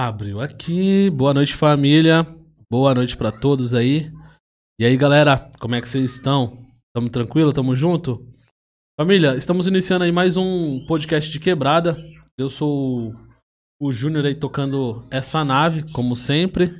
Abriu 0.00 0.40
aqui. 0.40 1.10
Boa 1.10 1.34
noite, 1.34 1.56
família. 1.56 2.24
Boa 2.70 2.94
noite 2.94 3.16
pra 3.16 3.32
todos 3.32 3.74
aí. 3.74 4.12
E 4.80 4.84
aí, 4.84 4.96
galera, 4.96 5.50
como 5.58 5.74
é 5.74 5.80
que 5.80 5.88
vocês 5.88 6.12
estão? 6.12 6.56
Tamo 6.94 7.10
tranquilo? 7.10 7.52
Tamo 7.52 7.74
junto? 7.74 8.24
Família, 8.96 9.34
estamos 9.34 9.66
iniciando 9.66 10.04
aí 10.04 10.12
mais 10.12 10.36
um 10.36 10.86
podcast 10.86 11.28
de 11.28 11.40
quebrada. 11.40 12.00
Eu 12.38 12.48
sou 12.48 13.12
o 13.82 13.90
Júnior 13.90 14.24
aí 14.24 14.36
tocando 14.36 15.04
essa 15.10 15.44
nave, 15.44 15.92
como 15.92 16.14
sempre. 16.14 16.78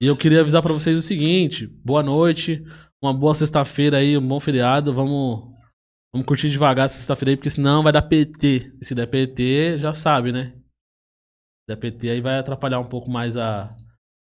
E 0.00 0.06
eu 0.06 0.16
queria 0.16 0.40
avisar 0.40 0.62
pra 0.62 0.72
vocês 0.72 0.96
o 0.96 1.02
seguinte: 1.02 1.66
boa 1.66 2.00
noite, 2.00 2.64
uma 3.02 3.12
boa 3.12 3.34
sexta-feira 3.34 3.96
aí, 3.96 4.16
um 4.16 4.24
bom 4.24 4.38
feriado. 4.38 4.94
Vamos, 4.94 5.52
vamos 6.14 6.28
curtir 6.28 6.48
devagar 6.48 6.84
essa 6.84 6.94
sexta-feira 6.94 7.32
aí, 7.32 7.36
porque 7.36 7.50
senão 7.50 7.82
vai 7.82 7.92
dar 7.92 8.02
PT. 8.02 8.72
E 8.80 8.84
se 8.84 8.94
der 8.94 9.08
PT, 9.08 9.80
já 9.80 9.92
sabe, 9.92 10.30
né? 10.30 10.54
Der 11.68 11.76
PT 11.76 12.10
aí 12.10 12.20
vai 12.20 12.38
atrapalhar 12.38 12.78
um 12.78 12.86
pouco 12.86 13.10
mais 13.10 13.36
a, 13.36 13.76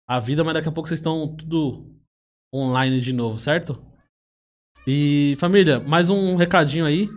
a 0.07 0.19
vida, 0.19 0.43
mas 0.43 0.53
daqui 0.53 0.69
a 0.69 0.71
pouco 0.71 0.87
vocês 0.87 0.99
estão 0.99 1.35
tudo 1.35 1.91
online 2.53 3.01
de 3.01 3.11
novo, 3.11 3.39
certo? 3.39 3.83
E 4.85 5.35
família, 5.39 5.79
mais 5.79 6.09
um 6.09 6.35
recadinho 6.35 6.85
aí. 6.85 7.09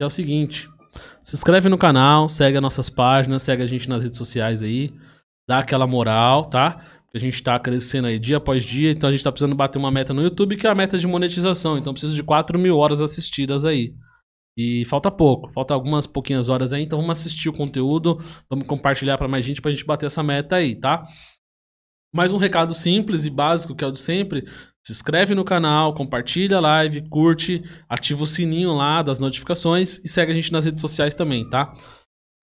É 0.00 0.06
o 0.06 0.10
seguinte: 0.10 0.70
se 1.22 1.36
inscreve 1.36 1.68
no 1.68 1.76
canal, 1.76 2.28
segue 2.28 2.56
as 2.56 2.62
nossas 2.62 2.88
páginas, 2.88 3.42
segue 3.42 3.62
a 3.62 3.66
gente 3.66 3.88
nas 3.88 4.02
redes 4.02 4.16
sociais 4.16 4.62
aí, 4.62 4.92
dá 5.46 5.58
aquela 5.58 5.86
moral, 5.86 6.46
tá? 6.46 6.84
A 7.14 7.18
gente 7.18 7.42
tá 7.42 7.58
crescendo 7.58 8.06
aí 8.06 8.18
dia 8.18 8.38
após 8.38 8.64
dia, 8.64 8.90
então 8.90 9.08
a 9.08 9.12
gente 9.12 9.24
tá 9.24 9.32
precisando 9.32 9.54
bater 9.54 9.78
uma 9.78 9.90
meta 9.90 10.14
no 10.14 10.22
YouTube, 10.22 10.56
que 10.56 10.66
é 10.66 10.70
a 10.70 10.74
meta 10.74 10.96
de 10.96 11.06
monetização. 11.06 11.76
Então 11.76 11.92
precisa 11.92 12.14
de 12.14 12.22
4 12.22 12.58
mil 12.58 12.78
horas 12.78 13.02
assistidas 13.02 13.64
aí. 13.64 13.92
E 14.62 14.84
falta 14.84 15.10
pouco, 15.10 15.50
falta 15.50 15.72
algumas 15.72 16.06
pouquinhas 16.06 16.50
horas 16.50 16.74
aí, 16.74 16.82
então 16.82 17.00
vamos 17.00 17.18
assistir 17.18 17.48
o 17.48 17.52
conteúdo, 17.52 18.18
vamos 18.46 18.66
compartilhar 18.66 19.16
para 19.16 19.26
mais 19.26 19.42
gente 19.42 19.62
pra 19.62 19.70
gente 19.70 19.86
bater 19.86 20.04
essa 20.04 20.22
meta 20.22 20.56
aí, 20.56 20.74
tá? 20.74 21.02
Mais 22.14 22.30
um 22.34 22.36
recado 22.36 22.74
simples 22.74 23.24
e 23.24 23.30
básico, 23.30 23.74
que 23.74 23.82
é 23.82 23.86
o 23.86 23.90
de 23.90 23.98
sempre. 23.98 24.44
Se 24.86 24.92
inscreve 24.92 25.34
no 25.34 25.46
canal, 25.46 25.94
compartilha 25.94 26.58
a 26.58 26.60
live, 26.60 27.08
curte, 27.08 27.62
ativa 27.88 28.22
o 28.22 28.26
sininho 28.26 28.74
lá 28.74 29.00
das 29.00 29.18
notificações 29.18 29.98
e 30.04 30.08
segue 30.08 30.30
a 30.30 30.34
gente 30.34 30.52
nas 30.52 30.66
redes 30.66 30.82
sociais 30.82 31.14
também, 31.14 31.48
tá? 31.48 31.72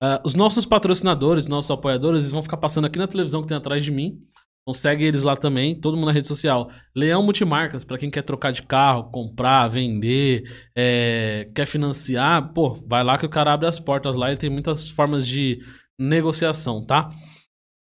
Uh, 0.01 0.17
os 0.25 0.33
nossos 0.33 0.65
patrocinadores, 0.65 1.45
nossos 1.45 1.69
apoiadores, 1.69 2.21
eles 2.21 2.31
vão 2.31 2.41
ficar 2.41 2.57
passando 2.57 2.85
aqui 2.85 2.97
na 2.97 3.05
televisão 3.05 3.43
que 3.43 3.47
tem 3.47 3.57
atrás 3.57 3.85
de 3.85 3.91
mim. 3.91 4.19
Então 4.67 4.73
segue 4.73 5.05
eles 5.05 5.23
lá 5.23 5.37
também, 5.37 5.79
todo 5.79 5.95
mundo 5.95 6.07
na 6.07 6.11
rede 6.11 6.27
social. 6.27 6.69
Leão 6.93 7.23
Multimarcas, 7.23 7.85
para 7.85 7.97
quem 7.97 8.09
quer 8.09 8.21
trocar 8.21 8.51
de 8.51 8.61
carro, 8.63 9.09
comprar, 9.09 9.69
vender, 9.69 10.43
é, 10.75 11.49
quer 11.55 11.65
financiar, 11.65 12.51
pô, 12.51 12.77
vai 12.85 13.01
lá 13.01 13.17
que 13.17 13.25
o 13.25 13.29
cara 13.29 13.53
abre 13.53 13.65
as 13.65 13.79
portas 13.79 14.13
lá, 14.17 14.27
ele 14.27 14.35
tem 14.35 14.49
muitas 14.49 14.89
formas 14.89 15.25
de 15.25 15.59
negociação, 15.97 16.85
tá? 16.85 17.09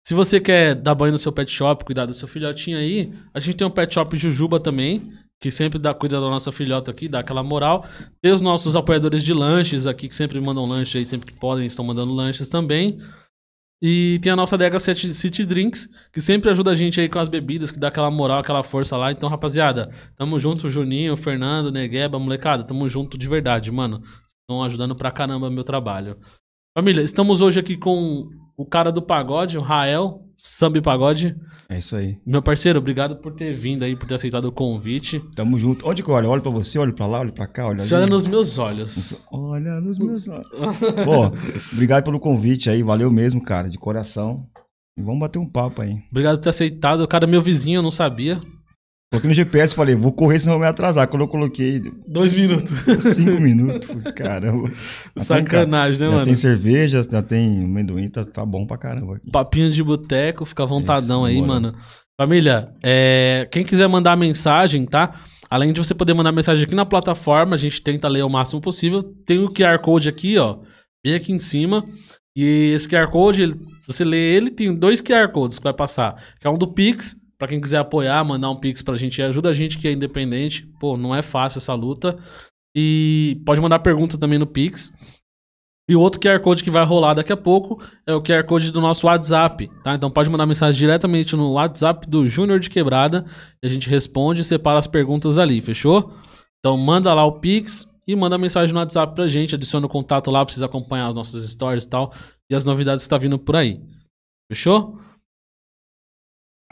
Se 0.06 0.14
você 0.14 0.40
quer 0.40 0.76
dar 0.76 0.94
banho 0.94 1.14
no 1.14 1.18
seu 1.18 1.32
pet 1.32 1.50
shop, 1.50 1.84
cuidar 1.84 2.06
do 2.06 2.14
seu 2.14 2.28
filhotinho 2.28 2.78
aí, 2.78 3.12
a 3.34 3.40
gente 3.40 3.58
tem 3.58 3.66
um 3.66 3.72
pet 3.72 3.92
shop 3.92 4.16
Jujuba 4.16 4.60
também, 4.60 5.10
que 5.42 5.50
sempre 5.50 5.80
dá 5.80 5.92
cuida 5.92 6.22
da 6.22 6.28
nossa 6.28 6.52
filhota 6.52 6.92
aqui, 6.92 7.08
dá 7.08 7.22
aquela 7.22 7.42
moral. 7.42 7.84
Tem 8.22 8.32
os 8.32 8.42
nossos 8.42 8.76
apoiadores 8.76 9.24
de 9.24 9.34
lanches 9.34 9.88
aqui, 9.88 10.08
que 10.08 10.16
sempre 10.16 10.40
mandam 10.40 10.68
lanche 10.68 11.00
aí, 11.00 11.06
sempre 11.06 11.34
que 11.34 11.40
podem, 11.40 11.66
estão 11.66 11.84
mandando 11.84 12.14
lanches 12.14 12.48
também. 12.48 13.00
E 13.88 14.18
tem 14.18 14.32
a 14.32 14.36
nossa 14.36 14.58
DH 14.58 14.80
City 15.14 15.46
Drinks, 15.46 15.88
que 16.12 16.20
sempre 16.20 16.50
ajuda 16.50 16.72
a 16.72 16.76
gente 16.76 17.00
aí 17.00 17.08
com 17.08 17.20
as 17.20 17.30
bebidas, 17.30 17.70
que 17.70 17.80
dá 17.80 17.90
aquela 17.90 18.10
moral, 18.10 18.40
aquela 18.40 18.64
força 18.64 18.98
lá. 18.98 19.12
Então, 19.12 19.30
rapaziada, 19.30 19.92
tamo 20.16 20.40
junto, 20.40 20.68
Juninho, 20.72 21.16
Fernando, 21.16 21.72
Negueba, 21.72 22.18
molecada, 22.18 22.64
tamo 22.64 22.90
junto 22.90 23.16
de 23.16 23.28
verdade, 23.28 23.72
mano. 23.72 24.02
Estão 24.42 24.64
ajudando 24.64 24.96
pra 24.96 25.12
caramba 25.12 25.52
meu 25.52 25.64
trabalho. 25.64 26.18
Família, 26.76 27.04
estamos 27.04 27.44
hoje 27.44 27.60
aqui 27.60 27.78
com 27.78 28.28
o 28.58 28.66
cara 28.66 28.92
do 28.92 29.04
pagode, 29.04 29.56
o 29.56 29.62
Rael, 29.62 30.25
Samba 30.38 30.78
e 30.78 30.82
Pagode. 30.82 31.36
É 31.70 31.78
isso 31.78 31.96
aí. 31.96 32.18
Meu 32.26 32.42
parceiro, 32.42 32.80
obrigado 32.80 33.16
por 33.18 33.34
ter 33.34 33.54
vindo 33.54 33.84
aí, 33.84 33.96
por 33.96 34.08
ter 34.08 34.16
aceitado 34.16 34.46
o 34.46 34.52
convite. 34.52 35.20
Tamo 35.36 35.58
junto. 35.58 35.88
Onde 35.88 36.04
que 36.04 36.10
eu 36.10 36.14
olho? 36.14 36.30
Olho 36.30 36.42
pra 36.42 36.52
você, 36.52 36.78
olho 36.78 36.94
pra 36.94 37.06
lá, 37.06 37.20
olho 37.20 37.34
pra 37.34 37.48
cá, 37.48 37.68
olho 37.68 37.80
Você 37.80 37.96
olha 37.96 38.08
nos 38.08 38.26
meus 38.26 38.58
olhos. 38.58 39.28
Olha 39.32 39.80
nos 39.82 39.98
meus 39.98 40.28
olhos. 40.30 40.48
Bom, 41.06 41.32
obrigado 41.74 42.04
pelo 42.04 42.20
convite 42.20 42.70
aí, 42.70 42.84
valeu 42.84 43.10
mesmo, 43.12 43.42
cara, 43.42 43.70
de 43.70 43.78
coração. 43.78 44.46
E 44.98 45.02
vamos 45.02 45.20
bater 45.20 45.40
um 45.40 45.50
papo 45.50 45.82
aí. 45.82 45.98
Obrigado 46.10 46.38
por 46.38 46.44
ter 46.44 46.50
aceitado. 46.50 47.02
O 47.02 47.08
cara 47.08 47.26
é 47.26 47.28
meu 47.28 47.42
vizinho, 47.42 47.80
eu 47.80 47.84
não 47.84 47.92
sabia. 47.92 48.40
Coloquei 49.16 49.28
no 49.30 49.34
GPS 49.34 49.74
e 49.74 49.76
falei, 49.76 49.96
vou 49.96 50.12
correr 50.12 50.40
senão 50.40 50.56
eu 50.56 50.60
me 50.60 50.66
atrasar. 50.68 51.08
Quando 51.08 51.22
eu 51.24 51.28
coloquei. 51.28 51.82
Dois 52.08 52.34
minutos. 52.38 52.72
Cinco 53.16 53.40
minutos. 53.42 53.90
Caramba. 54.16 54.72
Sacanagem, 55.18 56.00
né, 56.00 56.06
já 56.08 56.12
mano? 56.12 56.26
tem 56.26 56.36
cerveja, 56.36 57.02
já 57.10 57.22
tem 57.22 57.64
amendoim, 57.64 58.10
tá, 58.10 58.24
tá 58.24 58.46
bom 58.46 58.66
pra 58.66 58.78
caramba. 58.78 59.16
Aqui. 59.18 59.32
Papinho 59.32 59.70
de 59.72 59.84
boteco, 59.84 60.46
fica 60.46 60.66
vontadão 60.66 61.28
Isso, 61.28 61.36
aí, 61.36 61.48
bora. 61.48 61.48
mano. 61.62 61.76
Família, 62.20 62.70
é, 62.82 63.48
quem 63.52 63.64
quiser 63.64 63.88
mandar 63.88 64.16
mensagem, 64.16 64.86
tá? 64.86 65.20
Além 65.50 65.74
de 65.74 65.80
você 65.84 65.94
poder 65.94 66.14
mandar 66.14 66.32
mensagem 66.32 66.64
aqui 66.64 66.74
na 66.76 66.86
plataforma, 66.86 67.56
a 67.56 67.58
gente 67.60 67.82
tenta 67.82 68.08
ler 68.08 68.24
o 68.24 68.30
máximo 68.30 68.62
possível. 68.62 69.04
Tem 69.04 69.40
o 69.40 69.50
QR 69.54 69.80
Code 69.82 70.08
aqui, 70.10 70.38
ó. 70.38 70.60
Bem 71.06 71.14
aqui 71.16 71.32
em 71.32 71.40
cima. 71.40 71.86
E 72.36 72.72
esse 72.74 72.88
QR 72.90 73.10
Code, 73.12 73.44
ele- 73.44 73.54
se 73.82 73.88
você 73.88 74.04
ler 74.04 74.18
ele, 74.18 74.50
tem 74.50 74.74
dois 74.74 75.02
QR 75.02 75.30
Codes 75.32 75.58
que 75.60 75.64
vai 75.64 75.74
passar. 75.74 76.16
Que 76.40 76.48
é 76.48 76.50
um 76.50 76.58
do 76.58 76.68
Pix, 76.68 77.16
pra 77.38 77.48
quem 77.48 77.60
quiser 77.60 77.78
apoiar, 77.78 78.24
mandar 78.24 78.50
um 78.50 78.56
Pix 78.56 78.82
pra 78.82 78.96
gente. 78.96 79.22
Ajuda 79.22 79.50
a 79.50 79.54
gente 79.54 79.78
que 79.78 79.88
é 79.88 79.92
independente. 79.92 80.66
Pô, 80.80 80.98
não 80.98 81.16
é 81.16 81.22
fácil 81.22 81.60
essa 81.60 81.74
luta. 81.74 82.18
E 82.76 83.42
pode 83.46 83.62
mandar 83.62 83.80
pergunta 83.80 84.18
também 84.18 84.38
no 84.38 84.48
Pix. 84.48 84.92
E 85.88 85.96
o 85.96 86.02
outro 86.02 86.20
QR 86.20 86.40
Code 86.40 86.64
que 86.64 86.72
vai 86.72 86.84
rolar 86.84 87.14
daqui 87.14 87.32
a 87.32 87.38
pouco 87.38 87.80
é 88.08 88.14
o 88.14 88.22
QR 88.22 88.44
Code 88.46 88.72
do 88.72 88.82
nosso 88.82 89.06
WhatsApp, 89.06 89.70
tá? 89.84 89.94
Então 89.94 90.10
pode 90.10 90.30
mandar 90.32 90.48
mensagem 90.48 90.78
diretamente 90.80 91.36
no 91.36 91.54
WhatsApp 91.54 92.08
do 92.10 92.28
Júnior 92.28 92.60
de 92.60 92.72
Quebrada 92.72 93.26
a 93.64 93.68
gente 93.68 93.88
responde 93.88 94.42
e 94.42 94.44
separa 94.44 94.80
as 94.80 94.88
perguntas 94.88 95.38
ali, 95.38 95.62
fechou? 95.62 96.12
Então 96.60 96.76
manda 96.76 97.14
lá 97.14 97.24
o 97.24 97.40
Pix 97.40 97.88
e 98.08 98.16
manda 98.16 98.36
mensagem 98.36 98.74
no 98.74 98.80
WhatsApp 98.80 99.14
pra 99.14 99.28
gente, 99.28 99.54
adiciona 99.54 99.86
o 99.86 99.90
contato 99.90 100.32
lá 100.32 100.44
pra 100.44 100.52
vocês 100.52 100.64
acompanhar 100.64 101.08
as 101.08 101.16
nossas 101.16 101.48
stories 101.52 101.84
e 101.84 101.90
tal 101.90 102.12
e 102.50 102.56
as 102.56 102.66
novidades 102.66 103.04
que 103.04 103.10
tá 103.10 103.20
vindo 103.20 103.38
por 103.38 103.56
aí. 103.56 103.80
Fechou? 104.52 105.00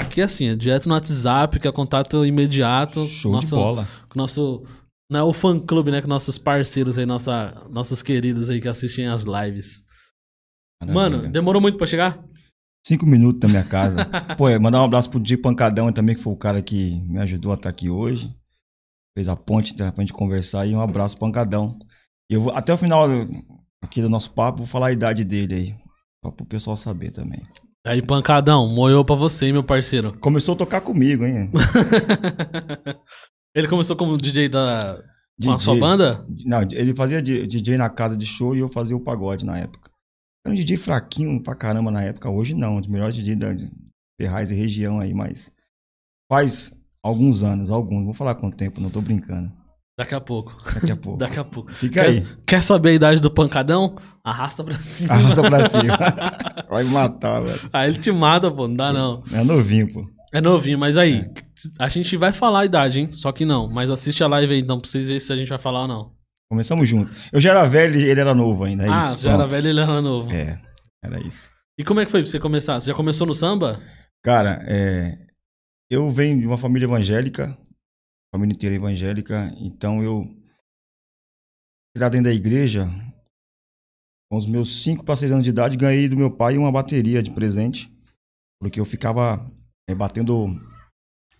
Aqui 0.06 0.22
assim, 0.22 0.50
é 0.50 0.56
direto 0.56 0.88
no 0.88 0.94
WhatsApp, 0.94 1.59
que 1.59 1.68
é 1.68 1.72
contato 1.72 2.25
imediato. 2.25 3.06
Show 3.08 3.31
nosso, 3.31 3.56
de 3.56 3.62
bola. 3.62 3.88
com 4.09 4.19
o 4.19 4.22
nosso. 4.22 4.64
Não 5.09 5.19
é 5.19 5.24
o 5.24 5.34
fã 5.34 5.59
clube, 5.59 5.91
né? 5.91 6.02
Com 6.02 6.08
nossos 6.08 6.38
parceiros 6.38 6.97
aí, 6.97 7.06
nossa, 7.06 7.66
nossos 7.69 8.02
queridos 8.02 8.50
aí 8.50 8.62
que 8.62 8.68
assistem 8.68 9.08
as 9.08 9.24
lives. 9.24 9.84
Mano, 10.81 10.94
Maravilha. 10.94 11.30
demorou 11.30 11.62
muito 11.62 11.78
pra 11.78 11.88
chegar? 11.88 12.24
Cinco 12.86 13.06
minutos 13.06 13.40
da 13.40 13.47
minha 13.47 13.63
casa. 13.63 14.06
Pô, 14.38 14.50
é, 14.50 14.59
mandar 14.59 14.81
um 14.81 14.86
abraço 14.86 15.09
pro 15.09 15.19
Di 15.19 15.38
Pancadão 15.38 15.92
também, 15.92 16.16
que 16.16 16.22
foi 16.22 16.34
o 16.34 16.38
cara 16.38 16.62
que 16.62 17.00
me 17.02 17.19
ajudou 17.19 17.52
a 17.52 17.56
estar 17.56 17.69
aqui 17.69 17.90
hoje. 17.90 18.34
Fez 19.18 19.28
a 19.28 19.36
ponte 19.36 19.75
tá, 19.75 19.92
pra 19.92 20.03
gente 20.03 20.13
conversar 20.13 20.66
e 20.66 20.75
um 20.75 20.81
abraço 20.81 21.16
pro 21.16 21.28
Pancadão. 21.28 21.78
E 22.30 22.34
eu 22.34 22.42
vou, 22.42 22.53
até 22.53 22.74
o 22.74 22.78
final 22.78 23.08
aqui 23.81 24.02
do 24.02 24.09
nosso 24.09 24.31
papo, 24.31 24.59
vou 24.59 24.68
falar 24.68 24.88
a 24.88 24.92
idade 24.92 25.24
dele 25.24 25.56
aí. 25.56 25.75
Pra 26.22 26.31
o 26.31 26.46
pessoal 26.46 26.75
saber 26.75 27.12
também. 27.12 27.42
Aí, 27.86 28.02
pancadão, 28.02 28.70
moiou 28.70 29.04
pra 29.04 29.16
você, 29.16 29.52
meu 29.52 29.64
parceiro. 29.64 30.18
Começou 30.20 30.56
a 30.56 30.58
tocar 30.58 30.80
comigo, 30.80 31.26
hein? 31.26 31.52
Ele 33.54 33.68
começou 33.68 33.96
como 33.96 34.18
DJ 34.18 34.50
da. 34.50 35.04
DJ. 35.38 35.60
sua 35.60 35.76
banda? 35.76 36.26
Não, 36.46 36.62
ele 36.62 36.96
fazia 36.96 37.22
DJ 37.22 37.76
na 37.76 37.90
casa 37.90 38.16
de 38.16 38.26
show 38.26 38.56
e 38.56 38.60
eu 38.60 38.70
fazia 38.70 38.96
o 38.96 39.00
pagode 39.00 39.46
na 39.46 39.58
época. 39.58 39.92
Era 40.46 40.54
um 40.54 40.56
DJ 40.56 40.78
fraquinho 40.78 41.42
pra 41.42 41.56
caramba 41.56 41.92
na 41.92 42.04
época. 42.04 42.30
Hoje 42.30 42.54
não, 42.54 42.78
um 42.78 42.80
dos 42.80 42.90
melhores 42.90 43.16
DJ 43.16 43.36
da 43.36 43.48
Ferraz 44.20 44.52
e 44.52 44.56
região 44.56 45.00
aí, 45.00 45.13
mas 45.13 45.52
faz 46.31 46.75
alguns 47.02 47.44
anos, 47.44 47.72
alguns. 47.72 48.06
Vou 48.06 48.13
falar 48.13 48.36
quanto 48.36 48.57
tempo, 48.57 48.80
não 48.80 48.90
tô 48.90 49.02
brincando. 49.02 49.52
Daqui 49.98 50.16
a 50.16 50.19
pouco. 50.22 50.56
Daqui 50.74 50.92
a 50.92 50.95
pouco. 50.95 51.18
Daqui 51.19 51.40
a 51.40 51.44
pouco. 51.44 51.72
Fica 51.72 52.01
quer, 52.01 52.10
aí. 52.10 52.25
quer 52.48 52.63
saber 52.63 52.90
a 52.90 52.94
idade 52.94 53.22
do 53.22 53.30
pancadão? 53.30 53.95
Arrasta 54.24 54.63
pra 54.63 54.74
cima. 54.74 55.13
Arrasta 55.13 55.42
pra 55.44 55.69
cima. 55.69 55.98
Vai 56.69 56.84
me 56.84 56.90
matar, 56.90 57.42
velho. 57.42 57.69
Aí 57.72 57.90
ele 57.92 58.00
te 58.00 58.12
mata, 58.12 58.50
pô. 58.50 58.68
Não 58.68 58.75
dá, 58.75 58.92
não. 58.92 59.24
É 59.31 59.44
novinho, 59.44 59.92
pô. 59.94 60.07
É 60.34 60.42
novinho, 60.42 60.80
mas 60.80 60.98
aí, 60.98 61.19
É. 61.19 61.31
a 61.78 61.88
gente 61.90 62.18
vai 62.18 62.34
falar 62.34 62.62
a 62.62 62.66
idade, 62.66 63.00
hein? 63.00 63.12
Só 63.12 63.31
que 63.31 63.45
não. 63.45 63.69
Mas 63.69 63.92
assiste 63.92 64.24
a 64.24 64.28
live 64.28 64.51
aí, 64.51 64.60
então, 64.60 64.80
pra 64.80 64.90
vocês 64.90 65.06
verem 65.06 65.19
se 65.19 65.31
a 65.31 65.38
gente 65.38 65.50
vai 65.50 65.60
falar 65.60 65.81
ou 65.81 65.88
não. 65.88 66.12
Começamos 66.50 66.90
junto. 66.90 67.12
Eu 67.31 67.40
já 67.40 67.51
era 67.51 67.66
velho 67.68 68.00
e 68.00 68.04
ele 68.04 68.19
era 68.19 68.34
novo 68.34 68.63
ainda. 68.63 68.84
É 68.84 68.90
ah, 68.90 69.00
isso. 69.01 69.18
você 69.19 69.24
já 69.25 69.30
era 69.30 69.38
pronto. 69.40 69.51
velho 69.51 69.68
e 69.68 69.69
ele 69.69 69.80
era 69.80 70.01
novo. 70.01 70.31
É, 70.31 70.60
era 71.04 71.19
isso. 71.22 71.51
E 71.78 71.84
como 71.84 72.00
é 72.00 72.06
que 72.06 72.10
foi 72.10 72.22
pra 72.24 72.31
você 72.31 72.40
começar? 72.40 72.80
Você 72.80 72.90
já 72.90 72.95
começou 72.95 73.28
no 73.28 73.36
samba? 73.36 73.80
Cara, 74.24 74.63
é, 74.68 75.18
eu 75.88 76.10
venho 76.10 76.40
de 76.40 76.48
uma 76.48 76.57
família 76.57 76.86
evangélica, 76.88 77.56
família 78.33 78.56
inteira 78.56 78.75
evangélica, 78.75 79.53
então 79.59 80.03
eu, 80.03 80.25
criado 81.95 82.13
dentro 82.13 82.25
da 82.25 82.33
igreja, 82.33 82.88
com 84.27 84.38
os 84.38 84.47
meus 84.47 84.81
5 84.81 85.06
para 85.06 85.15
6 85.15 85.31
anos 85.31 85.44
de 85.44 85.51
idade, 85.51 85.77
ganhei 85.77 86.09
do 86.09 86.18
meu 86.18 86.35
pai 86.35 86.57
uma 86.57 86.71
bateria 86.71 87.21
de 87.21 87.30
presente, 87.30 87.95
porque 88.59 88.80
eu 88.80 88.85
ficava 88.85 89.51
é, 89.88 89.94
batendo 89.94 90.47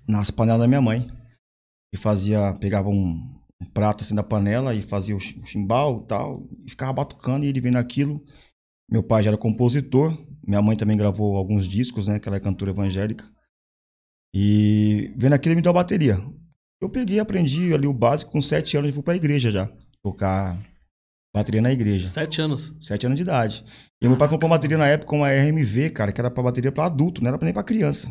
nas 0.08 0.30
panelas 0.30 0.62
da 0.62 0.68
minha 0.68 0.82
mãe, 0.82 1.08
e 1.92 1.98
fazia, 1.98 2.54
pegava 2.60 2.90
um, 2.90 3.42
um 3.60 3.66
prato 3.66 4.04
assim 4.04 4.14
da 4.14 4.24
panela 4.24 4.76
e 4.76 4.84
fazia 4.84 5.16
o 5.16 5.20
chimbal 5.20 6.04
e 6.04 6.08
tal, 6.08 6.48
e 6.64 6.70
ficava 6.70 6.94
batucando 6.94 7.44
e 7.44 7.50
ele 7.50 7.60
vendo 7.60 7.78
aquilo. 7.78 8.24
Meu 8.90 9.02
pai 9.02 9.24
já 9.24 9.32
era 9.32 9.38
compositor, 9.38 10.16
Minha 10.46 10.62
mãe 10.62 10.78
também 10.78 10.98
gravou 10.98 11.38
alguns 11.38 11.68
discos, 11.68 12.08
né? 12.08 12.20
Que 12.20 12.28
ela 12.28 12.38
é 12.38 12.40
cantora 12.40 12.72
evangélica. 12.72 13.32
E 14.36 15.14
vendo 15.18 15.34
aquilo, 15.34 15.52
ele 15.52 15.56
me 15.58 15.62
deu 15.62 15.72
a 15.72 15.74
bateria. 15.74 16.18
Eu 16.84 16.90
peguei, 16.90 17.18
aprendi 17.18 17.74
ali 17.74 17.88
o 17.88 17.94
básico, 17.94 18.30
com 18.30 18.42
sete 18.42 18.76
anos 18.76 18.90
eu 18.90 18.94
fui 18.94 19.04
pra 19.04 19.16
igreja 19.16 19.50
já. 19.50 19.72
Tocar 20.04 20.62
bateria 21.34 21.62
na 21.62 21.72
igreja. 21.72 22.06
Sete 22.06 22.42
anos. 22.42 22.76
Sete 22.82 23.06
anos 23.06 23.16
de 23.16 23.24
idade. 23.24 23.64
E 24.02 24.08
meu 24.08 24.18
pai 24.18 24.28
comprou 24.28 24.50
uma 24.50 24.58
bateria 24.58 24.78
na 24.78 24.88
época, 24.88 25.16
uma 25.16 25.30
RMV, 25.32 25.92
cara, 25.92 26.12
que 26.12 26.20
era 26.20 26.30
pra 26.30 26.44
bateria 26.44 26.74
pra 26.74 26.88
adulto, 26.88 27.22
não 27.22 27.30
era 27.30 27.38
pra 27.38 27.46
nem 27.46 27.54
pra 27.54 27.64
criança. 27.64 28.10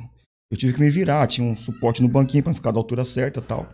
Eu 0.51 0.57
tive 0.57 0.73
que 0.73 0.81
me 0.81 0.89
virar, 0.89 1.27
tinha 1.27 1.47
um 1.47 1.55
suporte 1.55 2.01
no 2.01 2.09
banquinho 2.09 2.43
pra 2.43 2.55
ficar 2.55 2.73
da 2.73 2.81
altura 2.81 3.05
certa 3.05 3.41
e 3.41 3.43
tal. 3.43 3.71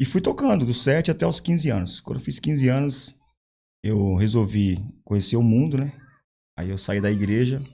E 0.00 0.04
fui 0.04 0.20
tocando, 0.20 0.66
dos 0.66 0.82
7 0.82 1.12
até 1.12 1.24
os 1.24 1.38
15 1.38 1.70
anos. 1.70 2.00
Quando 2.00 2.18
eu 2.18 2.24
fiz 2.24 2.40
15 2.40 2.68
anos, 2.68 3.14
eu 3.80 4.16
resolvi 4.16 4.76
conhecer 5.04 5.36
o 5.36 5.42
mundo, 5.42 5.78
né? 5.78 5.92
Aí 6.58 6.68
eu 6.68 6.78
saí 6.78 7.00
da 7.00 7.12
igreja 7.12 7.64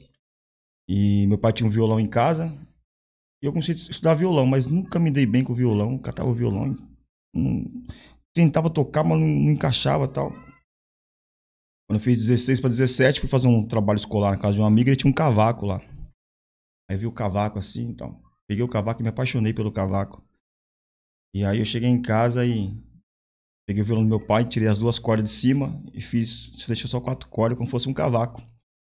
e 0.87 1.26
meu 1.28 1.38
pai 1.38 1.55
tinha 1.55 1.66
um 1.66 1.73
violão 1.73 1.99
em 1.99 2.06
casa. 2.06 2.55
E 3.42 3.46
eu 3.46 3.52
comecei 3.52 3.75
a 3.75 3.76
estudar 3.76 4.14
violão, 4.14 4.44
mas 4.44 4.66
nunca 4.66 4.98
me 4.98 5.10
dei 5.10 5.25
bem 5.25 5.42
com 5.42 5.52
o 5.52 5.56
violão. 5.56 5.98
Catava 5.98 6.28
o 6.28 6.34
violão, 6.34 6.76
não, 7.34 7.64
tentava 8.34 8.69
tocar, 8.69 9.02
mas 9.02 9.19
não, 9.19 9.26
não 9.26 9.52
encaixava 9.52 10.06
tal. 10.06 10.31
Quando 11.90 11.98
eu 11.98 12.00
fiz 12.00 12.19
16 12.19 12.60
para 12.60 12.70
17, 12.70 13.20
fui 13.20 13.28
fazer 13.28 13.48
um 13.48 13.66
trabalho 13.66 13.96
escolar 13.96 14.31
na 14.31 14.38
casa 14.38 14.54
de 14.54 14.60
um 14.60 14.64
amigo, 14.64 14.88
ele 14.88 14.96
tinha 14.96 15.10
um 15.10 15.14
cavaco 15.14 15.66
lá. 15.66 15.81
Aí 16.88 16.96
vi 16.96 17.06
o 17.06 17.12
cavaco 17.12 17.58
assim, 17.58 17.82
então. 17.82 18.20
Peguei 18.46 18.62
o 18.62 18.69
cavaco 18.69 19.00
e 19.00 19.02
me 19.02 19.08
apaixonei 19.08 19.52
pelo 19.52 19.72
cavaco. 19.72 20.22
E 21.34 21.44
aí 21.44 21.58
eu 21.58 21.64
cheguei 21.64 21.88
em 21.88 22.02
casa 22.02 22.44
e 22.44 22.76
peguei 23.66 23.82
o 23.82 23.87
violão 23.87 24.04
do 24.04 24.08
meu 24.08 24.25
pai, 24.25 24.44
tirei 24.44 24.69
as 24.69 24.78
duas 24.78 24.98
cordas 24.98 25.31
de 25.31 25.37
cima 25.37 25.82
e 25.94 26.02
fiz, 26.02 26.50
deixou 26.66 26.88
só 26.88 27.00
quatro 27.00 27.28
cordas 27.28 27.56
como 27.56 27.70
fosse 27.70 27.88
um 27.88 27.94
cavaco. 27.94 28.42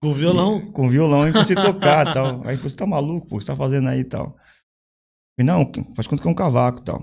Com 0.02 0.12
violão? 0.12 0.58
E, 0.58 0.72
com 0.72 0.88
violão 0.88 1.28
e 1.28 1.32
comecei 1.32 1.56
a 1.56 1.62
tocar 1.62 2.08
e 2.08 2.12
tal. 2.14 2.46
Aí 2.46 2.56
você 2.56 2.76
tá 2.76 2.86
maluco, 2.86 3.26
pô, 3.26 3.40
você 3.40 3.46
tá 3.46 3.56
fazendo 3.56 3.88
aí 3.88 4.00
e 4.00 4.04
tal. 4.04 4.36
E 5.38 5.42
não, 5.42 5.70
faz 5.94 6.06
conta 6.06 6.22
que 6.22 6.28
é 6.28 6.30
um 6.30 6.34
cavaco 6.34 6.80
e 6.80 6.84
tal. 6.84 7.02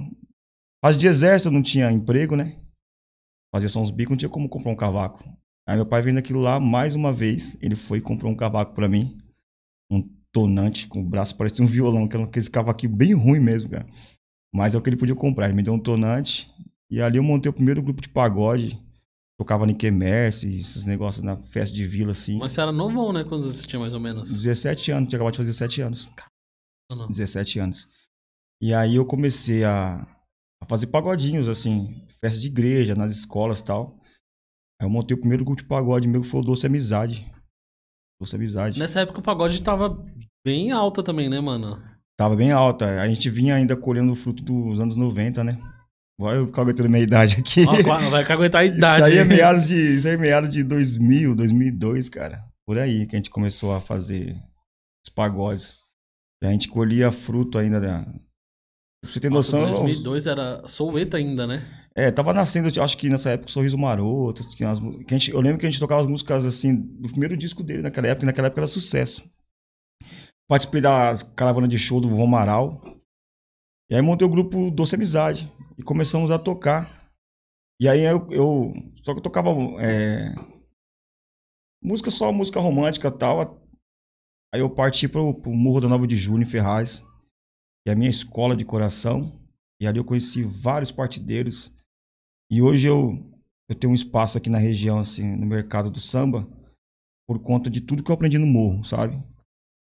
Faz 0.83 0.97
de 0.97 1.07
exército, 1.07 1.49
eu 1.49 1.53
não 1.53 1.61
tinha 1.61 1.91
emprego, 1.91 2.35
né? 2.35 2.59
Fazia 3.53 3.69
só 3.69 3.79
uns 3.79 3.91
bicos, 3.91 4.11
não 4.11 4.17
tinha 4.17 4.29
como 4.29 4.49
comprar 4.49 4.71
um 4.71 4.75
cavaco. 4.75 5.23
Aí 5.67 5.75
meu 5.75 5.85
pai 5.85 6.01
vendo 6.01 6.17
aquilo 6.17 6.41
lá, 6.41 6.59
mais 6.59 6.95
uma 6.95 7.13
vez, 7.13 7.57
ele 7.61 7.75
foi 7.75 7.99
e 7.99 8.01
comprou 8.01 8.31
um 8.31 8.35
cavaco 8.35 8.73
para 8.73 8.89
mim. 8.89 9.15
Um 9.89 10.01
tonante 10.33 10.87
com 10.87 10.99
o 10.99 11.03
braço 11.03 11.37
parecia 11.37 11.63
um 11.63 11.67
violão, 11.67 12.07
que 12.07 12.15
era 12.15 12.25
aquele 12.25 12.49
cavaco 12.49 12.87
bem 12.87 13.13
ruim 13.13 13.39
mesmo, 13.39 13.69
cara. 13.69 13.85
Mas 14.53 14.75
é 14.75 14.77
o 14.77 14.81
que 14.81 14.89
ele 14.89 14.97
podia 14.97 15.15
comprar. 15.15 15.45
Ele 15.45 15.55
me 15.55 15.63
deu 15.63 15.73
um 15.73 15.79
tonante. 15.79 16.51
E 16.89 17.01
ali 17.01 17.17
eu 17.17 17.23
montei 17.23 17.49
o 17.49 17.53
primeiro 17.53 17.81
grupo 17.81 18.01
de 18.01 18.09
pagode. 18.09 18.79
Tocava 19.37 19.65
no 19.65 19.75
Quemerce, 19.75 20.47
esses 20.55 20.85
negócios 20.85 21.23
na 21.23 21.37
festa 21.37 21.75
de 21.75 21.87
vila, 21.87 22.11
assim. 22.11 22.37
Mas 22.37 22.51
você 22.51 22.61
era 22.61 22.71
novão, 22.71 23.11
né? 23.11 23.23
Quando 23.23 23.41
você 23.41 23.65
tinha 23.65 23.79
mais 23.79 23.93
ou 23.93 23.99
menos? 23.99 24.31
17 24.31 24.91
anos, 24.91 25.09
tinha 25.09 25.17
acabado 25.17 25.33
de 25.33 25.37
fazer 25.37 25.49
17 25.49 25.81
anos. 25.81 26.09
Não. 26.91 27.07
17 27.07 27.59
anos. 27.59 27.89
E 28.61 28.73
aí 28.73 28.95
eu 28.95 29.05
comecei 29.05 29.63
a, 29.63 30.01
a 30.61 30.65
fazer 30.67 30.87
pagodinhos, 30.87 31.49
assim, 31.49 32.05
festa 32.21 32.39
de 32.39 32.47
igreja, 32.47 32.93
nas 32.93 33.11
escolas 33.11 33.59
e 33.59 33.65
tal. 33.65 33.99
Aí 34.79 34.85
eu 34.85 34.89
montei 34.89 35.17
o 35.17 35.19
primeiro 35.19 35.43
grupo 35.43 35.61
de 35.61 35.67
pagode 35.67 36.07
meu, 36.07 36.21
que 36.21 36.27
foi 36.27 36.41
o 36.41 36.43
Doce 36.43 36.67
Amizade. 36.67 37.29
Doce 38.21 38.35
Amizade. 38.35 38.79
Nessa 38.79 39.01
época 39.01 39.19
o 39.19 39.23
pagode 39.23 39.61
tava 39.61 40.05
bem 40.45 40.71
alta 40.71 41.01
também, 41.01 41.27
né, 41.27 41.39
mano? 41.39 41.81
Tava 42.15 42.35
bem 42.35 42.51
alta. 42.51 43.01
A 43.01 43.07
gente 43.07 43.29
vinha 43.29 43.55
ainda 43.55 43.75
colhendo 43.75 44.11
o 44.11 44.15
fruto 44.15 44.43
dos 44.43 44.79
anos 44.79 44.95
90, 44.95 45.43
né? 45.43 45.59
Vai 46.19 46.37
eu 46.37 46.51
caguetando 46.51 46.89
minha 46.89 47.03
idade 47.03 47.37
aqui. 47.39 47.65
Ó, 47.67 48.09
vai 48.09 48.25
caguetar 48.25 48.61
a 48.61 48.65
idade. 48.65 49.01
Isso 49.01 49.11
aí 49.11 49.17
é 49.17 49.23
meados 49.23 49.67
de, 49.67 49.97
isso 49.97 50.07
aí 50.07 50.13
é 50.13 50.17
meados 50.17 50.49
de 50.49 50.63
2000, 50.63 51.35
2002, 51.35 52.09
cara. 52.09 52.43
Por 52.65 52.77
aí 52.77 53.07
que 53.07 53.15
a 53.15 53.19
gente 53.19 53.29
começou 53.29 53.73
a 53.73 53.81
fazer 53.81 54.35
os 55.05 55.13
pagodes. 55.13 55.75
A 56.43 56.51
gente 56.51 56.67
colhia 56.67 57.11
fruto 57.11 57.57
ainda. 57.57 57.79
Né? 57.79 58.05
Pra 59.01 59.11
você 59.11 59.19
ter 59.19 59.29
Nossa, 59.29 59.57
noção. 59.57 59.83
2002 59.83 60.27
era 60.27 60.67
Soueta 60.67 61.17
ainda, 61.17 61.47
né? 61.47 61.65
É, 61.95 62.09
tava 62.09 62.33
nascendo, 62.33 62.69
acho 62.81 62.97
que 62.97 63.09
nessa 63.09 63.31
época, 63.31 63.51
Sorriso 63.51 63.77
Maroto. 63.77 64.47
Que 64.55 64.63
umas, 64.63 64.79
que 64.79 65.09
gente, 65.09 65.31
eu 65.31 65.41
lembro 65.41 65.59
que 65.59 65.65
a 65.65 65.69
gente 65.69 65.79
tocava 65.79 66.01
as 66.01 66.07
músicas 66.07 66.45
assim, 66.45 66.75
do 66.75 67.09
primeiro 67.09 67.37
disco 67.37 67.63
dele 67.63 67.81
naquela 67.81 68.07
época, 68.07 68.25
e 68.25 68.27
naquela 68.27 68.47
época 68.47 68.61
era 68.61 68.67
sucesso. 68.67 69.29
Participei 70.47 70.81
da 70.81 71.13
caravana 71.35 71.67
de 71.67 71.77
show 71.77 71.99
do 71.99 72.09
Vovô 72.09 72.23
Amaral. 72.23 72.81
E 73.89 73.95
aí 73.95 74.01
montei 74.01 74.25
o 74.25 74.31
grupo 74.31 74.71
Doce 74.71 74.95
Amizade. 74.95 75.51
E 75.77 75.83
começamos 75.83 76.31
a 76.31 76.39
tocar. 76.39 77.03
E 77.79 77.87
aí 77.87 78.01
eu. 78.01 78.31
eu 78.31 78.73
só 79.03 79.13
que 79.13 79.19
eu 79.19 79.23
tocava. 79.23 79.49
É, 79.81 80.33
música 81.81 82.09
só, 82.09 82.31
música 82.31 82.59
romântica 82.59 83.11
tal. 83.11 83.61
Aí 84.53 84.61
eu 84.61 84.69
parti 84.69 85.07
pro, 85.07 85.33
pro 85.33 85.51
Morro 85.51 85.81
da 85.81 85.89
Nova 85.89 86.07
de 86.07 86.15
Julho, 86.15 86.43
em 86.43 86.49
Ferraz. 86.49 87.01
Que 87.83 87.89
é 87.89 87.93
a 87.93 87.95
minha 87.95 88.09
escola 88.09 88.55
de 88.55 88.63
coração. 88.63 89.39
E 89.81 89.87
ali 89.87 89.97
eu 89.97 90.05
conheci 90.05 90.43
vários 90.43 90.91
partideiros. 90.91 91.71
E 92.49 92.61
hoje 92.61 92.87
eu, 92.87 93.17
eu 93.69 93.75
tenho 93.75 93.91
um 93.91 93.95
espaço 93.95 94.37
aqui 94.37 94.49
na 94.49 94.57
região, 94.57 94.99
assim, 94.99 95.35
no 95.35 95.45
mercado 95.45 95.89
do 95.89 95.99
samba, 95.99 96.47
por 97.27 97.39
conta 97.39 97.69
de 97.69 97.81
tudo 97.81 98.03
que 98.03 98.11
eu 98.11 98.15
aprendi 98.15 98.37
no 98.37 98.45
morro, 98.45 98.85
sabe? 98.85 99.21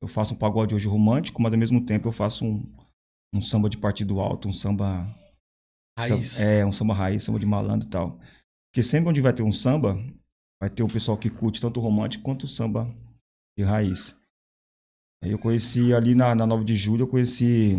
Eu 0.00 0.08
faço 0.08 0.34
um 0.34 0.38
pagode 0.38 0.74
hoje 0.74 0.86
romântico, 0.86 1.42
mas 1.42 1.52
ao 1.52 1.58
mesmo 1.58 1.84
tempo 1.84 2.08
eu 2.08 2.12
faço 2.12 2.44
um, 2.46 2.62
um 3.34 3.40
samba 3.40 3.68
de 3.68 3.76
partido 3.76 4.20
alto, 4.20 4.48
um 4.48 4.52
samba. 4.52 5.04
Raiz. 5.98 6.40
É, 6.40 6.64
um 6.64 6.72
samba 6.72 6.94
raiz, 6.94 7.24
samba 7.24 7.38
de 7.38 7.46
malandro 7.46 7.86
e 7.86 7.90
tal. 7.90 8.18
Porque 8.70 8.82
sempre 8.82 9.10
onde 9.10 9.20
vai 9.20 9.32
ter 9.32 9.42
um 9.42 9.52
samba, 9.52 9.96
vai 10.60 10.70
ter 10.70 10.82
o 10.82 10.88
pessoal 10.88 11.18
que 11.18 11.28
curte 11.28 11.60
tanto 11.60 11.80
o 11.80 11.82
romântico 11.82 12.24
quanto 12.24 12.44
o 12.44 12.48
samba 12.48 12.86
de 13.58 13.64
raiz. 13.64 14.16
Aí 15.22 15.30
eu 15.30 15.38
conheci 15.38 15.92
ali 15.92 16.14
na, 16.14 16.34
na 16.34 16.46
9 16.46 16.64
de 16.64 16.76
julho, 16.76 17.02
eu 17.02 17.08
conheci 17.08 17.76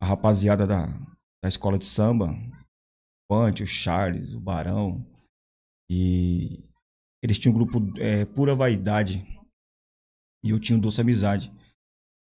a 0.00 0.06
rapaziada 0.06 0.66
da, 0.66 0.86
da 1.42 1.48
escola 1.48 1.78
de 1.78 1.84
samba, 1.84 2.32
o 2.32 2.66
Pante, 3.28 3.62
o 3.62 3.66
Charles, 3.66 4.34
o 4.34 4.40
Barão. 4.40 5.04
E 5.90 6.64
eles 7.22 7.38
tinham 7.38 7.54
um 7.54 7.58
grupo 7.58 7.78
é, 8.00 8.24
Pura 8.24 8.54
Vaidade, 8.54 9.24
e 10.44 10.50
eu 10.50 10.58
tinha 10.58 10.76
um 10.76 10.80
Doce 10.80 11.00
Amizade. 11.00 11.52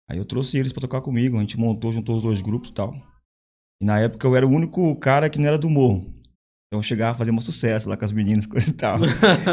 Aí 0.10 0.18
eu 0.18 0.26
trouxe 0.26 0.58
eles 0.58 0.72
para 0.72 0.82
tocar 0.82 1.02
comigo, 1.02 1.38
a 1.38 1.40
gente 1.40 1.58
montou, 1.58 1.92
juntou 1.92 2.18
os 2.18 2.24
dois 2.24 2.42
grupos 2.42 2.70
e 2.70 2.74
tal. 2.74 2.94
E 3.82 3.86
na 3.86 4.00
época 4.00 4.28
eu 4.28 4.36
era 4.36 4.46
o 4.46 4.52
único 4.52 4.96
cara 4.98 5.30
que 5.30 5.40
não 5.40 5.48
era 5.48 5.58
do 5.58 5.70
morro. 5.70 6.14
Então 6.68 6.80
eu 6.80 6.84
chegava 6.84 7.12
a 7.12 7.18
fazer 7.18 7.32
um 7.32 7.42
sucesso 7.42 7.88
lá 7.88 7.96
com 7.96 8.06
as 8.06 8.12
meninas, 8.12 8.46
coisa 8.48 8.70
e 8.70 8.74
tal. 8.74 9.00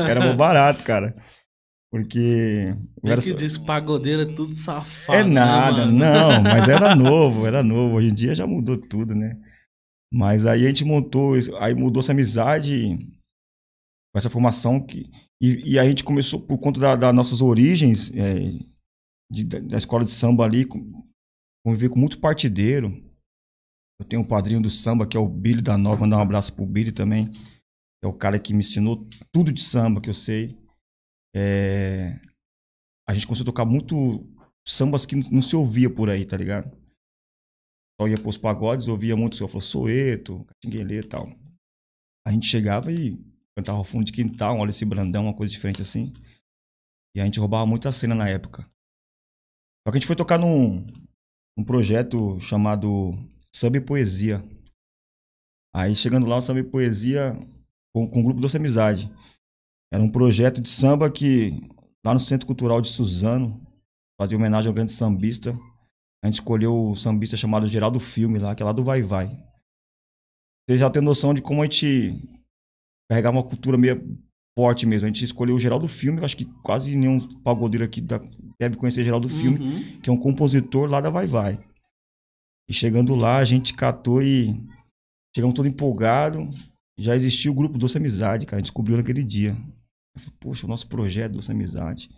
era 0.08 0.26
mó 0.26 0.34
barato, 0.34 0.82
cara. 0.82 1.14
Porque. 1.92 2.74
Tem 3.02 3.10
era... 3.10 3.20
que 3.20 3.34
diz 3.34 3.58
pagodeiro 3.58 4.22
é 4.22 4.26
tudo 4.26 4.54
safado. 4.54 5.18
É 5.18 5.24
nada, 5.24 5.86
né, 5.86 5.92
não, 5.92 6.42
mas 6.42 6.68
era 6.68 6.94
novo, 6.94 7.46
era 7.46 7.62
novo. 7.62 7.96
Hoje 7.96 8.08
em 8.08 8.14
dia 8.14 8.34
já 8.34 8.46
mudou 8.46 8.78
tudo, 8.78 9.14
né? 9.14 9.36
Mas 10.12 10.46
aí 10.46 10.64
a 10.64 10.68
gente 10.68 10.84
montou, 10.84 11.34
aí 11.58 11.74
mudou 11.74 12.00
essa 12.00 12.12
amizade 12.12 12.96
com 14.12 14.18
essa 14.18 14.30
formação 14.30 14.80
que 14.80 15.10
e, 15.40 15.72
e 15.72 15.78
a 15.78 15.84
gente 15.84 16.04
começou 16.04 16.40
por 16.40 16.58
conta 16.58 16.78
das 16.78 16.98
da 16.98 17.12
nossas 17.12 17.40
origens 17.40 18.12
é, 18.14 18.52
de, 19.30 19.44
da 19.44 19.76
escola 19.76 20.04
de 20.04 20.10
samba 20.10 20.44
ali 20.44 20.66
conviver 21.64 21.88
com 21.88 21.98
muito 21.98 22.18
partideiro 22.20 22.88
eu 24.00 24.06
tenho 24.06 24.22
um 24.22 24.26
padrinho 24.26 24.62
do 24.62 24.70
samba 24.70 25.06
que 25.06 25.16
é 25.16 25.20
o 25.20 25.28
Billy 25.28 25.62
da 25.62 25.76
Nova 25.76 26.00
mandar 26.00 26.18
um 26.18 26.22
abraço 26.22 26.54
pro 26.54 26.66
Billy 26.66 26.92
também 26.92 27.30
é 28.02 28.06
o 28.06 28.12
cara 28.12 28.38
que 28.38 28.52
me 28.52 28.60
ensinou 28.60 29.06
tudo 29.32 29.52
de 29.52 29.62
samba 29.62 30.00
que 30.00 30.08
eu 30.08 30.14
sei 30.14 30.58
é, 31.34 32.18
a 33.08 33.14
gente 33.14 33.30
a 33.30 33.44
tocar 33.44 33.64
muito 33.64 34.26
sambas 34.66 35.06
que 35.06 35.16
não 35.30 35.42
se 35.42 35.54
ouvia 35.54 35.88
por 35.88 36.10
aí 36.10 36.24
tá 36.24 36.36
ligado 36.36 36.76
só 38.00 38.08
ia 38.08 38.16
pros 38.16 38.36
pagodes 38.36 38.88
ouvia 38.88 39.16
muito 39.16 39.36
se 39.36 39.42
eu 39.42 39.48
fosse 39.48 39.68
Soeto 39.68 40.44
Catinguelê 40.44 41.00
e 41.00 41.04
tal 41.04 41.26
a 42.26 42.32
gente 42.32 42.46
chegava 42.46 42.92
e 42.92 43.18
cantava 43.56 43.78
ao 43.78 43.84
fundo 43.84 44.04
de 44.04 44.12
quintal, 44.12 44.58
olha 44.58 44.70
esse 44.70 44.84
brandão, 44.84 45.24
uma 45.24 45.34
coisa 45.34 45.52
diferente 45.52 45.82
assim. 45.82 46.12
E 47.14 47.20
a 47.20 47.24
gente 47.24 47.40
roubava 47.40 47.66
muita 47.66 47.90
cena 47.92 48.14
na 48.14 48.28
época. 48.28 48.69
Só 49.86 49.90
que 49.90 49.96
a 49.96 50.00
gente 50.00 50.06
foi 50.06 50.16
tocar 50.16 50.38
num, 50.38 50.86
num 51.56 51.64
projeto 51.64 52.38
chamado 52.40 53.12
Samba 53.52 53.80
Poesia. 53.80 54.44
Aí 55.74 55.94
chegando 55.94 56.26
lá, 56.26 56.36
o 56.36 56.40
Samba 56.40 56.62
Poesia 56.64 57.34
com, 57.94 58.08
com 58.08 58.20
o 58.20 58.24
grupo 58.24 58.40
Doce 58.40 58.56
Amizade. 58.56 59.10
Era 59.92 60.02
um 60.02 60.10
projeto 60.10 60.60
de 60.60 60.68
samba 60.68 61.10
que 61.10 61.50
lá 62.04 62.14
no 62.14 62.20
Centro 62.20 62.46
Cultural 62.46 62.80
de 62.80 62.88
Suzano 62.88 63.60
fazia 64.20 64.38
homenagem 64.38 64.68
ao 64.68 64.74
grande 64.74 64.92
sambista. 64.92 65.52
A 66.22 66.26
gente 66.26 66.34
escolheu 66.34 66.90
o 66.90 66.96
sambista 66.96 67.36
chamado 67.36 67.66
Geraldo 67.66 67.98
Filme 67.98 68.38
lá, 68.38 68.54
que 68.54 68.62
é 68.62 68.66
lá 68.66 68.72
do 68.72 68.84
Vai 68.84 69.02
Vai. 69.02 69.28
Você 70.68 70.78
já 70.78 70.90
tem 70.90 71.02
noção 71.02 71.34
de 71.34 71.42
como 71.42 71.62
a 71.62 71.64
gente 71.64 72.12
carregar 73.10 73.30
uma 73.30 73.42
cultura 73.42 73.76
meio 73.76 73.96
forte 74.56 74.86
mesmo. 74.86 75.06
A 75.06 75.10
gente 75.10 75.24
escolheu 75.24 75.56
o 75.56 75.58
Geraldo 75.58 75.88
Filme, 75.88 76.18
eu 76.18 76.24
acho 76.24 76.36
que 76.36 76.44
quase 76.62 76.94
nenhum 76.96 77.18
pagodeiro 77.42 77.84
aqui 77.84 78.00
deve 78.58 78.76
conhecer 78.76 79.04
Geraldo 79.04 79.28
Filme, 79.28 79.58
uhum. 79.58 80.00
que 80.00 80.10
é 80.10 80.12
um 80.12 80.18
compositor 80.18 80.88
lá 80.88 81.00
da 81.00 81.10
Vai 81.10 81.26
Vai. 81.26 81.58
E 82.68 82.72
chegando 82.72 83.14
lá, 83.14 83.38
a 83.38 83.44
gente 83.44 83.74
catou 83.74 84.22
e 84.22 84.54
chegamos 85.34 85.56
todo 85.56 85.68
empolgado. 85.68 86.48
Já 86.98 87.16
existia 87.16 87.50
o 87.50 87.54
grupo 87.54 87.78
Doce 87.78 87.96
Amizade, 87.96 88.46
cara. 88.46 88.56
A 88.56 88.60
gente 88.60 88.66
descobriu 88.66 88.96
naquele 88.96 89.24
dia. 89.24 89.56
Falei, 90.16 90.32
Poxa, 90.38 90.66
o 90.66 90.68
nosso 90.68 90.86
projeto 90.88 91.32
Doce 91.32 91.50
Amizade. 91.50 92.10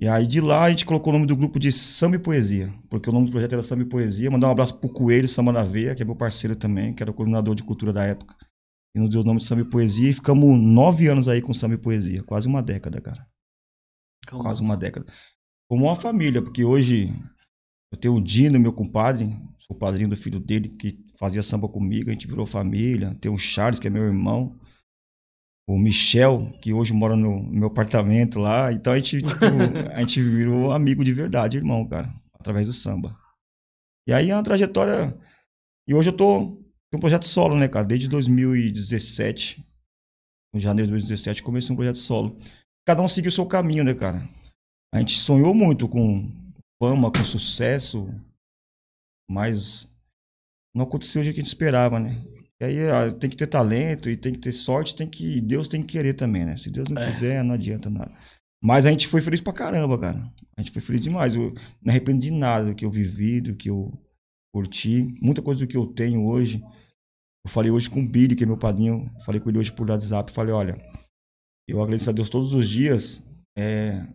E 0.00 0.08
aí 0.08 0.26
de 0.26 0.40
lá 0.40 0.64
a 0.64 0.70
gente 0.70 0.84
colocou 0.84 1.12
o 1.12 1.14
nome 1.14 1.26
do 1.26 1.36
grupo 1.36 1.60
de 1.60 1.70
Samba 1.70 2.16
e 2.16 2.18
Poesia, 2.18 2.74
porque 2.90 3.08
o 3.08 3.12
nome 3.12 3.26
do 3.26 3.32
projeto 3.32 3.52
era 3.52 3.62
Samba 3.62 3.82
e 3.82 3.88
Poesia. 3.88 4.30
Mandar 4.30 4.48
um 4.48 4.50
abraço 4.50 4.76
pro 4.76 4.88
Coelho 4.88 5.28
Samba 5.28 5.52
na 5.52 5.62
Veia, 5.62 5.94
que 5.94 6.02
é 6.02 6.04
meu 6.04 6.16
parceiro 6.16 6.56
também, 6.56 6.92
que 6.92 7.02
era 7.02 7.10
o 7.10 7.14
coordenador 7.14 7.54
de 7.54 7.62
cultura 7.62 7.92
da 7.92 8.04
época. 8.04 8.36
E 8.94 9.00
nos 9.00 9.10
deu 9.10 9.22
o 9.22 9.24
nome 9.24 9.38
de 9.38 9.46
Samba 9.46 9.62
e 9.62 9.68
Poesia 9.68 10.10
e 10.10 10.12
ficamos 10.12 10.60
nove 10.60 11.08
anos 11.08 11.28
aí 11.28 11.40
com 11.40 11.54
Samba 11.54 11.74
e 11.74 11.78
Poesia. 11.78 12.22
Quase 12.22 12.46
uma 12.46 12.62
década, 12.62 13.00
cara. 13.00 13.26
Calma. 14.26 14.44
Quase 14.44 14.62
uma 14.62 14.76
década. 14.76 15.06
Como 15.68 15.86
uma 15.86 15.96
família, 15.96 16.42
porque 16.42 16.64
hoje 16.64 17.08
eu 17.92 17.98
tenho 17.98 18.14
o 18.14 18.22
Dino, 18.22 18.58
meu 18.58 18.72
compadre, 18.72 19.34
sou 19.58 19.76
padrinho 19.76 20.08
do 20.08 20.16
filho 20.16 20.40
dele, 20.40 20.70
que 20.70 20.98
fazia 21.18 21.42
samba 21.42 21.68
comigo, 21.68 22.10
a 22.10 22.12
gente 22.12 22.26
virou 22.26 22.46
família. 22.46 23.14
Tem 23.20 23.30
o 23.30 23.38
Charles, 23.38 23.78
que 23.78 23.86
é 23.86 23.90
meu 23.90 24.04
irmão. 24.04 24.58
O 25.68 25.78
Michel, 25.78 26.52
que 26.60 26.72
hoje 26.72 26.92
mora 26.92 27.14
no 27.14 27.42
meu 27.42 27.68
apartamento 27.68 28.40
lá. 28.40 28.72
Então 28.72 28.92
a 28.92 28.96
gente, 28.96 29.18
tipo, 29.18 29.44
a 29.94 30.00
gente 30.00 30.22
virou 30.22 30.72
amigo 30.72 31.04
de 31.04 31.12
verdade, 31.12 31.56
irmão, 31.56 31.86
cara, 31.86 32.12
através 32.34 32.66
do 32.66 32.72
samba. 32.72 33.14
E 34.06 34.12
aí 34.12 34.30
é 34.30 34.34
uma 34.34 34.42
trajetória. 34.42 35.16
E 35.86 35.94
hoje 35.94 36.10
eu 36.10 36.16
tô. 36.16 36.61
Um 36.94 36.98
projeto 36.98 37.24
solo, 37.26 37.56
né, 37.56 37.68
cara? 37.68 37.86
Desde 37.86 38.08
2017. 38.08 39.64
Em 40.54 40.58
janeiro 40.58 40.88
de 40.88 40.92
2017, 40.92 41.42
comecei 41.42 41.72
um 41.72 41.76
projeto 41.76 41.96
solo. 41.96 42.36
Cada 42.86 43.00
um 43.00 43.08
seguiu 43.08 43.30
o 43.30 43.32
seu 43.32 43.46
caminho, 43.46 43.82
né, 43.82 43.94
cara? 43.94 44.22
A 44.94 44.98
gente 44.98 45.18
sonhou 45.18 45.54
muito 45.54 45.88
com 45.88 46.30
fama, 46.82 47.10
com 47.10 47.24
sucesso, 47.24 48.06
mas 49.30 49.88
não 50.74 50.84
aconteceu 50.84 51.22
o 51.22 51.24
jeito 51.24 51.36
que 51.36 51.40
a 51.40 51.44
gente 51.44 51.52
esperava, 51.52 51.98
né? 51.98 52.22
E 52.60 52.64
aí 52.64 52.90
ah, 52.90 53.10
tem 53.10 53.30
que 53.30 53.36
ter 53.36 53.46
talento 53.46 54.10
e 54.10 54.16
tem 54.16 54.32
que 54.32 54.38
ter 54.40 54.52
sorte, 54.52 54.94
tem 54.94 55.08
que 55.08 55.40
Deus 55.40 55.66
tem 55.66 55.80
que 55.80 55.88
querer 55.88 56.14
também, 56.14 56.44
né? 56.44 56.56
Se 56.58 56.70
Deus 56.70 56.88
não 56.90 57.00
É. 57.00 57.10
quiser, 57.10 57.42
não 57.42 57.54
adianta 57.54 57.88
nada. 57.88 58.12
Mas 58.62 58.84
a 58.84 58.90
gente 58.90 59.08
foi 59.08 59.20
feliz 59.22 59.40
pra 59.40 59.52
caramba, 59.52 59.98
cara. 59.98 60.32
A 60.56 60.60
gente 60.60 60.70
foi 60.70 60.82
feliz 60.82 61.00
demais. 61.00 61.34
Eu 61.34 61.54
não 61.80 61.90
arrependo 61.90 62.20
de 62.20 62.30
nada 62.30 62.66
do 62.66 62.74
que 62.74 62.84
eu 62.84 62.90
vivi, 62.90 63.40
do 63.40 63.56
que 63.56 63.70
eu 63.70 63.92
curti. 64.54 65.14
Muita 65.20 65.40
coisa 65.42 65.60
do 65.60 65.66
que 65.66 65.76
eu 65.76 65.86
tenho 65.86 66.24
hoje. 66.24 66.62
Eu 67.44 67.50
falei 67.50 67.70
hoje 67.70 67.90
com 67.90 68.00
o 68.00 68.08
Billy, 68.08 68.36
que 68.36 68.44
é 68.44 68.46
meu 68.46 68.56
padrinho. 68.56 69.10
Falei 69.24 69.40
com 69.40 69.48
ele 69.48 69.58
hoje 69.58 69.72
por 69.72 69.88
WhatsApp. 69.90 70.30
Falei, 70.30 70.52
olha, 70.52 70.74
eu 71.68 71.82
agradeço 71.82 72.10
a 72.10 72.12
Deus 72.12 72.30
todos 72.30 72.54
os 72.54 72.68
dias 72.68 73.22
é, 73.56 74.06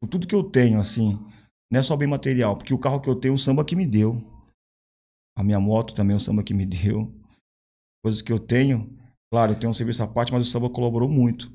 por 0.00 0.08
tudo 0.08 0.26
que 0.26 0.34
eu 0.34 0.44
tenho, 0.44 0.80
assim. 0.80 1.18
Não 1.70 1.80
é 1.80 1.82
só 1.82 1.96
bem 1.96 2.08
material, 2.08 2.56
porque 2.56 2.74
o 2.74 2.78
carro 2.78 3.00
que 3.00 3.08
eu 3.08 3.14
tenho, 3.14 3.34
o 3.34 3.38
samba 3.38 3.64
que 3.64 3.76
me 3.76 3.86
deu. 3.86 4.22
A 5.36 5.42
minha 5.42 5.60
moto 5.60 5.94
também, 5.94 6.16
o 6.16 6.20
samba 6.20 6.42
que 6.42 6.54
me 6.54 6.64
deu. 6.66 7.12
Coisas 8.02 8.22
que 8.22 8.32
eu 8.32 8.38
tenho. 8.38 8.96
Claro, 9.32 9.52
eu 9.52 9.58
tenho 9.58 9.70
um 9.70 9.74
serviço 9.74 10.02
à 10.02 10.08
parte, 10.08 10.32
mas 10.32 10.46
o 10.46 10.50
samba 10.50 10.68
colaborou 10.68 11.08
muito. 11.08 11.52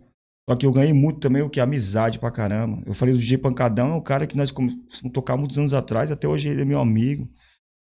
Só 0.50 0.56
que 0.56 0.66
eu 0.66 0.72
ganhei 0.72 0.94
muito 0.94 1.20
também 1.20 1.42
o 1.42 1.50
que? 1.50 1.60
Amizade 1.60 2.20
pra 2.20 2.32
caramba. 2.32 2.84
Eu 2.86 2.94
falei 2.94 3.14
do 3.14 3.20
DJ 3.20 3.38
Pancadão, 3.38 3.92
é 3.92 3.96
um 3.96 4.02
cara 4.02 4.28
que 4.28 4.38
nós 4.38 4.52
começamos 4.52 5.06
a 5.06 5.10
tocar 5.10 5.36
muitos 5.36 5.58
anos 5.58 5.74
atrás, 5.74 6.12
até 6.12 6.28
hoje 6.28 6.50
ele 6.50 6.62
é 6.62 6.66
meu 6.66 6.80
amigo. 6.80 7.28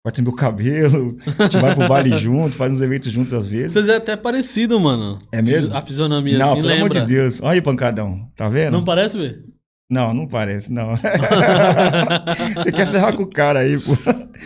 Corta 0.05 0.21
meu 0.21 0.33
cabelo, 0.33 1.17
a 1.39 1.43
gente 1.45 1.57
vai 1.57 1.74
pro 1.74 1.88
baile 1.88 2.12
junto, 2.21 2.55
faz 2.55 2.71
uns 2.71 2.79
eventos 2.79 3.12
juntos 3.12 3.33
às 3.33 3.47
vezes. 3.47 3.74
Vocês 3.74 3.89
é 3.89 3.95
até 3.95 4.15
parecido, 4.15 4.79
mano. 4.79 5.17
É 5.31 5.41
mesmo? 5.41 5.75
A 5.75 5.81
fisionomia 5.81 6.38
não, 6.38 6.45
assim, 6.45 6.62
pelo 6.62 6.74
amor 6.74 6.93
lembra. 6.93 7.01
de 7.01 7.07
Deus. 7.07 7.41
Olha 7.41 7.53
aí, 7.53 7.62
Pancadão, 7.62 8.31
tá 8.35 8.47
vendo? 8.47 8.74
Não 8.74 8.83
parece, 8.83 9.17
velho? 9.17 9.43
Não, 9.89 10.13
não 10.13 10.27
parece, 10.27 10.71
não. 10.71 10.89
Você 12.53 12.71
quer 12.71 12.85
ferrar 12.85 13.15
com 13.15 13.24
o 13.24 13.29
cara 13.29 13.62
aí, 13.62 13.79
pô. 13.79 13.93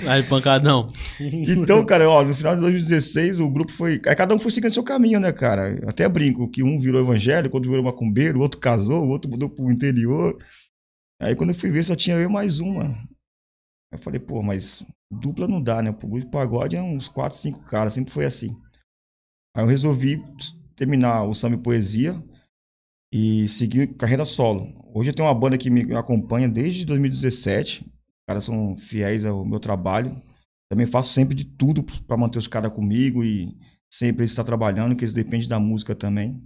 Aí, 0.08 0.24
pancadão. 0.24 0.90
Então, 1.20 1.86
cara, 1.86 2.10
ó, 2.10 2.24
no 2.24 2.34
final 2.34 2.56
de 2.56 2.62
2016, 2.62 3.42
o 3.42 3.50
grupo 3.50 3.74
foi. 3.74 4.00
Aí 4.08 4.16
cada 4.16 4.34
um 4.34 4.40
foi 4.40 4.52
seguindo 4.52 4.72
seu 4.72 4.84
caminho, 4.84 5.20
né, 5.20 5.34
cara? 5.34 5.78
Eu 5.82 5.90
até 5.90 6.08
brinco 6.08 6.50
que 6.50 6.64
um 6.64 6.80
virou 6.80 7.02
evangélico, 7.02 7.58
outro 7.58 7.70
virou 7.70 7.84
macumbeiro, 7.84 8.40
o 8.40 8.42
outro 8.42 8.62
casou, 8.62 9.04
o 9.04 9.10
outro 9.10 9.30
mudou 9.30 9.50
pro 9.50 9.70
interior. 9.70 10.38
Aí 11.22 11.36
quando 11.36 11.50
eu 11.50 11.56
fui 11.56 11.70
ver, 11.70 11.84
só 11.84 11.98
tinha 11.98 12.16
eu 12.16 12.30
mais 12.30 12.62
uma. 12.62 12.86
Aí 12.86 13.98
eu 13.98 14.00
falei, 14.00 14.22
pô, 14.22 14.42
mas 14.42 14.86
dupla 15.12 15.48
não 15.48 15.62
dá, 15.62 15.82
né? 15.82 15.90
O 15.92 15.94
grupo 15.94 16.20
de 16.20 16.28
pagode 16.28 16.76
é 16.76 16.82
uns 16.82 17.08
4, 17.08 17.38
5 17.38 17.62
caras, 17.64 17.94
sempre 17.94 18.14
foi 18.14 18.26
assim. 18.26 18.56
Aí 19.56 19.64
eu 19.64 19.68
resolvi 19.68 20.24
terminar 20.76 21.24
o 21.24 21.34
samba 21.34 21.56
e 21.56 21.60
poesia 21.60 22.22
e 23.12 23.48
seguir 23.48 23.96
carreira 23.98 24.26
solo. 24.26 24.74
Hoje 24.94 25.10
eu 25.12 25.16
tenho 25.16 25.28
uma 25.28 25.36
banda 25.36 25.58
que 25.58 25.70
me 25.70 25.96
acompanha 25.96 26.48
desde 26.50 26.86
2017. 26.86 27.84
Os 27.84 28.26
caras 28.28 28.46
são 28.46 28.78
fiéis 28.78 29.26
ao 29.26 29.46
meu 29.46 29.60
trabalho. 29.60 30.22
Também 30.70 30.86
faço 30.88 31.14
sempre 31.14 31.36
de 31.36 31.46
tudo 31.46 31.84
para 31.84 32.18
manter 32.18 32.40
os 32.40 32.48
caras 32.48 32.74
comigo 32.74 33.24
e 33.24 33.58
sempre 33.92 34.22
eles 34.24 34.32
estão 34.32 34.46
trabalhando, 34.46 34.96
que 34.96 35.04
eles 35.04 35.14
dependem 35.14 35.48
da 35.50 35.60
música 35.60 35.96
também. 35.96 36.42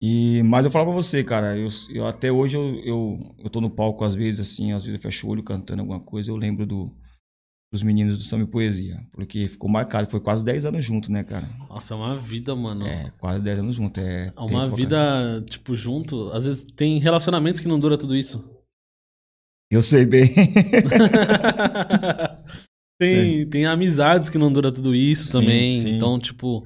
E, 0.00 0.42
mas 0.44 0.64
eu 0.64 0.70
falo 0.70 0.86
pra 0.86 0.94
você, 0.94 1.24
cara, 1.24 1.56
eu, 1.56 1.68
eu- 1.90 2.06
até 2.06 2.30
hoje 2.30 2.56
eu, 2.56 2.74
eu, 2.84 3.34
eu 3.38 3.50
tô 3.50 3.60
no 3.60 3.70
palco 3.70 4.04
às 4.04 4.14
vezes, 4.14 4.40
assim, 4.40 4.72
às 4.72 4.84
vezes 4.84 4.96
eu 4.98 5.02
fecho 5.02 5.26
o 5.26 5.30
olho 5.30 5.42
cantando 5.42 5.80
alguma 5.82 6.00
coisa, 6.00 6.30
eu 6.30 6.36
lembro 6.36 6.66
do, 6.66 6.94
dos 7.74 7.82
meninos 7.82 8.16
do 8.16 8.22
Samba 8.22 8.44
e 8.44 8.46
Poesia, 8.46 9.04
porque 9.10 9.48
ficou 9.48 9.68
marcado, 9.68 10.08
foi 10.08 10.20
quase 10.20 10.44
10 10.44 10.66
anos 10.66 10.84
junto, 10.84 11.10
né, 11.10 11.24
cara? 11.24 11.48
Nossa, 11.68 11.92
é 11.92 11.96
uma 11.96 12.16
vida, 12.16 12.54
mano. 12.54 12.86
É, 12.86 13.10
quase 13.18 13.44
10 13.44 13.58
anos 13.58 13.74
junto, 13.74 14.00
é... 14.00 14.30
É 14.34 14.40
uma 14.40 14.70
vida, 14.70 15.44
tipo, 15.50 15.74
junto. 15.74 16.30
Às 16.30 16.46
vezes 16.46 16.64
tem 16.64 17.00
relacionamentos 17.00 17.60
que 17.60 17.66
não 17.66 17.80
dura 17.80 17.98
tudo 17.98 18.14
isso. 18.14 18.48
Eu 19.68 19.82
sei 19.82 20.06
bem. 20.06 20.32
tem, 22.96 23.44
tem 23.48 23.66
amizades 23.66 24.28
que 24.28 24.38
não 24.38 24.52
dura 24.52 24.70
tudo 24.70 24.94
isso 24.94 25.26
Sim, 25.26 25.32
também. 25.32 25.72
sim. 25.72 25.96
Então, 25.96 26.16
tipo, 26.16 26.64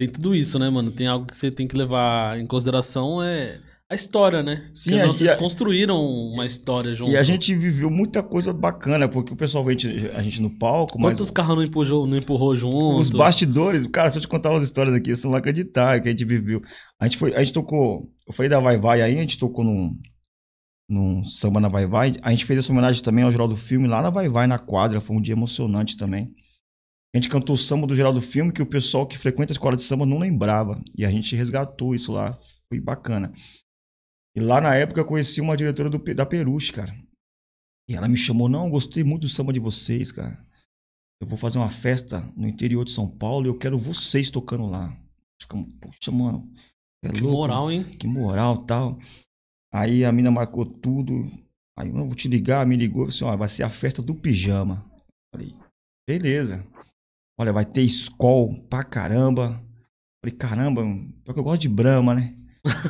tem 0.00 0.08
tudo 0.08 0.34
isso, 0.34 0.58
né, 0.58 0.70
mano? 0.70 0.90
Tem 0.90 1.06
algo 1.06 1.26
que 1.26 1.36
você 1.36 1.50
tem 1.50 1.66
que 1.66 1.76
levar 1.76 2.40
em 2.40 2.46
consideração 2.46 3.22
é 3.22 3.60
a 3.90 3.94
história, 3.94 4.42
né? 4.42 4.70
Sim, 4.74 4.90
Porque 4.90 5.02
a- 5.02 5.06
vocês 5.06 5.30
a- 5.30 5.36
construíram 5.36 5.96
uma 5.98 6.44
história 6.44 6.94
junto. 6.94 7.10
E 7.10 7.16
a 7.16 7.22
gente 7.22 7.54
viveu 7.54 7.88
muita 7.90 8.22
coisa 8.22 8.52
bacana, 8.52 9.08
porque 9.08 9.32
o 9.32 9.36
pessoal 9.36 9.64
vê 9.64 9.72
a 9.72 9.76
gente, 9.76 10.10
a 10.10 10.22
gente 10.22 10.42
no 10.42 10.50
palco, 10.58 10.98
mas 10.98 11.12
Quantos 11.14 11.30
carros 11.30 11.56
não 11.56 11.62
empurrou, 11.64 12.06
não 12.06 12.18
empurrou 12.18 12.54
junto? 12.54 12.98
os 12.98 13.08
bastidores, 13.10 13.86
cara, 13.86 14.10
se 14.10 14.18
eu 14.18 14.22
te 14.22 14.28
contar 14.28 14.50
umas 14.50 14.64
histórias 14.64 14.94
aqui, 14.94 15.16
você 15.16 15.24
não 15.24 15.30
vai 15.32 15.40
acreditar 15.40 16.00
que 16.02 16.08
a 16.08 16.10
gente 16.10 16.24
viveu. 16.24 16.60
A 17.00 17.06
gente 17.06 17.16
foi, 17.16 17.34
a 17.34 17.38
gente 17.38 17.52
tocou, 17.54 18.12
eu 18.26 18.32
falei 18.34 18.50
da 18.50 18.60
Vai 18.60 18.76
Vai 18.76 19.00
aí, 19.00 19.16
a 19.16 19.20
gente 19.22 19.38
tocou 19.38 19.64
num, 19.64 19.96
num 20.86 21.24
samba 21.24 21.58
na 21.58 21.68
Vai 21.68 21.86
Vai, 21.86 22.14
a 22.20 22.30
gente 22.30 22.44
fez 22.44 22.58
essa 22.58 22.70
homenagem 22.72 23.02
também 23.02 23.24
ao 23.24 23.32
Geraldo 23.32 23.56
Filme 23.56 23.88
lá 23.88 24.02
na 24.02 24.10
Vai 24.10 24.28
Vai, 24.28 24.46
na 24.46 24.58
quadra, 24.58 25.00
foi 25.00 25.16
um 25.16 25.20
dia 25.20 25.32
emocionante 25.34 25.96
também. 25.96 26.30
A 27.14 27.16
gente 27.18 27.30
cantou 27.30 27.54
o 27.54 27.58
samba 27.58 27.86
do 27.86 27.96
Geraldo 27.96 28.20
Filme 28.20 28.52
que 28.52 28.60
o 28.60 28.66
pessoal 28.66 29.06
que 29.06 29.16
frequenta 29.16 29.50
a 29.50 29.54
escola 29.54 29.76
de 29.76 29.80
samba 29.82 30.04
não 30.04 30.18
lembrava, 30.18 30.78
e 30.94 31.06
a 31.06 31.10
gente 31.10 31.34
resgatou 31.34 31.94
isso 31.94 32.12
lá, 32.12 32.36
foi 32.68 32.78
bacana. 32.78 33.32
E 34.38 34.40
lá 34.40 34.60
na 34.60 34.72
época 34.72 35.00
eu 35.00 35.04
conheci 35.04 35.40
uma 35.40 35.56
diretora 35.56 35.90
do, 35.90 35.98
da 36.14 36.24
Peruche, 36.24 36.72
cara. 36.72 36.96
E 37.90 37.96
ela 37.96 38.06
me 38.06 38.16
chamou, 38.16 38.48
não, 38.48 38.70
gostei 38.70 39.02
muito 39.02 39.22
do 39.22 39.28
samba 39.28 39.52
de 39.52 39.58
vocês, 39.58 40.12
cara. 40.12 40.38
Eu 41.20 41.26
vou 41.26 41.36
fazer 41.36 41.58
uma 41.58 41.68
festa 41.68 42.20
no 42.36 42.46
interior 42.46 42.84
de 42.84 42.92
São 42.92 43.08
Paulo 43.10 43.46
e 43.46 43.48
eu 43.48 43.58
quero 43.58 43.76
vocês 43.76 44.30
tocando 44.30 44.66
lá. 44.66 44.96
Ficamos, 45.42 45.72
poxa, 45.80 46.12
mano. 46.12 46.48
é 47.04 47.08
Que 47.08 47.20
louco, 47.20 47.36
moral, 47.38 47.72
hein? 47.72 47.82
Que 47.82 48.06
moral 48.06 48.62
tal. 48.64 48.96
Aí 49.74 50.04
a 50.04 50.12
mina 50.12 50.30
marcou 50.30 50.64
tudo. 50.64 51.24
Aí 51.76 51.88
eu 51.88 51.94
vou 51.94 52.14
te 52.14 52.28
ligar, 52.28 52.64
me 52.64 52.76
ligou, 52.76 53.06
falou 53.06 53.08
assim, 53.08 53.24
ó, 53.24 53.36
vai 53.36 53.48
ser 53.48 53.64
a 53.64 53.70
festa 53.70 54.00
do 54.00 54.14
pijama. 54.14 54.88
Falei, 55.34 55.52
beleza. 56.08 56.64
Olha, 57.36 57.52
vai 57.52 57.64
ter 57.64 57.82
escol 57.82 58.54
pra 58.68 58.84
caramba. 58.84 59.60
Falei, 60.22 60.36
caramba, 60.38 60.82
pior 61.24 61.34
que 61.34 61.40
eu 61.40 61.44
gosto 61.44 61.62
de 61.62 61.68
Brahma, 61.68 62.14
né? 62.14 62.36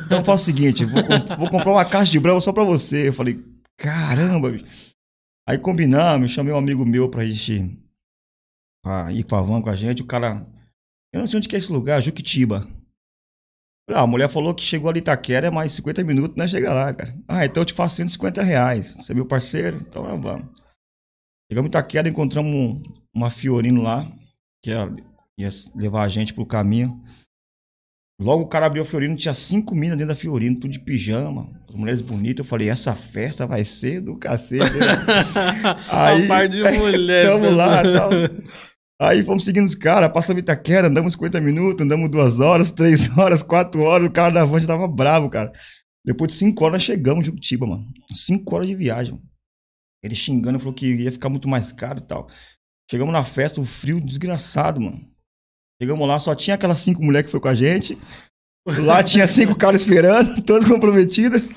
Então 0.05 0.23
faz 0.23 0.41
o 0.41 0.43
seguinte, 0.45 0.83
vou, 0.85 1.01
vou 1.37 1.49
comprar 1.49 1.71
uma 1.71 1.85
caixa 1.85 2.11
de 2.11 2.19
Brahma 2.19 2.41
só 2.41 2.51
pra 2.51 2.63
você. 2.63 3.07
Eu 3.09 3.13
falei, 3.13 3.43
caramba, 3.77 4.51
bicho. 4.51 4.93
Aí 5.47 5.57
combinamos, 5.57 6.31
chamei 6.31 6.53
um 6.53 6.57
amigo 6.57 6.85
meu 6.85 7.09
pra 7.09 7.25
gente 7.25 7.77
pra 8.83 9.11
ir 9.11 9.23
pra 9.25 9.41
van 9.41 9.61
com 9.61 9.69
a 9.69 9.75
gente. 9.75 10.01
O 10.01 10.05
cara, 10.05 10.45
eu 11.13 11.19
não 11.19 11.27
sei 11.27 11.37
onde 11.37 11.47
que 11.49 11.55
é 11.55 11.59
esse 11.59 11.71
lugar, 11.71 12.01
Juquitiba. 12.01 12.67
Ah, 13.91 14.01
a 14.01 14.07
mulher 14.07 14.29
falou 14.29 14.53
que 14.53 14.61
chegou 14.63 14.89
ali 14.89 14.99
Itaquera, 14.99 15.47
é 15.47 15.51
mais 15.51 15.71
50 15.71 16.03
minutos, 16.03 16.37
né? 16.37 16.47
Chega 16.47 16.71
lá, 16.71 16.93
cara. 16.93 17.15
Ah, 17.27 17.43
então 17.45 17.61
eu 17.61 17.65
te 17.65 17.73
faço 17.73 17.95
150 17.95 18.43
reais. 18.43 18.93
Você 18.95 19.11
é 19.11 19.15
meu 19.15 19.25
parceiro? 19.25 19.77
Então 19.77 20.03
vamos. 20.03 20.45
Chegamos 21.51 21.67
em 21.67 21.69
Itaquera, 21.69 22.07
encontramos 22.07 22.53
um- 22.53 22.83
uma 23.11 23.31
Fiorino 23.31 23.81
lá, 23.81 24.05
que 24.63 24.69
ia 24.69 25.49
levar 25.75 26.03
a 26.03 26.09
gente 26.09 26.31
pro 26.35 26.45
caminho. 26.45 27.03
Logo 28.19 28.43
o 28.43 28.47
cara 28.47 28.65
abriu 28.65 28.83
a 28.83 28.85
Fiorino, 28.85 29.15
tinha 29.15 29.33
cinco 29.33 29.73
minas 29.73 29.97
dentro 29.97 30.13
da 30.13 30.19
Fiorino, 30.19 30.59
tudo 30.59 30.71
de 30.71 30.79
pijama, 30.79 31.49
as 31.69 31.73
mulheres 31.75 32.01
bonitas. 32.01 32.39
Eu 32.45 32.49
falei, 32.49 32.67
essa 32.69 32.93
festa 32.93 33.47
vai 33.47 33.63
ser 33.63 34.01
do 34.01 34.17
cacete. 34.17 34.77
né? 34.77 34.95
Aí- 35.89 36.23
Uma 36.23 36.27
par 36.27 36.49
de 36.49 36.61
mulheres. 36.77 37.29
Tamo 37.31 37.49
lá, 37.51 37.81
pessoal. 37.81 38.09
tal. 38.09 38.19
Aí 39.01 39.23
fomos 39.23 39.45
seguindo 39.45 39.65
os 39.65 39.75
caras, 39.75 40.11
passamos 40.11 40.41
Itaquera, 40.41 40.87
andamos 40.89 41.13
50 41.13 41.39
minutos, 41.39 41.85
andamos 41.85 42.09
duas 42.11 42.41
horas, 42.41 42.69
três 42.73 43.07
horas, 43.17 43.41
quatro 43.41 43.81
horas, 43.83 44.07
o 44.09 44.11
cara 44.11 44.33
da 44.33 44.43
van 44.43 44.59
já 44.59 44.67
tava 44.67 44.87
bravo, 44.89 45.29
cara. 45.29 45.53
Depois 46.05 46.31
de 46.33 46.37
cinco 46.37 46.65
horas 46.65 46.73
nós 46.73 46.83
chegamos 46.83 47.21
em 47.23 47.27
Juquitiba, 47.27 47.65
mano. 47.65 47.85
Cinco 48.13 48.53
horas 48.55 48.67
de 48.67 48.75
viagem. 48.75 49.17
Ele 50.03 50.15
xingando, 50.15 50.59
falou 50.59 50.73
que 50.73 50.85
ia 50.85 51.11
ficar 51.11 51.29
muito 51.29 51.47
mais 51.47 51.71
caro 51.71 51.99
e 51.99 52.07
tal. 52.07 52.27
Chegamos 52.91 53.13
na 53.13 53.23
festa, 53.23 53.61
um 53.61 53.65
frio 53.65 54.01
desgraçado, 54.01 54.81
mano. 54.81 54.99
Chegamos 55.81 56.07
lá, 56.07 56.19
só 56.19 56.35
tinha 56.35 56.55
aquelas 56.55 56.79
cinco 56.79 57.03
mulheres 57.03 57.27
que 57.27 57.31
foi 57.31 57.39
com 57.39 57.47
a 57.47 57.55
gente. 57.55 57.97
Lá 58.83 59.01
tinha 59.03 59.27
cinco 59.27 59.55
caras 59.55 59.81
esperando, 59.81 60.41
todas 60.43 60.67
comprometidas. 60.67 61.49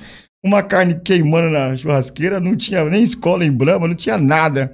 uma 0.44 0.62
carne 0.62 1.00
queimando 1.00 1.50
na 1.50 1.76
churrasqueira, 1.76 2.40
não 2.40 2.56
tinha 2.56 2.84
nem 2.84 3.02
escola 3.02 3.44
em 3.44 3.52
Brahma, 3.52 3.88
não 3.88 3.94
tinha 3.94 4.16
nada. 4.18 4.72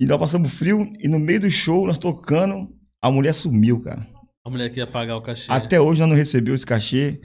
E 0.00 0.06
nós 0.06 0.18
passamos 0.18 0.52
frio 0.52 0.92
e 0.98 1.08
no 1.08 1.18
meio 1.18 1.40
do 1.40 1.50
show, 1.50 1.86
nós 1.86 1.98
tocando, 1.98 2.68
a 3.02 3.10
mulher 3.10 3.32
sumiu, 3.32 3.80
cara. 3.80 4.06
A 4.44 4.50
mulher 4.50 4.68
que 4.70 4.78
ia 4.78 4.86
pagar 4.86 5.16
o 5.16 5.22
cachê. 5.22 5.50
Até 5.50 5.80
hoje 5.80 6.00
nós 6.00 6.10
não 6.10 6.16
recebeu 6.16 6.54
esse 6.54 6.66
cachê. 6.66 7.20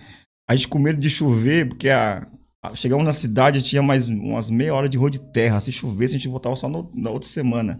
A 0.49 0.55
gente 0.55 0.67
com 0.67 0.79
medo 0.79 1.01
de 1.01 1.09
chover, 1.09 1.67
porque 1.67 1.89
a, 1.89 2.25
a- 2.63 2.75
chegamos 2.75 3.05
na 3.05 3.11
cidade, 3.13 3.61
tinha 3.61 3.81
mais 3.81 4.07
umas 4.07 4.49
meia 4.49 4.73
hora 4.73 4.87
de 4.87 4.97
rua 4.97 5.09
de 5.11 5.19
terra. 5.31 5.59
Se 5.59 5.71
chovesse, 5.71 6.15
a 6.15 6.17
gente 6.17 6.29
voltava 6.29 6.55
só 6.55 6.69
no- 6.69 6.89
na 6.95 7.09
outra 7.09 7.27
semana. 7.27 7.77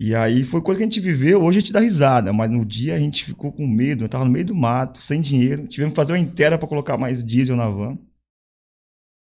E 0.00 0.14
aí 0.14 0.44
foi 0.44 0.62
coisa 0.62 0.78
que 0.78 0.82
a 0.82 0.86
gente 0.86 0.98
viveu. 0.98 1.44
Hoje 1.44 1.58
a 1.58 1.60
gente 1.60 1.74
dá 1.74 1.80
risada, 1.80 2.32
mas 2.32 2.50
no 2.50 2.64
dia 2.64 2.94
a 2.94 2.98
gente 2.98 3.22
ficou 3.22 3.52
com 3.52 3.66
medo. 3.66 4.04
Eu 4.04 4.08
tava 4.08 4.24
no 4.24 4.30
meio 4.30 4.46
do 4.46 4.54
mato, 4.54 4.96
sem 4.96 5.20
dinheiro. 5.20 5.66
Tivemos 5.66 5.92
que 5.92 5.96
fazer 5.96 6.14
uma 6.14 6.18
inteira 6.18 6.56
para 6.56 6.66
colocar 6.66 6.96
mais 6.96 7.22
diesel 7.22 7.54
na 7.54 7.68
van. 7.68 7.98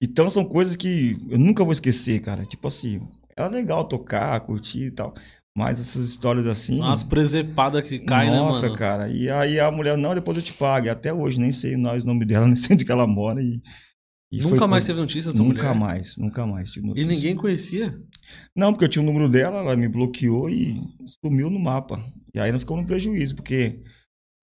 Então 0.02 0.30
são 0.30 0.46
coisas 0.46 0.78
que 0.78 1.18
eu 1.30 1.38
nunca 1.38 1.66
vou 1.66 1.74
esquecer, 1.74 2.22
cara. 2.22 2.46
Tipo 2.46 2.70
assim, 2.70 3.02
era 3.36 3.50
legal 3.50 3.84
tocar, 3.84 4.40
curtir 4.40 4.86
e 4.86 4.92
tal. 4.92 5.14
Mas 5.56 5.82
essas 5.82 6.06
histórias 6.06 6.48
assim. 6.48 6.80
Umas 6.80 7.04
presepadas 7.04 7.86
que 7.86 8.00
caem, 8.00 8.32
Nossa, 8.32 8.62
né, 8.62 8.68
mano? 8.68 8.80
cara. 8.80 9.10
E 9.10 9.30
aí 9.30 9.60
a 9.60 9.70
mulher, 9.70 9.98
não, 9.98 10.16
depois 10.16 10.38
eu 10.38 10.44
te 10.44 10.54
pago. 10.54 10.88
E 10.88 10.90
até 10.90 11.14
hoje 11.14 11.42
nem 11.42 11.52
sei 11.52 11.76
mais 11.76 12.04
o 12.04 12.08
nome 12.08 12.24
dela, 12.24 12.48
nem 12.48 12.56
sei 12.56 12.74
onde 12.74 12.86
que 12.86 12.92
ela 12.92 13.06
mora. 13.06 13.44
E, 13.44 13.62
e 14.34 14.42
Nunca 14.42 14.58
foi 14.58 14.68
mais 14.68 14.86
teve 14.86 15.00
notícia 15.00 15.32
dessa 15.32 15.44
Nunca 15.44 15.68
mulher? 15.74 15.80
mais, 15.80 16.18
nunca 16.18 16.46
mais. 16.46 16.72
tive 16.72 16.86
E 16.86 16.90
notícia. 16.90 17.08
ninguém 17.14 17.36
conhecia? 17.36 18.02
Não, 18.56 18.72
porque 18.74 18.86
eu 18.86 18.90
tinha 18.90 19.04
o 19.04 19.06
número 19.06 19.30
dela, 19.30 19.60
ela 19.60 19.76
me 19.76 19.88
bloqueou 19.88 20.50
e 20.50 20.82
sumiu 21.24 21.52
no 21.52 21.60
mapa. 21.60 22.04
E 22.34 22.40
aí 22.40 22.52
nós 22.52 22.62
ficamos 22.64 22.82
no 22.82 22.88
prejuízo, 22.88 23.36
porque 23.36 23.80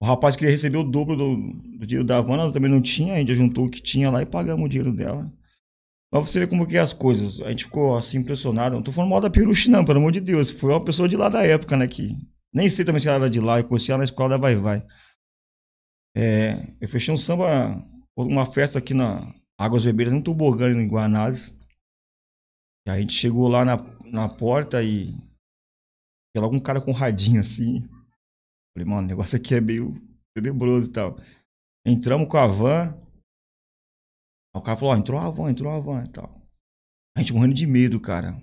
o 0.01 0.07
rapaz 0.07 0.37
queria 0.37 0.53
receber 0.53 0.79
o 0.79 0.85
dobro 0.85 1.17
do, 1.17 1.37
do 1.79 1.87
dinheiro 1.87 2.07
da 2.07 2.21
van, 2.21 2.35
ela 2.35 2.53
também 2.53 2.71
não 2.71 2.81
tinha, 2.81 3.15
a 3.15 3.19
gente 3.19 3.35
juntou 3.35 3.67
o 3.67 3.71
que 3.71 3.83
tinha 3.83 4.11
lá 4.11 4.23
e 4.23 4.27
pagamos 4.27 4.65
o 4.65 4.69
dinheiro 4.69 4.93
dela. 4.93 5.29
Mas 6.13 6.29
você 6.31 6.39
vê 6.41 6.47
como 6.47 6.67
que 6.67 6.77
é 6.77 6.81
as 6.81 6.93
coisas. 6.93 7.41
A 7.41 7.51
gente 7.51 7.65
ficou 7.65 7.97
assim 7.97 8.19
impressionado. 8.19 8.77
Não 8.77 8.83
tô 8.83 8.93
falando 8.93 9.11
mal 9.11 9.21
da 9.21 9.31
Peruche, 9.31 9.71
não, 9.71 9.85
pelo 9.85 9.99
amor 9.99 10.13
de 10.13 10.21
Deus. 10.21 10.51
Foi 10.51 10.71
uma 10.71 10.85
pessoa 10.85 11.09
de 11.09 11.17
lá 11.17 11.29
da 11.29 11.45
época, 11.45 11.77
né? 11.77 11.87
Que 11.89 12.17
nem 12.53 12.69
sei 12.69 12.85
também 12.85 13.01
se 13.01 13.09
ela 13.09 13.17
era 13.17 13.31
de 13.31 13.41
lá, 13.41 13.59
eu 13.59 13.65
conheci 13.65 13.91
ela 13.91 13.99
na 13.99 14.05
escola 14.05 14.31
da 14.31 14.37
Vai 14.37 14.55
Vai. 14.57 14.85
É, 16.17 16.75
eu 16.81 16.89
fechei 16.89 17.13
um 17.13 17.17
samba, 17.17 17.85
uma 18.17 18.47
festa 18.47 18.79
aqui 18.79 18.93
na 18.95 19.33
Águas 19.61 19.85
Vermelhas, 19.85 20.15
num 20.15 20.23
tobogã 20.23 20.71
em 20.71 20.89
Guanás. 20.89 21.55
E 22.87 22.91
a 22.91 22.99
gente 22.99 23.13
chegou 23.13 23.47
lá 23.47 23.63
na, 23.63 23.77
na 24.07 24.27
porta 24.27 24.83
e 24.83 25.09
tinha 26.33 26.41
logo 26.41 26.57
um 26.57 26.61
cara 26.61 26.81
com 26.81 26.91
um 26.93 26.95
radinho 26.95 27.41
assim. 27.41 27.83
Falei, 28.75 28.89
mano, 28.89 29.03
o 29.03 29.07
negócio 29.11 29.37
aqui 29.37 29.55
é 29.55 29.61
meio 29.61 29.95
tenebroso 30.35 30.89
e 30.89 30.93
tal. 30.93 31.17
Entramos 31.87 32.27
com 32.29 32.39
a 32.39 32.47
van. 32.47 32.95
Aí 34.55 34.61
o 34.61 34.63
cara 34.63 34.79
falou, 34.79 34.95
ó, 34.95 34.97
entrou 34.97 35.21
a 35.21 35.29
van, 35.29 35.51
entrou 35.51 35.71
a 35.71 35.79
van 35.79 36.05
e 36.05 36.09
tal. 36.09 36.41
A 37.15 37.21
gente 37.21 37.35
morrendo 37.35 37.55
de 37.55 37.67
medo, 37.67 38.01
cara. 38.01 38.41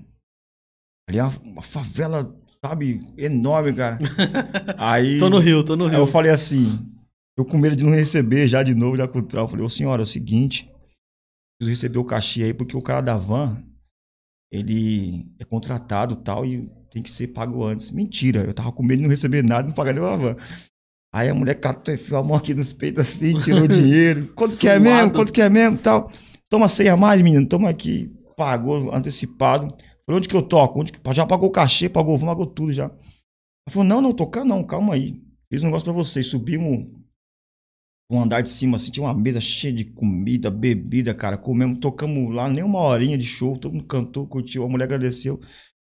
Ali 1.09 1.17
é 1.17 1.23
uma, 1.23 1.39
uma 1.39 1.61
favela, 1.63 2.39
sabe, 2.63 2.99
enorme, 3.17 3.73
cara. 3.73 3.97
Aí, 4.77 5.17
Tô 5.17 5.29
no 5.29 5.39
Rio, 5.39 5.63
tô 5.63 5.75
no 5.75 5.85
aí 5.85 5.91
Rio. 5.91 5.99
eu 5.99 6.05
falei 6.07 6.31
assim, 6.31 6.67
eu 7.37 7.45
com 7.45 7.57
medo 7.57 7.75
de 7.75 7.83
não 7.85 7.91
receber 7.93 8.47
já 8.47 8.61
de 8.61 8.75
novo, 8.75 8.97
já 8.97 9.07
com 9.07 9.19
o 9.19 9.23
trau. 9.25 9.47
Falei, 9.47 9.65
ô 9.65 9.69
senhora, 9.69 10.01
é 10.01 10.03
o 10.03 10.05
seguinte, 10.05 10.69
preciso 11.57 11.69
receber 11.69 11.99
o 11.99 12.05
cachê 12.05 12.43
aí, 12.43 12.53
porque 12.53 12.77
o 12.77 12.81
cara 12.81 13.01
da 13.01 13.17
van, 13.17 13.63
ele 14.51 15.25
é 15.39 15.45
contratado 15.45 16.13
e 16.13 16.23
tal, 16.23 16.45
e 16.45 16.69
tem 16.91 17.01
que 17.01 17.11
ser 17.11 17.27
pago 17.27 17.63
antes. 17.63 17.91
Mentira, 17.91 18.41
eu 18.41 18.53
tava 18.53 18.71
com 18.71 18.83
medo 18.83 18.97
de 18.97 19.03
não 19.03 19.09
receber 19.09 19.43
nada 19.43 19.67
não 19.67 19.75
pagar 19.75 19.93
nenhuma 19.93 20.17
van. 20.17 20.35
Aí 21.13 21.29
a 21.29 21.33
mulher 21.33 21.55
catou, 21.55 21.93
enfiou 21.93 22.19
a 22.19 22.23
mão 22.23 22.35
aqui 22.35 22.53
nos 22.53 22.73
peitos 22.73 23.07
assim, 23.07 23.33
tirou 23.41 23.63
o 23.63 23.67
dinheiro. 23.69 24.27
Quanto 24.35 24.57
que 24.57 24.67
é 24.67 24.79
mesmo? 24.79 25.11
Quanto 25.11 25.33
que 25.33 25.41
é 25.41 25.49
mesmo? 25.49 25.77
Tal. 25.77 26.11
Toma 26.49 26.67
100 26.69 26.89
a 26.89 26.97
mais, 26.97 27.21
menino. 27.21 27.47
Toma 27.47 27.69
aqui. 27.69 28.11
Pagou 28.35 28.93
antecipado. 28.93 29.67
Falei, 30.05 30.19
onde 30.19 30.27
que 30.27 30.35
eu 30.35 30.41
toco? 30.41 30.79
Onde 30.79 30.91
que... 30.91 31.13
Já 31.13 31.25
pagou 31.25 31.49
o 31.49 31.51
cachê, 31.51 31.89
pagou 31.89 32.15
o 32.15 32.17
van, 32.17 32.27
pagou 32.27 32.45
tudo 32.45 32.71
já. 32.71 32.85
Ela 32.85 33.71
falou, 33.71 33.87
não, 33.87 34.01
não, 34.01 34.13
tocar 34.13 34.45
não, 34.45 34.63
calma 34.63 34.93
aí. 34.93 35.21
Fiz 35.51 35.63
um 35.63 35.65
negócio 35.65 35.85
pra 35.85 35.93
vocês. 35.93 36.27
Subimos 36.27 36.87
um 38.09 38.21
andar 38.21 38.41
de 38.41 38.49
cima, 38.49 38.77
assim, 38.77 38.91
tinha 38.91 39.05
uma 39.05 39.13
mesa 39.13 39.41
cheia 39.41 39.73
de 39.73 39.85
comida, 39.85 40.49
bebida, 40.49 41.13
cara. 41.13 41.37
Comemos, 41.37 41.79
tocamos 41.79 42.33
lá 42.33 42.49
nem 42.49 42.63
uma 42.63 42.79
horinha 42.79 43.17
de 43.17 43.25
show, 43.25 43.57
todo 43.57 43.73
mundo 43.73 43.85
cantou, 43.85 44.27
curtiu, 44.27 44.63
a 44.63 44.69
mulher 44.69 44.85
agradeceu. 44.85 45.39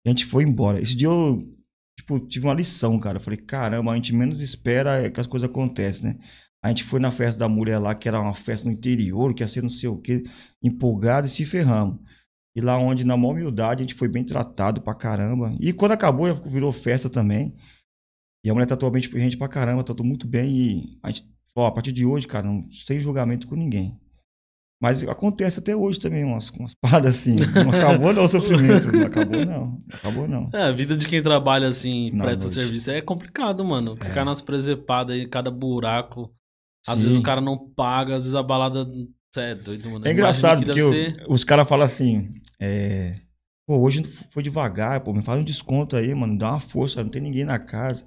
E 0.04 0.08
a 0.08 0.10
gente 0.10 0.26
foi 0.26 0.44
embora. 0.44 0.80
Esse 0.80 0.96
dia 0.96 1.08
eu, 1.08 1.38
tipo, 1.98 2.18
tive 2.20 2.46
uma 2.46 2.54
lição, 2.54 2.98
cara. 2.98 3.18
Eu 3.18 3.22
falei, 3.22 3.38
caramba, 3.38 3.92
a 3.92 3.94
gente 3.94 4.14
menos 4.14 4.40
espera 4.40 5.02
é 5.02 5.10
que 5.10 5.20
as 5.20 5.26
coisas 5.26 5.48
acontecem, 5.48 6.10
né? 6.10 6.18
A 6.62 6.68
gente 6.68 6.84
foi 6.84 7.00
na 7.00 7.10
festa 7.10 7.38
da 7.38 7.48
mulher 7.48 7.78
lá, 7.78 7.94
que 7.94 8.08
era 8.08 8.20
uma 8.20 8.34
festa 8.34 8.66
no 8.68 8.72
interior, 8.74 9.32
que 9.34 9.42
ia 9.42 9.48
ser 9.48 9.62
não 9.62 9.70
sei 9.70 9.88
o 9.88 9.96
quê, 9.96 10.24
empolgado 10.62 11.26
e 11.26 11.30
se 11.30 11.44
ferramos. 11.44 11.98
E 12.54 12.60
lá 12.60 12.76
onde, 12.78 13.04
na 13.04 13.16
maior 13.16 13.32
humildade, 13.32 13.82
a 13.82 13.86
gente 13.86 13.94
foi 13.94 14.08
bem 14.08 14.24
tratado 14.24 14.82
pra 14.82 14.94
caramba. 14.94 15.54
E 15.60 15.72
quando 15.72 15.92
acabou, 15.92 16.34
virou 16.34 16.72
festa 16.72 17.08
também. 17.08 17.54
E 18.44 18.50
a 18.50 18.54
mulher 18.54 18.66
tratou 18.66 18.90
a 18.92 18.98
gente, 18.98 19.36
pra 19.38 19.48
caramba, 19.48 19.84
tratou 19.84 20.04
muito 20.04 20.26
bem. 20.26 20.50
E 20.50 20.98
a 21.02 21.10
gente 21.10 21.28
ó, 21.56 21.66
a 21.66 21.72
partir 21.72 21.92
de 21.92 22.04
hoje, 22.04 22.26
cara, 22.26 22.46
não, 22.46 22.60
sem 22.70 22.98
julgamento 22.98 23.46
com 23.48 23.54
ninguém. 23.54 23.98
Mas 24.82 25.02
acontece 25.06 25.58
até 25.58 25.76
hoje 25.76 26.00
também 26.00 26.24
umas, 26.24 26.48
umas 26.50 26.72
paradas 26.80 27.14
assim. 27.16 27.36
Não 27.54 27.70
acabou 27.70 28.12
não 28.14 28.24
o 28.24 28.28
sofrimento. 28.28 28.90
Não 28.90 29.06
acabou 29.06 29.44
não. 29.44 29.66
Não 29.66 29.82
acabou 29.92 30.28
não. 30.28 30.50
É, 30.54 30.62
a 30.62 30.72
vida 30.72 30.96
de 30.96 31.06
quem 31.06 31.22
trabalha 31.22 31.68
assim, 31.68 32.10
Na 32.12 32.24
presta 32.24 32.44
noite. 32.44 32.54
serviço, 32.54 32.90
é 32.90 33.00
complicado, 33.02 33.62
mano. 33.64 33.92
É. 34.00 34.04
Ficar 34.06 34.24
nas 34.24 34.40
presepadas 34.40 35.14
aí, 35.14 35.26
cada 35.28 35.50
buraco. 35.50 36.32
Às 36.88 36.96
Sim. 36.98 37.02
vezes 37.04 37.18
o 37.18 37.22
cara 37.22 37.42
não 37.42 37.58
paga, 37.58 38.16
às 38.16 38.22
vezes 38.22 38.34
a 38.34 38.42
balada. 38.42 38.86
Cê 39.34 39.40
é 39.42 39.54
doido, 39.54 39.90
mano. 39.90 40.08
É 40.08 40.12
engraçado, 40.12 40.64
porque 40.64 40.80
ser- 40.80 41.24
os 41.28 41.44
caras 41.44 41.68
falam 41.68 41.84
assim, 41.84 42.34
é, 42.58 43.16
pô, 43.68 43.76
hoje 43.76 44.02
foi 44.30 44.42
devagar, 44.42 45.00
pô, 45.02 45.12
me 45.12 45.22
faz 45.22 45.38
um 45.40 45.44
desconto 45.44 45.94
aí, 45.94 46.12
mano, 46.14 46.38
dá 46.38 46.52
uma 46.52 46.58
força, 46.58 47.02
não 47.04 47.10
tem 47.10 47.20
ninguém 47.20 47.44
na 47.44 47.58
casa. 47.58 48.06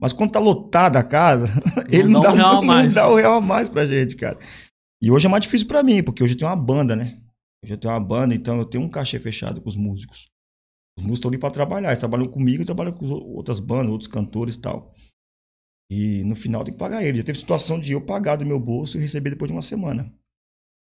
Mas 0.00 0.12
quando 0.12 0.32
tá 0.32 0.38
lotada 0.38 0.98
a 0.98 1.04
casa, 1.04 1.46
ele 1.90 2.08
não, 2.08 2.22
dá 2.22 2.32
um 2.32 2.36
real 2.36 2.54
não 2.54 2.62
mais. 2.62 2.94
dá 2.94 3.10
um 3.10 3.16
real 3.16 3.34
a 3.34 3.40
mais 3.40 3.68
pra 3.68 3.86
gente, 3.86 4.16
cara. 4.16 4.38
E 5.02 5.10
hoje 5.10 5.26
é 5.26 5.28
mais 5.28 5.42
difícil 5.42 5.66
pra 5.66 5.82
mim, 5.82 6.02
porque 6.02 6.22
hoje 6.22 6.34
eu 6.34 6.38
tenho 6.38 6.50
uma 6.50 6.56
banda, 6.56 6.94
né? 6.94 7.20
Hoje 7.64 7.74
eu 7.74 7.78
tenho 7.78 7.92
uma 7.92 8.00
banda, 8.00 8.34
então 8.34 8.58
eu 8.58 8.64
tenho 8.64 8.84
um 8.84 8.88
cachê 8.88 9.18
fechado 9.18 9.60
com 9.60 9.68
os 9.68 9.76
músicos. 9.76 10.28
Os 10.98 11.04
músicos 11.04 11.18
estão 11.18 11.28
ali 11.30 11.38
pra 11.38 11.50
trabalhar, 11.50 11.88
eles 11.88 11.98
trabalham 11.98 12.26
comigo 12.26 12.62
e 12.62 12.66
trabalham 12.66 12.92
com 12.92 13.06
outras 13.06 13.60
bandas, 13.60 13.90
outros 13.90 14.10
cantores 14.10 14.54
e 14.54 14.60
tal. 14.60 14.94
E 15.90 16.22
no 16.24 16.36
final 16.36 16.64
tem 16.64 16.72
que 16.72 16.78
pagar 16.78 17.02
ele. 17.02 17.18
Já 17.18 17.24
teve 17.24 17.38
situação 17.38 17.80
de 17.80 17.92
eu 17.92 18.04
pagar 18.04 18.36
do 18.36 18.46
meu 18.46 18.60
bolso 18.60 18.98
e 18.98 19.00
receber 19.00 19.30
depois 19.30 19.48
de 19.48 19.54
uma 19.54 19.62
semana. 19.62 20.12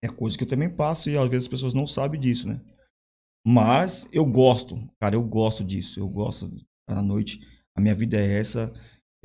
É 0.03 0.07
coisa 0.07 0.37
que 0.37 0.43
eu 0.43 0.47
também 0.47 0.69
passo 0.69 1.09
e 1.09 1.17
às 1.17 1.29
vezes 1.29 1.45
as 1.45 1.51
pessoas 1.51 1.73
não 1.73 1.85
sabem 1.85 2.19
disso, 2.19 2.47
né? 2.47 2.61
Mas 3.45 4.07
eu 4.11 4.25
gosto, 4.25 4.75
cara, 4.99 5.15
eu 5.15 5.23
gosto 5.23 5.63
disso. 5.63 5.99
Eu 5.99 6.07
gosto 6.07 6.45
estar 6.45 6.95
na 6.95 7.01
noite. 7.01 7.39
A 7.75 7.81
minha 7.81 7.93
vida 7.93 8.17
é 8.17 8.39
essa. 8.39 8.71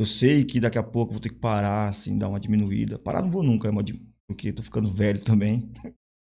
Eu 0.01 0.07
sei 0.07 0.45
que 0.45 0.59
daqui 0.59 0.79
a 0.79 0.83
pouco 0.83 1.11
eu 1.11 1.15
vou 1.15 1.21
ter 1.21 1.29
que 1.29 1.35
parar, 1.39 1.87
assim, 1.89 2.17
dar 2.17 2.29
uma 2.31 2.41
diminuída. 2.41 2.99
Parar 2.99 3.21
não 3.21 3.31
vou 3.31 3.43
nunca, 3.43 3.71
porque 4.27 4.49
eu 4.49 4.55
tô 4.55 4.63
ficando 4.63 4.91
velho 4.91 5.21
também. 5.21 5.71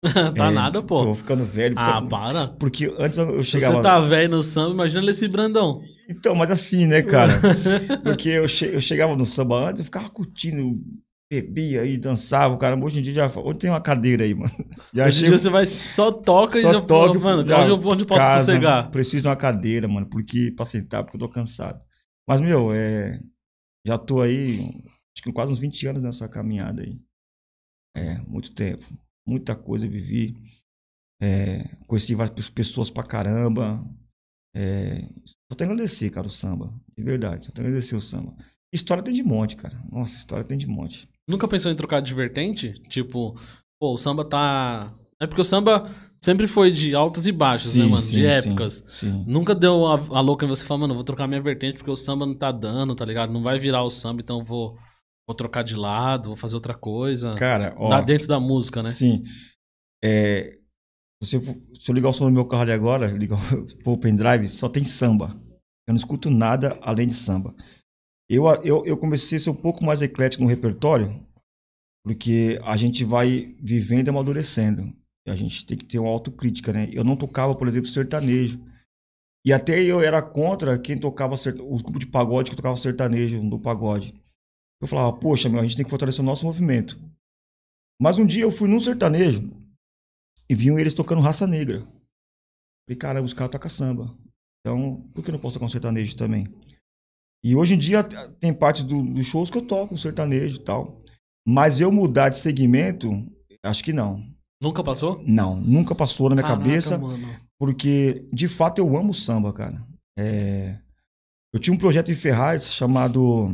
tá 0.36 0.48
É, 0.48 0.50
nada, 0.50 0.82
pô. 0.82 0.98
Tô 1.04 1.14
ficando 1.14 1.42
velho. 1.42 1.74
Ah, 1.78 1.94
porque- 2.02 2.08
para. 2.10 2.48
Porque 2.48 2.94
antes 2.98 3.16
eu 3.16 3.42
chegava. 3.42 3.76
você 3.76 3.80
tá 3.82 3.98
velho 4.00 4.30
no 4.32 4.42
samba, 4.42 4.74
imagina 4.74 5.00
ele 5.00 5.12
esse 5.12 5.26
Brandão. 5.26 5.80
Então, 6.06 6.34
mas 6.34 6.50
assim, 6.50 6.86
né, 6.86 7.00
cara? 7.00 7.32
Porque 8.04 8.28
eu, 8.28 8.46
che- 8.46 8.74
eu 8.74 8.80
chegava 8.80 9.16
no 9.16 9.24
samba 9.24 9.68
antes, 9.70 9.78
eu 9.80 9.84
ficava 9.86 10.10
curtindo, 10.10 10.78
bebia 11.32 11.86
e 11.86 11.96
dançava, 11.96 12.54
cara. 12.58 12.76
Hoje 12.76 12.98
em 12.98 13.02
dia 13.02 13.14
já. 13.14 13.32
Onde 13.36 13.58
tem 13.58 13.70
uma 13.70 13.80
cadeira 13.80 14.24
aí, 14.24 14.34
mano? 14.34 14.52
Já 14.92 15.06
Hoje 15.06 15.24
em 15.24 15.28
dia 15.28 15.38
você 15.38 15.48
vai 15.48 15.64
só 15.64 16.10
toca 16.10 16.58
e 16.58 16.62
só 16.62 16.72
já 16.72 16.80
toque, 16.82 17.16
pô, 17.16 17.24
Mano, 17.24 17.48
já 17.48 17.60
onde 17.62 17.72
onde 17.86 18.02
eu 18.02 18.06
posso 18.06 18.20
casa, 18.20 18.38
sossegar? 18.40 18.90
Preciso 18.90 19.22
de 19.22 19.28
uma 19.28 19.36
cadeira, 19.36 19.88
mano, 19.88 20.06
porque 20.10 20.52
pra 20.54 20.66
sentar, 20.66 21.02
porque 21.04 21.16
eu 21.16 21.20
tô 21.20 21.28
cansado. 21.28 21.80
Mas, 22.28 22.40
meu, 22.40 22.70
é. 22.72 23.18
Já 23.86 23.98
tô 23.98 24.20
aí, 24.20 24.60
acho 25.14 25.22
que 25.22 25.32
quase 25.32 25.52
uns 25.52 25.58
20 25.58 25.86
anos 25.88 26.02
nessa 26.02 26.28
caminhada 26.28 26.82
aí. 26.82 27.00
É, 27.96 28.18
muito 28.22 28.54
tempo. 28.54 28.82
Muita 29.26 29.54
coisa 29.54 29.86
vivi. 29.86 30.34
É, 31.20 31.76
conheci 31.86 32.14
várias 32.14 32.50
pessoas 32.50 32.90
pra 32.90 33.02
caramba. 33.02 33.84
É, 34.54 35.02
só 35.50 35.56
tenho 35.56 35.70
a 35.70 35.72
agradecer, 35.74 36.10
cara, 36.10 36.26
o 36.26 36.30
samba. 36.30 36.72
De 36.96 37.02
verdade, 37.02 37.46
só 37.46 37.52
tenho 37.52 37.66
a 37.66 37.70
agradecer 37.70 37.96
o 37.96 38.00
samba. 38.00 38.36
História 38.72 39.02
tem 39.02 39.14
de 39.14 39.22
monte, 39.22 39.56
cara. 39.56 39.80
Nossa, 39.90 40.16
história 40.16 40.44
tem 40.44 40.56
de 40.56 40.66
monte. 40.66 41.08
Nunca 41.28 41.46
pensou 41.46 41.70
em 41.70 41.76
trocar 41.76 42.00
de 42.00 42.14
vertente? 42.14 42.72
Tipo, 42.88 43.38
pô, 43.78 43.94
o 43.94 43.98
samba 43.98 44.24
tá. 44.24 44.94
É 45.20 45.26
porque 45.26 45.42
o 45.42 45.44
samba 45.44 45.90
sempre 46.22 46.46
foi 46.46 46.70
de 46.70 46.94
altos 46.94 47.26
e 47.26 47.32
baixos, 47.32 47.74
né, 47.74 47.84
mano? 47.84 48.00
de 48.00 48.24
épocas. 48.24 48.84
Sim. 48.88 49.24
Nunca 49.26 49.54
deu 49.54 49.86
a, 49.86 49.94
a 49.94 50.20
louca 50.20 50.46
em 50.46 50.48
você 50.48 50.64
falar, 50.64 50.80
mano, 50.80 50.94
vou 50.94 51.04
trocar 51.04 51.26
minha 51.26 51.42
vertente 51.42 51.76
porque 51.78 51.90
o 51.90 51.96
samba 51.96 52.24
não 52.24 52.34
tá 52.34 52.52
dando, 52.52 52.94
tá 52.94 53.04
ligado? 53.04 53.32
Não 53.32 53.42
vai 53.42 53.58
virar 53.58 53.82
o 53.82 53.90
samba, 53.90 54.22
então 54.22 54.42
vou, 54.44 54.78
vou 55.26 55.34
trocar 55.36 55.62
de 55.62 55.74
lado, 55.74 56.28
vou 56.28 56.36
fazer 56.36 56.54
outra 56.54 56.74
coisa. 56.74 57.34
Cara, 57.34 57.74
ó. 57.76 57.90
Dá 57.90 58.00
dentro 58.00 58.28
da 58.28 58.38
música, 58.38 58.82
né? 58.82 58.90
Sim. 58.90 59.24
É, 60.02 60.58
se, 61.22 61.36
eu, 61.36 61.42
se 61.42 61.90
eu 61.90 61.94
ligar 61.94 62.10
o 62.10 62.12
som 62.12 62.26
do 62.26 62.32
meu 62.32 62.46
carro 62.46 62.62
ali 62.62 62.72
agora, 62.72 63.08
ligar 63.08 63.38
o 63.84 63.96
pendrive, 63.98 64.48
só 64.48 64.68
tem 64.68 64.84
samba. 64.84 65.36
Eu 65.86 65.92
não 65.92 65.96
escuto 65.96 66.30
nada 66.30 66.78
além 66.80 67.08
de 67.08 67.14
samba. 67.14 67.52
Eu, 68.30 68.46
eu, 68.62 68.86
eu 68.86 68.96
comecei 68.96 69.36
a 69.36 69.40
ser 69.40 69.50
um 69.50 69.54
pouco 69.54 69.84
mais 69.84 70.00
eclético 70.00 70.44
no 70.44 70.48
repertório, 70.48 71.20
porque 72.04 72.60
a 72.62 72.76
gente 72.76 73.04
vai 73.04 73.56
vivendo 73.60 74.06
e 74.06 74.10
amadurecendo. 74.10 75.01
A 75.26 75.36
gente 75.36 75.64
tem 75.64 75.78
que 75.78 75.84
ter 75.84 75.98
uma 75.98 76.10
autocrítica, 76.10 76.72
né? 76.72 76.88
Eu 76.92 77.04
não 77.04 77.16
tocava, 77.16 77.54
por 77.54 77.68
exemplo, 77.68 77.88
sertanejo. 77.88 78.60
E 79.44 79.52
até 79.52 79.80
eu 79.82 80.00
era 80.00 80.22
contra 80.22 80.78
quem 80.78 80.98
tocava 80.98 81.36
sertanejo, 81.36 81.74
os 81.74 81.82
grupos 81.82 82.00
de 82.00 82.10
pagode 82.10 82.50
que 82.50 82.56
tocavam 82.56 82.76
sertanejo 82.76 83.40
do 83.48 83.58
pagode. 83.58 84.14
Eu 84.80 84.88
falava, 84.88 85.16
poxa, 85.16 85.48
meu, 85.48 85.60
a 85.60 85.62
gente 85.62 85.76
tem 85.76 85.84
que 85.84 85.90
fortalecer 85.90 86.20
o 86.20 86.26
nosso 86.26 86.44
movimento. 86.44 86.98
Mas 88.00 88.18
um 88.18 88.26
dia 88.26 88.42
eu 88.42 88.50
fui 88.50 88.68
num 88.68 88.80
sertanejo 88.80 89.48
e 90.50 90.54
viam 90.54 90.78
eles 90.78 90.94
tocando 90.94 91.20
raça 91.20 91.46
negra. 91.46 91.86
Falei, 92.84 92.98
caramba, 92.98 93.26
os 93.26 93.32
caras 93.32 93.52
tocam 93.52 93.70
samba. 93.70 94.18
Então, 94.60 95.02
por 95.14 95.22
que 95.22 95.30
eu 95.30 95.34
não 95.34 95.40
posso 95.40 95.54
tocar 95.54 95.66
um 95.66 95.68
sertanejo 95.68 96.16
também? 96.16 96.46
E 97.44 97.56
hoje 97.56 97.74
em 97.74 97.78
dia 97.78 98.02
tem 98.40 98.52
parte 98.52 98.84
dos 98.84 99.04
do 99.04 99.22
shows 99.22 99.50
que 99.50 99.58
eu 99.58 99.66
toco, 99.66 99.94
um 99.94 99.98
sertanejo 99.98 100.60
e 100.60 100.64
tal. 100.64 101.02
Mas 101.46 101.80
eu 101.80 101.90
mudar 101.90 102.28
de 102.28 102.38
segmento, 102.38 103.10
acho 103.64 103.82
que 103.82 103.92
não. 103.92 104.24
Nunca 104.62 104.82
passou? 104.84 105.22
Não, 105.26 105.56
nunca 105.60 105.94
passou 105.94 106.28
na 106.28 106.36
minha 106.36 106.46
Caraca, 106.46 106.62
cabeça. 106.62 106.96
mano. 106.96 107.26
Porque, 107.58 108.28
de 108.32 108.46
fato, 108.48 108.78
eu 108.78 108.96
amo 108.96 109.12
samba, 109.12 109.52
cara. 109.52 109.84
É, 110.16 110.78
Eu 111.52 111.60
tinha 111.60 111.74
um 111.74 111.78
projeto 111.78 112.10
em 112.10 112.14
Ferraz 112.14 112.72
chamado 112.72 113.48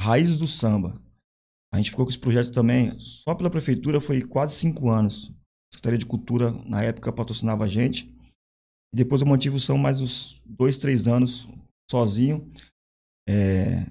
Raízes 0.00 0.36
do 0.36 0.46
Samba. 0.46 1.00
A 1.72 1.76
gente 1.76 1.90
ficou 1.90 2.04
com 2.04 2.10
esse 2.10 2.18
projeto 2.18 2.50
também, 2.52 2.98
só 2.98 3.34
pela 3.34 3.50
prefeitura, 3.50 4.00
foi 4.00 4.22
quase 4.22 4.54
cinco 4.56 4.88
anos. 4.88 5.30
A 5.30 5.76
Secretaria 5.76 5.98
de 5.98 6.06
Cultura, 6.06 6.50
na 6.66 6.82
época, 6.82 7.12
patrocinava 7.12 7.64
a 7.64 7.68
gente. 7.68 8.12
E 8.92 8.96
depois 8.96 9.20
eu 9.20 9.26
mantive 9.28 9.54
o 9.56 9.60
samba 9.60 9.78
mais 9.80 10.00
uns 10.00 10.42
dois, 10.44 10.76
três 10.78 11.06
anos 11.06 11.46
sozinho. 11.88 12.44
É, 13.28 13.86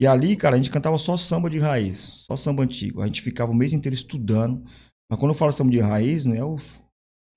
E 0.00 0.06
ali, 0.06 0.36
cara, 0.36 0.54
a 0.54 0.58
gente 0.58 0.70
cantava 0.70 0.98
só 0.98 1.16
samba 1.16 1.48
de 1.50 1.58
raiz, 1.58 1.98
só 2.26 2.36
samba 2.36 2.62
antigo. 2.62 3.00
A 3.02 3.06
gente 3.06 3.22
ficava 3.22 3.50
o 3.50 3.54
mês 3.54 3.72
inteiro 3.72 3.94
estudando. 3.94 4.62
Mas 5.10 5.18
quando 5.18 5.32
eu 5.32 5.38
falo 5.38 5.52
samba 5.52 5.70
de 5.70 5.80
raiz, 5.80 6.24
não 6.24 6.34
é, 6.34 6.44
o... 6.44 6.56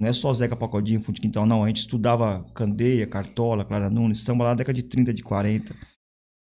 não 0.02 0.08
é 0.08 0.14
só 0.14 0.32
Zeca 0.34 0.56
Pagodinho, 0.56 1.02
Fundo 1.02 1.16
de 1.16 1.22
Quintal, 1.22 1.46
não. 1.46 1.64
A 1.64 1.68
gente 1.68 1.82
estudava 1.82 2.44
Candeia, 2.54 3.08
Cartola, 3.08 3.66
Clara 3.66 3.90
Nunes, 3.90 4.22
samba 4.22 4.46
lá 4.46 4.50
na 4.52 4.56
década 4.58 4.74
de 4.74 4.84
30, 4.84 5.14
de 5.14 5.24
40. 5.24 5.76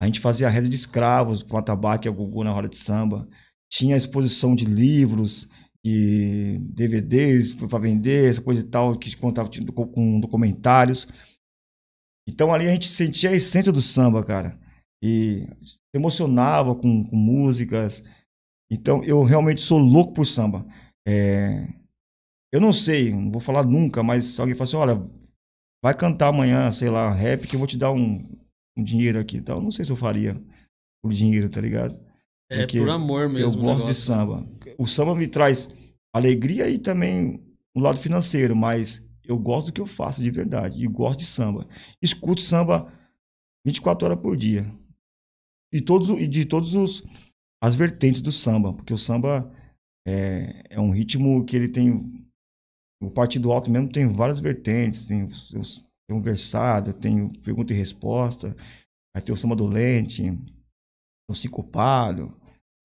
A 0.02 0.06
gente 0.06 0.20
fazia 0.20 0.48
reza 0.48 0.68
de 0.68 0.76
escravos 0.76 1.42
com 1.42 1.56
atabaque 1.56 2.06
e 2.06 2.10
gugu 2.10 2.44
na 2.44 2.50
roda 2.50 2.68
de 2.68 2.76
samba. 2.76 3.26
Tinha 3.72 3.96
exposição 3.96 4.54
de 4.54 4.64
livros, 4.64 5.48
de 5.84 6.58
DVDs 6.60 7.52
para 7.52 7.78
vender, 7.78 8.30
essa 8.30 8.42
coisa 8.42 8.60
e 8.60 8.64
tal, 8.64 8.98
que 8.98 9.14
contava 9.16 9.48
com 9.92 10.20
documentários. 10.20 11.06
Então 12.28 12.52
ali 12.52 12.66
a 12.66 12.72
gente 12.72 12.86
sentia 12.86 13.30
a 13.30 13.34
essência 13.34 13.72
do 13.72 13.82
samba, 13.82 14.24
cara. 14.24 14.58
E 15.02 15.46
se 15.62 15.78
emocionava 15.94 16.74
com, 16.74 17.04
com 17.04 17.16
músicas. 17.16 18.02
Então 18.70 19.04
eu 19.04 19.22
realmente 19.22 19.60
sou 19.60 19.78
louco 19.78 20.14
por 20.14 20.26
samba. 20.26 20.66
É, 21.06 21.66
Eu 22.52 22.60
não 22.60 22.72
sei, 22.72 23.12
não 23.12 23.30
vou 23.30 23.40
falar 23.40 23.64
nunca, 23.64 24.02
mas 24.02 24.26
se 24.26 24.40
alguém 24.40 24.54
fala 24.54 24.68
assim, 24.68 24.76
olha, 24.76 25.02
vai 25.82 25.94
cantar 25.94 26.28
amanhã, 26.28 26.70
sei 26.70 26.88
lá, 26.88 27.10
rap, 27.12 27.46
que 27.46 27.54
eu 27.56 27.58
vou 27.58 27.66
te 27.68 27.76
dar 27.76 27.90
um, 27.92 28.22
um 28.76 28.82
dinheiro 28.82 29.18
aqui. 29.18 29.36
Então, 29.38 29.56
eu 29.56 29.62
não 29.62 29.70
sei 29.70 29.84
se 29.84 29.92
eu 29.92 29.96
faria 29.96 30.34
por 31.02 31.12
dinheiro, 31.12 31.48
tá 31.50 31.60
ligado? 31.60 31.94
É 32.50 32.58
Porque 32.60 32.78
por 32.78 32.88
amor 32.88 33.28
mesmo. 33.28 33.60
eu 33.60 33.62
o 33.62 33.62
gosto 33.62 33.86
de 33.86 33.94
samba. 33.94 34.46
O 34.78 34.86
samba 34.86 35.14
me 35.14 35.26
traz 35.26 35.68
alegria 36.14 36.68
e 36.68 36.78
também 36.78 37.42
o 37.74 37.80
lado 37.80 37.98
financeiro, 37.98 38.54
mas 38.54 39.02
eu 39.24 39.38
gosto 39.38 39.66
do 39.66 39.72
que 39.72 39.80
eu 39.80 39.86
faço 39.86 40.22
de 40.22 40.30
verdade 40.30 40.82
e 40.82 40.86
gosto 40.86 41.20
de 41.20 41.26
samba. 41.26 41.66
Escuto 42.00 42.40
samba 42.40 42.92
24 43.66 44.06
horas 44.06 44.20
por 44.20 44.36
dia. 44.36 44.70
E 45.72 45.80
todos 45.80 46.08
e 46.10 46.26
de 46.26 46.44
todos 46.44 46.74
os 46.74 47.02
as 47.62 47.74
vertentes 47.74 48.20
do 48.22 48.30
samba, 48.30 48.72
porque 48.72 48.92
o 48.94 48.98
samba 48.98 49.50
é, 50.06 50.64
é 50.70 50.80
um 50.80 50.90
ritmo 50.90 51.44
que 51.44 51.56
ele 51.56 51.68
tem 51.68 52.24
o 53.02 53.10
partido 53.10 53.52
alto 53.52 53.70
mesmo 53.70 53.88
tem 53.88 54.06
várias 54.06 54.40
vertentes, 54.40 55.06
tem, 55.06 55.24
os 55.24 55.84
tem 56.08 56.16
um 56.16 56.22
versado, 56.22 56.92
tem 56.92 57.22
o 57.22 57.38
pergunta 57.40 57.72
e 57.72 57.76
resposta, 57.76 58.54
aí 59.14 59.22
tem 59.22 59.32
o 59.32 59.36
samba 59.36 59.56
dolente, 59.56 60.38
o 61.30 61.34
sincopado, 61.34 62.34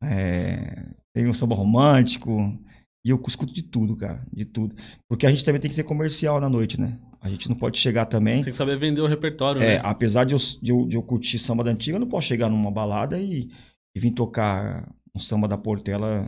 é, 0.01 0.87
tem 1.13 1.27
o 1.27 1.33
samba 1.33 1.55
romântico, 1.55 2.57
e 3.05 3.09
eu 3.09 3.21
escuto 3.27 3.53
de 3.53 3.63
tudo, 3.63 3.95
cara, 3.95 4.25
de 4.31 4.45
tudo. 4.45 4.75
Porque 5.09 5.25
a 5.25 5.29
gente 5.29 5.43
também 5.43 5.59
tem 5.61 5.69
que 5.69 5.75
ser 5.75 5.83
comercial 5.83 6.39
na 6.39 6.49
noite, 6.49 6.79
né? 6.79 6.99
A 7.21 7.29
gente 7.29 7.49
não 7.49 7.55
pode 7.55 7.77
chegar 7.77 8.05
também. 8.05 8.41
Tem 8.41 8.51
que 8.51 8.57
saber 8.57 8.77
vender 8.77 9.01
o 9.01 9.07
repertório, 9.07 9.61
É, 9.61 9.75
né? 9.75 9.81
apesar 9.83 10.25
de 10.25 10.33
eu, 10.33 10.39
de, 10.61 10.71
eu, 10.71 10.87
de 10.87 10.95
eu 10.95 11.03
curtir 11.03 11.39
samba 11.39 11.63
da 11.63 11.71
antiga, 11.71 11.95
eu 11.95 11.99
não 12.01 12.07
posso 12.07 12.27
chegar 12.27 12.49
numa 12.49 12.71
balada 12.71 13.19
e, 13.19 13.49
e 13.95 13.99
vir 13.99 14.11
tocar 14.11 14.89
um 15.15 15.19
samba 15.19 15.47
da 15.47 15.57
Portela 15.57 16.25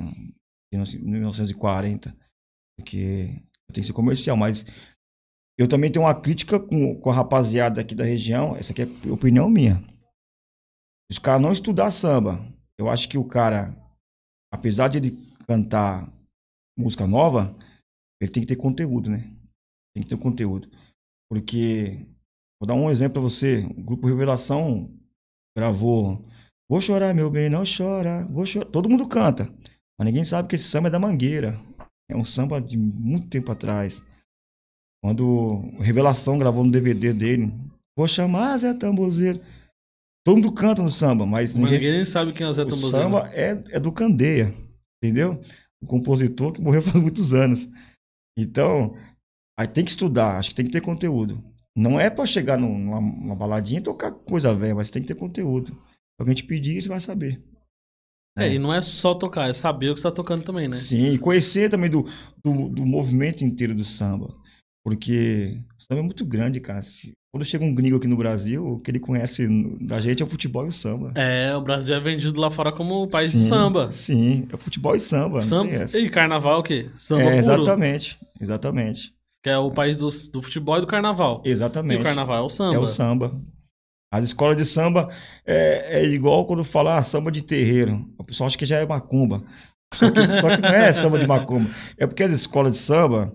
de 0.71 0.99
1940. 0.99 2.15
Porque 2.77 3.43
tenho 3.71 3.83
que 3.83 3.83
ser 3.83 3.93
comercial, 3.93 4.35
mas 4.35 4.65
eu 5.57 5.67
também 5.67 5.91
tenho 5.91 6.05
uma 6.05 6.19
crítica 6.19 6.59
com, 6.59 6.99
com 6.99 7.09
a 7.09 7.13
rapaziada 7.13 7.79
aqui 7.81 7.93
da 7.93 8.03
região. 8.03 8.55
Essa 8.55 8.71
aqui 8.71 8.83
é 8.83 9.11
opinião 9.11 9.49
minha. 9.49 9.83
Os 11.11 11.19
caras 11.19 11.41
não 11.41 11.51
estudar 11.51 11.91
samba, 11.91 12.39
eu 12.79 12.89
acho 12.89 13.09
que 13.09 13.17
o 13.17 13.27
cara, 13.27 13.75
apesar 14.51 14.87
de 14.87 14.97
ele 14.97 15.35
cantar 15.45 16.09
música 16.77 17.05
nova, 17.05 17.53
ele 18.21 18.31
tem 18.31 18.41
que 18.41 18.47
ter 18.47 18.55
conteúdo, 18.55 19.09
né? 19.09 19.29
Tem 19.93 20.03
que 20.03 20.09
ter 20.09 20.17
conteúdo. 20.17 20.69
Porque, 21.29 22.07
vou 22.59 22.65
dar 22.65 22.75
um 22.75 22.89
exemplo 22.89 23.13
pra 23.13 23.21
você. 23.21 23.65
O 23.77 23.83
grupo 23.83 24.07
Revelação 24.07 24.89
gravou 25.55 26.25
Vou 26.71 26.79
chorar, 26.79 27.13
meu 27.13 27.29
bem, 27.29 27.49
não 27.49 27.63
chora. 27.65 28.25
Vou 28.27 28.45
chorar. 28.45 28.65
Todo 28.67 28.87
mundo 28.87 29.05
canta. 29.05 29.53
Mas 30.01 30.07
ninguém 30.07 30.23
sabe 30.23 30.47
que 30.47 30.55
esse 30.55 30.63
samba 30.63 30.87
é 30.87 30.91
da 30.91 30.97
Mangueira. 30.97 31.59
É 32.09 32.17
um 32.17 32.25
samba 32.25 32.59
de 32.59 32.75
muito 32.75 33.27
tempo 33.29 33.51
atrás. 33.51 34.03
Quando 35.03 35.23
o 35.27 35.79
Revelação 35.79 36.39
gravou 36.39 36.63
no 36.63 36.71
DVD 36.71 37.13
dele. 37.13 37.53
Vou 37.95 38.07
chamar 38.07 38.57
Zé 38.57 38.73
Tambozeiro. 38.73 39.39
Todo 40.25 40.37
mundo 40.37 40.51
canta 40.53 40.81
no 40.81 40.89
samba, 40.89 41.23
mas 41.23 41.53
Mas 41.53 41.63
ninguém, 41.63 41.77
ninguém 41.77 41.91
nem 41.97 42.05
sabe 42.05 42.33
quem 42.33 42.47
é 42.47 42.49
o 42.49 42.53
Zé 42.53 42.63
o 42.63 42.65
Tambozeiro. 42.65 42.97
samba 42.97 43.29
é, 43.31 43.51
é 43.69 43.79
do 43.79 43.91
Candeia, 43.91 44.51
entendeu? 45.03 45.39
O 45.79 45.85
compositor 45.85 46.51
que 46.51 46.61
morreu 46.61 46.81
faz 46.81 46.99
muitos 46.99 47.31
anos. 47.31 47.69
Então, 48.35 48.97
aí 49.59 49.67
tem 49.67 49.85
que 49.85 49.91
estudar, 49.91 50.39
acho 50.39 50.49
que 50.49 50.55
tem 50.55 50.65
que 50.65 50.71
ter 50.71 50.81
conteúdo. 50.81 51.43
Não 51.77 51.99
é 51.99 52.09
pra 52.09 52.25
chegar 52.25 52.57
num- 52.57 52.75
numa, 52.75 52.99
numa 53.01 53.35
baladinha 53.35 53.79
e 53.79 53.83
tocar 53.83 54.11
coisa 54.11 54.51
velha, 54.55 54.73
mas 54.73 54.89
tem 54.89 54.99
que 55.03 55.07
ter 55.07 55.15
conteúdo. 55.19 55.71
Se 55.71 55.77
alguém 56.19 56.33
te 56.33 56.43
pedir, 56.43 56.81
você 56.81 56.89
vai 56.89 56.99
saber. 56.99 57.39
É, 58.37 58.53
e 58.53 58.57
não 58.59 58.73
é 58.73 58.81
só 58.81 59.13
tocar, 59.13 59.49
é 59.49 59.53
saber 59.53 59.89
o 59.89 59.93
que 59.93 59.99
você 59.99 60.07
tá 60.07 60.11
tocando 60.11 60.43
também, 60.43 60.67
né? 60.67 60.75
Sim, 60.75 61.13
e 61.13 61.17
conhecer 61.17 61.69
também 61.69 61.89
do, 61.89 62.07
do, 62.43 62.69
do 62.69 62.85
movimento 62.85 63.43
inteiro 63.43 63.75
do 63.75 63.83
samba. 63.83 64.33
Porque 64.83 65.59
o 65.77 65.83
samba 65.83 65.99
é 65.99 66.03
muito 66.03 66.25
grande, 66.25 66.59
cara. 66.59 66.81
Se- 66.81 67.11
quando 67.33 67.45
chega 67.45 67.63
um 67.63 67.73
gringo 67.75 67.97
aqui 67.97 68.07
no 68.07 68.17
Brasil, 68.17 68.65
o 68.65 68.79
que 68.79 68.89
ele 68.91 68.99
conhece 68.99 69.47
da 69.79 69.99
gente 70.01 70.23
é 70.23 70.25
o 70.25 70.29
futebol 70.29 70.65
e 70.65 70.69
o 70.69 70.71
samba. 70.71 71.11
É, 71.15 71.55
o 71.55 71.61
Brasil 71.61 71.93
é 71.95 71.99
vendido 71.99 72.39
lá 72.41 72.49
fora 72.49 72.71
como 72.71 73.03
o 73.03 73.07
país 73.07 73.31
de 73.31 73.37
Sim, 73.39 73.47
samba. 73.49 73.91
Sim, 73.91 74.47
é 74.51 74.57
futebol 74.57 74.95
e 74.95 74.99
samba. 74.99 75.41
Samba. 75.41 75.85
E 75.93 76.09
carnaval 76.09 76.59
o 76.59 76.63
quê? 76.63 76.89
Samba 76.95 77.23
É, 77.23 77.41
puro. 77.41 77.53
exatamente, 77.61 78.17
exatamente. 78.39 79.13
Que 79.43 79.49
é 79.49 79.57
o 79.57 79.71
país 79.71 79.99
do, 79.99 80.07
do 80.33 80.41
futebol 80.41 80.77
e 80.77 80.81
do 80.81 80.87
carnaval. 80.87 81.41
E 81.45 81.49
Exatamente. 81.49 81.99
o 81.99 82.03
carnaval 82.03 82.37
é 82.37 82.41
o 82.45 82.49
samba. 82.49 82.75
É 82.75 82.79
o 82.79 82.85
samba. 82.87 83.41
As 84.11 84.25
escolas 84.25 84.57
de 84.57 84.65
samba 84.65 85.09
é, 85.45 85.99
é 86.01 86.05
igual 86.05 86.45
quando 86.45 86.63
fala 86.63 86.97
ah, 86.97 87.03
samba 87.03 87.31
de 87.31 87.43
terreiro. 87.43 88.05
O 88.17 88.23
pessoal 88.23 88.47
acha 88.47 88.57
que 88.57 88.65
já 88.65 88.77
é 88.79 88.85
macumba. 88.85 89.43
Só 89.93 90.09
que, 90.11 90.37
só 90.41 90.55
que 90.55 90.61
não 90.61 90.69
é 90.69 90.91
samba 90.93 91.17
de 91.19 91.27
macumba. 91.27 91.69
É 91.97 92.05
porque 92.05 92.23
as 92.23 92.31
escolas 92.31 92.73
de 92.73 92.77
samba 92.77 93.33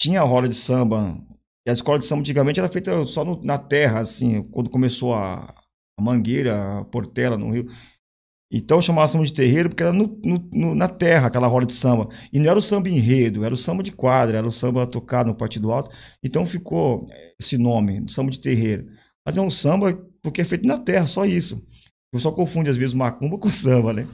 tinha 0.00 0.20
a 0.20 0.24
roda 0.24 0.48
de 0.48 0.54
samba. 0.54 1.18
E 1.66 1.70
a 1.70 1.72
escola 1.72 1.98
de 1.98 2.04
samba 2.04 2.20
antigamente 2.20 2.60
era 2.60 2.68
feita 2.68 3.04
só 3.06 3.24
no- 3.24 3.40
na 3.42 3.58
terra, 3.58 4.00
assim, 4.00 4.42
quando 4.50 4.70
começou 4.70 5.14
a, 5.14 5.54
a 5.98 6.02
Mangueira, 6.02 6.80
a 6.80 6.84
Portela 6.84 7.38
no 7.38 7.50
Rio. 7.50 7.66
Então 8.52 8.80
chamava 8.80 9.08
samba 9.08 9.24
de 9.24 9.32
terreiro 9.32 9.68
porque 9.70 9.82
era 9.82 9.92
no- 9.92 10.20
no- 10.24 10.48
no- 10.52 10.74
na 10.74 10.88
terra 10.88 11.26
aquela 11.28 11.46
roda 11.48 11.66
de 11.66 11.72
samba. 11.72 12.08
E 12.32 12.38
não 12.38 12.50
era 12.50 12.58
o 12.58 12.62
samba 12.62 12.88
enredo, 12.88 13.44
era 13.44 13.54
o 13.54 13.56
samba 13.56 13.82
de 13.82 13.90
quadra, 13.92 14.38
era 14.38 14.46
o 14.46 14.50
samba 14.50 14.86
tocado 14.86 15.30
no 15.30 15.34
Partido 15.36 15.72
Alto. 15.72 15.90
Então 16.22 16.44
ficou 16.46 17.08
esse 17.40 17.58
nome, 17.58 18.04
samba 18.08 18.30
de 18.30 18.40
terreiro. 18.40 18.86
Mas 19.26 19.36
é 19.36 19.40
um 19.40 19.50
samba 19.50 19.94
porque 20.22 20.40
é 20.40 20.44
feito 20.44 20.66
na 20.66 20.78
terra, 20.78 21.06
só 21.06 21.24
isso. 21.24 21.56
O 21.56 22.16
pessoal 22.16 22.34
confunde 22.34 22.70
às 22.70 22.76
vezes 22.76 22.94
macumba 22.94 23.38
com 23.38 23.50
samba, 23.50 23.92
né? 23.92 24.06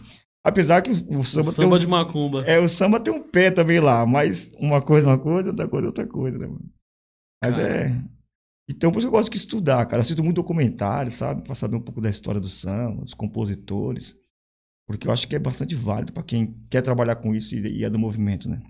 Apesar 0.44 0.80
que 0.80 0.90
o, 0.90 1.18
o 1.18 1.24
samba, 1.24 1.50
Samba, 1.50 1.56
tem 1.56 1.66
um, 1.66 1.78
de 1.78 1.86
macumba. 1.86 2.44
é, 2.46 2.58
o 2.58 2.66
samba 2.66 2.98
tem 2.98 3.12
um 3.12 3.22
pé 3.22 3.50
também 3.50 3.78
lá, 3.78 4.06
mas 4.06 4.52
uma 4.58 4.80
coisa 4.80 5.06
é 5.06 5.10
uma 5.10 5.18
coisa, 5.18 5.50
outra 5.50 5.68
coisa 5.68 5.86
é 5.86 5.88
outra 5.88 6.06
coisa, 6.06 6.38
né, 6.38 6.46
mano? 6.46 6.72
Mas 7.42 7.58
é. 7.58 7.90
Então, 8.68 8.92
por 8.92 8.98
isso 8.98 9.08
eu 9.08 9.10
gosto 9.10 9.30
de 9.30 9.36
estudar, 9.36 9.84
cara. 9.86 10.00
Assisto 10.00 10.22
muito 10.22 10.36
documentário, 10.36 11.10
sabe? 11.10 11.42
Pra 11.42 11.54
saber 11.54 11.76
um 11.76 11.82
pouco 11.82 12.00
da 12.00 12.08
história 12.08 12.40
do 12.40 12.48
samba, 12.48 13.02
dos 13.02 13.14
compositores. 13.14 14.16
Porque 14.86 15.08
eu 15.08 15.12
acho 15.12 15.26
que 15.28 15.36
é 15.36 15.38
bastante 15.38 15.74
válido 15.74 16.12
pra 16.12 16.22
quem 16.22 16.54
quer 16.70 16.80
trabalhar 16.80 17.16
com 17.16 17.34
isso 17.34 17.56
e 17.56 17.84
é 17.84 17.90
do 17.90 17.98
movimento, 17.98 18.48
né? 18.48 18.62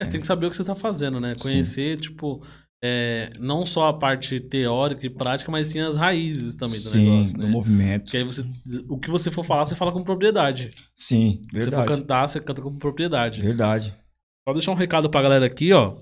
É, 0.00 0.06
tem 0.06 0.20
que 0.20 0.26
saber 0.26 0.46
o 0.46 0.50
que 0.50 0.56
você 0.56 0.64
tá 0.64 0.74
fazendo, 0.74 1.20
né? 1.20 1.34
Conhecer, 1.40 2.00
tipo, 2.00 2.44
é, 2.84 3.32
não 3.38 3.64
só 3.64 3.88
a 3.88 3.92
parte 3.92 4.40
teórica 4.40 5.06
e 5.06 5.10
prática, 5.10 5.52
mas 5.52 5.68
sim 5.68 5.78
as 5.80 5.96
raízes 5.96 6.56
também 6.56 6.80
do 6.80 6.88
Sim, 6.88 7.10
negócio, 7.10 7.36
do 7.36 7.44
né? 7.44 7.50
movimento. 7.50 8.02
Porque 8.04 8.16
aí 8.16 8.24
você, 8.24 8.44
o 8.88 8.98
que 8.98 9.08
você 9.08 9.30
for 9.30 9.44
falar, 9.44 9.64
você 9.66 9.76
fala 9.76 9.92
com 9.92 10.02
propriedade. 10.02 10.70
Sim, 10.96 11.40
Se 11.52 11.62
você 11.62 11.70
for 11.70 11.76
verdade. 11.78 12.00
cantar, 12.00 12.28
você 12.28 12.40
canta 12.40 12.60
com 12.60 12.76
propriedade. 12.76 13.40
Verdade. 13.40 13.94
Só 14.46 14.52
deixar 14.52 14.72
um 14.72 14.76
recado 14.76 15.08
pra 15.08 15.22
galera 15.22 15.46
aqui, 15.46 15.72
ó. 15.72 15.96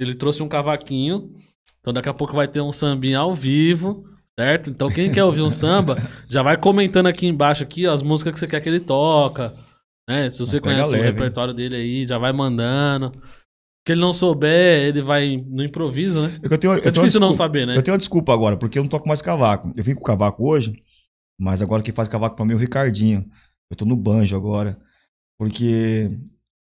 Ele 0.00 0.14
trouxe 0.14 0.42
um 0.42 0.48
cavaquinho. 0.48 1.32
Então 1.80 1.92
daqui 1.92 2.08
a 2.08 2.14
pouco 2.14 2.34
vai 2.34 2.48
ter 2.48 2.60
um 2.60 2.72
sambinha 2.72 3.20
ao 3.20 3.34
vivo, 3.34 4.04
certo? 4.38 4.68
Então 4.68 4.90
quem 4.90 5.12
quer 5.12 5.22
ouvir 5.24 5.42
um 5.42 5.50
samba, 5.50 5.96
já 6.28 6.42
vai 6.42 6.56
comentando 6.56 7.06
aqui 7.06 7.26
embaixo 7.26 7.62
aqui 7.62 7.86
ó, 7.86 7.92
as 7.92 8.02
músicas 8.02 8.32
que 8.34 8.38
você 8.40 8.46
quer 8.48 8.60
que 8.60 8.68
ele 8.68 8.80
toca. 8.80 9.54
Né? 10.08 10.28
Se 10.28 10.44
você 10.44 10.60
Pega 10.60 10.74
conhece 10.74 10.90
o 10.90 10.92
leve, 10.94 11.06
hein? 11.06 11.12
repertório 11.12 11.54
dele 11.54 11.76
aí, 11.76 12.06
já 12.06 12.18
vai 12.18 12.32
mandando. 12.32 13.12
Se 13.90 13.94
ele 13.94 14.00
não 14.02 14.12
souber, 14.12 14.84
ele 14.84 15.02
vai 15.02 15.36
no 15.48 15.64
improviso, 15.64 16.22
né? 16.22 16.38
É 16.44 16.54
eu 16.54 16.58
tenho, 16.58 16.74
eu 16.74 16.78
É 16.78 16.80
tenho 16.82 16.94
uma 16.94 17.02
difícil 17.02 17.18
não 17.18 17.32
saber, 17.32 17.66
né? 17.66 17.76
Eu 17.76 17.82
tenho 17.82 17.92
uma 17.92 17.98
desculpa 17.98 18.32
agora, 18.32 18.56
porque 18.56 18.78
eu 18.78 18.84
não 18.84 18.88
toco 18.88 19.08
mais 19.08 19.20
cavaco. 19.20 19.72
Eu 19.76 19.82
vim 19.82 19.96
com 19.96 20.04
cavaco 20.04 20.48
hoje, 20.48 20.72
mas 21.36 21.60
agora 21.60 21.82
quem 21.82 21.92
faz 21.92 22.08
cavaco 22.08 22.36
pra 22.36 22.44
mim 22.44 22.52
é 22.52 22.54
o 22.54 22.58
Ricardinho. 22.58 23.28
Eu 23.68 23.76
tô 23.76 23.84
no 23.84 23.96
banjo 23.96 24.36
agora. 24.36 24.80
Porque. 25.36 26.08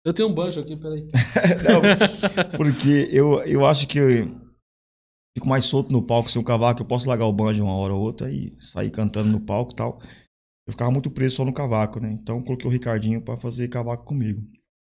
Eu 0.06 0.14
tenho 0.14 0.30
um 0.30 0.34
banjo 0.34 0.62
aqui, 0.62 0.76
peraí. 0.76 1.08
Não, 1.66 2.52
porque 2.56 3.10
eu, 3.12 3.42
eu 3.46 3.66
acho 3.66 3.88
que 3.88 3.98
eu 3.98 4.28
fico 5.36 5.50
mais 5.50 5.66
solto 5.66 5.92
no 5.92 6.06
palco 6.06 6.30
sem 6.30 6.40
o 6.40 6.46
cavaco. 6.46 6.84
Eu 6.84 6.86
posso 6.86 7.10
largar 7.10 7.26
o 7.26 7.34
banjo 7.34 7.64
uma 7.64 7.74
hora 7.74 7.96
ou 7.96 8.02
outra 8.02 8.32
e 8.32 8.56
sair 8.60 8.92
cantando 8.92 9.30
no 9.30 9.42
palco 9.42 9.72
e 9.72 9.76
tal. 9.76 10.00
Eu 10.68 10.74
ficava 10.74 10.92
muito 10.92 11.10
preso 11.10 11.38
só 11.38 11.44
no 11.44 11.52
cavaco, 11.52 12.00
né? 12.00 12.12
Então 12.12 12.38
eu 12.38 12.44
coloquei 12.44 12.68
o 12.68 12.72
Ricardinho 12.72 13.24
pra 13.24 13.38
fazer 13.38 13.68
cavaco 13.70 14.06
comigo. 14.06 14.40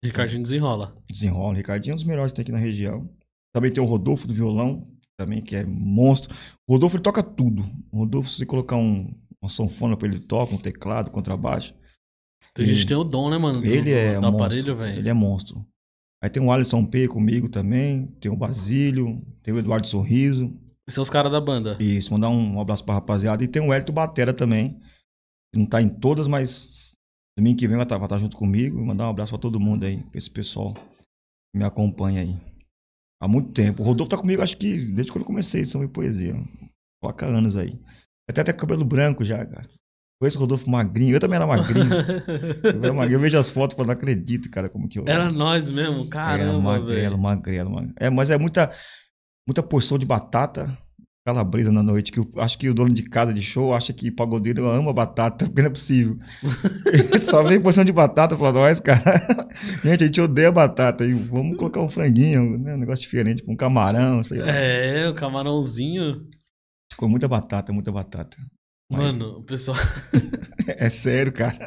Ricardinho 0.06 0.42
desenrola. 0.42 0.96
Desenrola. 1.10 1.54
Ricardinho 1.56 1.92
é 1.92 1.94
um 1.94 1.96
dos 1.96 2.04
melhores 2.04 2.32
que 2.32 2.36
tem 2.36 2.42
aqui 2.42 2.52
na 2.52 2.58
região. 2.58 3.08
Também 3.54 3.70
tem 3.72 3.82
o 3.82 3.86
Rodolfo 3.86 4.26
do 4.26 4.34
violão, 4.34 4.86
também, 5.18 5.40
que 5.42 5.56
é 5.56 5.64
monstro. 5.64 6.34
O 6.68 6.74
Rodolfo 6.74 6.96
ele 6.96 7.02
toca 7.02 7.22
tudo. 7.22 7.64
O 7.90 7.98
Rodolfo, 7.98 8.28
se 8.30 8.38
você 8.38 8.46
colocar 8.46 8.76
um, 8.76 9.14
uma 9.40 9.48
sanfona 9.48 9.96
pra 9.96 10.06
ele, 10.08 10.20
toca, 10.20 10.54
um 10.54 10.58
teclado, 10.58 11.10
contrabaixo. 11.10 11.74
Tem 12.52 12.66
gente 12.66 12.80
que 12.80 12.86
tem 12.88 12.96
o 12.96 13.04
dom, 13.04 13.30
né, 13.30 13.38
mano? 13.38 13.60
do- 13.62 13.66
Ele 13.66 13.90
é 13.92 14.14
do 14.14 14.20
monstro. 14.22 14.44
aparelho, 14.44 14.76
velho. 14.76 14.98
Ele 14.98 15.08
é 15.08 15.12
monstro. 15.14 15.66
Aí 16.22 16.28
tem 16.28 16.42
o 16.42 16.50
Alisson 16.52 16.84
P 16.84 17.08
comigo 17.08 17.48
também, 17.48 18.06
tem 18.20 18.30
o 18.30 18.36
Basílio, 18.36 19.22
tem 19.42 19.54
o 19.54 19.58
Eduardo 19.58 19.86
Sorriso. 19.88 20.52
São 20.88 21.02
os 21.02 21.10
caras 21.10 21.32
da 21.32 21.40
banda. 21.40 21.76
Isso, 21.80 22.12
mandar 22.12 22.28
um 22.28 22.60
abraço 22.60 22.84
pra 22.84 22.94
rapaziada. 22.94 23.42
E 23.42 23.48
tem 23.48 23.62
o 23.62 23.72
Hélito 23.72 23.92
Batera 23.92 24.32
também. 24.34 24.78
Não 25.54 25.64
tá 25.64 25.80
em 25.80 25.88
todas, 25.88 26.28
mas 26.28 26.85
domingo 27.36 27.58
que 27.58 27.68
vem 27.68 27.76
vai 27.76 27.84
estar 27.84 27.98
vai 27.98 28.08
tá 28.08 28.18
junto 28.18 28.36
comigo. 28.36 28.84
Mandar 28.84 29.06
um 29.06 29.10
abraço 29.10 29.32
pra 29.32 29.38
todo 29.38 29.60
mundo 29.60 29.84
aí, 29.84 30.02
pra 30.04 30.18
esse 30.18 30.30
pessoal 30.30 30.74
que 30.74 31.58
me 31.58 31.64
acompanha 31.64 32.22
aí. 32.22 32.36
Há 33.20 33.28
muito 33.28 33.52
tempo. 33.52 33.82
O 33.82 33.86
Rodolfo 33.86 34.10
tá 34.10 34.16
comigo, 34.16 34.42
acho 34.42 34.56
que 34.56 34.76
desde 34.76 35.10
quando 35.10 35.22
eu 35.22 35.26
comecei 35.26 35.64
sobre 35.64 35.88
poesia. 35.88 36.34
Coloca 37.00 37.26
anos 37.26 37.56
aí. 37.56 37.78
Até 38.28 38.40
até 38.40 38.52
cabelo 38.52 38.84
branco 38.84 39.24
já, 39.24 39.44
cara. 39.44 39.68
Conheço 40.20 40.38
o 40.38 40.40
Rodolfo 40.40 40.70
magrinho. 40.70 41.14
Eu 41.14 41.20
também 41.20 41.36
era 41.36 41.46
magrinho. 41.46 41.90
eu, 42.64 42.82
era 42.82 42.92
magrinho. 42.92 43.16
eu 43.16 43.20
vejo 43.20 43.38
as 43.38 43.50
fotos 43.50 43.74
e 43.74 43.76
falo, 43.76 43.88
não 43.88 43.94
acredito, 43.94 44.50
cara, 44.50 44.68
como 44.68 44.88
que 44.88 44.98
eu 44.98 45.04
Era 45.06 45.30
nós 45.30 45.70
mesmo, 45.70 46.00
era 46.00 46.08
caramba, 46.08 46.58
magrelo, 46.58 46.86
velho. 46.86 47.18
magrelo, 47.18 47.70
magrelo. 47.70 47.94
É, 47.98 48.08
mas 48.08 48.30
é 48.30 48.38
muita, 48.38 48.72
muita 49.46 49.62
porção 49.62 49.98
de 49.98 50.06
batata, 50.06 50.76
calabresa 51.26 51.72
na 51.72 51.82
noite, 51.82 52.12
que 52.12 52.20
eu 52.20 52.30
acho 52.36 52.56
que 52.56 52.68
o 52.68 52.74
dono 52.74 52.94
de 52.94 53.02
casa 53.02 53.34
de 53.34 53.42
show 53.42 53.74
acha 53.74 53.92
que 53.92 54.12
pagodeiro 54.12 54.68
ama 54.70 54.92
batata, 54.92 55.44
porque 55.50 55.60
não 55.60 55.66
é 55.66 55.72
possível. 55.72 56.16
Só 57.20 57.42
vem 57.42 57.60
porção 57.60 57.84
de 57.84 57.90
batata 57.92 58.36
pra 58.36 58.52
nós, 58.52 58.78
cara. 58.78 59.02
Gente, 59.82 60.04
a 60.04 60.06
gente 60.06 60.20
odeia 60.20 60.52
batata. 60.52 61.04
E 61.04 61.12
vamos 61.12 61.56
colocar 61.56 61.80
um 61.80 61.88
franguinho, 61.88 62.56
né? 62.58 62.74
um 62.74 62.78
negócio 62.78 63.02
diferente, 63.02 63.42
um 63.48 63.56
camarão, 63.56 64.22
sei 64.22 64.38
lá. 64.38 64.46
É, 64.48 65.08
o 65.08 65.14
camarãozinho. 65.14 66.28
Ficou 66.92 67.08
muita 67.08 67.26
batata, 67.26 67.72
muita 67.72 67.90
batata. 67.90 68.36
Mas- 68.90 69.16
Mano, 69.18 69.38
o 69.38 69.42
pessoal. 69.42 69.76
É 70.68 70.88
sério, 70.88 71.32
cara. 71.32 71.58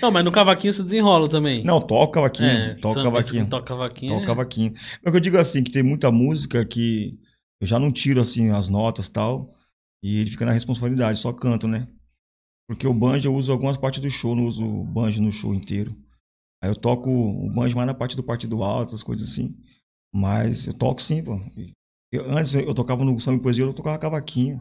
Não, 0.00 0.10
mas 0.10 0.22
no 0.24 0.30
cavaquinho 0.30 0.72
você 0.72 0.82
desenrola 0.82 1.28
também. 1.28 1.64
Não, 1.64 1.80
toca 1.80 2.14
cavaquinho, 2.14 2.48
é, 2.50 2.74
toca 2.74 2.94
samba- 2.94 3.04
cavaquinho. 3.10 3.46
Toca 3.46 3.64
cavaquinho. 3.64 4.12
Toca 4.12 4.22
é- 4.22 4.26
cavaquinho. 4.26 4.72
Mas 4.74 5.06
o 5.06 5.10
que 5.10 5.16
eu 5.16 5.20
digo 5.20 5.38
assim, 5.38 5.62
que 5.62 5.72
tem 5.72 5.82
muita 5.82 6.12
música 6.12 6.62
que 6.64 7.18
eu 7.60 7.66
já 7.66 7.78
não 7.78 7.92
tiro 7.92 8.20
assim 8.20 8.50
as 8.50 8.68
notas 8.68 9.08
tal, 9.08 9.54
e 10.02 10.18
ele 10.18 10.30
fica 10.30 10.44
na 10.44 10.52
responsabilidade, 10.52 11.18
só 11.18 11.32
canto, 11.32 11.66
né? 11.68 11.88
Porque 12.68 12.86
o 12.86 12.94
banjo 12.94 13.28
eu 13.28 13.34
uso 13.34 13.52
algumas 13.52 13.76
partes 13.76 14.00
do 14.00 14.10
show, 14.10 14.34
não 14.34 14.46
uso 14.46 14.64
o 14.64 14.84
banjo 14.84 15.22
no 15.22 15.32
show 15.32 15.54
inteiro. 15.54 15.94
Aí 16.62 16.70
eu 16.70 16.76
toco 16.76 17.10
o 17.10 17.50
banjo 17.52 17.76
mais 17.76 17.86
na 17.86 17.94
parte 17.94 18.16
do 18.16 18.22
partido 18.24 18.62
alto, 18.62 18.88
essas 18.88 19.02
coisas 19.02 19.30
assim. 19.30 19.54
Mas 20.14 20.66
eu 20.66 20.74
toco 20.74 21.02
sim, 21.02 21.22
pô. 21.22 21.38
Eu- 22.12 22.30
antes 22.30 22.54
eu 22.54 22.74
tocava 22.74 23.04
no 23.04 23.18
samba 23.20 23.38
e 23.38 23.42
poesia, 23.42 23.64
eu 23.64 23.74
tocava 23.74 23.98
cavaquinho. 23.98 24.60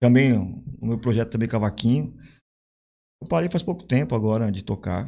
Também, 0.00 0.32
no 0.32 0.88
meu 0.88 0.98
projeto 0.98 1.30
também 1.30 1.48
cavaquinho. 1.48 2.16
Eu 3.20 3.28
parei 3.28 3.48
faz 3.50 3.62
pouco 3.62 3.84
tempo 3.84 4.14
agora 4.14 4.50
de 4.50 4.62
tocar. 4.64 5.06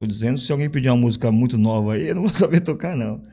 Tô 0.00 0.06
dizendo, 0.06 0.38
se 0.38 0.50
alguém 0.52 0.70
pedir 0.70 0.88
uma 0.90 0.96
música 0.96 1.32
muito 1.32 1.58
nova 1.58 1.94
aí, 1.94 2.08
eu 2.08 2.14
não 2.14 2.22
vou 2.22 2.30
saber 2.34 2.60
tocar, 2.60 2.96
não. 2.96 3.24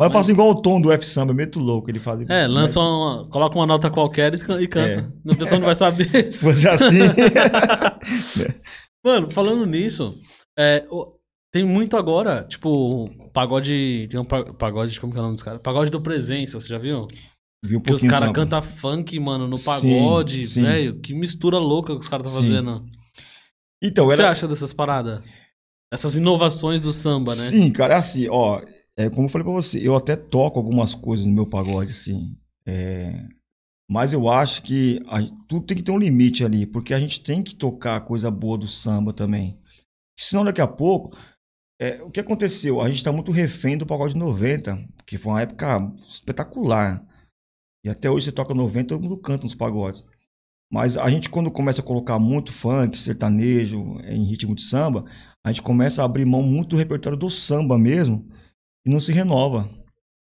Mas 0.00 0.06
eu 0.08 0.12
faço 0.12 0.30
igual 0.32 0.50
o 0.50 0.62
tom 0.62 0.80
do 0.80 0.90
F-Samba, 0.92 1.34
meto 1.34 1.58
louco, 1.60 1.90
ele 1.90 1.98
faz. 1.98 2.18
É, 2.28 2.46
lança 2.46 2.80
uma. 2.80 3.28
Coloca 3.28 3.54
uma 3.56 3.66
nota 3.66 3.90
qualquer 3.90 4.34
e 4.34 4.38
can- 4.38 4.66
canta. 4.66 5.12
É. 5.26 5.32
A 5.32 5.36
pessoa 5.36 5.58
não 5.58 5.66
vai 5.66 5.74
saber. 5.74 6.08
Se 6.32 6.38
fosse 6.38 6.66
assim. 6.66 7.00
Mano, 9.04 9.30
falando 9.30 9.64
nisso, 9.66 10.14
é, 10.58 10.84
tem 11.52 11.64
muito 11.64 11.96
agora, 11.96 12.44
tipo, 12.44 13.08
pagode. 13.32 14.08
Tem 14.10 14.20
um 14.20 14.24
pa- 14.24 14.52
pagode, 14.54 14.98
como 15.00 15.12
que 15.12 15.18
é 15.18 15.20
o 15.20 15.24
nome 15.24 15.34
dos 15.36 15.42
caras? 15.42 15.60
Pagode 15.62 15.90
do 15.90 16.00
Presença, 16.00 16.58
você 16.60 16.68
já 16.68 16.78
viu? 16.78 17.06
Vi 17.64 17.76
um 17.76 17.80
Que 17.80 17.92
os 17.92 18.02
caras 18.02 18.32
cantam 18.32 18.60
funk, 18.62 19.18
mano, 19.20 19.46
no 19.46 19.58
pagode, 19.62 20.44
velho. 20.46 20.98
Que 21.00 21.14
mistura 21.14 21.58
louca 21.58 21.92
que 21.94 22.00
os 22.00 22.08
caras 22.08 22.26
estão 22.26 22.42
Sim. 22.42 22.48
fazendo. 22.50 22.84
Então, 23.82 24.06
O 24.06 24.08
que 24.08 24.16
você 24.16 24.22
era. 24.22 24.30
acha 24.30 24.48
dessas 24.48 24.72
paradas? 24.72 25.22
Essas 25.92 26.16
inovações 26.16 26.80
do 26.80 26.92
samba, 26.92 27.34
né? 27.34 27.48
Sim, 27.48 27.70
cara, 27.70 27.94
é 27.94 27.96
assim, 27.98 28.28
ó. 28.28 28.62
É 28.96 29.08
como 29.08 29.24
eu 29.24 29.28
falei 29.28 29.44
pra 29.44 29.52
você, 29.52 29.78
eu 29.86 29.96
até 29.96 30.14
toco 30.16 30.58
algumas 30.58 30.94
coisas 30.94 31.26
no 31.26 31.32
meu 31.32 31.48
pagode, 31.48 31.90
assim. 31.92 32.36
É, 32.66 33.26
Mas 33.90 34.12
eu 34.12 34.28
acho 34.28 34.62
que 34.62 35.00
a- 35.08 35.20
tudo 35.48 35.66
tem 35.66 35.76
que 35.76 35.82
ter 35.82 35.92
um 35.92 35.98
limite 35.98 36.44
ali, 36.44 36.66
porque 36.66 36.94
a 36.94 36.98
gente 37.00 37.22
tem 37.22 37.42
que 37.42 37.54
tocar 37.56 37.96
a 37.96 38.00
coisa 38.00 38.30
boa 38.30 38.58
do 38.58 38.68
samba 38.68 39.12
também. 39.12 39.58
Senão 40.18 40.44
daqui 40.44 40.60
a 40.60 40.68
pouco. 40.68 41.16
é, 41.80 42.02
o 42.02 42.10
que 42.10 42.20
aconteceu? 42.20 42.80
A 42.80 42.90
gente 42.90 43.04
tá 43.04 43.12
muito 43.12 43.32
refém 43.32 43.78
do 43.78 43.86
pagode 43.86 44.16
90, 44.16 44.78
que 45.06 45.18
foi 45.18 45.32
uma 45.32 45.42
época 45.42 45.92
espetacular. 46.08 47.04
E 47.84 47.88
até 47.88 48.10
hoje 48.10 48.26
você 48.26 48.32
toca 48.32 48.54
90, 48.54 48.88
todo 48.94 49.02
mundo 49.02 49.16
canta 49.18 49.44
nos 49.44 49.54
pagodes. 49.54 50.04
Mas 50.72 50.96
a 50.96 51.08
gente, 51.10 51.28
quando 51.28 51.50
começa 51.50 51.80
a 51.80 51.84
colocar 51.84 52.18
muito 52.18 52.52
funk, 52.52 52.98
sertanejo, 52.98 53.98
é, 54.02 54.14
em 54.14 54.24
ritmo 54.24 54.54
de 54.54 54.62
samba, 54.62 55.04
a 55.44 55.50
gente 55.52 55.62
começa 55.62 56.02
a 56.02 56.04
abrir 56.04 56.24
mão 56.26 56.42
muito 56.42 56.70
do 56.70 56.76
repertório 56.76 57.18
do 57.18 57.30
samba 57.30 57.78
mesmo 57.78 58.28
e 58.84 58.90
não 58.90 59.00
se 59.00 59.12
renova. 59.12 59.68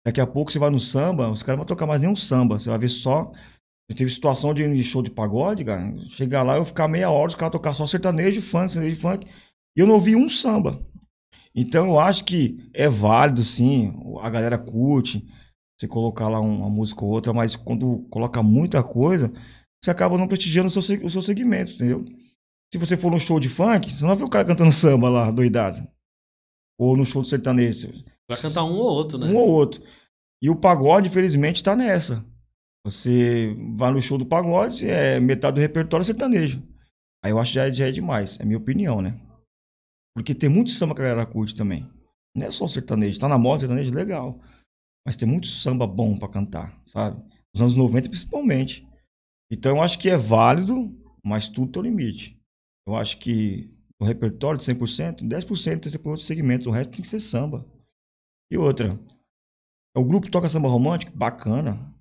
Daqui 0.05 0.21
a 0.21 0.27
pouco 0.27 0.51
você 0.51 0.59
vai 0.59 0.71
no 0.71 0.81
samba, 0.81 1.31
os 1.31 1.43
caras 1.43 1.59
não 1.59 1.65
vão 1.65 1.67
tocar 1.67 1.87
mais 1.87 2.01
nenhum 2.01 2.17
samba. 2.17 2.59
Você 2.59 2.71
vai 2.71 2.79
ver 2.79 2.89
só. 2.89 3.31
Já 3.91 3.97
teve 3.97 4.11
situação 4.11 4.55
de 4.55 4.83
show 4.85 5.03
de 5.03 5.11
pagode, 5.11 5.65
cara. 5.65 5.95
Chegar 6.09 6.43
lá 6.43 6.57
eu 6.57 6.65
ficar 6.65 6.89
meia 6.89 7.11
hora, 7.11 7.29
os 7.29 7.35
caras 7.35 7.53
tocar 7.53 7.75
só 7.75 7.87
sertanejo, 7.87 8.41
funk, 8.41 8.73
sertanejo, 8.73 9.01
funk. 9.01 9.27
E 9.77 9.81
eu 9.81 9.87
não 9.87 9.95
ouvi 9.95 10.15
um 10.17 10.29
samba. 10.29 10.81
Então 11.55 11.87
eu 11.87 11.99
acho 11.99 12.25
que 12.25 12.71
é 12.73 12.89
válido, 12.89 13.43
sim. 13.43 13.93
A 14.21 14.31
galera 14.31 14.57
curte. 14.57 15.27
Você 15.79 15.89
colocar 15.89 16.29
lá 16.29 16.39
uma 16.41 16.69
música 16.69 17.05
ou 17.05 17.11
outra, 17.11 17.33
mas 17.33 17.57
quando 17.57 18.07
coloca 18.11 18.43
muita 18.43 18.83
coisa, 18.83 19.33
você 19.83 19.91
acaba 19.91 20.19
não 20.19 20.29
prestigiando 20.29 20.69
o 20.69 20.71
seu, 20.71 20.83
se- 20.83 21.03
o 21.03 21.09
seu 21.09 21.23
segmento, 21.23 21.73
entendeu? 21.73 22.05
Se 22.73 22.79
você 22.79 22.97
for 22.99 23.11
num 23.11 23.19
show 23.19 23.41
de 23.41 23.49
funk, 23.49 23.91
você 23.91 24.03
não 24.03 24.09
vai 24.11 24.19
ver 24.19 24.25
o 24.25 24.29
cara 24.29 24.45
cantando 24.45 24.71
samba 24.73 25.09
lá, 25.09 25.31
doidado. 25.31 25.87
Ou 26.79 26.97
no 26.97 27.05
show 27.07 27.23
de 27.23 27.29
sertanejo. 27.29 27.89
Vai 28.31 28.41
cantar 28.41 28.65
um 28.65 28.73
ou 28.79 28.85
outro, 28.87 29.19
né? 29.19 29.27
Um 29.27 29.37
ou 29.37 29.49
outro. 29.49 29.83
E 30.43 30.49
o 30.49 30.57
pagode, 30.57 31.09
infelizmente, 31.09 31.63
tá 31.63 31.75
nessa. 31.77 32.25
Você 32.85 33.55
vai 33.77 33.93
no 33.93 34.01
show 34.01 34.17
do 34.17 34.25
pagode, 34.25 34.89
é 34.89 35.21
metade 35.21 35.57
do 35.57 35.61
repertório 35.61 36.03
é 36.03 36.07
sertanejo. 36.07 36.63
Aí 37.23 37.31
eu 37.31 37.39
acho 37.39 37.51
que 37.53 37.55
já, 37.57 37.67
é- 37.69 37.73
já 37.73 37.89
é 37.89 37.91
demais, 37.91 38.41
é 38.41 38.45
minha 38.45 38.57
opinião, 38.57 39.03
né? 39.03 39.21
Porque 40.15 40.35
tem 40.35 40.49
muito 40.49 40.71
samba 40.71 40.95
que 40.95 41.03
a 41.03 41.05
galera 41.05 41.27
curte 41.27 41.55
também. 41.55 41.87
Não 42.35 42.47
é 42.47 42.51
só 42.51 42.67
sertanejo. 42.67 43.19
Tá 43.19 43.29
na 43.29 43.37
moda 43.37 43.61
sertanejo, 43.61 43.93
legal. 43.93 44.41
Mas 45.07 45.17
tem 45.17 45.29
muito 45.29 45.47
samba 45.47 45.87
bom 45.87 46.17
pra 46.17 46.29
cantar, 46.29 46.81
sabe? 46.87 47.23
Nos 47.55 47.61
anos 47.63 47.77
90, 47.77 48.09
principalmente. 48.09 48.87
Então 49.53 49.77
eu 49.77 49.83
acho 49.83 49.99
que 49.99 50.09
é 50.09 50.17
válido, 50.17 50.97
mas 51.25 51.49
tudo 51.49 51.71
tem 51.73 51.83
um 51.83 51.85
limite. 51.85 52.41
Eu 52.87 52.97
acho 52.97 53.19
que 53.19 53.75
o 54.01 54.05
repertório 54.05 54.59
de 54.59 54.65
100%, 54.65 55.25
10% 55.27 55.65
tem 55.65 55.81
que 55.81 55.91
ser 55.91 55.99
para 55.99 56.11
outros 56.11 56.27
segmentos, 56.27 56.67
o 56.67 56.71
resto 56.71 56.93
tem 56.93 57.03
que 57.03 57.09
ser 57.09 57.21
samba. 57.21 57.67
E 58.51 58.59
outra, 58.59 58.99
o 59.97 60.05
grupo 60.05 60.31
toca 60.31 60.49
samba 60.49 60.69
romântico, 60.69 61.17
bacana. 61.17 61.95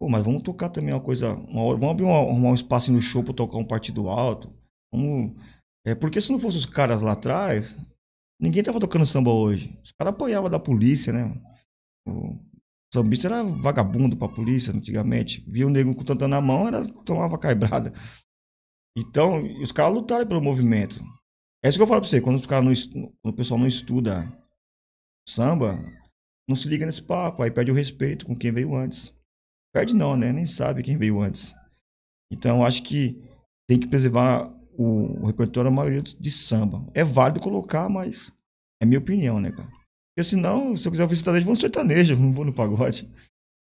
Pô, 0.00 0.08
mas 0.08 0.24
vamos 0.24 0.42
tocar 0.42 0.70
também 0.70 0.94
uma 0.94 1.00
coisa, 1.00 1.34
uma 1.34 1.70
vamos 1.70 1.90
abrir 1.90 2.04
uma, 2.04 2.18
arrumar 2.18 2.50
um 2.50 2.54
espaço 2.54 2.92
no 2.92 3.00
show 3.00 3.22
para 3.22 3.34
tocar 3.34 3.58
um 3.58 3.66
partido 3.66 4.08
alto. 4.08 4.52
Vamos, 4.92 5.34
é, 5.86 5.94
porque 5.94 6.20
se 6.20 6.32
não 6.32 6.38
fossem 6.38 6.58
os 6.58 6.66
caras 6.66 7.02
lá 7.02 7.12
atrás, 7.12 7.78
ninguém 8.40 8.62
tava 8.62 8.80
tocando 8.80 9.06
samba 9.06 9.30
hoje. 9.30 9.78
Os 9.82 9.92
caras 9.92 10.14
apoiavam 10.14 10.50
da 10.50 10.58
polícia, 10.58 11.12
né? 11.12 11.40
O 12.06 12.38
sambista 12.92 13.28
era 13.28 13.42
vagabundo 13.42 14.16
pra 14.16 14.28
polícia 14.28 14.74
antigamente. 14.74 15.44
Via 15.48 15.66
o 15.66 15.70
nego 15.70 15.94
com 15.94 16.04
tanta 16.04 16.26
na 16.26 16.40
mão, 16.40 16.66
era 16.66 16.86
tomava 17.04 17.38
caibrada. 17.38 17.92
Então, 18.96 19.42
os 19.62 19.70
caras 19.70 19.94
lutaram 19.94 20.26
pelo 20.26 20.42
movimento. 20.42 21.00
É 21.62 21.68
isso 21.68 21.78
que 21.78 21.82
eu 21.82 21.86
falo 21.86 22.00
pra 22.00 22.08
você, 22.08 22.20
quando, 22.20 22.36
os 22.36 22.46
caras 22.46 22.64
não, 22.66 23.12
quando 23.22 23.34
o 23.34 23.36
pessoal 23.36 23.60
não 23.60 23.66
estuda 23.66 24.26
samba 25.28 25.78
não 26.48 26.56
se 26.56 26.68
liga 26.68 26.84
nesse 26.84 27.02
papo, 27.02 27.42
aí 27.42 27.50
perde 27.50 27.70
o 27.70 27.74
respeito 27.74 28.26
com 28.26 28.34
quem 28.34 28.50
veio 28.50 28.74
antes. 28.74 29.14
Perde 29.72 29.94
não, 29.94 30.16
né? 30.16 30.32
Nem 30.32 30.46
sabe 30.46 30.82
quem 30.82 30.96
veio 30.96 31.20
antes. 31.20 31.54
Então, 32.32 32.64
acho 32.64 32.82
que 32.82 33.22
tem 33.68 33.78
que 33.78 33.86
preservar 33.86 34.52
o, 34.76 35.22
o 35.22 35.26
repertório 35.26 35.70
da 35.70 35.76
maioria 35.76 36.02
de 36.02 36.30
samba. 36.30 36.84
É 36.92 37.04
válido 37.04 37.40
colocar, 37.40 37.88
mas 37.88 38.32
é 38.82 38.86
minha 38.86 38.98
opinião, 38.98 39.38
né, 39.38 39.52
cara? 39.52 39.68
Porque 40.10 40.24
senão, 40.24 40.74
se 40.74 40.88
eu 40.88 40.90
quiser 40.90 41.04
ouvir 41.04 41.16
sertanejo, 41.16 41.44
vou 41.44 41.54
no 41.54 41.60
sertanejo, 41.60 42.16
não 42.18 42.32
vou 42.32 42.44
no 42.44 42.52
pagode. 42.52 43.08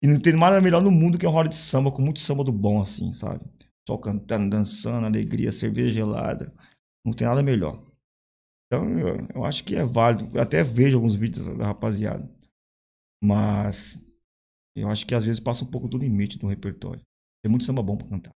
E 0.00 0.06
não 0.06 0.20
tem 0.20 0.32
nada 0.34 0.60
melhor 0.60 0.80
no 0.80 0.90
mundo 0.90 1.18
que 1.18 1.26
uma 1.26 1.32
roda 1.32 1.48
de 1.48 1.56
samba, 1.56 1.90
com 1.90 2.00
muito 2.00 2.20
samba 2.20 2.44
do 2.44 2.52
bom, 2.52 2.80
assim, 2.80 3.12
sabe? 3.12 3.44
Só 3.88 3.96
cantando, 3.96 4.48
dançando, 4.48 5.06
alegria, 5.06 5.50
cerveja 5.50 5.90
gelada. 5.90 6.52
Não 7.04 7.12
tem 7.12 7.26
nada 7.26 7.42
melhor. 7.42 7.82
Então, 8.68 8.98
eu, 8.98 9.26
eu 9.34 9.44
acho 9.44 9.64
que 9.64 9.74
é 9.74 9.84
válido. 9.84 10.30
Eu 10.36 10.42
até 10.42 10.62
vejo 10.62 10.96
alguns 10.96 11.14
vídeos 11.14 11.46
da 11.56 11.66
rapaziada. 11.66 12.30
Mas 13.22 13.98
eu 14.76 14.88
acho 14.88 15.06
que 15.06 15.14
às 15.14 15.24
vezes 15.24 15.40
passa 15.40 15.64
um 15.64 15.70
pouco 15.70 15.88
do 15.88 15.98
limite 15.98 16.38
do 16.38 16.46
repertório. 16.46 17.00
Tem 17.42 17.50
muito 17.50 17.64
samba 17.64 17.82
bom 17.82 17.96
pra 17.96 18.06
cantar. 18.06 18.32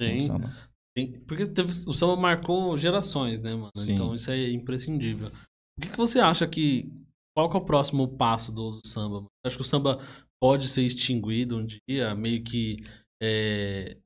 Tem. 0.00 0.20
Samba. 0.20 0.48
Tem, 0.96 1.12
porque 1.20 1.46
teve, 1.46 1.70
o 1.70 1.92
samba 1.92 2.16
marcou 2.16 2.76
gerações, 2.76 3.40
né, 3.40 3.54
mano? 3.54 3.70
Sim. 3.76 3.92
Então 3.92 4.14
isso 4.14 4.30
é 4.30 4.50
imprescindível. 4.50 5.28
O 5.28 5.82
que, 5.82 5.90
que 5.90 5.96
você 5.96 6.18
acha 6.18 6.46
que. 6.48 6.90
Qual 7.36 7.48
que 7.48 7.56
é 7.56 7.60
o 7.60 7.64
próximo 7.64 8.08
passo 8.16 8.52
do, 8.52 8.80
do 8.80 8.86
samba? 8.86 9.20
Você 9.20 9.46
acha 9.46 9.56
que 9.56 9.62
o 9.62 9.66
samba 9.66 9.98
pode 10.40 10.68
ser 10.68 10.82
extinguido 10.82 11.58
um 11.58 11.66
dia, 11.66 12.14
meio 12.14 12.42
que. 12.42 12.76
É, 13.22 13.96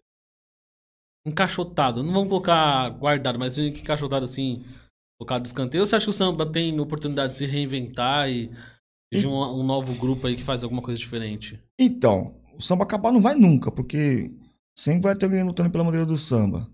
encaixotado. 1.26 2.02
Não 2.02 2.12
vamos 2.12 2.28
colocar 2.28 2.90
guardado, 2.90 3.38
mas 3.38 3.56
encaixotado 3.56 4.24
assim, 4.24 4.62
colocado 5.18 5.42
de 5.42 5.48
escanteio. 5.48 5.83
Ou 5.83 5.87
você 5.87 5.96
acha 5.96 6.07
que 6.07 6.11
o 6.11 6.12
samba 6.12 6.46
tem 6.46 6.79
oportunidade 6.81 7.33
de 7.33 7.38
se 7.38 7.46
reinventar 7.46 8.31
e 8.31 8.50
de 9.12 9.27
um, 9.27 9.35
um, 9.35 9.62
novo 9.62 9.94
grupo 9.94 10.27
aí 10.27 10.37
que 10.37 10.42
faz 10.42 10.64
alguma 10.64 10.83
coisa 10.83 10.98
diferente? 10.98 11.61
Então, 11.79 12.35
o 12.57 12.61
samba 12.61 12.85
acabar 12.85 13.12
não 13.12 13.20
vai 13.20 13.35
nunca, 13.35 13.70
porque 13.70 14.31
sempre 14.77 15.03
vai 15.03 15.16
ter 15.16 15.27
alguém 15.27 15.42
lutando 15.42 15.70
pela 15.70 15.85
maneira 15.85 16.07
do 16.07 16.16
samba. 16.16 16.68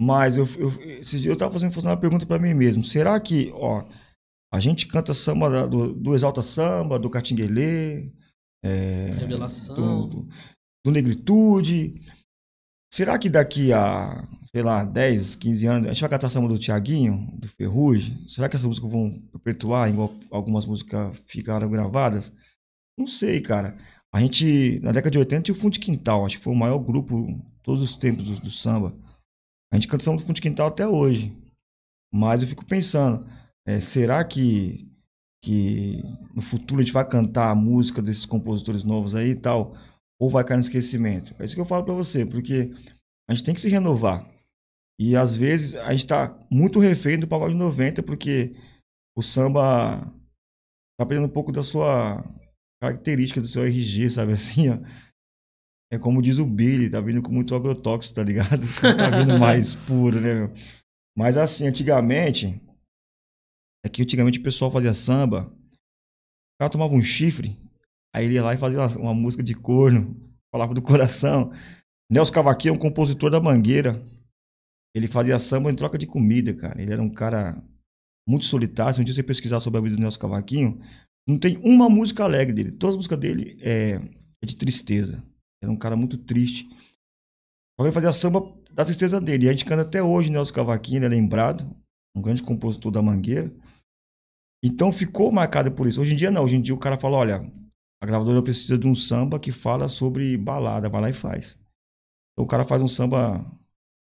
Mas 0.00 0.36
eu, 0.36 0.48
eu, 0.58 0.68
esses 0.82 1.20
dias 1.20 1.32
eu 1.32 1.38
tava 1.38 1.52
fazendo, 1.52 1.76
uma 1.80 1.96
pergunta 1.96 2.26
para 2.26 2.38
mim 2.40 2.54
mesmo. 2.54 2.82
Será 2.82 3.18
que, 3.20 3.52
ó, 3.54 3.84
a 4.52 4.58
gente 4.58 4.86
canta 4.86 5.14
samba 5.14 5.66
do, 5.66 5.94
do 5.94 6.14
Exalta 6.14 6.42
Samba, 6.42 6.98
do 6.98 7.08
Catinguelê, 7.08 8.10
é, 8.62 9.12
Revelação, 9.18 10.08
do, 10.08 10.28
do 10.84 10.90
Negritude. 10.90 11.94
Será 12.92 13.18
que 13.18 13.30
daqui 13.30 13.72
a, 13.72 14.28
sei 14.50 14.62
lá, 14.62 14.84
10, 14.84 15.36
15 15.36 15.66
anos, 15.66 15.86
a 15.88 15.92
gente 15.94 16.02
vai 16.02 16.10
cantar 16.10 16.28
samba 16.28 16.46
do 16.48 16.58
Tiaguinho, 16.58 17.26
do 17.38 17.48
Ferrugem? 17.48 18.22
Será 18.28 18.50
que 18.50 18.56
essas 18.56 18.66
músicas 18.66 18.90
vão 18.90 19.10
perpetuar, 19.32 19.88
igual 19.88 20.14
algumas 20.30 20.66
músicas 20.66 21.16
ficaram 21.26 21.70
gravadas? 21.70 22.30
Não 22.98 23.06
sei, 23.06 23.40
cara. 23.40 23.78
A 24.12 24.20
gente, 24.20 24.78
na 24.80 24.92
década 24.92 25.10
de 25.10 25.18
80, 25.18 25.42
tinha 25.42 25.56
o 25.56 25.58
Fundo 25.58 25.72
de 25.72 25.80
Quintal, 25.80 26.26
acho 26.26 26.36
que 26.36 26.44
foi 26.44 26.52
o 26.52 26.56
maior 26.56 26.78
grupo 26.80 27.40
todos 27.62 27.80
os 27.80 27.96
tempos 27.96 28.26
do, 28.26 28.40
do 28.40 28.50
samba. 28.50 28.94
A 29.72 29.76
gente 29.76 29.88
canta 29.88 30.04
do 30.04 30.18
Fundo 30.18 30.34
de 30.34 30.42
Quintal 30.42 30.66
até 30.66 30.86
hoje. 30.86 31.34
Mas 32.12 32.42
eu 32.42 32.48
fico 32.48 32.66
pensando, 32.66 33.26
é, 33.66 33.80
será 33.80 34.22
que, 34.22 34.86
que 35.42 36.02
no 36.34 36.42
futuro 36.42 36.82
a 36.82 36.84
gente 36.84 36.92
vai 36.92 37.08
cantar 37.08 37.50
a 37.50 37.54
música 37.54 38.02
desses 38.02 38.26
compositores 38.26 38.84
novos 38.84 39.14
aí 39.14 39.30
e 39.30 39.34
tal? 39.34 39.74
Ou 40.22 40.30
vai 40.30 40.44
cair 40.44 40.56
no 40.56 40.62
esquecimento? 40.62 41.34
É 41.36 41.44
isso 41.44 41.56
que 41.56 41.60
eu 41.60 41.66
falo 41.66 41.84
para 41.84 41.94
você, 41.94 42.24
porque 42.24 42.70
a 43.28 43.34
gente 43.34 43.44
tem 43.44 43.52
que 43.52 43.60
se 43.60 43.68
renovar. 43.68 44.24
E 44.96 45.16
às 45.16 45.34
vezes 45.34 45.74
a 45.74 45.90
gente 45.90 46.04
está 46.04 46.46
muito 46.48 46.78
refém 46.78 47.18
do 47.18 47.26
pagode 47.26 47.56
90, 47.56 48.04
porque 48.04 48.54
o 49.18 49.20
samba 49.20 50.00
tá 50.96 51.04
perdendo 51.04 51.26
um 51.26 51.32
pouco 51.32 51.50
da 51.50 51.64
sua 51.64 52.22
característica, 52.80 53.40
do 53.40 53.48
seu 53.48 53.64
RG, 53.64 54.10
sabe 54.10 54.30
assim, 54.34 54.68
ó. 54.68 54.78
É 55.90 55.98
como 55.98 56.22
diz 56.22 56.38
o 56.38 56.46
Billy, 56.46 56.88
tá 56.88 57.00
vindo 57.00 57.20
com 57.20 57.32
muito 57.32 57.56
agrotóxico, 57.56 58.14
tá 58.14 58.22
ligado? 58.22 58.60
tá 58.96 59.10
vindo 59.10 59.40
mais 59.40 59.74
puro, 59.74 60.20
né, 60.20 60.34
meu? 60.34 60.54
Mas 61.18 61.36
assim, 61.36 61.66
antigamente, 61.66 62.62
é 63.84 63.88
que 63.88 64.02
antigamente 64.02 64.38
o 64.38 64.42
pessoal 64.42 64.70
fazia 64.70 64.94
samba, 64.94 65.52
o 65.52 66.58
cara 66.60 66.70
tomava 66.70 66.94
um 66.94 67.02
chifre, 67.02 67.60
Aí 68.14 68.26
ele 68.26 68.34
ia 68.34 68.42
lá 68.42 68.54
e 68.54 68.58
fazia 68.58 68.78
uma, 68.78 68.98
uma 68.98 69.14
música 69.14 69.42
de 69.42 69.54
corno, 69.54 70.16
falava 70.52 70.74
do 70.74 70.82
coração. 70.82 71.52
Nelson 72.10 72.32
Cavaquinho 72.32 72.72
é 72.72 72.76
um 72.76 72.80
compositor 72.80 73.30
da 73.30 73.40
Mangueira. 73.40 74.02
Ele 74.94 75.08
fazia 75.08 75.38
samba 75.38 75.70
em 75.70 75.74
troca 75.74 75.96
de 75.96 76.06
comida, 76.06 76.52
cara. 76.52 76.80
Ele 76.80 76.92
era 76.92 77.02
um 77.02 77.08
cara 77.08 77.62
muito 78.28 78.44
solitário. 78.44 78.94
Se 78.94 79.00
um 79.00 79.04
dia 79.04 79.14
você 79.14 79.22
pesquisar 79.22 79.60
sobre 79.60 79.78
a 79.78 79.82
vida 79.82 79.96
do 79.96 80.02
Nelson 80.02 80.20
Cavaquinho, 80.20 80.78
não 81.26 81.38
tem 81.38 81.56
uma 81.64 81.88
música 81.88 82.24
alegre 82.24 82.52
dele. 82.52 82.72
Todas 82.72 82.94
as 82.94 82.98
músicas 82.98 83.18
dele 83.18 83.56
é, 83.62 83.92
é 84.42 84.46
de 84.46 84.56
tristeza. 84.56 85.24
Era 85.62 85.72
um 85.72 85.76
cara 85.76 85.96
muito 85.96 86.18
triste. 86.18 86.68
Só 87.80 87.86
ele 87.86 87.92
fazia 87.92 88.12
samba 88.12 88.52
da 88.70 88.84
tristeza 88.84 89.18
dele. 89.18 89.46
E 89.46 89.48
a 89.48 89.52
gente 89.52 89.64
canta 89.64 89.82
até 89.82 90.02
hoje 90.02 90.30
Nelson 90.30 90.52
Cavaquinho, 90.52 91.04
é 91.04 91.08
lembrado. 91.08 91.74
Um 92.14 92.20
grande 92.20 92.42
compositor 92.42 92.92
da 92.92 93.00
Mangueira. 93.00 93.50
Então 94.62 94.92
ficou 94.92 95.32
marcado 95.32 95.72
por 95.72 95.86
isso. 95.86 96.00
Hoje 96.00 96.12
em 96.12 96.16
dia 96.16 96.30
não. 96.30 96.44
Hoje 96.44 96.56
em 96.56 96.60
dia 96.60 96.74
o 96.74 96.78
cara 96.78 96.98
fala, 96.98 97.16
olha, 97.16 97.52
a 98.02 98.06
gravadora 98.06 98.42
precisa 98.42 98.76
de 98.76 98.88
um 98.88 98.96
samba 98.96 99.38
que 99.38 99.52
fala 99.52 99.86
sobre 99.86 100.36
balada, 100.36 100.88
vai 100.88 101.00
lá 101.00 101.10
e 101.10 101.12
faz. 101.12 101.56
Então 102.32 102.44
o 102.44 102.48
cara 102.48 102.64
faz 102.64 102.82
um 102.82 102.88
samba, 102.88 103.46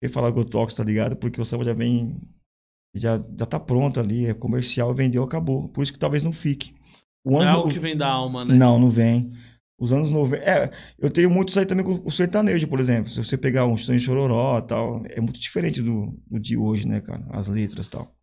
ele 0.02 0.12
fala 0.12 0.28
agrotóxico, 0.28 0.82
tá 0.82 0.84
ligado? 0.84 1.16
Porque 1.16 1.40
o 1.40 1.46
samba 1.46 1.64
já 1.64 1.74
vem, 1.74 2.20
já, 2.96 3.18
já 3.18 3.46
tá 3.46 3.60
pronto 3.60 4.00
ali, 4.00 4.26
é 4.26 4.34
comercial, 4.34 4.92
vendeu, 4.96 5.22
acabou. 5.22 5.70
Por 5.70 5.84
isso 5.84 5.94
que 5.94 6.00
talvez 6.00 6.24
não 6.24 6.34
fique. 6.34 6.74
O 7.24 7.34
não 7.34 7.44
é 7.44 7.48
algo 7.48 7.70
que 7.70 7.78
vem 7.78 7.96
da 7.96 8.10
alma, 8.10 8.44
né? 8.44 8.56
Não, 8.56 8.80
não 8.80 8.90
vem. 8.90 9.34
Os 9.80 9.94
anos 9.94 10.10
90. 10.10 10.44
É, 10.44 10.72
eu 10.98 11.12
tenho 11.12 11.30
muito 11.30 11.50
isso 11.50 11.60
aí 11.60 11.68
também 11.68 11.86
com 11.86 12.02
o 12.04 12.12
sertanejo, 12.12 12.68
por 12.68 12.80
exemplo. 12.80 13.08
Se 13.08 13.24
você 13.24 13.38
pegar 13.38 13.68
um 13.68 13.76
de 13.76 14.00
chororó 14.00 14.58
e 14.58 14.62
tal, 14.64 15.06
é 15.06 15.22
muito 15.22 15.40
diferente 15.40 15.80
do, 15.80 16.20
do 16.26 16.40
de 16.40 16.58
hoje, 16.58 16.88
né, 16.88 17.02
cara? 17.02 17.24
As 17.30 17.48
letras 17.48 17.86
e 17.86 17.92
tal. 17.92 18.16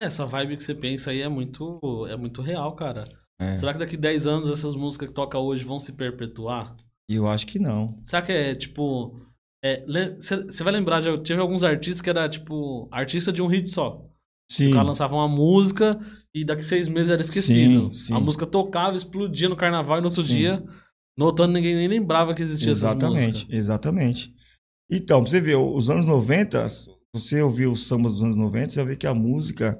Essa 0.00 0.24
vibe 0.24 0.56
que 0.56 0.62
você 0.62 0.74
pensa 0.74 1.10
aí 1.10 1.20
é 1.20 1.28
muito, 1.28 2.06
é 2.08 2.16
muito 2.16 2.40
real, 2.40 2.74
cara. 2.74 3.04
É. 3.38 3.54
Será 3.54 3.72
que 3.72 3.78
daqui 3.78 3.96
10 3.96 4.26
anos 4.26 4.48
essas 4.48 4.74
músicas 4.74 5.08
que 5.08 5.14
toca 5.14 5.38
hoje 5.38 5.64
vão 5.64 5.78
se 5.78 5.92
perpetuar? 5.92 6.74
Eu 7.08 7.28
acho 7.28 7.46
que 7.46 7.58
não. 7.58 7.86
Será 8.02 8.22
que 8.22 8.32
é 8.32 8.54
tipo. 8.54 9.20
Você 10.18 10.62
é, 10.62 10.64
vai 10.64 10.72
lembrar, 10.72 11.00
já 11.00 11.16
teve 11.18 11.40
alguns 11.40 11.64
artistas 11.64 12.00
que 12.00 12.10
era 12.10 12.28
tipo 12.28 12.88
artista 12.90 13.32
de 13.32 13.42
um 13.42 13.46
hit 13.46 13.68
só. 13.68 14.04
Sim. 14.50 14.70
O 14.70 14.74
cara 14.74 14.84
lançava 14.84 15.14
uma 15.14 15.28
música 15.28 15.98
e 16.34 16.44
daqui 16.44 16.62
seis 16.62 16.86
meses 16.86 17.10
era 17.10 17.20
esquecido. 17.20 17.92
Sim, 17.92 18.06
sim. 18.06 18.14
A 18.14 18.20
música 18.20 18.46
tocava, 18.46 18.96
explodia 18.96 19.48
no 19.48 19.56
carnaval 19.56 19.98
e 19.98 20.00
no 20.00 20.06
outro 20.06 20.22
sim. 20.22 20.36
dia, 20.36 20.64
no 21.18 21.26
outono 21.26 21.52
ninguém 21.52 21.74
nem 21.74 21.88
lembrava 21.88 22.34
que 22.34 22.42
existia 22.42 22.70
exatamente, 22.70 23.16
essas 23.16 23.32
músicas. 23.32 23.58
Exatamente. 23.58 24.34
Então, 24.90 25.20
pra 25.20 25.30
você 25.30 25.40
ver, 25.40 25.56
os 25.56 25.90
anos 25.90 26.06
90, 26.06 26.66
você 27.12 27.42
ouviu 27.42 27.72
os 27.72 27.86
sambas 27.88 28.12
dos 28.12 28.22
anos 28.22 28.36
90, 28.36 28.70
você 28.70 28.76
vai 28.76 28.92
ver 28.92 28.96
que 28.96 29.06
a 29.06 29.14
música 29.14 29.76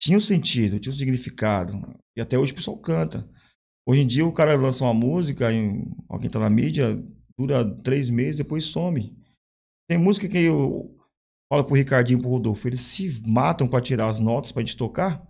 tinha 0.00 0.16
um 0.16 0.20
sentido, 0.20 0.78
tinha 0.78 0.92
um 0.92 0.96
significado. 0.96 1.80
E 2.16 2.20
até 2.20 2.38
hoje 2.38 2.52
o 2.52 2.54
pessoal 2.54 2.78
canta. 2.78 3.28
Hoje 3.86 4.02
em 4.02 4.06
dia 4.06 4.24
o 4.24 4.32
cara 4.32 4.54
lança 4.56 4.84
uma 4.84 4.94
música, 4.94 5.48
alguém 6.08 6.30
tá 6.30 6.38
na 6.38 6.50
mídia, 6.50 7.02
dura 7.38 7.64
três 7.82 8.10
meses, 8.10 8.36
depois 8.36 8.64
some. 8.64 9.16
Tem 9.88 9.98
música 9.98 10.28
que 10.28 10.38
eu 10.38 10.94
falo 11.50 11.64
pro 11.64 11.74
Ricardinho 11.74 12.20
pro 12.20 12.28
Rodolfo, 12.28 12.68
eles 12.68 12.82
se 12.82 13.22
matam 13.26 13.66
para 13.66 13.80
tirar 13.80 14.08
as 14.08 14.20
notas 14.20 14.52
pra 14.52 14.62
gente 14.62 14.76
tocar. 14.76 15.26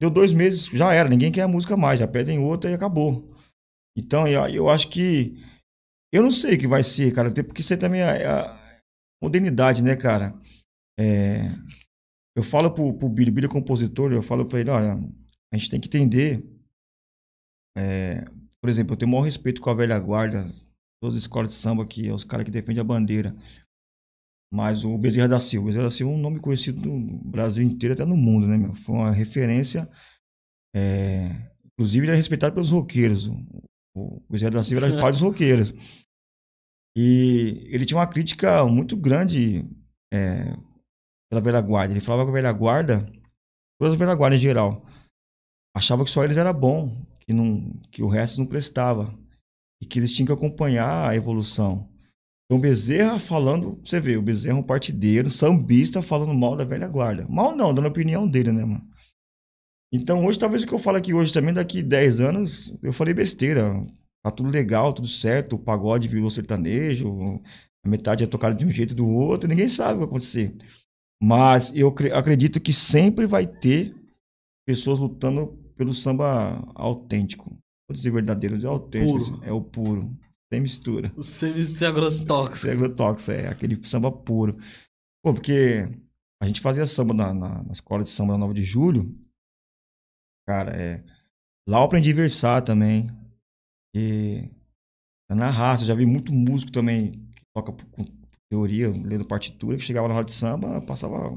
Deu 0.00 0.10
dois 0.10 0.32
meses, 0.32 0.66
já 0.66 0.92
era, 0.92 1.08
ninguém 1.08 1.32
quer 1.32 1.42
a 1.42 1.48
música 1.48 1.76
mais, 1.76 2.00
já 2.00 2.06
pedem 2.06 2.38
outra 2.38 2.70
e 2.70 2.74
acabou. 2.74 3.34
Então 3.96 4.26
eu, 4.26 4.68
acho 4.68 4.88
que. 4.90 5.36
Eu 6.12 6.22
não 6.22 6.30
sei 6.30 6.54
o 6.54 6.58
que 6.58 6.66
vai 6.66 6.84
ser, 6.84 7.12
cara, 7.12 7.30
porque 7.30 7.60
isso 7.60 7.72
aí 7.72 7.78
também 7.78 8.00
é 8.00 8.26
a 8.26 8.80
modernidade, 9.22 9.82
né, 9.82 9.96
cara? 9.96 10.32
É, 10.98 11.50
eu 12.36 12.42
falo 12.42 12.70
pro, 12.70 12.92
pro 12.94 13.08
Billy, 13.08 13.30
Billy 13.30 13.46
é 13.46 13.50
compositor, 13.50 14.12
eu 14.12 14.22
falo 14.22 14.48
pra 14.48 14.60
ele, 14.60 14.70
olha, 14.70 14.98
a 15.52 15.56
gente 15.56 15.70
tem 15.70 15.80
que 15.80 15.86
entender. 15.86 16.44
É, 17.76 18.24
por 18.60 18.68
exemplo, 18.68 18.94
eu 18.94 18.96
tenho 18.96 19.08
o 19.08 19.12
maior 19.12 19.24
respeito 19.24 19.60
com 19.60 19.70
a 19.70 19.74
velha 19.74 19.98
guarda, 19.98 20.44
todas 21.00 21.16
as 21.16 21.22
escolas 21.22 21.50
de 21.50 21.56
samba 21.56 21.86
que 21.86 22.08
é 22.08 22.12
os 22.12 22.24
caras 22.24 22.44
que 22.44 22.50
defendem 22.50 22.80
a 22.80 22.84
bandeira. 22.84 23.36
Mas 24.52 24.84
o 24.84 24.96
Bezerra 24.96 25.28
da 25.28 25.40
Silva, 25.40 25.66
Bezerra 25.66 25.84
da 25.84 25.90
Silva 25.90 26.12
é 26.12 26.16
um 26.16 26.20
nome 26.20 26.38
conhecido 26.40 26.80
no 26.80 27.18
Brasil 27.24 27.64
inteiro, 27.64 27.94
até 27.94 28.04
no 28.04 28.16
mundo, 28.16 28.46
né, 28.46 28.56
meu? 28.56 28.72
Foi 28.72 28.94
uma 28.94 29.10
referência. 29.10 29.88
É, 30.74 31.50
inclusive, 31.64 32.04
ele 32.04 32.10
era 32.10 32.16
respeitado 32.16 32.54
pelos 32.54 32.70
roqueiros. 32.70 33.28
O 33.96 34.22
Bezerra 34.30 34.52
da 34.52 34.64
Silva 34.64 34.86
era 34.86 34.94
pai 35.02 35.10
dos 35.10 35.20
roqueiros. 35.20 35.72
E 36.96 37.66
ele 37.70 37.84
tinha 37.84 37.98
uma 37.98 38.06
crítica 38.06 38.64
muito 38.64 38.96
grande 38.96 39.68
é, 40.12 40.56
pela 41.40 41.58
velha 41.58 41.60
guarda. 41.60 41.92
Ele 41.92 42.00
falava 42.00 42.24
que 42.24 42.30
a 42.30 42.34
velha 42.34 42.52
guarda, 42.52 43.06
todas 43.78 43.94
as 43.94 43.98
velha 43.98 44.14
guarda 44.14 44.36
em 44.36 44.40
geral, 44.40 44.84
achava 45.76 46.04
que 46.04 46.10
só 46.10 46.24
eles 46.24 46.36
era 46.36 46.52
bom, 46.52 47.04
que, 47.20 47.32
não, 47.32 47.72
que 47.90 48.02
o 48.02 48.08
resto 48.08 48.38
não 48.38 48.46
prestava. 48.46 49.14
E 49.82 49.86
que 49.86 49.98
eles 49.98 50.12
tinham 50.12 50.26
que 50.26 50.32
acompanhar 50.32 51.10
a 51.10 51.16
evolução. 51.16 51.88
Então, 52.46 52.60
Bezerra 52.60 53.18
falando, 53.18 53.80
você 53.84 53.98
vê, 54.00 54.16
o 54.16 54.22
Bezerra 54.22 54.56
é 54.56 54.60
um 54.60 54.62
partideiro, 54.62 55.28
sambista, 55.30 56.00
falando 56.00 56.32
mal 56.34 56.56
da 56.56 56.64
velha 56.64 56.86
guarda. 56.86 57.26
Mal 57.28 57.56
não, 57.56 57.72
dando 57.72 57.86
a 57.86 57.90
opinião 57.90 58.28
dele, 58.28 58.52
né, 58.52 58.64
mano? 58.64 58.86
Então 59.92 60.24
hoje, 60.24 60.40
talvez 60.40 60.64
o 60.64 60.66
que 60.66 60.74
eu 60.74 60.78
falo 60.80 60.96
aqui 60.96 61.14
hoje 61.14 61.32
também, 61.32 61.54
daqui 61.54 61.80
10 61.80 62.20
anos, 62.20 62.74
eu 62.82 62.92
falei 62.92 63.14
besteira. 63.14 63.86
Tá 64.24 64.30
tudo 64.30 64.50
legal, 64.50 64.92
tudo 64.92 65.06
certo, 65.06 65.54
o 65.54 65.58
pagode 65.58 66.08
virou 66.08 66.28
sertanejo, 66.28 67.40
a 67.84 67.88
metade 67.88 68.24
é 68.24 68.26
tocada 68.26 68.54
de 68.56 68.64
um 68.64 68.70
jeito 68.70 68.94
do 68.94 69.06
outro, 69.06 69.48
ninguém 69.48 69.68
sabe 69.68 69.92
o 69.92 69.94
que 69.94 69.98
vai 70.00 70.08
acontecer. 70.08 70.56
Mas 71.22 71.72
eu 71.74 71.92
cre- 71.92 72.12
acredito 72.12 72.60
que 72.60 72.72
sempre 72.72 73.26
vai 73.26 73.46
ter 73.46 73.94
pessoas 74.66 74.98
lutando 74.98 75.48
pelo 75.76 75.94
samba 75.94 76.62
autêntico. 76.74 77.50
Vou 77.88 77.94
dizer 77.94 78.10
verdadeiro, 78.10 78.52
vou 78.54 78.58
dizer 78.58 78.68
autêntico. 78.68 79.36
Puro. 79.36 79.44
É 79.44 79.52
o 79.52 79.62
puro, 79.62 80.16
sem 80.52 80.60
mistura. 80.60 81.12
Sem 81.22 81.52
agrotóxico. 81.86 82.56
Sem 82.56 82.72
agrotóxico, 82.72 83.30
é 83.32 83.48
aquele 83.48 83.82
samba 83.86 84.10
puro. 84.12 84.56
Pô, 85.22 85.32
porque 85.34 85.88
a 86.42 86.46
gente 86.46 86.60
fazia 86.60 86.84
samba 86.86 87.14
na, 87.14 87.32
na, 87.34 87.62
na 87.62 87.72
escola 87.72 88.02
de 88.02 88.10
samba 88.10 88.34
da 88.34 88.38
9 88.38 88.54
de 88.54 88.62
julho. 88.64 89.14
Cara, 90.46 90.70
é. 90.76 91.02
Lá 91.66 91.78
eu 91.78 91.84
aprendi 91.84 92.10
a 92.12 92.14
versar 92.14 92.62
também. 92.62 93.08
E 93.96 94.50
na 95.30 95.50
raça, 95.50 95.84
já 95.84 95.94
vi 95.94 96.04
muito 96.04 96.32
músico 96.32 96.70
também 96.70 97.12
que 97.34 97.42
toca 97.54 97.72
com 97.90 98.04
teoria, 98.54 98.88
lendo 98.88 99.26
partitura, 99.26 99.76
que 99.76 99.82
chegava 99.82 100.06
na 100.06 100.14
hora 100.14 100.24
de 100.24 100.32
samba, 100.32 100.80
passava, 100.80 101.36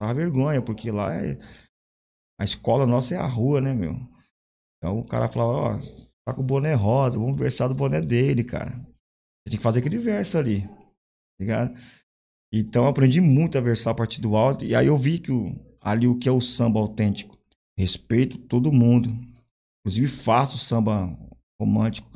passava 0.00 0.14
vergonha, 0.14 0.62
porque 0.62 0.90
lá 0.90 1.12
é. 1.12 1.36
A 2.40 2.44
escola 2.44 2.86
nossa 2.86 3.16
é 3.16 3.18
a 3.18 3.26
rua, 3.26 3.60
né, 3.60 3.74
meu? 3.74 3.94
Então 4.76 5.00
o 5.00 5.04
cara 5.04 5.28
falava, 5.28 5.50
ó, 5.50 5.78
tá 6.24 6.32
com 6.32 6.40
o 6.40 6.44
boné 6.44 6.72
rosa, 6.74 7.18
vamos 7.18 7.36
versar 7.36 7.68
do 7.68 7.74
boné 7.74 8.00
dele, 8.00 8.44
cara. 8.44 8.70
Tem 9.44 9.56
que 9.56 9.58
fazer 9.58 9.80
aquele 9.80 9.98
verso 9.98 10.38
ali, 10.38 10.62
tá 10.62 11.40
ligado? 11.40 11.76
Então 12.54 12.84
eu 12.84 12.90
aprendi 12.90 13.20
muito 13.20 13.58
a 13.58 13.60
versar 13.60 13.90
a 13.90 13.94
partir 13.94 14.20
do 14.20 14.36
alto, 14.36 14.64
e 14.64 14.76
aí 14.76 14.86
eu 14.86 14.96
vi 14.96 15.18
que 15.18 15.32
o, 15.32 15.52
ali 15.80 16.06
o 16.06 16.16
que 16.16 16.28
é 16.28 16.32
o 16.32 16.40
samba 16.40 16.78
autêntico. 16.78 17.36
Respeito 17.76 18.38
todo 18.38 18.72
mundo. 18.72 19.10
Inclusive 19.80 20.06
faço 20.06 20.58
samba 20.58 21.08
romântico. 21.60 22.08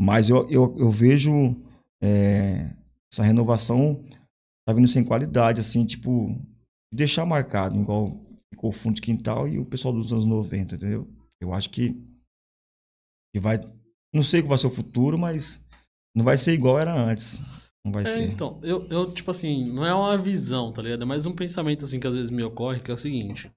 Mas 0.00 0.30
eu, 0.30 0.48
eu, 0.48 0.76
eu 0.78 0.90
vejo 0.90 1.56
é, 2.02 2.70
essa 3.12 3.22
renovação 3.22 4.04
tá 4.66 4.72
vindo 4.74 4.88
sem 4.88 5.04
qualidade, 5.04 5.60
assim, 5.60 5.84
tipo, 5.84 6.28
de 6.92 6.98
deixar 6.98 7.24
marcado, 7.26 7.76
igual 7.80 8.20
ficou 8.52 8.70
o 8.70 8.72
fundo 8.72 8.94
de 8.96 9.02
quintal 9.02 9.48
e 9.48 9.58
o 9.58 9.64
pessoal 9.64 9.94
dos 9.94 10.12
anos 10.12 10.24
90, 10.24 10.74
entendeu? 10.76 11.08
Eu 11.40 11.54
acho 11.54 11.70
que, 11.70 11.92
que 13.34 13.40
vai. 13.40 13.58
Não 14.12 14.22
sei 14.22 14.42
qual 14.42 14.50
vai 14.50 14.58
ser 14.58 14.66
o 14.66 14.70
futuro, 14.70 15.18
mas 15.18 15.62
não 16.14 16.24
vai 16.24 16.36
ser 16.36 16.52
igual 16.52 16.78
era 16.78 16.92
antes. 16.94 17.38
Não 17.84 17.92
vai 17.92 18.02
É, 18.02 18.06
ser. 18.06 18.22
então, 18.30 18.60
eu, 18.62 18.86
eu, 18.88 19.12
tipo 19.12 19.30
assim, 19.30 19.72
não 19.72 19.86
é 19.86 19.94
uma 19.94 20.18
visão, 20.18 20.72
tá 20.72 20.82
ligado? 20.82 21.02
É 21.02 21.06
mais 21.06 21.26
um 21.26 21.34
pensamento, 21.34 21.84
assim, 21.84 21.98
que 21.98 22.06
às 22.06 22.14
vezes 22.14 22.30
me 22.30 22.42
ocorre, 22.42 22.80
que 22.80 22.90
é 22.90 22.94
o 22.94 22.98
seguinte. 22.98 23.50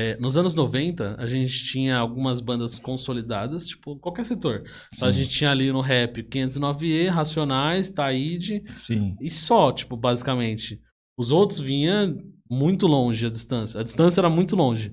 É, 0.00 0.16
nos 0.18 0.36
anos 0.38 0.54
90, 0.54 1.16
a 1.18 1.26
gente 1.26 1.64
tinha 1.64 1.96
algumas 1.98 2.40
bandas 2.40 2.78
consolidadas, 2.78 3.66
tipo, 3.66 3.96
qualquer 3.98 4.24
setor. 4.24 4.64
Então, 4.94 5.06
a 5.08 5.12
gente 5.12 5.28
tinha 5.28 5.50
ali 5.50 5.70
no 5.70 5.80
rap 5.82 6.22
509E, 6.22 7.08
Racionais, 7.08 7.90
Taíde, 7.90 8.62
Sim. 8.86 9.14
e 9.20 9.28
só, 9.28 9.70
tipo, 9.72 9.96
basicamente. 9.96 10.80
Os 11.18 11.30
outros 11.30 11.58
vinham 11.60 12.16
muito 12.50 12.86
longe 12.86 13.26
a 13.26 13.30
distância. 13.30 13.80
A 13.80 13.84
distância 13.84 14.20
era 14.20 14.30
muito 14.30 14.56
longe. 14.56 14.92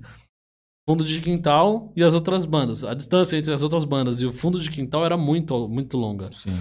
Fundo 0.89 1.03
de 1.03 1.21
quintal 1.21 1.93
e 1.95 2.03
as 2.03 2.13
outras 2.13 2.43
bandas. 2.45 2.83
A 2.83 2.93
distância 2.93 3.37
entre 3.37 3.53
as 3.53 3.61
outras 3.63 3.83
bandas 3.85 4.19
e 4.21 4.25
o 4.25 4.31
fundo 4.33 4.59
de 4.59 4.69
quintal 4.69 5.05
era 5.05 5.17
muito, 5.17 5.67
muito 5.69 5.97
longa. 5.97 6.31
Sim. 6.31 6.51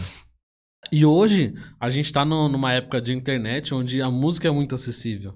E 0.93 1.05
hoje, 1.05 1.53
a 1.81 1.91
gente 1.91 2.13
tá 2.13 2.25
no- 2.25 2.49
numa 2.49 2.73
época 2.73 3.01
de 3.01 3.13
internet 3.13 3.75
onde 3.75 4.01
a 4.01 4.11
música 4.11 4.47
é 4.49 4.51
muito 4.51 4.75
acessível. 4.75 5.35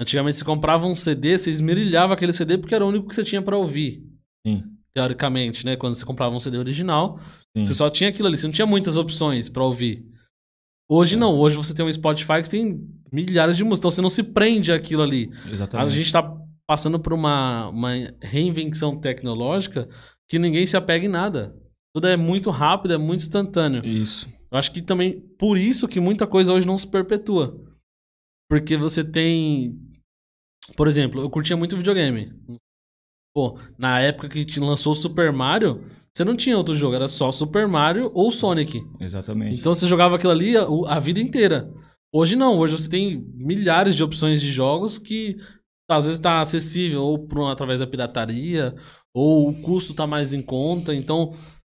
Antigamente, 0.00 0.36
você 0.38 0.44
comprava 0.44 0.86
um 0.86 0.94
CD, 0.94 1.38
você 1.38 1.50
esmerilhava 1.50 2.14
aquele 2.14 2.32
CD 2.32 2.58
porque 2.58 2.74
era 2.74 2.84
o 2.84 2.88
único 2.88 3.08
que 3.08 3.14
você 3.14 3.22
tinha 3.24 3.40
pra 3.40 3.56
ouvir. 3.56 4.02
Sim. 4.46 4.64
Teoricamente, 4.94 5.64
né? 5.64 5.76
Quando 5.76 5.94
você 5.94 6.04
comprava 6.04 6.34
um 6.34 6.40
CD 6.40 6.58
original, 6.58 7.18
Sim. 7.56 7.64
você 7.64 7.74
só 7.74 7.88
tinha 7.88 8.10
aquilo 8.10 8.28
ali, 8.28 8.36
você 8.36 8.46
não 8.46 8.52
tinha 8.54 8.66
muitas 8.66 8.96
opções 8.96 9.48
pra 9.48 9.64
ouvir. 9.64 10.04
Hoje 10.88 11.14
É. 11.14 11.18
não, 11.18 11.38
hoje 11.38 11.56
você 11.56 11.72
tem 11.74 11.84
um 11.84 11.92
Spotify 11.92 12.42
que 12.42 12.50
tem 12.50 12.80
milhares 13.12 13.56
de 13.56 13.64
músicas, 13.64 13.78
então 13.80 13.90
você 13.90 14.02
não 14.02 14.10
se 14.10 14.22
prende 14.22 14.70
àquilo 14.72 15.02
ali. 15.02 15.30
A 15.46 15.50
Exatamente. 15.50 15.94
gente 15.94 16.12
tá 16.12 16.36
passando 16.66 16.98
por 16.98 17.12
uma, 17.12 17.68
uma 17.68 17.90
reinvenção 18.20 18.98
tecnológica 18.98 19.88
que 20.28 20.38
ninguém 20.38 20.66
se 20.66 20.76
apega 20.76 21.06
em 21.06 21.08
nada. 21.08 21.54
Tudo 21.94 22.08
é 22.08 22.16
muito 22.16 22.50
rápido, 22.50 22.94
é 22.94 22.98
muito 22.98 23.20
instantâneo. 23.20 23.84
Isso. 23.86 24.28
Eu 24.50 24.58
acho 24.58 24.72
que 24.72 24.82
também 24.82 25.20
por 25.38 25.56
isso 25.56 25.86
que 25.88 26.00
muita 26.00 26.26
coisa 26.26 26.52
hoje 26.52 26.66
não 26.66 26.76
se 26.76 26.86
perpetua. 26.88 27.56
Porque 28.54 28.76
você 28.76 29.02
tem. 29.02 29.76
Por 30.76 30.86
exemplo, 30.86 31.20
eu 31.20 31.28
curtia 31.28 31.56
muito 31.56 31.76
videogame. 31.76 32.32
Pô, 33.34 33.58
na 33.76 33.98
época 33.98 34.28
que 34.28 34.44
te 34.44 34.60
lançou 34.60 34.92
o 34.92 34.94
Super 34.94 35.32
Mario, 35.32 35.84
você 36.14 36.24
não 36.24 36.36
tinha 36.36 36.56
outro 36.56 36.72
jogo, 36.72 36.94
era 36.94 37.08
só 37.08 37.32
Super 37.32 37.66
Mario 37.66 38.12
ou 38.14 38.30
Sonic. 38.30 38.80
Exatamente. 39.00 39.58
Então 39.58 39.74
você 39.74 39.88
jogava 39.88 40.14
aquilo 40.14 40.30
ali 40.30 40.56
a, 40.56 40.62
a 40.86 41.00
vida 41.00 41.18
inteira. 41.18 41.68
Hoje 42.14 42.36
não, 42.36 42.56
hoje 42.56 42.74
você 42.74 42.88
tem 42.88 43.26
milhares 43.34 43.96
de 43.96 44.04
opções 44.04 44.40
de 44.40 44.52
jogos 44.52 44.98
que 44.98 45.34
às 45.90 46.06
vezes 46.06 46.20
tá 46.20 46.40
acessível 46.40 47.02
ou 47.02 47.26
por, 47.26 47.50
através 47.50 47.80
da 47.80 47.88
pirataria, 47.88 48.72
ou 49.12 49.48
o 49.48 49.62
custo 49.62 49.92
tá 49.92 50.06
mais 50.06 50.32
em 50.32 50.40
conta. 50.40 50.94
Então 50.94 51.32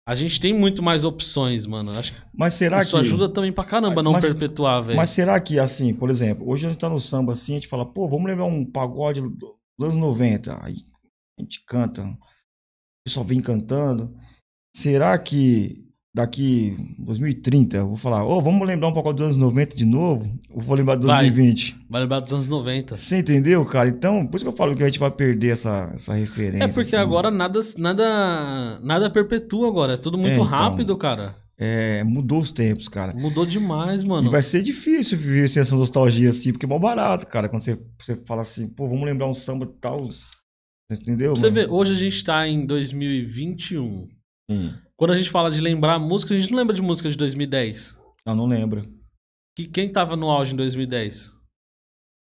a 0.08 0.14
gente 0.16 0.40
tem 0.40 0.54
muito 0.54 0.84
mais 0.84 1.04
opções, 1.04 1.66
mano. 1.66 1.92
Acho 1.92 2.14
que 2.14 2.20
mas 2.34 2.54
será 2.54 2.80
isso 2.82 2.92
que. 2.92 2.98
ajuda 2.98 3.28
também 3.30 3.52
pra 3.52 3.64
caramba 3.64 3.96
Mas- 3.96 4.04
não 4.04 4.12
mas- 4.12 4.26
perpetuar, 4.26 4.84
velho. 4.84 4.98
Mas 4.98 5.10
será 5.10 5.40
que, 5.40 5.58
assim, 5.60 5.94
por 5.94 6.10
exemplo, 6.10 6.48
hoje 6.48 6.66
a 6.66 6.70
gente 6.70 6.80
tá 6.80 6.90
no 6.90 7.00
samba 7.00 7.34
assim, 7.34 7.54
a 7.54 7.56
gente 7.56 7.68
fala, 7.68 7.86
pô, 7.86 8.08
vamos 8.08 8.28
lembrar 8.28 8.46
um 8.46 8.64
pagode 8.66 9.22
dos 9.22 9.56
anos 9.82 9.96
90. 9.96 10.64
Aí 10.64 10.78
a 11.40 11.42
gente 11.42 11.64
canta, 11.66 12.04
o 12.04 12.18
pessoal 13.06 13.26
vem 13.26 13.42
cantando. 13.42 14.16
Será 14.76 15.18
que 15.18 15.85
daqui 16.16 16.78
2030 16.98 17.76
eu 17.76 17.88
vou 17.90 17.98
falar, 17.98 18.26
ô, 18.26 18.42
vamos 18.42 18.66
lembrar 18.66 18.88
um 18.88 18.94
pagode 18.94 19.18
dos 19.18 19.26
anos 19.26 19.38
90 19.38 19.76
de 19.76 19.84
novo? 19.84 20.26
Ou 20.50 20.62
vou 20.62 20.78
lembrar 20.78 20.96
de 20.96 21.06
Vai. 21.06 21.26
2020? 21.30 21.76
Vai 21.90 22.02
lembrar 22.02 22.22
dos 22.22 22.32
anos 22.32 22.48
90. 22.48 22.96
Você 22.96 23.18
entendeu, 23.18 23.66
cara? 23.66 23.90
Então, 23.90 24.26
por 24.26 24.38
isso 24.38 24.46
que 24.46 24.50
eu 24.50 24.56
falo 24.56 24.74
que 24.76 24.82
a 24.82 24.86
gente 24.86 24.98
vai 24.98 25.12
perder 25.12 25.52
essa, 25.52 25.92
essa 25.94 26.14
referência. 26.14 26.64
É 26.64 26.68
porque 26.68 26.96
assim. 26.96 26.96
agora 26.96 27.30
nada, 27.30 27.60
nada, 27.78 28.80
nada 28.82 29.10
perpetua 29.10 29.68
agora. 29.68 29.94
É 29.94 29.98
tudo 29.98 30.18
muito 30.18 30.32
É, 30.32 30.34
então. 30.36 30.46
rápido, 30.46 30.96
cara. 30.96 31.36
É, 31.58 32.02
mudou 32.06 32.40
os 32.40 32.52
tempos, 32.52 32.88
cara. 32.88 33.14
Mudou 33.14 33.46
demais, 33.46 34.02
mano. 34.04 34.28
E 34.28 34.32
vai 34.32 34.42
ser 34.42 34.62
difícil 34.62 35.18
viver 35.18 35.50
sem 35.50 35.62
essa 35.62 35.76
nostalgia 35.76 36.30
assim, 36.30 36.54
porque 36.54 36.66
é 36.66 36.70
mó 36.70 36.80
barato, 36.80 37.28
cara. 37.28 37.50
Quando 37.50 37.62
você, 37.62 37.78
você 38.00 38.16
fala 38.26 38.42
assim, 38.42 38.68
pô, 38.68 38.88
vamos 38.88 39.06
lembrar 39.06 39.28
um 39.28 39.34
samba 39.34 39.66
e 39.66 39.80
tal. 39.82 40.10
Você 40.10 41.02
entendeu? 41.02 41.36
Você 41.36 41.50
mano? 41.50 41.56
vê, 41.56 41.68
hoje 41.70 41.94
a 41.94 41.98
gente 41.98 42.24
tá 42.24 42.48
em 42.48 42.66
2021. 42.66 44.06
Sim. 44.50 44.74
Quando 44.98 45.12
a 45.12 45.18
gente 45.18 45.30
fala 45.30 45.52
de 45.52 45.60
lembrar 45.60 46.00
música, 46.00 46.34
a 46.34 46.40
gente 46.40 46.52
não 46.52 46.60
lembra 46.60 46.74
de 46.74 46.82
música 46.82 47.10
de 47.10 47.18
2010. 47.18 48.00
Não, 48.26 48.36
não 48.36 48.46
lembro. 48.46 48.84
Que, 49.58 49.66
quem 49.66 49.90
tava 49.92 50.16
no 50.16 50.30
auge 50.30 50.54
em 50.54 50.58
2010? 50.58 51.36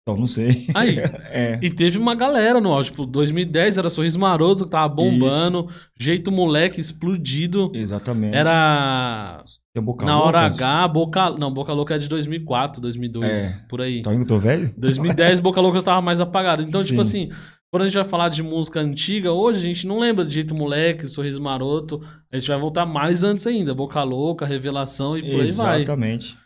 Então, 0.07 0.17
não 0.17 0.27
sei. 0.27 0.67
Aí. 0.73 0.97
é. 1.31 1.59
E 1.61 1.69
teve 1.69 1.97
uma 1.97 2.15
galera 2.15 2.61
no 2.61 2.71
auge. 2.71 2.91
Tipo, 2.91 3.05
2010 3.05 3.77
era 3.77 3.89
Sorriso 3.89 4.17
Maroto 4.17 4.63
que 4.63 4.71
tava 4.71 4.93
bombando. 4.93 5.67
Jeito 5.99 6.31
Moleque 6.31 6.79
explodido. 6.79 7.71
Exatamente. 7.73 8.33
Era 8.35 9.43
na 10.01 10.19
hora 10.21 10.41
Loucas? 10.43 10.57
H, 10.61 10.87
Boca... 10.87 11.29
Não, 11.31 11.53
Boca 11.53 11.73
Louca 11.73 11.95
é 11.95 11.97
de 11.97 12.07
2004, 12.07 12.81
2002, 12.81 13.51
É. 13.51 13.65
por 13.67 13.81
aí. 13.81 14.01
Tá 14.01 14.11
vendo 14.11 14.25
que 14.25 14.33
eu 14.33 14.37
tô 14.37 14.39
velho? 14.39 14.73
2010, 14.77 15.39
Boca 15.39 15.61
Louca 15.61 15.81
tava 15.81 16.01
mais 16.01 16.19
apagado. 16.21 16.63
Então, 16.63 16.81
tipo 16.83 17.03
Sim. 17.03 17.27
assim, 17.27 17.37
quando 17.71 17.83
a 17.83 17.85
gente 17.87 17.95
vai 17.95 18.05
falar 18.05 18.29
de 18.29 18.41
música 18.41 18.79
antiga, 18.79 19.31
hoje 19.31 19.59
a 19.59 19.61
gente 19.61 19.85
não 19.85 19.99
lembra 19.99 20.23
de 20.23 20.33
Jeito 20.33 20.55
Moleque, 20.55 21.07
Sorriso 21.07 21.41
Maroto. 21.41 22.01
A 22.31 22.37
gente 22.37 22.47
vai 22.47 22.59
voltar 22.59 22.85
mais 22.85 23.23
antes 23.23 23.45
ainda. 23.45 23.73
Boca 23.73 24.01
Louca, 24.03 24.45
Revelação 24.45 25.17
e 25.17 25.29
por 25.29 25.41
aí 25.41 25.51
vai. 25.51 25.81
Exatamente. 25.81 26.37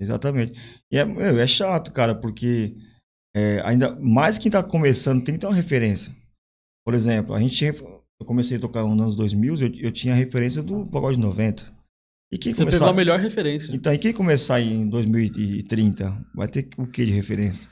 Exatamente. 0.00 0.52
E 0.90 0.98
é, 0.98 1.04
meu, 1.04 1.38
é 1.38 1.46
chato, 1.46 1.92
cara, 1.92 2.14
porque 2.14 2.74
é, 3.34 3.60
ainda 3.64 3.94
mais 4.00 4.36
quem 4.36 4.50
tá 4.50 4.62
começando 4.62 5.24
tem 5.24 5.34
que 5.34 5.40
ter 5.40 5.46
uma 5.46 5.54
referência. 5.54 6.14
Por 6.84 6.94
exemplo, 6.94 7.34
a 7.34 7.40
gente 7.40 7.54
tinha. 7.54 7.72
Eu 8.20 8.26
comecei 8.26 8.58
a 8.58 8.60
tocar 8.60 8.82
nos 8.82 9.00
anos 9.00 9.16
2000, 9.16 9.54
eu, 9.56 9.74
eu 9.76 9.92
tinha 9.92 10.14
a 10.14 10.16
referência 10.16 10.62
do 10.62 10.88
pagode 10.90 11.18
90. 11.18 11.72
E 12.32 12.38
quem 12.38 12.52
Você 12.52 12.62
começar... 12.62 12.78
pegou 12.78 12.92
a 12.92 12.96
melhor 12.96 13.18
referência. 13.20 13.72
Então, 13.72 13.92
e 13.92 13.98
quem 13.98 14.12
começar 14.12 14.60
em 14.60 14.88
2030 14.88 16.16
vai 16.34 16.48
ter 16.48 16.68
o 16.76 16.86
que 16.86 17.04
de 17.04 17.12
referência? 17.12 17.68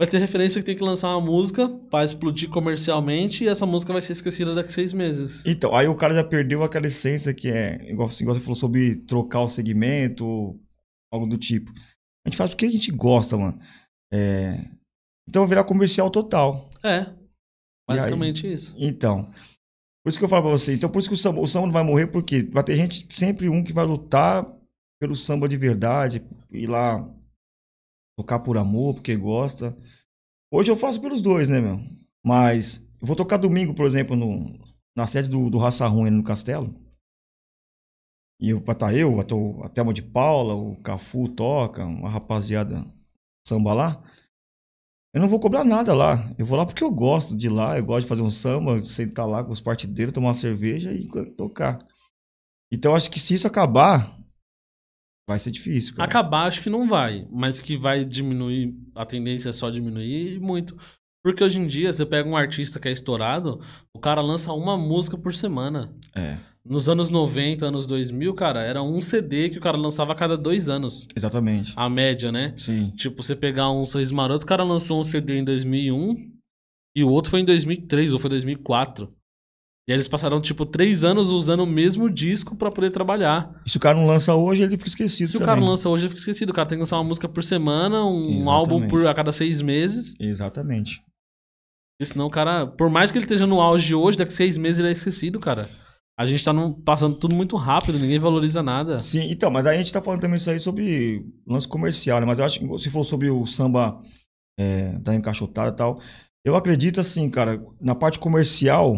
Vai 0.00 0.08
ter 0.08 0.18
referência 0.18 0.60
que 0.60 0.66
tem 0.66 0.76
que 0.76 0.84
lançar 0.84 1.08
uma 1.08 1.20
música 1.26 1.68
pra 1.90 2.04
explodir 2.04 2.48
comercialmente 2.48 3.42
e 3.42 3.48
essa 3.48 3.66
música 3.66 3.92
vai 3.92 4.00
ser 4.00 4.12
esquecida 4.12 4.54
daqui 4.54 4.68
a 4.68 4.72
seis 4.72 4.92
meses. 4.92 5.44
Então, 5.44 5.74
aí 5.74 5.88
o 5.88 5.96
cara 5.96 6.14
já 6.14 6.22
perdeu 6.22 6.62
aquela 6.62 6.86
essência 6.86 7.34
que 7.34 7.48
é, 7.48 7.90
igual, 7.90 8.08
igual 8.20 8.34
você 8.34 8.40
falou 8.40 8.54
sobre 8.54 8.94
trocar 9.06 9.40
o 9.40 9.48
segmento, 9.48 10.56
algo 11.12 11.26
do 11.26 11.36
tipo. 11.36 11.72
A 12.24 12.28
gente 12.28 12.36
faz 12.36 12.50
porque 12.50 12.66
a 12.66 12.70
gente 12.70 12.92
gosta, 12.92 13.36
mano. 13.36 13.58
É, 14.12 14.64
Então 15.28 15.42
vai 15.42 15.48
virar 15.48 15.64
comercial 15.64 16.10
total. 16.10 16.70
É. 16.84 17.12
Basicamente 17.88 18.46
isso. 18.46 18.76
Então, 18.78 19.24
por 20.04 20.10
isso 20.10 20.18
que 20.18 20.24
eu 20.24 20.28
falo 20.28 20.42
pra 20.42 20.52
você. 20.52 20.74
Então, 20.74 20.88
por 20.88 21.00
isso 21.00 21.08
que 21.08 21.14
o 21.14 21.18
samba, 21.18 21.40
o 21.40 21.46
samba 21.46 21.66
não 21.66 21.72
vai 21.72 21.82
morrer, 21.82 22.06
porque 22.06 22.42
vai 22.42 22.62
ter 22.62 22.76
gente, 22.76 23.04
sempre 23.12 23.48
um 23.48 23.64
que 23.64 23.72
vai 23.72 23.84
lutar 23.84 24.46
pelo 25.00 25.16
samba 25.16 25.48
de 25.48 25.56
verdade, 25.56 26.22
ir 26.52 26.68
lá 26.68 27.08
tocar 28.16 28.38
por 28.38 28.58
amor, 28.58 28.94
porque 28.94 29.16
gosta. 29.16 29.76
Hoje 30.50 30.70
eu 30.70 30.76
faço 30.76 31.00
pelos 31.00 31.20
dois, 31.20 31.48
né, 31.48 31.60
meu? 31.60 31.80
Mas 32.24 32.78
eu 33.00 33.06
vou 33.06 33.16
tocar 33.16 33.36
domingo, 33.36 33.74
por 33.74 33.86
exemplo, 33.86 34.16
no, 34.16 34.58
na 34.96 35.06
sede 35.06 35.28
do, 35.28 35.48
do 35.50 35.58
Raça 35.58 35.86
Ruim 35.86 36.10
no 36.10 36.22
Castelo. 36.24 36.74
E 38.40 38.50
eu, 38.50 38.60
vai 38.60 38.74
estar 38.74 38.94
eu, 38.94 39.14
vai 39.14 39.24
estar 39.24 39.34
o- 39.36 39.62
a 39.64 39.68
Thelma 39.68 39.92
de 39.92 40.02
Paula, 40.02 40.54
o 40.54 40.76
Cafu 40.80 41.28
toca, 41.28 41.84
uma 41.84 42.08
rapaziada 42.08 42.84
samba 43.46 43.74
lá. 43.74 44.02
Eu 45.12 45.20
não 45.20 45.28
vou 45.28 45.40
cobrar 45.40 45.64
nada 45.64 45.94
lá. 45.94 46.30
Eu 46.38 46.44
vou 46.46 46.56
lá 46.56 46.66
porque 46.66 46.84
eu 46.84 46.90
gosto 46.90 47.36
de 47.36 47.48
lá, 47.48 47.78
eu 47.78 47.84
gosto 47.84 48.02
de 48.02 48.08
fazer 48.08 48.22
um 48.22 48.30
samba, 48.30 48.82
sentar 48.84 49.26
lá 49.26 49.42
com 49.42 49.52
os 49.52 49.60
partideiros, 49.60 50.12
tomar 50.12 50.28
uma 50.28 50.34
cerveja 50.34 50.92
e 50.92 51.06
tocar. 51.36 51.84
Então 52.72 52.94
acho 52.96 53.10
que 53.10 53.20
se 53.20 53.34
isso 53.34 53.46
acabar, 53.48 54.17
vai 55.28 55.38
ser 55.38 55.50
difícil, 55.50 55.94
cara. 55.94 56.08
Acabar, 56.08 56.46
acho 56.46 56.62
que 56.62 56.70
não 56.70 56.88
vai, 56.88 57.26
mas 57.30 57.60
que 57.60 57.76
vai 57.76 58.02
diminuir, 58.02 58.74
a 58.94 59.04
tendência 59.04 59.50
é 59.50 59.52
só 59.52 59.68
diminuir 59.68 60.40
muito. 60.40 60.74
Porque 61.22 61.44
hoje 61.44 61.58
em 61.58 61.66
dia, 61.66 61.92
você 61.92 62.06
pega 62.06 62.26
um 62.26 62.36
artista 62.36 62.80
que 62.80 62.88
é 62.88 62.92
estourado, 62.92 63.60
o 63.94 63.98
cara 63.98 64.22
lança 64.22 64.52
uma 64.54 64.78
música 64.78 65.18
por 65.18 65.34
semana. 65.34 65.92
É, 66.16 66.38
Nos 66.64 66.88
anos 66.88 67.10
90, 67.10 67.66
anos 67.66 67.86
2000, 67.86 68.32
cara, 68.34 68.62
era 68.62 68.82
um 68.82 69.00
CD 69.02 69.50
que 69.50 69.58
o 69.58 69.60
cara 69.60 69.76
lançava 69.76 70.12
a 70.12 70.14
cada 70.16 70.36
dois 70.36 70.70
anos. 70.70 71.06
exatamente. 71.14 71.74
A 71.76 71.88
média, 71.90 72.32
né? 72.32 72.54
Sim. 72.56 72.90
Tipo, 72.96 73.22
você 73.22 73.36
pegar 73.36 73.70
um 73.70 73.84
Seis 73.84 74.10
Maroto, 74.10 74.44
o 74.44 74.48
cara 74.48 74.64
lançou 74.64 74.98
um 74.98 75.02
CD 75.02 75.38
em 75.38 75.44
2001 75.44 76.30
e 76.96 77.04
o 77.04 77.10
outro 77.10 77.30
foi 77.30 77.40
em 77.40 77.44
2003 77.44 78.14
ou 78.14 78.18
foi 78.18 78.30
2004. 78.30 79.12
E 79.88 79.92
aí 79.92 79.96
eles 79.96 80.06
passaram, 80.06 80.38
tipo, 80.38 80.66
três 80.66 81.02
anos 81.02 81.30
usando 81.30 81.60
o 81.60 81.66
mesmo 81.66 82.10
disco 82.10 82.54
pra 82.54 82.70
poder 82.70 82.90
trabalhar. 82.90 83.50
E 83.64 83.70
se 83.70 83.78
o 83.78 83.80
cara 83.80 83.96
não 83.96 84.06
lança 84.06 84.34
hoje, 84.34 84.62
ele 84.62 84.76
fica 84.76 84.88
esquecido 84.90 85.26
Se 85.28 85.36
o 85.36 85.40
também. 85.40 85.54
cara 85.54 85.64
lança 85.66 85.88
hoje, 85.88 86.02
ele 86.04 86.10
fica 86.10 86.20
esquecido. 86.20 86.50
O 86.50 86.52
cara 86.54 86.68
tem 86.68 86.76
que 86.76 86.80
lançar 86.82 86.98
uma 86.98 87.04
música 87.04 87.26
por 87.26 87.42
semana, 87.42 88.04
um 88.04 88.26
Exatamente. 88.26 88.48
álbum 88.50 88.86
por 88.86 89.06
a 89.06 89.14
cada 89.14 89.32
seis 89.32 89.62
meses. 89.62 90.14
Exatamente. 90.20 91.00
Porque 91.98 92.12
senão 92.12 92.26
o 92.26 92.30
cara, 92.30 92.66
por 92.66 92.90
mais 92.90 93.10
que 93.10 93.16
ele 93.16 93.24
esteja 93.24 93.46
no 93.46 93.62
auge 93.62 93.94
hoje, 93.94 94.18
daqui 94.18 94.30
a 94.30 94.36
seis 94.36 94.58
meses 94.58 94.78
ele 94.78 94.88
é 94.88 94.92
esquecido, 94.92 95.40
cara. 95.40 95.70
A 96.20 96.26
gente 96.26 96.44
tá 96.44 96.52
num- 96.52 96.74
passando 96.82 97.16
tudo 97.16 97.34
muito 97.34 97.56
rápido, 97.56 97.98
ninguém 97.98 98.18
valoriza 98.18 98.62
nada. 98.62 99.00
Sim, 99.00 99.30
então, 99.30 99.50
mas 99.50 99.64
aí 99.66 99.76
a 99.76 99.78
gente 99.78 99.92
tá 99.92 100.02
falando 100.02 100.20
também 100.20 100.36
isso 100.36 100.50
aí 100.50 100.60
sobre 100.60 101.24
lance 101.46 101.66
comercial, 101.66 102.20
né? 102.20 102.26
Mas 102.26 102.38
eu 102.38 102.44
acho 102.44 102.58
que 102.58 102.66
você 102.66 102.90
falou 102.90 103.04
sobre 103.04 103.30
o 103.30 103.46
samba 103.46 104.02
é, 104.60 104.98
da 104.98 105.14
encaixotada 105.14 105.70
e 105.72 105.76
tal. 105.76 106.00
Eu 106.44 106.56
acredito 106.56 107.00
assim, 107.00 107.30
cara, 107.30 107.58
na 107.80 107.94
parte 107.94 108.18
comercial, 108.18 108.96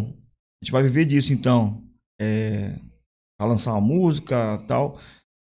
a 0.61 0.65
gente 0.65 0.73
vai 0.73 0.83
viver 0.83 1.05
disso 1.05 1.33
então. 1.33 1.83
É, 2.21 2.77
pra 3.39 3.47
lançar 3.47 3.73
uma 3.73 3.81
música 3.81 4.63
tal. 4.69 4.99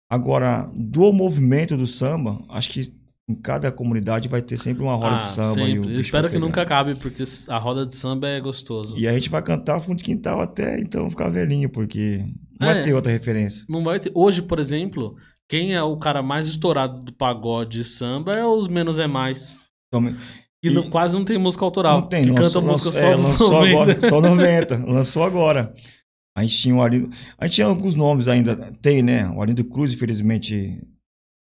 Agora, 0.09 0.69
do 0.73 1.11
movimento 1.11 1.75
do 1.75 1.87
samba, 1.87 2.39
acho 2.49 2.69
que 2.69 2.93
em 3.29 3.35
cada 3.35 3.71
comunidade 3.71 4.27
vai 4.29 4.41
ter 4.41 4.57
sempre 4.57 4.81
uma 4.83 4.95
roda 4.95 5.15
Ah, 5.15 5.17
de 5.17 5.23
samba. 5.23 5.61
e 5.61 5.79
o 5.79 5.83
sempre. 5.83 5.99
Espero 5.99 6.29
que 6.29 6.37
nunca 6.39 6.61
acabe, 6.61 6.95
porque 6.95 7.23
a 7.49 7.57
roda 7.57 7.85
de 7.85 7.93
samba 7.95 8.27
é 8.27 8.39
gostoso. 8.39 8.97
E 8.97 9.05
a 9.07 9.11
gente 9.13 9.29
vai 9.29 9.41
cantar 9.41 9.81
fundo 9.81 9.97
de 9.97 10.03
quintal 10.03 10.39
até 10.39 10.79
então 10.79 11.09
ficar 11.09 11.29
velhinho, 11.29 11.69
porque 11.69 12.23
não 12.59 12.69
É. 12.69 12.73
vai 12.75 12.83
ter 12.83 12.93
outra 12.93 13.11
referência. 13.11 13.65
Não 13.67 13.83
vai 13.83 13.99
ter. 13.99 14.11
Hoje, 14.15 14.41
por 14.43 14.59
exemplo, 14.59 15.17
quem 15.49 15.73
é 15.73 15.83
o 15.83 15.97
cara 15.97 16.21
mais 16.23 16.47
estourado 16.47 17.03
do 17.03 17.11
pagode 17.11 17.83
samba 17.83 18.33
é 18.33 18.45
os 18.45 18.67
Menos 18.69 18.97
é 18.99 19.07
Mais. 19.07 19.57
Então, 19.87 20.15
E- 20.67 20.73
não- 20.73 20.89
quase 20.89 21.15
não 21.15 21.23
tem 21.25 21.37
música 21.37 21.63
autoral. 21.65 22.01
Não 22.01 22.07
tem, 22.07 22.23
que 22.25 22.31
lançou, 22.31 22.61
canta 22.61 22.61
música 22.61 22.85
lançou- 22.89 23.01
só 23.01 23.07
é, 23.07 23.11
lançou 23.11 23.51
90. 23.51 23.81
agora, 23.81 23.99
só 24.09 24.21
90, 24.21 24.77
lançou 24.77 25.23
agora. 25.23 25.73
A 26.37 26.41
gente 26.45 26.57
tinha 26.57 26.75
o 26.75 26.81
Arlindo, 26.81 27.09
a 27.37 27.45
gente 27.47 27.55
tinha 27.55 27.67
alguns 27.67 27.95
nomes 27.95 28.27
ainda, 28.27 28.71
tem, 28.81 29.01
né? 29.01 29.27
O 29.29 29.41
Arlindo 29.41 29.63
Cruz, 29.65 29.91
infelizmente, 29.93 30.79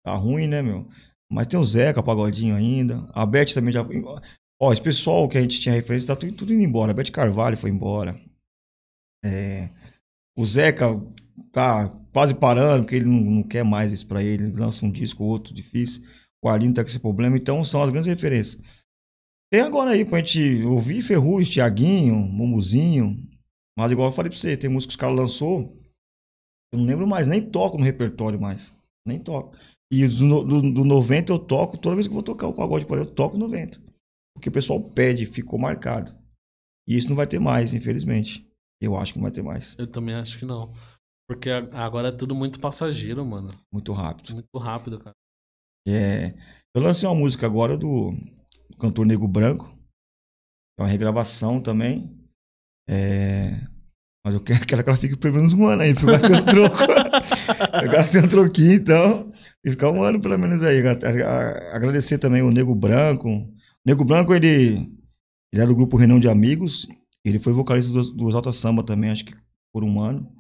tá 0.04 0.16
ruim, 0.16 0.48
né, 0.48 0.62
meu? 0.62 0.88
Mas 1.32 1.46
tem 1.48 1.60
o 1.60 1.64
Zeca, 1.64 2.02
Pagodinho 2.02 2.56
ainda, 2.56 3.08
a 3.14 3.24
Beth 3.26 3.54
também 3.54 3.72
já... 3.72 3.86
Ó, 4.62 4.74
esse 4.74 4.82
pessoal 4.82 5.28
que 5.30 5.38
a 5.38 5.42
gente 5.42 5.60
tinha 5.60 5.76
referência, 5.76 6.08
tá 6.08 6.16
tudo, 6.16 6.34
tudo 6.36 6.52
indo 6.54 6.64
embora, 6.64 6.92
a 6.92 6.94
Beth 6.96 7.12
Carvalho 7.12 7.56
foi 7.56 7.70
embora. 7.70 8.20
É, 9.24 9.70
o 10.38 10.46
Zeca 10.46 11.00
tá 11.52 11.90
quase 12.12 12.34
parando, 12.34 12.84
porque 12.84 12.96
ele 12.96 13.06
não, 13.06 13.20
não 13.20 13.44
quer 13.44 13.64
mais 13.64 13.92
isso 13.92 14.08
pra 14.08 14.24
ele, 14.24 14.46
ele 14.46 14.58
lança 14.58 14.86
um 14.86 14.92
disco, 14.92 15.24
outro, 15.24 15.54
difícil. 15.54 16.04
O 16.44 16.50
Arlindo 16.50 16.74
tá 16.76 16.84
com 16.84 16.90
esse 16.90 17.00
problema, 17.00 17.38
então 17.38 17.64
são 17.64 17.84
as 17.84 17.90
grandes 17.92 18.10
referências. 18.10 18.60
Tem 19.52 19.62
agora 19.62 19.92
aí 19.92 20.06
pra 20.06 20.20
gente 20.20 20.64
ouvir 20.64 21.02
Ferrugem, 21.02 21.52
Tiaguinho, 21.52 22.16
Mumuzinho. 22.16 23.18
Mas 23.78 23.92
igual 23.92 24.10
eu 24.10 24.14
falei 24.14 24.30
pra 24.30 24.38
você, 24.40 24.56
tem 24.56 24.70
música 24.70 24.90
que 24.90 24.94
os 24.94 25.00
caras 25.00 25.16
lançou. 25.16 25.76
Eu 26.72 26.78
não 26.78 26.86
lembro 26.86 27.08
mais, 27.08 27.26
nem 27.26 27.42
toco 27.42 27.78
no 27.78 27.84
repertório 27.84 28.40
mais. 28.40 28.72
Nem 29.08 29.20
toco. 29.20 29.56
E 29.92 30.08
do, 30.08 30.44
do, 30.44 30.74
do 30.74 30.86
90 30.86 31.34
eu 31.34 31.40
toco, 31.40 31.78
toda 31.78 31.96
vez 31.96 32.06
que 32.06 32.12
eu 32.12 32.16
vou 32.16 32.24
tocar 32.24 32.48
o 32.48 32.54
pagode 32.54 32.86
por 32.86 32.98
aí, 32.98 33.04
eu 33.04 33.12
toco 33.12 33.38
90. 33.38 33.80
Porque 34.36 34.50
o 34.50 34.52
pessoal 34.52 34.80
pede, 34.80 35.26
ficou 35.26 35.58
marcado. 35.58 36.16
E 36.88 36.96
isso 36.96 37.10
não 37.10 37.16
vai 37.16 37.26
ter 37.26 37.40
mais, 37.40 37.74
infelizmente. 37.74 38.48
Eu 38.82 38.96
acho 38.96 39.14
que 39.14 39.20
não 39.20 39.24
vai 39.24 39.32
ter 39.32 39.42
mais. 39.42 39.76
Eu 39.80 39.88
também 39.88 40.14
acho 40.14 40.38
que 40.38 40.46
não. 40.46 40.74
Porque 41.28 41.50
agora 41.50 42.10
é 42.10 42.12
tudo 42.12 42.36
muito 42.36 42.60
passageiro, 42.60 43.26
mano. 43.26 43.50
Muito 43.72 43.92
rápido. 43.92 44.34
Muito 44.34 44.58
rápido, 44.58 45.00
cara. 45.00 45.16
É, 45.88 46.34
eu 46.76 46.82
lancei 46.82 47.08
uma 47.08 47.16
música 47.16 47.46
agora 47.46 47.76
do 47.76 48.14
cantor 48.80 49.06
Nego 49.06 49.28
Branco. 49.28 49.78
É 50.78 50.82
uma 50.82 50.90
regravação 50.90 51.60
também. 51.60 52.18
É, 52.90 53.62
mas 54.26 54.34
eu 54.36 54.42
quero, 54.42 54.60
quero 54.66 54.84
que 54.84 54.90
ela 54.90 54.98
fique 54.98 55.18
pelo 55.18 55.36
menos 55.36 55.54
um 55.54 55.66
ano 55.66 55.82
aí, 55.82 55.94
porque 55.94 56.06
eu 56.06 56.12
gastei 56.12 56.36
um 56.36 56.46
troco. 56.46 56.78
eu 57.84 57.92
gastei 57.92 58.22
um 58.22 58.28
troquinho, 58.28 58.74
então. 58.74 59.32
E 59.64 59.72
ficar 59.72 59.92
um 59.92 60.04
ano 60.04 60.22
pelo 60.22 60.38
menos 60.38 60.64
aí. 60.64 60.82
Agradecer 61.72 62.18
também 62.18 62.42
o 62.42 62.50
Nego 62.50 62.76
Branco. 62.76 63.30
O 63.30 63.54
Nego 63.86 64.04
Branco, 64.04 64.34
ele, 64.34 64.90
ele 65.52 65.62
era 65.62 65.68
do 65.68 65.76
grupo 65.76 65.98
Renão 65.98 66.20
de 66.20 66.30
Amigos. 66.30 66.88
Ele 67.24 67.40
foi 67.40 67.54
vocalista 67.54 67.92
do, 67.92 68.02
do 68.14 68.30
Exalta 68.30 68.52
Samba 68.52 68.84
também, 68.84 69.12
acho 69.12 69.26
que 69.26 69.36
por 69.74 69.84
um 69.84 70.02
ano. 70.02 70.32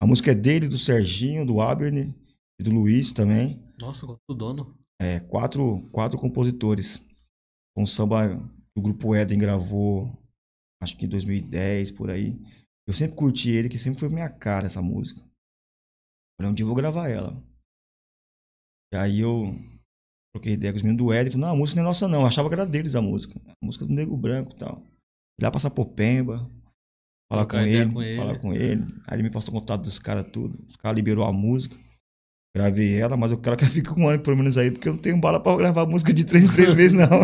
A 0.00 0.06
música 0.06 0.32
é 0.32 0.34
dele, 0.34 0.68
do 0.68 0.78
Serginho, 0.78 1.46
do 1.46 1.60
Abner 1.60 2.14
e 2.58 2.62
do 2.62 2.70
Luiz 2.70 3.12
também. 3.12 3.62
Nossa, 3.80 4.06
quanto 4.06 4.34
dono. 4.34 4.76
É, 5.00 5.20
quatro, 5.20 5.82
quatro 5.92 6.18
compositores. 6.18 7.02
Um 7.76 7.86
samba 7.86 8.36
que 8.38 8.78
o 8.78 8.82
grupo 8.82 9.14
Eden 9.14 9.38
gravou, 9.38 10.10
acho 10.82 10.96
que 10.96 11.06
em 11.06 11.08
2010, 11.08 11.90
por 11.92 12.10
aí. 12.10 12.36
Eu 12.86 12.94
sempre 12.94 13.16
curti 13.16 13.50
ele, 13.50 13.68
que 13.68 13.78
sempre 13.78 13.98
foi 13.98 14.08
minha 14.08 14.28
cara 14.28 14.66
essa 14.66 14.82
música. 14.82 15.20
Falei, 16.38 16.50
um 16.50 16.54
dia 16.54 16.64
eu 16.64 16.68
vou 16.68 16.76
gravar 16.76 17.08
ela. 17.08 17.42
E 18.92 18.96
aí 18.96 19.20
eu 19.20 19.54
troquei 20.34 20.52
ideia 20.52 20.72
com 20.72 20.76
os 20.76 20.82
meninos 20.82 21.04
do 21.04 21.12
Eden. 21.12 21.32
Falei, 21.32 21.46
não, 21.46 21.54
a 21.54 21.56
música 21.56 21.76
não 21.76 21.84
é 21.84 21.88
nossa 21.88 22.08
não. 22.08 22.20
Eu 22.20 22.26
achava 22.26 22.48
que 22.48 22.54
era 22.54 22.66
deles 22.66 22.94
a 22.94 23.02
música. 23.02 23.40
A 23.48 23.64
música 23.64 23.86
do 23.86 23.94
Nego 23.94 24.16
Branco 24.16 24.52
e 24.54 24.58
tal. 24.58 24.76
Fui 24.76 25.42
lá 25.42 25.50
pra 25.50 25.60
Sapopemba. 25.60 26.48
Falar 27.32 27.46
com 27.46 27.58
ele, 27.58 27.92
com 27.92 28.02
ele. 28.02 28.16
falar 28.16 28.38
com 28.38 28.52
ele. 28.52 28.82
Aí 29.06 29.16
ele 29.16 29.22
me 29.24 29.30
passou 29.30 29.54
contato 29.54 29.82
dos 29.82 29.98
caras 29.98 30.30
tudo. 30.30 30.62
Os 30.68 30.76
caras 30.76 30.94
liberou 30.94 31.24
a 31.24 31.32
música. 31.32 31.76
Gravei 32.56 33.00
ela, 33.00 33.16
mas 33.16 33.32
eu 33.32 33.38
quero 33.40 33.56
que 33.56 33.64
ela 33.64 33.72
fique 33.74 33.88
com 33.88 34.02
um 34.02 34.08
ano 34.08 34.22
pelo 34.22 34.36
menos 34.36 34.56
aí, 34.56 34.70
porque 34.70 34.88
eu 34.88 34.94
não 34.94 35.00
tenho 35.02 35.18
bala 35.20 35.40
pra 35.42 35.56
gravar 35.56 35.86
música 35.86 36.12
de 36.12 36.24
três 36.24 36.44
em 36.44 36.48
três 36.54 36.74
meses, 36.76 36.92
não. 36.92 37.22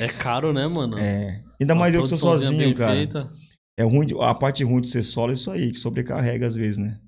É 0.00 0.08
caro, 0.08 0.52
né, 0.52 0.66
mano? 0.66 0.98
É. 0.98 1.42
Ainda 1.60 1.74
Uma 1.74 1.80
mais 1.80 1.94
eu 1.94 2.02
que 2.02 2.08
sou 2.08 2.18
sozinho, 2.18 2.74
cara. 2.76 2.92
feita. 2.92 3.32
É 3.78 3.82
ruim, 3.84 4.06
de- 4.06 4.14
a 4.20 4.34
parte 4.34 4.62
ruim 4.62 4.80
de 4.82 4.88
ser 4.88 5.02
solo 5.02 5.30
é 5.30 5.34
isso 5.34 5.50
aí, 5.50 5.72
que 5.72 5.78
sobrecarrega 5.78 6.46
às 6.46 6.54
vezes, 6.54 6.78
né? 6.78 7.00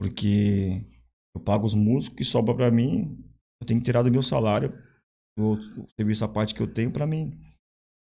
Porque 0.00 0.84
eu 1.34 1.40
pago 1.40 1.64
os 1.66 1.74
músicos 1.74 2.16
que 2.18 2.24
sobra 2.24 2.54
pra 2.54 2.70
mim, 2.70 3.16
eu 3.62 3.66
tenho 3.66 3.80
que 3.80 3.84
tirar 3.86 4.02
do 4.02 4.10
meu 4.10 4.22
salário, 4.22 4.72
do 5.38 5.56
do 5.56 5.86
serviço 5.98 6.24
à 6.24 6.28
parte 6.28 6.54
que 6.54 6.60
eu 6.60 6.66
tenho 6.66 6.90
pra 6.90 7.06
mim 7.06 7.38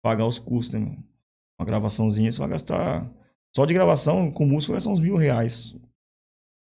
pagar 0.03 0.25
os 0.27 0.39
custos, 0.39 0.75
né, 0.75 0.81
mano? 0.87 1.05
Uma 1.61 1.67
gravaçãozinha 1.67 2.31
você 2.31 2.39
vai 2.39 2.49
gastar. 2.51 3.11
Só 3.55 3.65
de 3.67 3.75
gravação 3.75 4.31
com 4.31 4.47
música 4.47 4.73
vai 4.73 4.77
gastar 4.79 4.91
uns 4.91 5.01
mil 5.01 5.17
reais. 5.17 5.75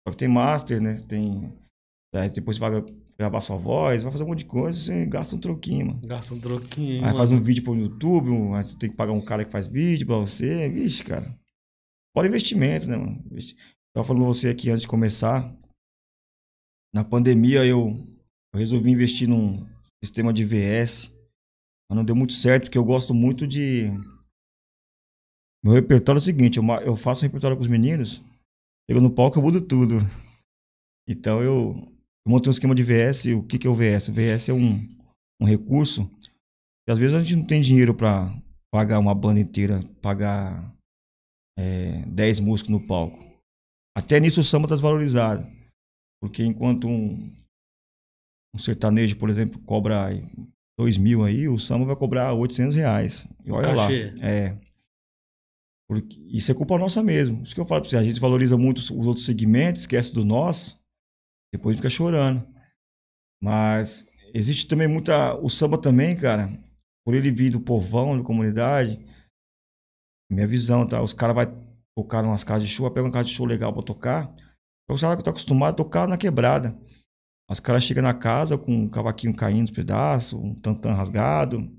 Só 0.06 0.10
que 0.10 0.16
tem 0.16 0.28
master, 0.28 0.82
né? 0.82 0.94
Tem. 1.06 1.52
Aí 2.14 2.30
depois 2.30 2.56
você 2.56 2.60
vai 2.60 2.84
gravar 3.18 3.40
sua 3.40 3.56
voz, 3.56 4.02
vai 4.02 4.12
fazer 4.12 4.24
um 4.24 4.28
monte 4.28 4.40
de 4.40 4.44
coisa, 4.46 4.78
você 4.78 5.06
gasta 5.06 5.36
um 5.36 5.40
troquinho, 5.40 5.86
mano. 5.86 6.00
Gasta 6.06 6.34
um 6.34 6.40
troquinho, 6.40 7.04
Aí 7.04 7.14
faz 7.14 7.30
um 7.30 7.34
mano. 7.34 7.44
vídeo 7.44 7.64
pro 7.64 7.74
YouTube, 7.74 8.30
aí 8.54 8.64
você 8.64 8.76
tem 8.76 8.90
que 8.90 8.96
pagar 8.96 9.12
um 9.12 9.24
cara 9.24 9.44
que 9.44 9.50
faz 9.50 9.66
vídeo 9.66 10.06
pra 10.06 10.16
você. 10.16 10.68
Vixe, 10.68 11.02
cara. 11.02 11.38
Fora 12.14 12.28
investimento, 12.28 12.88
né, 12.88 12.96
mano? 12.96 13.22
Tava 13.94 14.06
falando 14.06 14.22
pra 14.22 14.32
você 14.32 14.48
aqui 14.48 14.70
antes 14.70 14.82
de 14.82 14.88
começar. 14.88 15.54
Na 16.94 17.04
pandemia 17.04 17.64
eu, 17.64 17.90
eu 18.52 18.58
resolvi 18.58 18.90
investir 18.90 19.28
num 19.28 19.66
sistema 20.02 20.32
de 20.32 20.44
VS. 20.44 21.12
Mas 21.88 21.96
não 21.96 22.04
deu 22.04 22.16
muito 22.16 22.32
certo, 22.32 22.64
porque 22.64 22.78
eu 22.78 22.84
gosto 22.84 23.14
muito 23.14 23.46
de. 23.46 23.90
Meu 25.64 25.74
repertório 25.74 26.18
é 26.18 26.22
o 26.22 26.24
seguinte: 26.24 26.58
eu, 26.58 26.64
eu 26.84 26.96
faço 26.96 27.24
um 27.24 27.28
repertório 27.28 27.56
com 27.56 27.62
os 27.62 27.68
meninos, 27.68 28.22
chego 28.90 29.00
no 29.00 29.10
palco 29.10 29.38
eu 29.38 29.42
mudo 29.42 29.60
tudo. 29.60 29.98
Então 31.08 31.42
eu, 31.42 31.95
eu 32.26 32.30
montei 32.30 32.48
um 32.48 32.50
esquema 32.50 32.74
de 32.74 32.82
VS. 32.82 33.26
O 33.26 33.44
que, 33.44 33.58
que 33.58 33.66
é 33.66 33.70
o 33.70 33.74
VS? 33.74 34.08
O 34.08 34.12
VS 34.12 34.48
é 34.48 34.52
um, 34.52 34.86
um 35.40 35.46
recurso 35.46 36.10
e 36.88 36.92
às 36.92 36.98
vezes 36.98 37.14
a 37.14 37.20
gente 37.20 37.36
não 37.36 37.46
tem 37.46 37.60
dinheiro 37.60 37.94
pra 37.94 38.36
pagar 38.72 38.98
uma 38.98 39.14
banda 39.14 39.40
inteira, 39.40 39.82
pagar 40.02 40.74
é, 41.58 42.02
10 42.06 42.40
músicos 42.40 42.70
no 42.70 42.84
palco. 42.84 43.24
Até 43.96 44.20
nisso 44.20 44.40
o 44.40 44.44
samba 44.44 44.68
tá 44.68 44.74
desvalorizado. 44.74 45.46
Porque 46.20 46.44
enquanto 46.44 46.88
um, 46.88 47.32
um 48.54 48.58
sertanejo, 48.58 49.16
por 49.16 49.30
exemplo, 49.30 49.60
cobra 49.60 50.08
2 50.78 50.98
mil 50.98 51.24
aí, 51.24 51.48
o 51.48 51.58
samba 51.58 51.84
vai 51.84 51.96
cobrar 51.96 52.34
800 52.34 52.74
reais. 52.74 53.26
E 53.44 53.50
olha 53.50 53.68
lá. 53.68 53.82
cachê. 53.82 54.14
É. 54.20 54.56
Porque 55.88 56.20
isso 56.26 56.50
é 56.50 56.54
culpa 56.54 56.76
nossa 56.76 57.02
mesmo. 57.02 57.42
Isso 57.42 57.54
que 57.54 57.60
eu 57.60 57.66
falo 57.66 57.82
pra 57.82 57.90
você. 57.90 57.96
A 57.96 58.02
gente 58.02 58.20
valoriza 58.20 58.56
muito 58.56 58.78
os 58.78 58.90
outros 58.90 59.24
segmentos, 59.24 59.82
esquece 59.82 60.12
do 60.12 60.24
nosso, 60.24 60.78
depois 61.52 61.76
fica 61.76 61.90
chorando. 61.90 62.46
Mas 63.42 64.06
existe 64.34 64.66
também 64.66 64.88
muita. 64.88 65.34
O 65.36 65.48
samba 65.48 65.80
também, 65.80 66.16
cara, 66.16 66.48
por 67.04 67.14
ele 67.14 67.30
vir 67.30 67.50
do 67.50 67.60
povão, 67.60 68.16
da 68.16 68.24
comunidade, 68.24 68.98
minha 70.30 70.46
visão, 70.46 70.86
tá? 70.86 71.02
Os 71.02 71.12
caras 71.12 71.34
vão 71.34 71.66
tocar 71.96 72.24
umas 72.24 72.44
casas 72.44 72.68
de 72.68 72.74
show, 72.74 72.90
pegam 72.90 73.06
uma 73.06 73.12
casa 73.12 73.28
de 73.28 73.34
show 73.34 73.46
legal 73.46 73.72
pra 73.72 73.82
tocar. 73.82 74.34
Os 74.88 75.00
caras 75.00 75.16
que 75.16 75.20
estão 75.20 75.32
acostumados 75.32 75.74
a 75.74 75.76
tocar 75.76 76.08
na 76.08 76.16
quebrada. 76.16 76.78
Os 77.50 77.60
caras 77.60 77.84
chegam 77.84 78.02
na 78.02 78.14
casa 78.14 78.58
com 78.58 78.72
um 78.72 78.88
cavaquinho 78.88 79.34
caindo 79.34 79.62
nos 79.62 79.70
pedaços, 79.70 80.38
um 80.38 80.54
tantã 80.54 80.92
rasgado. 80.92 81.70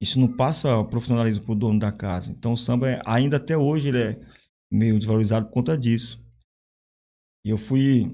Isso 0.00 0.20
não 0.20 0.36
passa 0.36 0.84
profissionalismo 0.84 1.44
pro 1.44 1.54
dono 1.54 1.78
da 1.78 1.90
casa. 1.90 2.30
Então 2.30 2.52
o 2.52 2.56
samba, 2.56 2.90
é, 2.90 3.02
ainda 3.04 3.38
até 3.38 3.56
hoje, 3.56 3.88
ele 3.88 4.02
é 4.02 4.20
meio 4.70 4.98
desvalorizado 4.98 5.46
por 5.46 5.52
conta 5.52 5.76
disso. 5.76 6.24
E 7.44 7.50
eu 7.50 7.56
fui. 7.56 8.12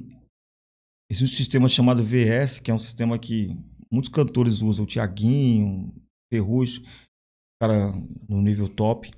Existe 1.13 1.25
um 1.25 1.37
sistema 1.37 1.69
chamado 1.69 2.03
VS, 2.03 2.59
que 2.59 2.71
é 2.71 2.75
um 2.75 2.79
sistema 2.79 3.19
que 3.19 3.49
muitos 3.91 4.11
cantores 4.11 4.63
usam. 4.63 4.85
O 4.85 4.89
Tiaguinho, 4.89 5.93
Ferrugem, 6.33 6.83
cara 7.61 7.93
no 8.27 8.41
nível 8.41 8.67
top. 8.67 9.11
O 9.11 9.13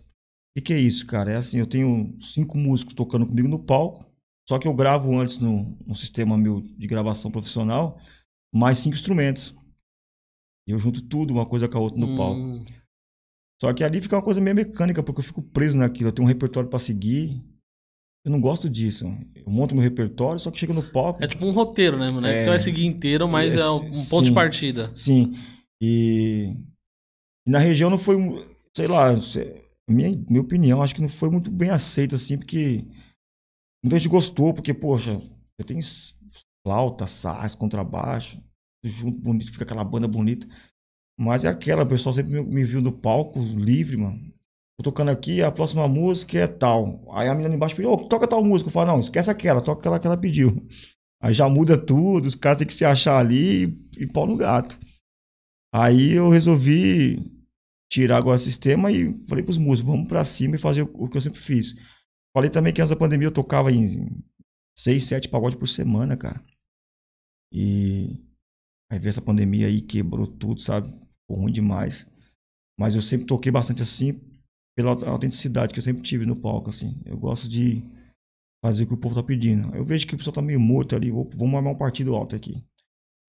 que, 0.57 0.63
que 0.63 0.73
é 0.73 0.79
isso, 0.81 1.07
cara? 1.07 1.31
É 1.31 1.37
assim, 1.37 1.61
eu 1.61 1.69
tenho 1.69 2.21
cinco 2.21 2.59
músicos 2.59 2.95
tocando 2.95 3.25
comigo 3.25 3.47
no 3.47 3.61
palco. 3.61 4.13
Só 4.49 4.59
que 4.59 4.67
eu 4.67 4.75
gravo 4.75 5.17
antes 5.17 5.39
no, 5.39 5.79
no 5.87 5.95
sistema 5.95 6.37
meu 6.37 6.63
de 6.63 6.87
gravação 6.89 7.31
profissional 7.31 8.01
mais 8.53 8.81
cinco 8.81 8.97
instrumentos. 8.97 9.55
E 10.67 10.73
eu 10.73 10.79
junto 10.81 11.01
tudo, 11.01 11.33
uma 11.33 11.47
coisa 11.47 11.69
com 11.69 11.79
a 11.79 11.81
outra 11.81 12.01
no 12.01 12.09
Hum, 12.09 12.17
palco. 12.17 12.73
Só 13.63 13.73
que 13.73 13.85
ali 13.85 14.01
fica 14.01 14.17
uma 14.17 14.23
coisa 14.23 14.41
meio 14.41 14.57
mecânica, 14.57 15.01
porque 15.01 15.21
eu 15.21 15.25
fico 15.25 15.43
preso 15.43 15.79
naquilo. 15.79 16.09
Eu 16.09 16.13
tenho 16.13 16.27
um 16.27 16.29
repertório 16.29 16.69
pra 16.69 16.81
seguir. 16.81 17.41
Eu 18.25 18.31
não 18.31 18.41
gosto 18.41 18.71
disso. 18.71 19.07
Eu 19.35 19.51
monto 19.53 19.75
meu 19.75 19.85
repertório, 19.85 20.41
só 20.41 20.51
que 20.51 20.59
chega 20.59 20.73
no 20.73 20.83
palco. 20.83 21.23
É 21.23 21.29
tipo 21.29 21.45
um 21.45 21.51
roteiro, 21.51 21.99
né, 21.99 22.11
mano? 22.11 22.27
É, 22.27 22.31
que 22.33 22.37
É. 22.39 22.41
você 22.41 22.49
vai 22.51 22.59
seguir 22.59 22.87
inteiro, 22.87 23.29
mas 23.29 23.55
É, 23.55 23.59
é, 23.59 23.71
um 23.71 23.81
ponto 24.09 24.23
de 24.23 24.29
sim. 24.29 24.35
partida. 24.35 24.91
Sim. 24.95 25.35
E, 25.83 26.55
e 27.47 27.51
na 27.51 27.59
região 27.59 27.91
não 27.91 27.99
foi, 27.99 28.17
sei 28.75 28.87
lá, 28.87 29.09
minha, 29.89 30.11
minha 30.29 30.41
opinião, 30.41 30.83
acho 30.83 30.95
que 30.95 31.03
não 31.03 31.09
foi 31.09 31.29
muito 31.29 31.51
bem 31.51 31.69
aceito, 31.69 32.15
assim, 32.15 32.39
porque 32.39 32.83
muita 33.85 33.99
gente 33.99 34.09
gostou, 34.09 34.55
porque, 34.55 34.73
poxa, 34.73 35.21
eu 35.59 35.65
tenho 35.67 35.81
flauta, 36.67 37.07
sax, 37.07 37.55
contrabaixo, 37.55 38.43
junto 38.83 39.19
bonito, 39.19 39.53
fica 39.53 39.65
aquela 39.65 39.85
banda 39.85 40.09
bonita. 40.09 40.49
Mas 41.21 41.45
é 41.45 41.49
aquela, 41.49 41.83
o 41.83 41.87
pessoal 41.89 42.15
sempre 42.15 42.33
me, 42.33 42.43
me 42.43 42.65
viu 42.65 42.81
no 42.81 42.91
palco, 42.91 43.39
livre, 43.41 43.99
mano. 43.99 44.33
Tocando 44.83 45.11
aqui, 45.11 45.41
a 45.41 45.53
próxima 45.53 45.87
música 45.87 46.39
é 46.39 46.47
tal. 46.47 47.01
Aí 47.13 47.29
a 47.29 47.35
menina 47.35 47.55
embaixo 47.55 47.77
pediu, 47.77 47.97
toca 48.09 48.27
tal 48.27 48.43
música. 48.43 48.69
Eu 48.69 48.73
falo, 48.73 48.89
não, 48.89 49.01
esquece 49.01 49.31
aquela, 49.31 49.63
toca 49.63 49.81
aquela 49.81 50.01
que 50.01 50.07
ela 50.07 50.17
pediu. 50.17 50.67
Aí 51.23 51.33
já 51.33 51.49
muda 51.49 51.79
tudo, 51.79 52.27
os 52.27 52.35
caras 52.35 52.59
têm 52.59 52.67
que 52.67 52.75
se 52.75 52.85
achar 52.85 53.19
ali 53.19 53.65
e, 53.65 54.03
e 54.03 54.07
pau 54.07 54.27
no 54.27 54.37
gato. 54.37 54.79
Aí 55.73 56.13
eu 56.13 56.29
resolvi 56.29 57.19
tirar 57.91 58.19
agora 58.19 58.37
o 58.37 58.41
sistema 58.41 58.91
e 58.91 59.25
falei 59.27 59.45
pros 59.45 59.57
músicos, 59.57 59.91
vamos 59.91 60.09
pra 60.09 60.25
cima 60.25 60.57
e 60.57 60.59
fazer 60.59 60.83
o, 60.83 61.09
que 61.09 61.17
eu 61.17 61.21
sempre 61.21 61.41
fiz. 61.41 61.75
Falei 62.35 62.51
também 62.51 62.73
que 62.73 62.81
antes 62.81 62.91
da 62.91 62.97
pandemia 62.97 63.29
eu 63.29 63.33
tocava 63.33 63.71
em 63.71 64.23
seis, 64.77 65.05
sete 65.05 65.29
pagodes 65.29 65.59
por 65.59 65.69
semana, 65.69 66.17
cara. 66.17 66.45
E 67.53 68.21
aí 68.91 68.99
veio 68.99 69.11
essa 69.11 69.23
pandemia 69.23 69.69
aí, 69.69 69.81
quebrou 69.81 70.27
tudo, 70.27 70.61
sabe? 70.61 70.89
Ficou 70.89 71.43
ruim 71.43 71.53
demais. 71.53 72.11
Mas 72.79 72.97
eu 72.97 73.03
sempre 73.03 73.27
toquei 73.27 73.53
bastante 73.53 73.83
assim, 73.83 74.21
pela 74.77 74.91
aut- 74.91 75.05
autenticidade 75.05 75.73
que 75.73 75.79
eu 75.79 75.83
sempre 75.85 76.03
tive 76.03 76.27
no 76.27 76.39
palco, 76.39 76.71
assim. 76.71 77.01
Eu 77.05 77.17
gosto 77.17 77.49
de 77.49 77.83
fazer 78.65 78.85
o 78.85 78.87
que 78.87 78.95
o 78.95 78.99
povo 78.99 79.15
tá 79.15 79.23
pedindo. 79.23 79.75
Eu 79.75 79.85
vejo 79.85 80.07
que 80.07 80.15
o 80.15 80.19
pessoal 80.19 80.35
tá 80.35 80.43
meio 80.43 80.59
morto 80.61 80.97
ali, 80.97 81.11
vou- 81.11 81.29
vamos 81.37 81.55
armar 81.55 81.73
um 81.73 81.77
partido 81.79 82.15
alto 82.15 82.35
aqui. 82.35 82.63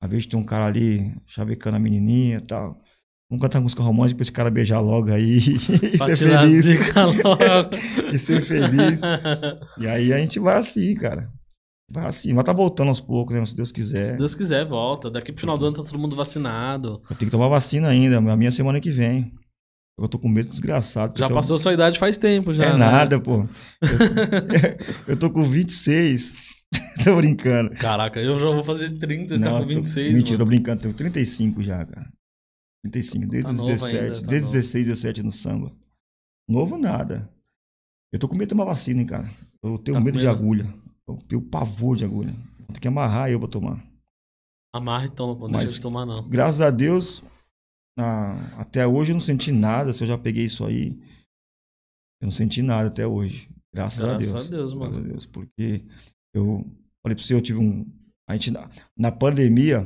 Às 0.01 0.09
vezes 0.09 0.25
tem 0.25 0.39
um 0.39 0.43
cara 0.43 0.65
ali 0.65 1.15
chavecando 1.25 1.77
a 1.77 1.79
menininha 1.79 2.37
e 2.37 2.41
tal. 2.41 2.81
Vamos 3.29 3.41
cantar 3.41 3.59
música 3.59 3.81
romântica 3.81 4.17
pra 4.17 4.21
esse 4.23 4.31
cara 4.31 4.51
beijar 4.51 4.79
logo 4.81 5.11
aí 5.11 5.39
e 5.93 5.97
Pra 5.97 6.13
ser 6.15 6.29
feliz. 6.29 6.65
e 8.13 8.17
ser 8.19 8.41
feliz. 8.41 9.01
E 9.79 9.87
aí 9.87 10.13
a 10.13 10.19
gente 10.19 10.39
vai 10.39 10.57
assim, 10.57 10.93
cara. 10.95 11.31
Vai 11.89 12.05
assim. 12.07 12.33
Mas 12.33 12.43
tá 12.45 12.53
voltando 12.53 12.89
aos 12.89 12.99
poucos, 13.01 13.35
né? 13.35 13.45
Se 13.45 13.55
Deus 13.55 13.71
quiser. 13.71 14.03
Se 14.03 14.17
Deus 14.17 14.35
quiser, 14.35 14.65
volta. 14.67 15.09
Daqui 15.09 15.31
pro 15.31 15.41
final 15.41 15.57
do 15.57 15.65
ano 15.67 15.75
tá 15.77 15.83
todo 15.83 15.99
mundo 15.99 16.15
vacinado. 16.15 17.01
Eu 17.09 17.15
tenho 17.15 17.29
que 17.29 17.31
tomar 17.31 17.47
vacina 17.47 17.87
ainda. 17.87 18.17
A 18.17 18.35
minha 18.37 18.51
semana 18.51 18.79
que 18.79 18.91
vem. 18.91 19.33
Eu 19.97 20.09
tô 20.09 20.19
com 20.19 20.27
medo 20.27 20.49
desgraçado. 20.49 21.17
Já 21.17 21.27
tô- 21.27 21.33
passou 21.33 21.57
sua 21.57 21.73
idade 21.73 21.97
faz 21.97 22.17
tempo, 22.17 22.53
já. 22.53 22.65
É 22.65 22.71
né? 22.73 22.77
nada, 22.77 23.19
pô. 23.19 23.45
Eu, 25.07 25.13
eu 25.15 25.19
tô 25.19 25.29
com 25.29 25.43
26. 25.43 26.35
tô 27.03 27.15
brincando. 27.15 27.71
Caraca, 27.71 28.19
eu 28.19 28.37
já 28.37 28.45
vou 28.47 28.63
fazer 28.63 28.89
30, 28.97 29.37
você 29.37 29.43
tá 29.43 29.49
com 29.51 29.57
eu 29.57 29.61
tô- 29.61 29.67
26. 29.67 30.13
Mentira, 30.13 30.37
tô 30.37 30.45
mano. 30.45 30.45
brincando. 30.47 30.81
Tenho 30.81 30.93
35 30.93 31.63
já, 31.63 31.85
cara. 31.85 32.11
35, 32.83 33.27
desde 33.27 33.45
Tá 33.45 33.51
os 33.51 33.57
novo 33.57 33.69
17. 33.71 33.95
ainda, 33.97 34.13
tá 34.21 34.27
desde 34.27 34.39
novo. 34.41 34.53
16, 34.53 34.87
17 34.87 35.23
no 35.23 35.31
samba. 35.31 35.71
Novo 36.47 36.77
nada. 36.77 37.29
Eu 38.13 38.19
tô 38.19 38.27
com 38.27 38.35
medo 38.35 38.45
de 38.47 38.49
tomar 38.49 38.65
vacina, 38.65 38.99
hein, 39.01 39.07
cara. 39.07 39.29
Eu 39.63 39.77
tenho 39.79 39.93
Tá 39.95 39.99
com 39.99 40.05
medo 40.05 40.19
de 40.19 40.25
medo? 40.25 40.37
agulha. 40.37 40.73
Eu 41.07 41.15
tenho 41.27 41.41
pavor 41.41 41.95
de 41.95 42.03
agulha. 42.05 42.33
Vou 42.59 42.73
ter 42.73 42.79
que 42.79 42.87
amarrar 42.87 43.29
eu 43.31 43.39
pra 43.39 43.47
tomar. 43.47 43.81
Amarra 44.73 45.05
e 45.05 45.09
toma, 45.09 45.35
pô. 45.35 45.47
Não 45.47 45.57
deixa 45.59 45.73
de 45.75 45.81
tomar, 45.81 46.05
não. 46.05 46.27
Graças 46.27 46.59
a 46.61 46.69
Deus, 46.69 47.23
na- 47.97 48.33
até 48.59 48.85
hoje 48.87 49.11
eu 49.11 49.15
não 49.15 49.19
senti 49.21 49.51
nada. 49.51 49.93
Se 49.93 50.03
eu 50.03 50.07
já 50.07 50.17
peguei 50.17 50.45
isso 50.45 50.65
aí, 50.65 50.97
eu 52.21 52.25
não 52.25 52.31
senti 52.31 52.61
nada 52.61 52.89
até 52.89 53.05
hoje. 53.05 53.49
Graças, 53.73 54.03
a 54.03 54.17
Graças 54.17 54.31
Deus. 54.31 54.47
a 54.47 54.49
Deus, 54.49 54.73
Graças 54.73 54.73
mano. 54.73 54.97
a 54.97 55.01
Deus, 55.01 55.25
porque 55.25 55.85
eu 56.33 56.59
falei 57.03 57.15
pra 57.15 57.23
você, 57.23 57.33
eu 57.33 57.41
tive 57.41 57.59
um. 57.59 57.85
A 58.27 58.33
gente, 58.33 58.51
na, 58.51 58.69
na 58.97 59.11
pandemia, 59.11 59.81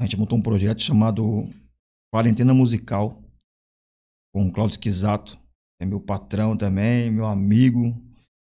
a 0.00 0.04
gente 0.04 0.16
montou 0.18 0.36
um 0.38 0.42
projeto 0.42 0.82
chamado 0.82 1.44
Quarentena 2.12 2.52
Musical 2.54 3.22
com 4.34 4.48
o 4.48 4.52
Claudio 4.52 4.74
Esquisato, 4.74 5.38
é 5.80 5.86
meu 5.86 6.00
patrão 6.00 6.56
também, 6.56 7.10
meu 7.10 7.26
amigo. 7.26 7.94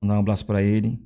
Mandar 0.02 0.16
um 0.16 0.20
abraço 0.20 0.44
pra 0.46 0.62
ele. 0.62 1.02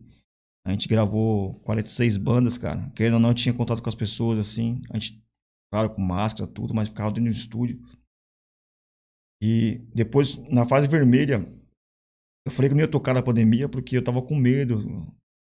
A 0.66 0.70
gente 0.72 0.88
gravou 0.88 1.54
46 1.60 2.16
bandas, 2.18 2.58
cara. 2.58 2.90
Querendo 2.90 3.14
ou 3.14 3.20
não, 3.20 3.32
tinha 3.32 3.54
contato 3.54 3.80
com 3.82 3.88
as 3.88 3.94
pessoas, 3.94 4.38
assim. 4.40 4.82
A 4.90 4.98
gente, 4.98 5.22
claro, 5.72 5.94
com 5.94 6.00
máscara, 6.00 6.50
tudo, 6.50 6.74
mas 6.74 6.88
ficava 6.88 7.10
dentro 7.10 7.30
do 7.30 7.36
estúdio. 7.36 7.80
E 9.42 9.78
depois, 9.94 10.36
na 10.48 10.66
fase 10.66 10.88
vermelha, 10.88 11.40
eu 12.46 12.52
falei 12.52 12.68
que 12.68 12.74
não 12.74 12.82
ia 12.82 12.90
tocar 12.90 13.14
na 13.14 13.22
pandemia 13.22 13.68
porque 13.68 13.96
eu 13.96 14.04
tava 14.04 14.22
com 14.22 14.34
medo. 14.34 14.78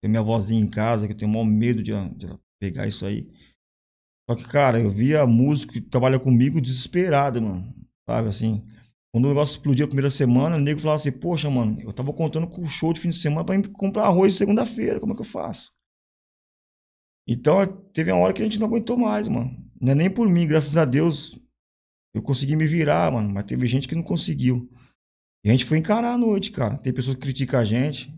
Tem 0.03 0.11
minha 0.11 0.23
vozinha 0.23 0.63
em 0.63 0.71
casa, 0.71 1.07
que 1.07 1.13
eu 1.13 1.17
tenho 1.17 1.31
o 1.31 1.35
maior 1.35 1.47
medo 1.47 1.83
de, 1.83 1.93
de 2.17 2.27
pegar 2.61 2.87
isso 2.87 3.05
aí. 3.05 3.29
Só 4.29 4.37
que, 4.37 4.45
cara, 4.45 4.81
eu 4.81 4.91
via 4.91 5.27
músico 5.27 5.75
que 5.75 5.81
trabalha 5.81 6.19
comigo 6.19 6.61
desesperado, 6.61 7.43
mano. 7.43 7.75
Sabe, 8.09 8.29
assim. 8.29 8.67
Quando 9.13 9.27
o 9.27 9.29
negócio 9.29 9.57
explodiu 9.57 9.85
a 9.85 9.89
primeira 9.89 10.11
semana, 10.11 10.57
o 10.57 10.61
nego 10.61 10.81
falava 10.81 10.97
assim, 10.97 11.13
poxa, 11.13 11.49
mano, 11.49 11.81
eu 11.81 11.93
tava 11.93 12.13
contando 12.13 12.49
com 12.49 12.63
o 12.63 12.67
show 12.67 12.93
de 12.93 13.01
fim 13.01 13.11
de 13.11 13.17
semana 13.17 13.45
pra 13.45 13.57
comprar 13.73 14.07
arroz 14.07 14.35
segunda-feira, 14.35 14.99
como 14.99 15.13
é 15.13 15.15
que 15.15 15.23
eu 15.23 15.27
faço? 15.27 15.71
Então, 17.27 17.65
teve 17.93 18.11
uma 18.11 18.21
hora 18.21 18.35
que 18.35 18.43
a 18.43 18.45
gente 18.45 18.59
não 18.59 18.67
aguentou 18.67 18.99
mais, 18.99 19.29
mano. 19.29 19.64
Não 19.85 19.93
é 19.93 19.95
nem 19.95 20.09
por 20.09 20.27
mim, 20.27 20.47
graças 20.47 20.79
a 20.79 20.87
Deus, 20.87 21.39
eu 22.15 22.23
consegui 22.23 22.57
me 22.57 22.67
virar, 22.67 23.13
mano. 23.13 23.29
Mas 23.29 23.45
teve 23.45 23.67
gente 23.67 23.87
que 23.87 23.95
não 23.95 24.03
conseguiu. 24.03 24.67
E 25.45 25.51
a 25.51 25.53
gente 25.53 25.67
foi 25.67 25.77
encarar 25.77 26.15
a 26.15 26.19
noite, 26.19 26.51
cara. 26.51 26.79
Tem 26.79 26.91
pessoas 26.91 27.17
que 27.17 27.21
criticam 27.21 27.61
a 27.61 27.65
gente, 27.67 28.11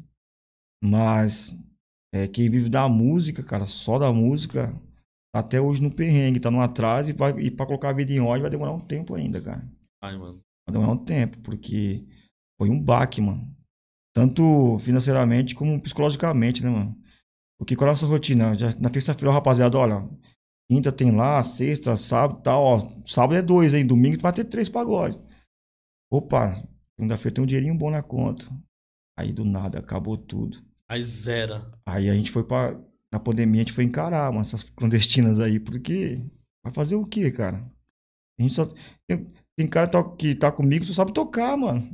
mas 0.80 1.56
é, 2.14 2.28
quem 2.28 2.48
vive 2.48 2.68
da 2.68 2.88
música, 2.88 3.42
cara, 3.42 3.66
só 3.66 3.98
da 3.98 4.12
música, 4.12 4.72
tá 5.34 5.40
até 5.40 5.60
hoje 5.60 5.82
no 5.82 5.92
perrengue, 5.92 6.38
tá 6.38 6.52
no 6.52 6.60
atraso 6.60 7.10
e, 7.10 7.12
vai, 7.12 7.32
e 7.40 7.50
pra 7.50 7.66
colocar 7.66 7.88
a 7.88 7.92
vida 7.92 8.12
em 8.12 8.20
ordem 8.20 8.42
vai 8.42 8.50
demorar 8.50 8.72
um 8.72 8.80
tempo 8.80 9.16
ainda, 9.16 9.40
cara. 9.40 9.68
Ai, 10.00 10.16
mano. 10.16 10.40
Vai 10.68 10.72
demorar 10.72 10.92
um 10.92 11.04
tempo, 11.04 11.40
porque 11.40 12.06
foi 12.60 12.70
um 12.70 12.80
baque, 12.80 13.20
mano. 13.20 13.52
Tanto 14.14 14.78
financeiramente 14.78 15.52
como 15.52 15.82
psicologicamente, 15.82 16.62
né, 16.62 16.70
mano? 16.70 16.96
Porque 17.58 17.74
com 17.74 17.82
a 17.82 17.88
nossa 17.88 18.06
rotina, 18.06 18.56
já, 18.56 18.72
na 18.78 18.88
terça-feira, 18.88 19.32
rapaziada, 19.32 19.76
olha, 19.76 20.08
quinta 20.68 20.92
tem 20.92 21.14
lá, 21.14 21.42
sexta, 21.42 21.96
sábado, 21.96 22.42
tal, 22.42 22.62
ó. 22.62 22.88
Sábado 23.06 23.36
é 23.36 23.42
dois, 23.42 23.74
hein? 23.74 23.86
Domingo 23.86 24.18
tu 24.18 24.22
vai 24.22 24.32
ter 24.32 24.44
três 24.44 24.68
pagodes. 24.68 25.18
Opa, 26.10 26.54
segunda-feira 26.94 27.34
tem 27.34 27.44
um 27.44 27.46
dinheirinho 27.46 27.76
bom 27.76 27.90
na 27.90 28.02
conta. 28.02 28.46
Aí 29.18 29.32
do 29.32 29.44
nada, 29.44 29.78
acabou 29.78 30.16
tudo. 30.16 30.62
Aí 30.88 31.02
zera. 31.02 31.72
Aí 31.86 32.08
a 32.08 32.14
gente 32.14 32.30
foi 32.30 32.44
pra. 32.44 32.78
Na 33.12 33.20
pandemia 33.20 33.62
a 33.62 33.64
gente 33.64 33.72
foi 33.72 33.84
encarar, 33.84 34.30
mano, 34.30 34.42
essas 34.42 34.62
clandestinas 34.62 35.38
aí, 35.40 35.58
porque. 35.58 36.18
Vai 36.62 36.72
fazer 36.72 36.96
o 36.96 37.04
quê, 37.04 37.30
cara? 37.30 37.58
A 38.38 38.42
gente 38.42 38.54
só. 38.54 38.66
Tem, 39.06 39.32
tem 39.56 39.68
cara 39.68 39.88
que 40.16 40.34
tá 40.34 40.52
comigo 40.52 40.84
só 40.84 40.92
sabe 40.92 41.12
tocar, 41.12 41.56
mano. 41.56 41.88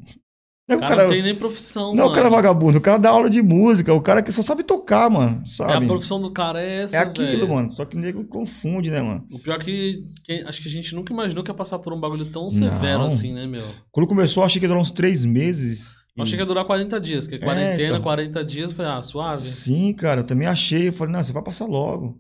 O 0.68 0.78
cara, 0.78 0.88
cara, 0.88 1.02
não 1.04 1.10
tem 1.10 1.22
nem 1.22 1.34
profissão, 1.34 1.88
Não, 1.88 2.04
mano. 2.04 2.10
o 2.10 2.14
cara 2.14 2.28
é 2.28 2.30
vagabundo. 2.30 2.78
O 2.78 2.80
cara 2.80 2.96
dá 2.96 3.10
aula 3.10 3.28
de 3.28 3.42
música. 3.42 3.92
O 3.92 4.00
cara 4.00 4.22
que 4.22 4.30
só 4.30 4.42
sabe 4.42 4.62
tocar, 4.62 5.10
mano. 5.10 5.44
Sabe? 5.46 5.72
É 5.72 5.76
a 5.76 5.80
profissão 5.80 6.20
do 6.22 6.30
cara 6.30 6.62
é 6.62 6.82
essa, 6.82 6.96
É 6.96 7.00
aquilo, 7.00 7.26
velho. 7.30 7.48
mano. 7.48 7.72
Só 7.72 7.84
que 7.84 7.96
o 7.96 8.00
nego 8.00 8.24
confunde, 8.24 8.90
né, 8.90 9.02
mano? 9.02 9.24
O 9.32 9.38
pior 9.40 9.60
é 9.60 9.64
que, 9.64 10.06
que 10.22 10.32
acho 10.46 10.62
que 10.62 10.68
a 10.68 10.70
gente 10.70 10.94
nunca 10.94 11.12
imaginou 11.12 11.42
que 11.42 11.50
ia 11.50 11.54
passar 11.54 11.78
por 11.80 11.92
um 11.92 11.98
bagulho 12.00 12.26
tão 12.26 12.48
severo 12.50 13.00
Não. 13.00 13.06
assim, 13.06 13.32
né, 13.32 13.44
meu? 13.46 13.66
Quando 13.90 14.06
começou, 14.06 14.44
achei 14.44 14.60
que 14.60 14.64
ia 14.64 14.68
durar 14.68 14.80
uns 14.80 14.92
três 14.92 15.24
meses. 15.24 15.94
Eu 16.16 16.22
achei 16.22 16.36
que 16.36 16.42
ia 16.42 16.46
durar 16.46 16.64
40 16.64 17.00
dias, 17.00 17.26
que 17.26 17.38
quarentena, 17.38 17.88
então. 17.96 18.02
40 18.02 18.44
dias, 18.44 18.70
eu 18.70 18.76
falei, 18.76 18.92
ah, 18.92 19.02
suave. 19.02 19.42
Sim, 19.48 19.92
cara, 19.94 20.20
eu 20.20 20.24
também 20.26 20.46
achei. 20.46 20.88
Eu 20.88 20.92
falei, 20.92 21.12
não, 21.12 21.22
você 21.22 21.32
vai 21.32 21.42
passar 21.42 21.66
logo. 21.66 22.18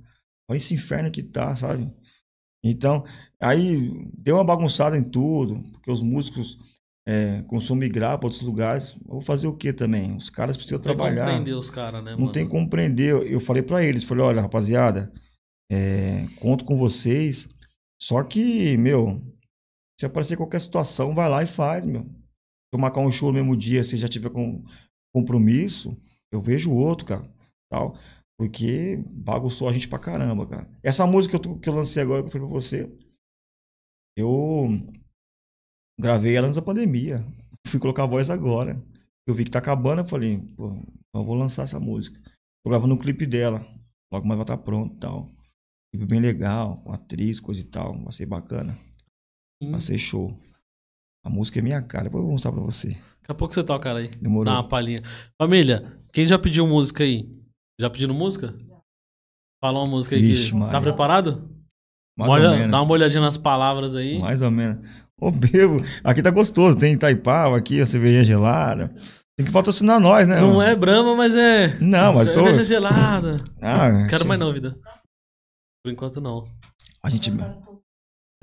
Olha 0.50 0.56
esse 0.56 0.74
inferno 0.74 1.10
que 1.10 1.22
tá, 1.22 1.54
sabe? 1.54 1.88
Então, 2.64 3.04
aí 3.40 3.90
deu 4.16 4.36
uma 4.36 4.44
bagunçada 4.44 4.96
em 4.96 5.02
tudo, 5.02 5.62
porque 5.72 5.90
os 5.90 6.00
músicos 6.02 6.58
é, 7.06 7.42
a 7.72 7.76
migrar 7.76 8.18
para 8.18 8.26
outros 8.26 8.42
lugares. 8.42 8.96
Eu 9.04 9.12
vou 9.14 9.20
fazer 9.22 9.46
o 9.46 9.56
quê 9.56 9.72
também? 9.72 10.14
Os 10.16 10.30
caras 10.30 10.56
precisam 10.56 10.78
Não 10.78 10.84
tem 10.84 10.94
trabalhar. 10.94 11.24
prender 11.26 11.56
os 11.56 11.68
caras, 11.70 12.02
né, 12.04 12.12
Não 12.12 12.20
mano? 12.20 12.32
tem 12.32 12.48
como 12.48 12.68
prender. 12.68 13.12
Eu- 13.14 13.40
falei 13.40 13.62
pra 13.62 13.82
eles, 13.84 14.04
falei, 14.04 14.24
olha, 14.24 14.42
rapaziada, 14.42 15.12
é, 15.70 16.26
conto 16.40 16.64
com 16.64 16.76
vocês. 16.76 17.48
Só 18.00 18.22
que, 18.22 18.76
meu, 18.76 19.20
se 19.98 20.06
aparecer 20.06 20.36
qualquer 20.36 20.60
situação, 20.60 21.14
vai 21.14 21.28
lá 21.28 21.42
e 21.42 21.46
faz, 21.46 21.84
meu. 21.84 22.02
Se 22.04 22.74
eu 22.74 22.78
marcar 22.80 23.00
um 23.00 23.10
show 23.12 23.28
no 23.30 23.34
mesmo 23.38 23.56
dia, 23.56 23.84
se 23.84 23.96
já 23.96 24.08
tiver 24.08 24.30
com 24.30 24.64
compromisso, 25.14 25.96
eu 26.32 26.40
vejo 26.40 26.72
outro, 26.72 27.06
cara, 27.06 27.28
tal. 27.70 27.96
Porque 28.38 28.96
bagunçou 29.08 29.68
a 29.68 29.72
gente 29.72 29.86
pra 29.88 29.98
caramba, 29.98 30.46
cara. 30.46 30.68
Essa 30.82 31.06
música 31.06 31.38
que 31.38 31.48
eu, 31.48 31.58
que 31.58 31.68
eu 31.68 31.74
lancei 31.74 32.02
agora, 32.02 32.22
que 32.22 32.28
eu 32.28 32.32
falei 32.32 32.48
pra 32.48 32.54
você, 32.54 32.90
eu 34.16 34.78
gravei 36.00 36.36
ela 36.36 36.46
antes 36.46 36.56
da 36.56 36.62
pandemia. 36.62 37.24
Fui 37.66 37.78
colocar 37.78 38.04
a 38.04 38.06
voz 38.06 38.28
agora. 38.30 38.82
Eu 39.26 39.34
vi 39.34 39.44
que 39.44 39.50
tá 39.50 39.58
acabando, 39.60 40.00
eu 40.00 40.04
falei, 40.04 40.38
pô, 40.56 40.72
eu 41.14 41.24
vou 41.24 41.34
lançar 41.34 41.62
essa 41.62 41.78
música. 41.78 42.20
Tô 42.64 42.70
gravando 42.70 42.94
um 42.94 42.98
clipe 42.98 43.26
dela. 43.26 43.64
Logo 44.12 44.26
mais 44.26 44.36
vai 44.38 44.44
estar 44.44 44.56
pronto 44.58 44.94
e 44.96 44.98
tal. 44.98 45.30
Clipe 45.92 46.06
bem 46.06 46.20
legal, 46.20 46.78
com 46.78 46.92
atriz, 46.92 47.38
coisa 47.40 47.60
e 47.60 47.64
tal. 47.64 47.98
Vai 48.02 48.12
ser 48.12 48.26
bacana. 48.26 48.76
Hum, 49.62 49.70
Vai 49.72 49.80
ser 49.80 49.96
show. 49.98 50.34
A 51.24 51.30
música 51.30 51.60
é 51.60 51.62
minha 51.62 51.80
cara. 51.80 52.04
Depois 52.04 52.20
eu 52.20 52.24
vou 52.24 52.32
mostrar 52.32 52.52
pra 52.52 52.60
você. 52.60 52.88
Daqui 52.88 53.30
a 53.30 53.34
pouco 53.34 53.54
você 53.54 53.62
toca 53.62 53.88
ela 53.88 54.00
aí. 54.00 54.08
Demorou. 54.08 54.44
Dá 54.44 54.54
uma 54.60 54.68
palhinha. 54.68 55.02
Família, 55.40 56.00
quem 56.12 56.26
já 56.26 56.38
pediu 56.38 56.66
música 56.66 57.04
aí? 57.04 57.30
Já 57.80 57.88
pediram 57.88 58.14
música? 58.14 58.54
Fala 59.62 59.78
uma 59.78 59.86
música 59.86 60.16
aí. 60.16 60.22
Vixe, 60.22 60.52
que... 60.52 60.58
Tá 60.58 60.80
preparado? 60.80 61.48
Mais 62.18 62.30
Olha, 62.30 62.50
ou 62.50 62.56
menos. 62.56 62.70
dá 62.72 62.82
uma 62.82 62.92
olhadinha 62.92 63.20
nas 63.20 63.36
palavras 63.36 63.94
aí. 63.94 64.18
Mais 64.18 64.42
ou 64.42 64.50
menos. 64.50 64.84
Ô, 65.22 65.30
bebo. 65.30 65.76
Aqui 66.02 66.20
tá 66.20 66.30
gostoso. 66.30 66.76
Tem 66.76 66.94
Itaipava 66.94 67.56
aqui, 67.56 67.80
a 67.80 67.86
cervejinha 67.86 68.24
gelada. 68.24 68.92
Tem 69.36 69.46
que 69.46 69.52
patrocinar 69.52 70.00
nós, 70.00 70.26
né? 70.26 70.40
Não 70.40 70.54
mano? 70.56 70.62
é 70.62 70.74
Brahma, 70.74 71.14
mas 71.14 71.36
é. 71.36 71.78
Não, 71.80 72.12
mas 72.14 72.28
tô... 72.28 72.34
Cerveja 72.42 72.64
gelada. 72.64 73.36
Ah, 73.60 74.06
Quero 74.10 74.22
sim. 74.24 74.28
mais 74.28 74.40
não, 74.40 74.52
vida. 74.52 74.76
Por 75.84 75.92
enquanto 75.92 76.20
não. 76.20 76.44
A 77.04 77.08
gente... 77.08 77.32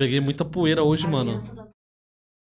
Peguei 0.00 0.20
muita 0.20 0.42
poeira 0.42 0.82
hoje, 0.82 1.06
mano. 1.06 1.38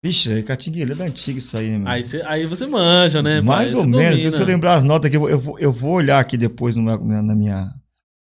Vixe, 0.03 0.31
é 0.39 0.41
catingueira 0.41 0.95
da 0.95 1.03
antiga 1.03 1.37
isso 1.37 1.55
aí, 1.57 1.69
né, 1.69 1.77
meu? 1.77 1.87
Aí 1.89 2.03
você, 2.03 2.21
aí 2.21 2.45
você 2.47 2.65
manja, 2.65 3.21
né? 3.21 3.35
pai? 3.35 3.41
Mais 3.41 3.71
Aí 3.71 3.75
ou 3.75 3.81
você 3.81 3.87
menos. 3.87 4.17
domina. 4.17 4.35
Se 4.35 4.41
eu 4.41 4.47
lembrar 4.47 4.75
as 4.75 4.83
notas 4.83 5.07
aqui, 5.07 5.17
eu 5.17 5.19
vou, 5.21 5.29
eu 5.29 5.39
vou, 5.39 5.59
eu 5.59 5.71
vou 5.71 5.91
olhar 5.91 6.19
aqui 6.19 6.37
depois 6.37 6.75
no 6.75 6.81
meu- 6.81 7.03
na, 7.03 7.21
na 7.21 7.35
minha 7.35 7.69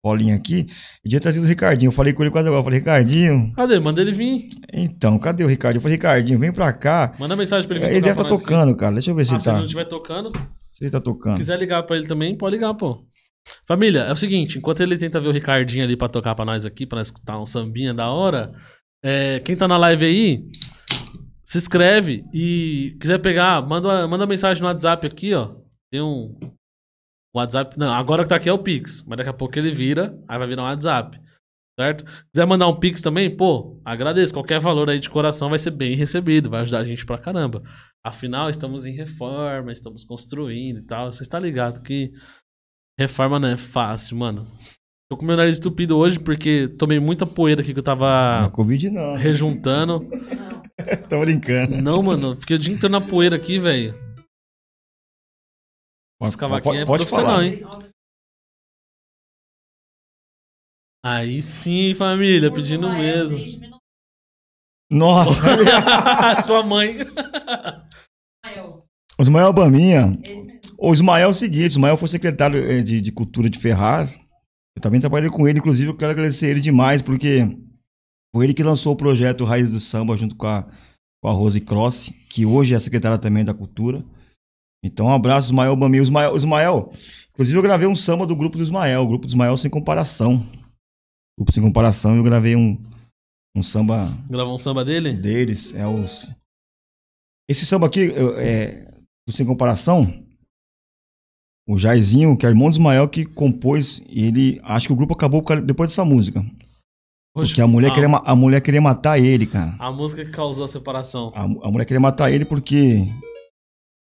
colinha 0.02 0.34
aqui. 0.36 0.66
E 1.04 1.08
tinha 1.08 1.20
trazido 1.20 1.44
o 1.44 1.48
Ricardinho. 1.48 1.88
Eu 1.88 1.92
falei 1.92 2.12
com 2.12 2.22
ele 2.22 2.30
quase 2.30 2.48
agora. 2.48 2.60
Eu 2.60 2.64
falei, 2.64 2.78
Ricardinho, 2.78 3.52
Cadê? 3.54 3.78
Manda 3.78 4.00
ele 4.00 4.12
vir. 4.12 4.48
então, 4.72 5.18
cadê 5.18 5.44
o 5.44 5.46
Ricardinho? 5.46 5.78
Eu 5.78 5.82
falei, 5.82 5.96
Ricardinho, 5.96 6.38
vem 6.38 6.52
pra 6.52 6.72
cá. 6.72 7.14
Manda 7.18 7.36
mensagem 7.36 7.66
pra 7.68 7.76
ele 7.76 7.86
Ele 7.86 7.94
deve 8.00 8.10
estar 8.10 8.14
pra 8.14 8.30
nós 8.30 8.40
aqui. 8.40 8.48
tocando, 8.50 8.76
cara. 8.76 8.94
Deixa 8.94 9.10
eu 9.10 9.14
ver 9.14 9.24
se 9.26 9.32
Ah, 9.32 9.34
ele 9.34 9.42
se 9.42 9.48
ele 9.48 9.52
tá. 9.54 9.58
não 9.58 9.64
estiver 9.64 9.84
tocando, 9.84 10.32
Se 10.72 10.84
ele 10.84 10.90
tá 10.90 11.00
tocando. 11.00 11.36
quiser 11.36 11.58
ligar 11.58 11.82
pra 11.84 11.96
ele 11.96 12.06
também, 12.06 12.36
pode 12.36 12.56
ligar, 12.56 12.72
pô. 12.74 13.04
Família, 13.66 14.00
é 14.00 14.12
o 14.12 14.16
seguinte, 14.16 14.58
enquanto 14.58 14.80
ele 14.82 14.96
tenta 14.98 15.18
ver 15.20 15.28
o 15.28 15.32
Ricardinho 15.32 15.84
ali 15.84 15.96
pra 15.96 16.08
tocar 16.08 16.34
pra 16.34 16.44
nós 16.44 16.64
aqui, 16.66 16.86
pra 16.86 16.98
nós 16.98 17.08
escutar 17.08 17.40
um 17.40 17.46
sambinha 17.46 17.92
da 17.94 18.08
hora, 18.10 18.52
é, 19.02 19.40
quem 19.40 19.56
tá 19.56 19.66
na 19.66 19.78
live 19.78 20.04
aí, 20.04 20.44
se 21.44 21.56
inscreve 21.58 22.22
e 22.34 22.96
quiser 23.00 23.18
pegar, 23.18 23.66
manda, 23.66 24.06
manda 24.06 24.26
mensagem 24.26 24.62
no 24.62 24.68
WhatsApp 24.68 25.06
aqui, 25.06 25.34
ó. 25.34 25.52
Tem 25.90 26.00
um 26.02 26.36
WhatsApp, 27.34 27.78
não, 27.78 27.92
agora 27.92 28.22
que 28.24 28.28
tá 28.28 28.36
aqui 28.36 28.48
é 28.48 28.52
o 28.52 28.58
Pix, 28.58 29.04
mas 29.06 29.16
daqui 29.18 29.30
a 29.30 29.34
pouco 29.34 29.56
ele 29.58 29.70
vira, 29.70 30.18
aí 30.28 30.38
vai 30.38 30.48
virar 30.48 30.62
um 30.62 30.66
WhatsApp. 30.66 31.18
Certo? 31.78 32.04
Quiser 32.34 32.46
mandar 32.46 32.68
um 32.68 32.74
Pix 32.74 33.00
também, 33.00 33.30
pô, 33.34 33.80
agradeço. 33.84 34.34
Qualquer 34.34 34.60
valor 34.60 34.90
aí 34.90 34.98
de 34.98 35.08
coração 35.08 35.48
vai 35.48 35.58
ser 35.58 35.70
bem 35.70 35.94
recebido, 35.94 36.50
vai 36.50 36.60
ajudar 36.62 36.80
a 36.80 36.84
gente 36.84 37.06
pra 37.06 37.16
caramba. 37.16 37.62
Afinal, 38.04 38.50
estamos 38.50 38.84
em 38.84 38.92
reforma, 38.92 39.72
estamos 39.72 40.04
construindo 40.04 40.78
e 40.78 40.82
tal. 40.82 41.10
Você 41.10 41.22
está 41.22 41.38
ligado 41.38 41.80
que 41.82 42.10
reforma 42.98 43.38
não 43.38 43.48
é 43.48 43.56
fácil, 43.56 44.16
mano. 44.18 44.46
Tô 45.10 45.16
com 45.16 45.24
meu 45.24 45.36
nariz 45.36 45.54
estupido 45.54 45.96
hoje 45.96 46.18
porque 46.18 46.68
tomei 46.78 47.00
muita 47.00 47.24
poeira 47.24 47.62
aqui 47.62 47.72
que 47.72 47.78
eu 47.80 47.82
Não, 47.82 47.84
tava 47.84 48.50
Covid 48.50 48.90
não. 48.90 49.16
rejuntando. 49.16 50.06
Tô 51.08 51.20
brincando. 51.20 51.76
Não, 51.80 52.02
mano, 52.02 52.36
fiquei 52.36 52.56
o 52.56 52.58
dia 52.58 52.74
inteiro 52.74 52.92
na 52.92 53.00
poeira 53.00 53.36
aqui, 53.36 53.58
velho. 53.58 53.94
Esse 56.22 56.36
cavaquinho 56.36 56.80
é 56.80 56.84
pode 56.84 57.04
profissional, 57.04 57.36
falar. 57.36 57.46
hein? 57.46 57.90
Aí 61.04 61.40
sim, 61.40 61.94
família, 61.94 62.52
pedindo 62.52 62.90
mesmo. 62.90 63.38
Nossa. 64.90 65.40
Sua 66.44 66.62
mãe. 66.62 66.98
o 69.18 69.22
Ismael 69.22 69.52
Baminha. 69.52 70.16
O 70.78 70.92
Ismael 70.92 71.24
é 71.24 71.30
o 71.30 71.34
seguinte, 71.34 71.64
o 71.64 71.68
Ismael 71.68 71.96
foi 71.96 72.08
secretário 72.08 72.58
eh, 72.58 72.82
de, 72.82 73.00
de 73.00 73.12
Cultura 73.12 73.48
de 73.48 73.58
Ferraz. 73.58 74.18
Eu 74.76 74.82
também 74.82 75.00
trabalhei 75.00 75.30
com 75.30 75.46
ele, 75.48 75.58
inclusive 75.58 75.90
eu 75.90 75.96
quero 75.96 76.12
agradecer 76.12 76.48
ele 76.48 76.60
demais, 76.60 77.02
porque 77.02 77.40
foi 78.34 78.44
ele 78.44 78.54
que 78.54 78.62
lançou 78.62 78.92
o 78.92 78.96
projeto 78.96 79.44
Raiz 79.44 79.68
do 79.70 79.80
Samba 79.80 80.16
junto 80.16 80.36
com 80.36 80.46
a, 80.46 80.62
com 81.22 81.28
a 81.28 81.32
Rose 81.32 81.60
Cross, 81.60 82.10
que 82.30 82.44
hoje 82.46 82.74
é 82.74 82.78
secretária 82.78 83.18
também 83.18 83.44
da 83.44 83.54
Cultura. 83.54 84.04
Então, 84.82 85.06
um 85.06 85.12
abraço, 85.12 85.48
Ismael 85.48 85.76
Baminha. 85.76 86.02
O 86.02 86.04
Ismael, 86.04 86.36
Ismael, 86.36 86.92
inclusive 87.32 87.58
eu 87.58 87.62
gravei 87.62 87.86
um 87.86 87.94
samba 87.94 88.26
do 88.26 88.34
grupo 88.34 88.56
do 88.56 88.62
Ismael, 88.62 89.02
o 89.02 89.08
grupo 89.08 89.26
do 89.26 89.30
Ismael 89.30 89.56
sem 89.56 89.70
comparação. 89.70 90.44
Grupo 91.38 91.52
sem 91.52 91.62
comparação, 91.62 92.16
eu 92.16 92.22
gravei 92.22 92.56
um, 92.56 92.78
um 93.56 93.62
samba 93.62 94.06
Gravou 94.28 94.54
um 94.54 94.58
samba 94.58 94.84
dele? 94.84 95.12
deles 95.12 95.74
é 95.74 95.86
os. 95.86 96.30
Esse 97.48 97.66
samba 97.66 97.86
aqui, 97.86 98.12
é, 98.36 98.90
do 99.26 99.32
sem 99.32 99.44
comparação, 99.44 100.24
o 101.68 101.78
Jairzinho, 101.78 102.36
que 102.36 102.46
é 102.46 102.48
irmão 102.48 102.68
do 102.68 102.72
Ismael, 102.72 103.08
que 103.08 103.24
compôs, 103.24 104.02
ele. 104.08 104.60
Acho 104.62 104.86
que 104.86 104.92
o 104.92 104.96
grupo 104.96 105.14
acabou 105.14 105.42
depois 105.62 105.90
dessa 105.90 106.04
música. 106.04 106.40
Oxe, 107.34 107.50
Porque 107.50 107.60
a 107.62 107.66
mulher, 107.66 107.90
a, 107.90 107.94
queria, 107.94 108.08
a 108.08 108.34
mulher 108.34 108.60
queria 108.60 108.80
matar 108.80 109.18
ele, 109.18 109.46
cara. 109.46 109.76
a 109.78 109.92
música 109.92 110.24
que 110.24 110.32
causou 110.32 110.64
a 110.64 110.68
separação. 110.68 111.30
A, 111.34 111.42
a 111.42 111.70
mulher 111.70 111.84
queria 111.84 112.00
matar 112.00 112.30
ele 112.30 112.44
porque. 112.44 113.06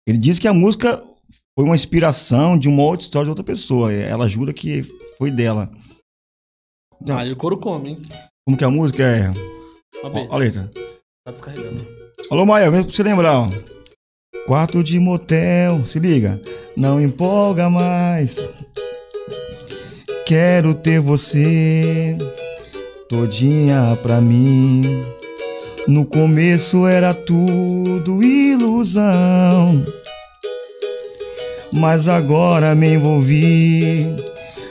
Ele 0.10 0.18
disse 0.18 0.42
que 0.42 0.48
a 0.48 0.54
música 0.54 1.04
foi 1.56 1.64
uma 1.64 1.76
inspiração 1.76 2.58
de 2.58 2.68
uma 2.68 2.82
outra 2.82 3.04
história 3.04 3.26
de 3.26 3.30
outra 3.30 3.44
pessoa. 3.44 3.94
Ela 3.94 4.28
jura 4.28 4.52
que 4.52 4.82
foi 5.20 5.30
dela. 5.30 5.70
Então, 7.00 7.16
Ah, 7.16 7.24
e 7.24 7.32
o 7.32 7.36
couro 7.36 7.60
come, 7.60 7.92
hein? 7.92 8.02
Como 8.44 8.58
que 8.58 8.64
a 8.64 8.72
música 8.72 9.04
é? 9.04 9.30
Ó 10.04 10.34
a 10.34 10.38
letra. 10.38 10.68
Tá 11.24 11.32
descarregando. 11.32 11.86
Alô, 12.32 12.44
Maia, 12.44 12.72
vem 12.72 12.82
pra 12.84 12.92
você 12.92 13.04
lembrar, 13.04 13.40
ó. 13.40 13.50
Quarto 14.48 14.84
de 14.84 14.98
motel, 14.98 15.86
se 15.86 16.00
liga. 16.00 16.42
Não 16.76 17.00
empolga 17.00 17.70
mais. 17.70 18.50
Quero 20.26 20.74
ter 20.74 21.00
você 21.00 22.18
todinha 23.08 23.96
pra 24.02 24.20
mim. 24.20 25.04
No 25.88 26.04
começo 26.04 26.88
era 26.88 27.14
tudo 27.14 28.24
ilusão. 28.24 29.84
Mas 31.74 32.08
agora 32.08 32.74
me 32.76 32.96
envolvi. 32.96 34.08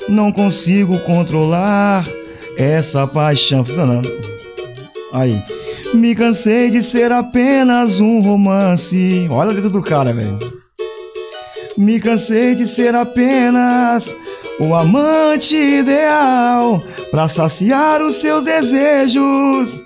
Não 0.09 0.33
consigo 0.33 0.99
controlar 1.01 2.07
essa 2.57 3.07
paixão. 3.07 3.65
Não. 3.77 4.03
Aí. 5.13 5.43
Me 5.95 6.15
cansei 6.15 6.71
de 6.71 6.83
ser 6.83 7.13
apenas 7.13 7.99
um 8.01 8.21
romance. 8.21 9.27
Olha 9.31 9.51
a 9.51 9.53
letra 9.55 9.71
do 9.71 9.83
cara, 9.83 10.13
velho. 10.13 10.39
Me 11.79 11.99
cansei 12.01 12.55
de 12.55 12.67
ser 12.67 12.95
apenas 12.95 14.15
o 14.59 14.75
amante 14.75 15.55
ideal 15.55 16.83
pra 17.11 17.29
saciar 17.29 18.03
os 18.03 18.17
seus 18.17 18.45
desejos 18.45 19.83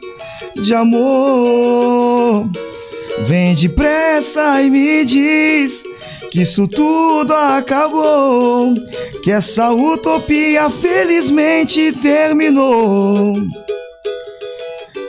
de 0.60 0.74
amor. 0.74 2.48
Vem 3.26 3.54
depressa 3.54 4.60
e 4.62 4.70
me 4.70 5.04
diz 5.04 5.84
que 6.32 6.40
isso 6.40 6.66
tudo 6.66 7.34
acabou, 7.34 8.74
que 9.22 9.30
essa 9.30 9.70
utopia 9.70 10.70
felizmente 10.70 11.92
terminou. 11.92 13.34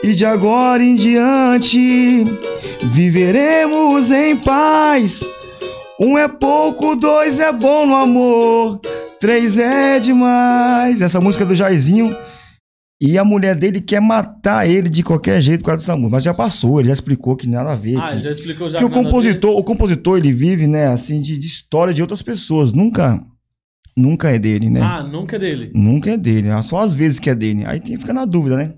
E 0.02 0.12
de 0.14 0.26
agora 0.26 0.82
em 0.82 0.94
diante 0.94 2.24
viveremos 2.82 4.10
em 4.10 4.36
paz, 4.36 5.26
Um 5.98 6.18
é 6.18 6.28
pouco, 6.28 6.94
dois 6.94 7.40
é 7.40 7.50
bom 7.50 7.86
no 7.86 7.96
amor, 7.96 8.78
três 9.18 9.56
é 9.56 9.98
demais. 9.98 11.00
Essa 11.00 11.22
música 11.22 11.44
é 11.44 11.46
do 11.46 11.54
Jairzinho. 11.54 12.14
E 13.06 13.18
a 13.18 13.24
mulher 13.24 13.54
dele 13.54 13.82
quer 13.82 14.00
matar 14.00 14.66
ele 14.66 14.88
de 14.88 15.02
qualquer 15.02 15.38
jeito 15.42 15.60
por 15.60 15.66
causa 15.66 15.82
dessa 15.82 15.94
música. 15.94 16.16
Mas 16.16 16.22
já 16.22 16.32
passou, 16.32 16.80
ele 16.80 16.88
já 16.88 16.94
explicou 16.94 17.36
que 17.36 17.46
nada 17.46 17.72
a 17.72 17.74
ver. 17.74 17.98
Ah, 17.98 18.14
que, 18.14 18.22
já 18.22 18.30
explicou 18.30 18.70
já. 18.70 18.78
que 18.78 18.84
o 18.84 18.88
compositor, 18.88 19.58
o 19.58 19.62
compositor, 19.62 20.16
ele 20.16 20.32
vive, 20.32 20.66
né, 20.66 20.86
assim, 20.86 21.20
de, 21.20 21.36
de 21.36 21.46
história 21.46 21.92
de 21.92 22.00
outras 22.00 22.22
pessoas. 22.22 22.72
Nunca, 22.72 23.22
nunca 23.94 24.30
é 24.30 24.38
dele, 24.38 24.70
né? 24.70 24.80
Ah, 24.80 25.02
nunca 25.02 25.36
é 25.36 25.38
dele. 25.38 25.70
Nunca 25.74 26.12
é 26.12 26.16
dele, 26.16 26.48
é 26.48 26.62
só 26.62 26.78
às 26.78 26.94
vezes 26.94 27.18
que 27.18 27.28
é 27.28 27.34
dele. 27.34 27.66
Aí 27.66 27.78
tem 27.78 27.92
que 27.92 28.00
ficar 28.00 28.14
na 28.14 28.24
dúvida, 28.24 28.56
né? 28.56 28.74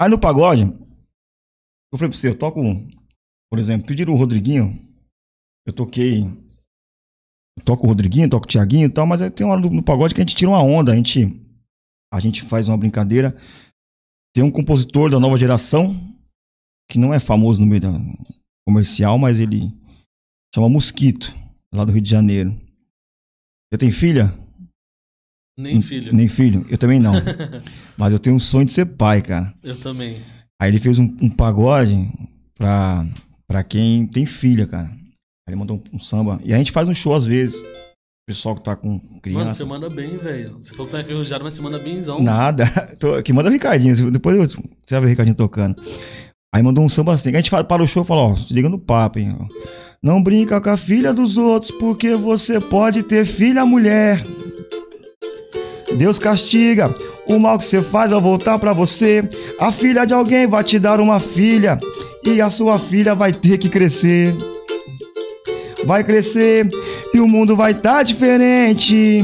Aí 0.00 0.08
no 0.08 0.20
pagode, 0.20 0.62
eu 0.62 1.98
falei 1.98 2.08
pra 2.08 2.16
você, 2.16 2.28
eu 2.28 2.38
toco, 2.38 2.62
por 3.50 3.58
exemplo, 3.58 3.84
pediram 3.84 4.14
o 4.14 4.16
Rodriguinho, 4.16 4.78
eu 5.66 5.72
toquei, 5.72 6.22
eu 6.22 7.64
toco 7.64 7.84
o 7.84 7.88
Rodriguinho, 7.88 8.30
toco 8.30 8.46
o 8.46 8.48
Thiaguinho 8.48 8.86
e 8.86 8.90
tal, 8.90 9.06
mas 9.08 9.20
aí 9.20 9.30
tem 9.30 9.44
uma 9.44 9.54
hora 9.54 9.68
no 9.68 9.82
pagode 9.82 10.14
que 10.14 10.20
a 10.20 10.24
gente 10.24 10.36
tira 10.36 10.50
uma 10.50 10.62
onda, 10.62 10.92
a 10.92 10.94
gente, 10.94 11.43
a 12.14 12.20
gente 12.20 12.42
faz 12.42 12.68
uma 12.68 12.76
brincadeira. 12.76 13.36
Tem 14.32 14.44
um 14.44 14.50
compositor 14.50 15.10
da 15.10 15.18
nova 15.18 15.36
geração, 15.36 16.00
que 16.88 16.96
não 16.96 17.12
é 17.12 17.18
famoso 17.18 17.60
no 17.60 17.66
meio 17.66 17.80
da 17.80 17.92
comercial, 18.66 19.18
mas 19.18 19.40
ele 19.40 19.72
chama 20.54 20.68
Mosquito, 20.68 21.34
lá 21.74 21.84
do 21.84 21.90
Rio 21.90 22.00
de 22.00 22.08
Janeiro. 22.08 22.56
Você 23.72 23.78
tem 23.78 23.90
filha? 23.90 24.32
Nem 25.58 25.82
filho. 25.82 26.14
Nem 26.14 26.28
filho? 26.28 26.64
Eu 26.68 26.78
também 26.78 27.00
não. 27.00 27.14
Mas 27.96 28.12
eu 28.12 28.18
tenho 28.18 28.34
um 28.34 28.40
sonho 28.40 28.66
de 28.66 28.72
ser 28.72 28.86
pai, 28.86 29.22
cara. 29.22 29.54
Eu 29.62 29.78
também. 29.78 30.20
Aí 30.60 30.68
ele 30.68 30.80
fez 30.80 30.98
um, 30.98 31.04
um 31.20 31.30
pagode 31.30 32.10
pra, 32.54 33.06
pra 33.46 33.62
quem 33.62 34.04
tem 34.04 34.26
filha, 34.26 34.66
cara. 34.66 34.88
Aí 34.88 35.50
ele 35.50 35.56
mandou 35.56 35.76
um, 35.76 35.96
um 35.96 35.98
samba. 36.00 36.40
E 36.44 36.52
a 36.52 36.58
gente 36.58 36.72
faz 36.72 36.88
um 36.88 36.94
show 36.94 37.14
às 37.14 37.24
vezes. 37.24 37.62
Pessoal 38.26 38.56
que 38.56 38.62
tá 38.64 38.74
com 38.74 38.88
Mano, 38.88 39.20
criança. 39.20 39.54
você 39.56 39.64
manda 39.66 39.90
bem, 39.90 40.16
velho. 40.16 40.56
Você 40.58 40.70
falou 40.70 40.86
que 40.86 40.92
tá 40.92 41.00
enferrujado, 41.02 41.44
mas 41.44 41.52
você 41.54 41.60
manda 41.60 41.78
bemzão. 41.78 42.22
Nada. 42.22 42.64
Tô, 42.98 43.22
que 43.22 43.34
manda 43.34 43.50
o 43.50 43.52
Ricardinho. 43.52 44.10
Depois 44.10 44.36
eu, 44.36 44.48
você 44.48 44.58
vai 44.92 45.00
ver 45.00 45.06
o 45.06 45.10
Ricardinho 45.10 45.36
tocando. 45.36 45.76
Aí 46.54 46.62
mandou 46.62 46.82
um 46.82 46.88
samba 46.88 47.12
assim. 47.12 47.30
A 47.30 47.36
gente 47.36 47.50
fala, 47.50 47.64
para 47.64 47.82
o 47.82 47.86
show 47.86 48.02
e 48.02 48.06
fala, 48.06 48.22
ó, 48.22 48.36
se 48.36 48.54
liga 48.54 48.68
no 48.68 48.78
papo, 48.78 49.18
hein. 49.18 49.36
ó. 49.38 49.44
Não 50.02 50.22
brinca 50.22 50.58
com 50.58 50.70
a 50.70 50.76
filha 50.76 51.12
dos 51.12 51.36
outros, 51.36 51.70
porque 51.72 52.14
você 52.14 52.58
pode 52.60 53.02
ter 53.02 53.26
filha 53.26 53.66
mulher. 53.66 54.22
Deus 55.98 56.18
castiga 56.18 56.92
o 57.28 57.38
mal 57.38 57.58
que 57.58 57.64
você 57.64 57.82
faz 57.82 58.10
ao 58.10 58.22
voltar 58.22 58.58
pra 58.58 58.72
você. 58.72 59.28
A 59.58 59.70
filha 59.70 60.06
de 60.06 60.14
alguém 60.14 60.46
vai 60.46 60.64
te 60.64 60.78
dar 60.78 60.98
uma 60.98 61.20
filha 61.20 61.78
e 62.24 62.40
a 62.40 62.48
sua 62.48 62.78
filha 62.78 63.14
vai 63.14 63.32
ter 63.32 63.58
que 63.58 63.68
crescer. 63.68 64.34
Vai 65.84 66.02
crescer 66.02 66.68
e 67.12 67.20
o 67.20 67.28
mundo 67.28 67.56
vai 67.56 67.72
estar 67.72 68.02
diferente. 68.02 69.22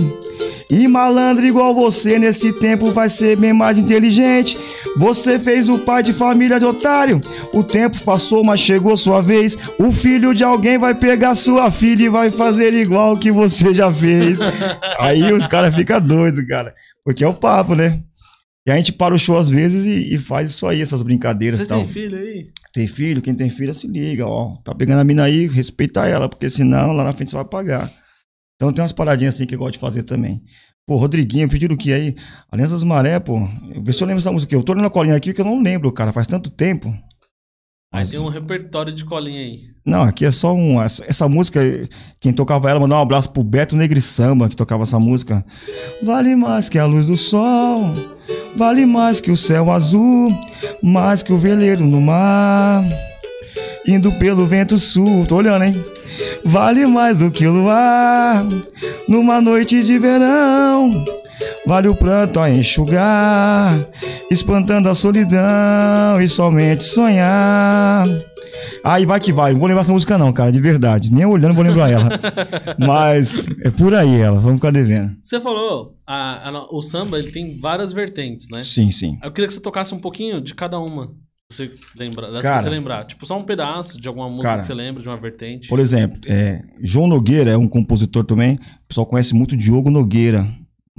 E 0.70 0.86
malandro 0.86 1.44
igual 1.44 1.74
você 1.74 2.16
nesse 2.16 2.52
tempo 2.52 2.92
vai 2.92 3.10
ser 3.10 3.36
bem 3.36 3.52
mais 3.52 3.76
inteligente. 3.76 4.56
Você 4.96 5.38
fez 5.38 5.68
o 5.68 5.80
pai 5.80 6.02
de 6.02 6.12
família 6.12 6.60
de 6.60 6.64
otário. 6.64 7.20
O 7.52 7.64
tempo 7.64 8.00
passou, 8.04 8.44
mas 8.44 8.60
chegou 8.60 8.96
sua 8.96 9.20
vez. 9.20 9.58
O 9.78 9.90
filho 9.90 10.32
de 10.32 10.44
alguém 10.44 10.78
vai 10.78 10.94
pegar 10.94 11.34
sua 11.34 11.70
filha 11.72 12.04
e 12.04 12.08
vai 12.08 12.30
fazer 12.30 12.72
igual 12.72 13.16
que 13.16 13.32
você 13.32 13.74
já 13.74 13.92
fez. 13.92 14.38
Aí 15.00 15.32
os 15.32 15.46
caras 15.46 15.74
ficam 15.74 16.00
doidos, 16.00 16.46
cara. 16.46 16.72
Porque 17.04 17.24
é 17.24 17.28
o 17.28 17.34
papo, 17.34 17.74
né? 17.74 18.00
E 18.66 18.70
a 18.70 18.76
gente 18.76 18.92
para 18.92 19.14
o 19.14 19.18
show 19.18 19.38
às 19.38 19.48
vezes 19.48 19.86
e, 19.86 20.14
e 20.14 20.18
faz 20.18 20.50
isso 20.50 20.66
aí, 20.66 20.80
essas 20.82 21.02
brincadeiras 21.02 21.58
Você 21.58 21.64
e 21.64 21.68
tal. 21.68 21.78
tem 21.78 21.88
filho 21.88 22.18
aí? 22.18 22.46
Tem 22.72 22.86
filho, 22.86 23.22
quem 23.22 23.34
tem 23.34 23.48
filha 23.48 23.72
se 23.72 23.86
liga, 23.86 24.26
ó. 24.26 24.56
Tá 24.62 24.74
pegando 24.74 25.00
a 25.00 25.04
mina 25.04 25.24
aí, 25.24 25.46
respeita 25.46 26.06
ela, 26.06 26.28
porque 26.28 26.48
senão 26.50 26.92
lá 26.92 27.04
na 27.04 27.12
frente 27.12 27.30
você 27.30 27.36
vai 27.36 27.44
pagar. 27.44 27.90
Então 28.56 28.72
tem 28.72 28.82
umas 28.82 28.92
paradinhas 28.92 29.34
assim 29.34 29.46
que 29.46 29.54
eu 29.54 29.58
gosto 29.58 29.72
de 29.72 29.78
fazer 29.78 30.02
também. 30.02 30.42
Pô, 30.86 30.96
Rodriguinho, 30.96 31.48
pediram 31.48 31.74
o 31.74 31.78
que 31.78 31.92
aí? 31.92 32.14
Aliança 32.50 32.74
das 32.74 32.84
Maré, 32.84 33.18
pô. 33.18 33.38
Vê 33.82 33.92
se 33.92 34.02
eu 34.02 34.06
lembro 34.06 34.20
essa 34.20 34.32
música 34.32 34.50
aqui. 34.50 34.56
Eu 34.56 34.62
tô 34.62 34.72
olhando 34.72 34.86
a 34.86 34.90
colinha 34.90 35.16
aqui 35.16 35.32
que 35.32 35.40
eu 35.40 35.44
não 35.44 35.62
lembro, 35.62 35.90
cara. 35.92 36.12
Faz 36.12 36.26
tanto 36.26 36.50
tempo. 36.50 36.92
Aí 37.92 38.02
Mas- 38.02 38.10
tem 38.10 38.20
um 38.20 38.28
repertório 38.28 38.92
de 38.92 39.04
colinha 39.04 39.40
aí. 39.40 39.60
Não, 39.84 40.02
aqui 40.02 40.24
é 40.24 40.30
só 40.30 40.54
um. 40.54 40.80
Essa, 40.80 41.04
essa 41.08 41.28
música, 41.28 41.60
quem 42.20 42.32
tocava 42.32 42.70
ela, 42.70 42.78
mandar 42.78 42.98
um 42.98 43.02
abraço 43.02 43.32
pro 43.32 43.42
Beto 43.42 43.74
Negri 43.76 44.00
Samba, 44.00 44.48
que 44.48 44.54
tocava 44.54 44.84
essa 44.84 45.00
música. 45.00 45.44
Vale 46.00 46.36
mais 46.36 46.68
que 46.68 46.78
a 46.78 46.86
luz 46.86 47.08
do 47.08 47.16
sol, 47.16 47.92
vale 48.56 48.86
mais 48.86 49.20
que 49.20 49.32
o 49.32 49.36
céu 49.36 49.72
azul, 49.72 50.30
mais 50.80 51.20
que 51.24 51.32
o 51.32 51.38
veleiro 51.38 51.84
no 51.84 52.00
mar, 52.00 52.84
indo 53.84 54.12
pelo 54.12 54.46
vento 54.46 54.78
sul. 54.78 55.26
Tô 55.26 55.36
olhando, 55.36 55.64
hein? 55.64 55.74
Vale 56.44 56.86
mais 56.86 57.18
do 57.18 57.28
que 57.30 57.44
o 57.44 57.52
luar, 57.52 58.46
numa 59.08 59.40
noite 59.40 59.82
de 59.82 59.98
verão. 59.98 61.04
Vale 61.66 61.88
o 61.88 61.94
pranto 61.94 62.40
a 62.40 62.50
enxugar, 62.50 63.78
espantando 64.30 64.88
a 64.88 64.94
solidão 64.94 66.20
e 66.20 66.28
somente 66.28 66.84
sonhar. 66.84 68.06
Aí 68.82 69.04
vai 69.04 69.20
que 69.20 69.32
vai, 69.32 69.52
não 69.52 69.58
vou 69.60 69.68
lembrar 69.68 69.82
essa 69.82 69.92
música 69.92 70.16
não, 70.16 70.32
cara, 70.32 70.50
de 70.50 70.60
verdade. 70.60 71.12
Nem 71.12 71.24
olhando 71.26 71.54
vou 71.54 71.64
lembrar 71.64 71.90
ela. 71.90 72.08
Mas 72.78 73.48
é 73.62 73.70
por 73.70 73.94
aí 73.94 74.20
ela, 74.20 74.40
vamos 74.40 74.58
ficar 74.58 74.70
devendo. 74.72 75.14
Você 75.22 75.40
falou, 75.40 75.94
a- 76.06 76.48
a- 76.48 76.66
o 76.74 76.80
samba 76.80 77.18
ele 77.18 77.30
tem 77.30 77.58
várias 77.60 77.92
vertentes, 77.92 78.46
né? 78.50 78.60
Sim, 78.62 78.90
sim. 78.90 79.18
Eu 79.22 79.30
queria 79.30 79.48
que 79.48 79.54
você 79.54 79.60
tocasse 79.60 79.94
um 79.94 79.98
pouquinho 79.98 80.40
de 80.40 80.54
cada 80.54 80.78
uma. 80.78 81.10
Você 81.52 81.70
lembra, 81.96 82.30
das 82.30 82.42
Cara. 82.42 82.56
que 82.56 82.62
você 82.62 82.70
lembrar. 82.70 83.04
Tipo, 83.06 83.26
só 83.26 83.36
um 83.36 83.42
pedaço 83.42 84.00
de 84.00 84.06
alguma 84.06 84.28
música 84.28 84.48
Cara. 84.48 84.60
que 84.60 84.66
você 84.66 84.74
lembra, 84.74 85.02
de 85.02 85.08
uma 85.08 85.16
vertente. 85.16 85.68
Por 85.68 85.80
exemplo, 85.80 86.20
é, 86.26 86.62
João 86.80 87.08
Nogueira 87.08 87.50
é 87.50 87.56
um 87.56 87.66
compositor 87.68 88.24
também. 88.24 88.54
O 88.54 88.88
pessoal 88.88 89.04
conhece 89.06 89.34
muito 89.34 89.56
Diogo 89.56 89.90
Nogueira, 89.90 90.46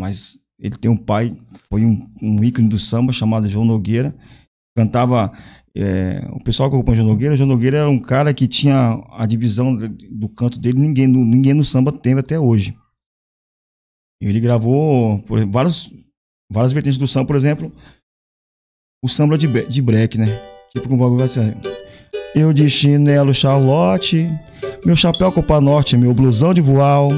mas 0.01 0.39
ele 0.59 0.75
tem 0.75 0.89
um 0.89 0.97
pai, 0.97 1.35
foi 1.69 1.85
um, 1.85 2.07
um 2.21 2.43
ícone 2.43 2.67
do 2.67 2.79
samba 2.79 3.13
chamado 3.13 3.47
João 3.47 3.63
Nogueira. 3.63 4.15
Cantava. 4.75 5.31
é, 5.75 6.27
o 6.31 6.43
pessoal 6.43 6.69
que 6.69 6.75
acompanha 6.75 6.93
o 6.93 6.97
João 6.97 7.09
Nogueira, 7.09 7.33
o 7.35 7.37
João 7.37 7.49
Nogueira 7.49 7.77
era 7.77 7.89
um 7.89 7.99
cara 7.99 8.33
que 8.33 8.47
tinha 8.47 8.99
a 9.11 9.25
divisão 9.27 9.75
do, 9.75 10.27
canto 10.27 10.57
dele, 10.57 10.79
ninguém 10.79 11.05
no, 11.05 11.23
ninguém 11.23 11.53
no 11.53 11.63
samba 11.63 11.91
tem 11.91 12.13
até 12.17 12.39
hoje. 12.39 12.75
Ele 14.19 14.39
gravou 14.39 15.19
por 15.19 15.43
vários, 15.45 15.91
várias 16.51 16.73
vertentes 16.73 16.97
do 16.97 17.07
samba, 17.07 17.27
por 17.27 17.35
exemplo, 17.35 17.71
o 19.03 19.07
samba 19.07 19.37
de, 19.37 19.47
de 19.67 19.81
break, 19.81 20.17
né? 20.17 20.25
Tipo 20.73 20.89
com 20.89 20.95
o 20.95 20.97
bagulho 20.97 21.27
ser. 21.27 21.55
Eu 22.33 22.53
de 22.53 22.69
chinelo 22.69 23.33
Charlotte, 23.33 24.29
meu 24.85 24.95
chapéu 24.95 25.31
Copa 25.31 25.59
Norte, 25.59 25.97
meu 25.97 26.13
blusão 26.13 26.53
de 26.53 26.61
voal. 26.61 27.09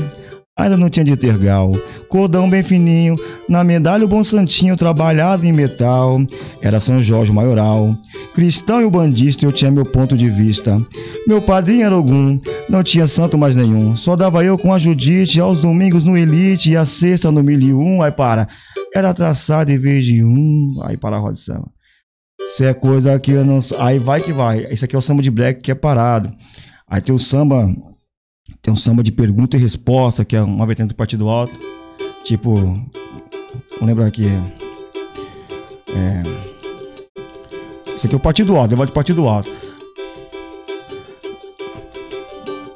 Ainda 0.55 0.77
não 0.77 0.87
tinha 0.87 1.03
de 1.03 1.17
tergal, 1.17 1.71
cordão 2.07 2.47
bem 2.47 2.61
fininho, 2.61 3.15
na 3.49 3.63
medalha 3.63 4.05
o 4.05 4.07
bom 4.07 4.23
santinho 4.23 4.77
trabalhado 4.77 5.43
em 5.47 5.51
metal. 5.51 6.21
Era 6.61 6.79
São 6.79 7.01
Jorge 7.01 7.33
maioral, 7.33 7.97
cristão 8.35 8.79
e 8.79 8.85
o 8.85 8.91
bandista 8.91 9.45
eu 9.45 9.51
tinha 9.51 9.71
meu 9.71 9.83
ponto 9.83 10.15
de 10.15 10.29
vista. 10.29 10.79
Meu 11.27 11.41
padrinho 11.41 11.87
era 11.87 11.97
Ogum, 11.97 12.39
não 12.69 12.83
tinha 12.83 13.07
santo 13.07 13.35
mais 13.35 13.55
nenhum, 13.55 13.95
só 13.95 14.15
dava 14.15 14.45
eu 14.45 14.55
com 14.55 14.71
a 14.71 14.77
Judite, 14.77 15.39
aos 15.39 15.59
domingos 15.59 16.03
no 16.03 16.15
Elite 16.15 16.69
e 16.69 16.77
a 16.77 16.85
sexta 16.85 17.31
no 17.31 17.41
mil 17.41 17.59
e 17.59 17.73
um. 17.73 18.03
Aí 18.03 18.11
para, 18.11 18.47
era 18.93 19.11
traçado 19.11 19.71
em 19.71 19.79
vez 19.79 20.05
de 20.05 20.23
um, 20.23 20.79
aí 20.83 20.95
para 20.95 21.15
a 21.15 21.19
roda 21.19 21.33
de 21.33 21.39
samba. 21.39 21.71
Se 22.49 22.63
é 22.63 22.75
coisa 22.75 23.19
que 23.19 23.31
eu 23.31 23.43
não. 23.43 23.57
Aí 23.79 23.97
vai 23.97 24.21
que 24.21 24.31
vai. 24.31 24.67
Esse 24.71 24.85
aqui 24.85 24.95
é 24.95 24.99
o 24.99 25.01
samba 25.01 25.23
de 25.23 25.31
black 25.31 25.61
que 25.61 25.71
é 25.71 25.75
parado. 25.75 26.31
Aí 26.87 27.01
tem 27.01 27.15
o 27.15 27.17
samba. 27.17 27.67
Tem 28.61 28.73
um 28.73 28.75
samba 28.75 29.03
de 29.03 29.11
pergunta 29.11 29.57
e 29.57 29.59
resposta, 29.59 30.25
que 30.25 30.35
é 30.35 30.41
uma 30.41 30.65
vertente 30.65 30.89
do 30.89 30.95
Partido 30.95 31.29
Alto. 31.29 31.53
Tipo. 32.23 32.53
Vou 32.53 33.87
lembrar 33.87 34.07
aqui. 34.07 34.27
É. 35.89 36.23
Esse 37.95 38.07
aqui 38.07 38.15
é 38.15 38.17
o 38.17 38.21
Partido 38.21 38.55
Alto, 38.55 38.69
debate 38.69 38.89
do 38.89 38.93
Partido 38.93 39.27
Alto. 39.27 39.49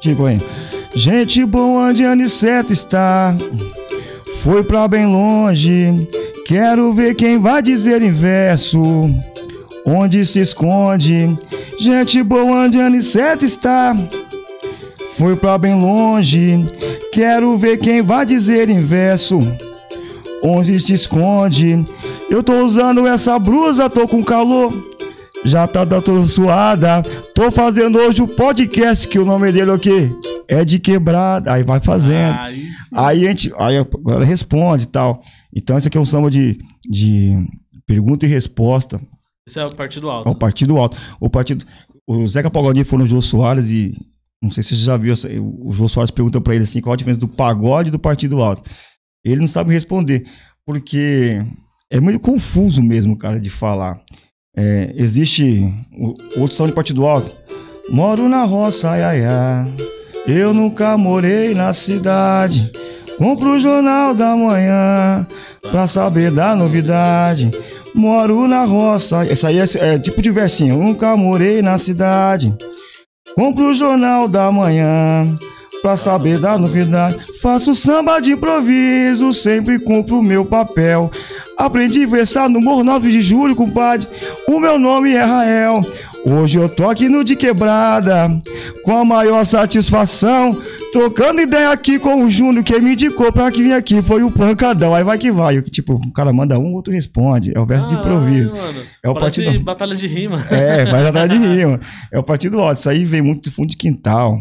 Tipo 0.00 0.26
aí. 0.26 0.38
Gente 0.94 1.44
boa 1.44 1.90
onde 1.90 2.04
Aniceto 2.04 2.72
está. 2.72 3.36
Foi 4.42 4.64
pra 4.64 4.88
bem 4.88 5.06
longe. 5.06 6.08
Quero 6.46 6.92
ver 6.94 7.14
quem 7.14 7.38
vai 7.38 7.62
dizer 7.62 8.00
em 8.00 8.10
verso. 8.10 8.80
Onde 9.84 10.24
se 10.24 10.40
esconde. 10.40 11.36
Gente 11.78 12.22
boa 12.22 12.64
onde 12.64 12.80
Aniceto 12.80 13.44
está. 13.44 13.94
Foi 15.18 15.34
pra 15.34 15.58
bem 15.58 15.74
longe. 15.74 16.64
Quero 17.12 17.58
ver 17.58 17.76
quem 17.78 18.02
vai 18.02 18.24
dizer 18.24 18.68
em 18.70 18.80
verso. 18.80 19.40
Onde 20.40 20.78
se 20.78 20.92
esconde. 20.92 21.84
Eu 22.30 22.40
tô 22.40 22.64
usando 22.64 23.04
essa 23.04 23.36
blusa, 23.36 23.90
tô 23.90 24.06
com 24.06 24.22
calor. 24.22 24.72
Já 25.44 25.66
tá 25.66 25.84
dando 25.84 26.24
suada. 26.24 27.02
Tô 27.34 27.50
fazendo 27.50 27.98
hoje 27.98 28.22
o 28.22 28.28
podcast, 28.28 29.08
que 29.08 29.18
o 29.18 29.24
nome 29.24 29.50
dele 29.50 29.72
é 29.72 29.74
o 29.74 29.78
quê? 29.78 30.08
É 30.46 30.64
de 30.64 30.78
quebrada. 30.78 31.52
Aí 31.52 31.64
vai 31.64 31.80
fazendo. 31.80 32.38
Aí 32.38 32.54
sim. 32.54 32.68
Aí 32.94 33.26
a 33.26 33.28
gente. 33.30 33.52
Aí 33.58 33.76
agora 33.76 34.24
responde 34.24 34.84
e 34.84 34.88
tal. 34.88 35.20
Então, 35.52 35.76
esse 35.76 35.88
aqui 35.88 35.98
é 35.98 36.00
um 36.00 36.04
samba 36.04 36.30
de, 36.30 36.58
de 36.88 37.44
pergunta 37.88 38.24
e 38.24 38.28
resposta 38.28 39.00
Esse 39.44 39.58
é 39.58 39.66
o 39.66 39.74
Partido 39.74 40.10
Alto. 40.10 40.32
Partido 40.36 40.78
Alto. 40.78 40.96
O 41.18 41.28
partido. 41.28 41.66
O 42.06 42.24
Zeca 42.28 42.48
Pagodinho 42.48 42.86
foi 42.86 43.00
no 43.00 43.06
Jô 43.06 43.20
Soares 43.20 43.68
e 43.68 43.96
Não 44.42 44.50
sei 44.50 44.62
se 44.62 44.76
você 44.76 44.84
já 44.84 44.96
viu, 44.96 45.12
essa- 45.12 45.28
o 45.28 45.72
João 45.72 45.88
Soares 45.88 46.10
pergunta 46.10 46.40
pra 46.40 46.54
ele 46.54 46.64
assim, 46.64 46.80
qual 46.80 46.92
a 46.92 46.96
diferença 46.96 47.20
do 47.20 47.28
pagode 47.28 47.88
e 47.88 47.92
do 47.92 47.98
partido 47.98 48.40
alto. 48.42 48.70
Ele 49.24 49.40
não 49.40 49.48
sabe 49.48 49.72
responder, 49.72 50.26
porque 50.64 51.42
é 51.90 51.98
muito 51.98 52.20
confuso 52.20 52.82
mesmo, 52.82 53.16
cara, 53.16 53.40
de 53.40 53.50
falar. 53.50 54.00
É, 54.56 54.92
existe 54.96 55.72
outro 56.36 56.56
som 56.56 56.66
de 56.66 56.72
partido 56.72 57.04
alto. 57.06 57.32
Moro 57.90 58.28
na 58.28 58.44
roça, 58.44 58.90
ai, 58.90 59.02
ai, 59.02 59.24
ai. 59.24 59.74
Eu 60.26 60.52
nunca 60.54 60.96
morei 60.96 61.54
na 61.54 61.72
cidade. 61.72 62.70
Compro 63.16 63.50
o 63.56 63.60
jornal 63.60 64.14
da 64.14 64.36
manhã 64.36 65.26
pra 65.70 65.88
saber 65.88 66.30
da 66.30 66.54
novidade. 66.54 67.50
Moro 67.94 68.46
na 68.46 68.64
roça. 68.64 69.24
Esse 69.26 69.46
aí 69.46 69.58
é, 69.58 69.64
é 69.94 69.98
tipo 69.98 70.20
de 70.22 70.30
versinho. 70.30 70.76
Nunca 70.78 71.16
morei 71.16 71.62
na 71.62 71.78
cidade. 71.78 72.54
Compro 73.38 73.66
o 73.66 73.74
jornal 73.74 74.26
da 74.26 74.50
manhã 74.50 75.32
pra 75.80 75.96
saber 75.96 76.40
da 76.40 76.58
novidade. 76.58 77.18
Faço 77.40 77.72
samba 77.72 78.18
de 78.18 78.32
improviso, 78.32 79.32
sempre 79.32 79.78
cumpro 79.78 80.18
o 80.18 80.22
meu 80.24 80.44
papel. 80.44 81.08
Aprendi 81.56 82.02
a 82.02 82.08
versar 82.08 82.50
no 82.50 82.60
Morro 82.60 82.82
9 82.82 83.12
de 83.12 83.20
Julho, 83.20 83.54
compadre. 83.54 84.08
O 84.48 84.58
meu 84.58 84.76
nome 84.76 85.12
é 85.12 85.22
Rael. 85.22 85.82
Hoje 86.30 86.58
eu 86.58 86.68
tô 86.68 86.88
aqui 86.88 87.08
no 87.08 87.24
de 87.24 87.34
quebrada, 87.36 88.28
com 88.84 88.96
a 88.96 89.04
maior 89.04 89.44
satisfação. 89.44 90.60
Trocando 90.92 91.40
ideia 91.40 91.70
aqui 91.70 91.98
com 91.98 92.24
o 92.24 92.30
Júnior, 92.30 92.64
que 92.64 92.78
me 92.80 92.92
indicou 92.92 93.30
pra 93.32 93.50
que 93.52 93.62
vir 93.62 93.72
aqui 93.74 94.00
foi 94.02 94.22
o 94.22 94.30
pancadão. 94.30 94.94
Aí 94.94 95.04
vai 95.04 95.18
que 95.18 95.30
vai. 95.30 95.60
Tipo, 95.62 95.94
o 95.94 96.12
cara 96.12 96.32
manda 96.32 96.58
um, 96.58 96.72
o 96.72 96.74
outro 96.74 96.92
responde. 96.92 97.52
É 97.54 97.60
o 97.60 97.66
verso 97.66 97.88
de 97.88 97.94
improviso. 97.94 98.54
Mano. 98.56 98.82
É 99.02 99.08
o 99.08 99.14
Parece 99.14 99.44
partido- 99.44 99.64
batalha 99.64 99.94
de 99.94 100.06
rima. 100.06 100.38
É, 100.50 100.84
vai 100.86 101.04
atrás 101.08 101.30
de 101.30 101.36
rima. 101.38 101.78
É 102.10 102.18
o 102.18 102.22
partido 102.22 102.58
alto. 102.60 102.78
Isso 102.78 102.88
aí 102.88 103.04
vem 103.04 103.20
muito 103.22 103.42
do 103.50 103.52
fundo 103.54 103.68
de 103.68 103.76
quintal. 103.76 104.38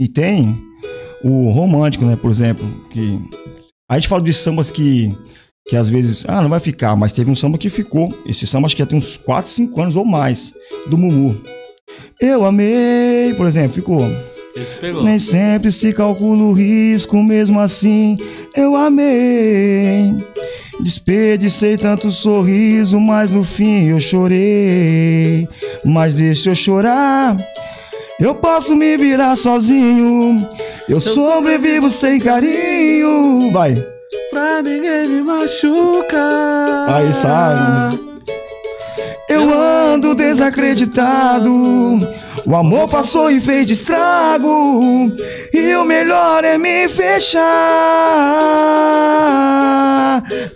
E 0.00 0.06
tem 0.08 0.56
o 1.24 1.50
romântico, 1.50 2.04
né? 2.04 2.16
Por 2.16 2.30
exemplo, 2.30 2.66
que 2.90 3.18
a 3.90 3.98
gente 3.98 4.08
fala 4.08 4.22
de 4.22 4.32
sambas 4.32 4.70
que, 4.70 5.16
que 5.66 5.76
às 5.76 5.88
vezes, 5.88 6.24
ah, 6.28 6.42
não 6.42 6.50
vai 6.50 6.60
ficar, 6.60 6.94
mas 6.94 7.12
teve 7.12 7.30
um 7.30 7.34
samba 7.34 7.56
que 7.56 7.70
ficou. 7.70 8.08
Esse 8.26 8.46
samba 8.46 8.66
acho 8.66 8.76
que 8.76 8.82
já 8.82 8.86
tem 8.86 8.98
uns 8.98 9.16
4, 9.16 9.50
5 9.50 9.80
anos 9.80 9.96
ou 9.96 10.04
mais, 10.04 10.52
do 10.86 10.98
Mumu. 10.98 11.40
Eu 12.20 12.44
amei, 12.44 13.32
por 13.34 13.46
exemplo, 13.46 13.72
ficou. 13.72 14.02
Esse 14.54 14.76
pegou. 14.76 15.02
Nem 15.02 15.18
sempre 15.18 15.72
se 15.72 15.92
calcula 15.92 16.44
o 16.44 16.52
risco, 16.52 17.22
mesmo 17.22 17.58
assim 17.58 18.16
eu 18.54 18.76
amei. 18.76 20.14
Desperdicei 20.80 21.76
tanto 21.76 22.10
sorriso, 22.10 23.00
mas 23.00 23.32
no 23.32 23.42
fim 23.42 23.88
eu 23.88 23.98
chorei. 23.98 25.48
Mas 25.84 26.14
deixa 26.14 26.50
eu 26.50 26.54
chorar, 26.54 27.36
eu 28.20 28.34
posso 28.34 28.76
me 28.76 28.96
virar 28.96 29.34
sozinho. 29.36 30.46
Eu 30.88 31.00
sobrevivo 31.00 31.90
sem 31.90 32.20
carinho. 32.20 33.50
Vai. 33.50 33.93
Pra 34.34 34.60
ninguém 34.60 35.06
me 35.06 35.22
machucar. 35.22 36.88
Aí, 36.88 37.14
sabe? 37.14 38.00
Eu 39.28 39.48
ando 39.48 40.12
desacreditado. 40.12 41.52
O 42.46 42.54
amor 42.54 42.88
passou 42.88 43.30
e 43.30 43.40
fez 43.40 43.66
de 43.66 43.72
estrago. 43.72 45.10
E 45.52 45.74
o 45.74 45.84
melhor 45.84 46.44
é 46.44 46.58
me 46.58 46.88
fechar. 46.88 47.42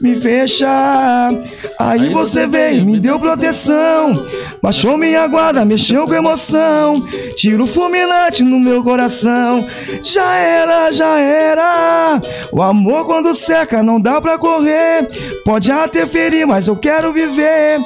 Me 0.00 0.14
fechar. 0.20 1.30
Aí 1.78 2.10
você 2.10 2.46
veio, 2.46 2.84
me 2.84 3.00
deu 3.00 3.18
proteção. 3.18 4.12
Baixou 4.60 4.96
minha 4.96 5.26
guarda, 5.26 5.64
mexeu 5.64 6.06
com 6.06 6.14
emoção. 6.14 7.06
Tiro 7.36 7.66
fulminante 7.66 8.42
no 8.42 8.58
meu 8.58 8.82
coração. 8.82 9.64
Já 10.02 10.34
era, 10.34 10.90
já 10.90 11.18
era. 11.18 12.20
O 12.52 12.62
amor 12.62 13.06
quando 13.06 13.32
seca 13.32 13.82
não 13.82 14.00
dá 14.00 14.20
pra 14.20 14.36
correr. 14.36 15.08
Pode 15.44 15.70
até 15.70 16.04
ferir, 16.04 16.46
mas 16.46 16.66
eu 16.66 16.76
quero 16.76 17.12
viver. 17.12 17.80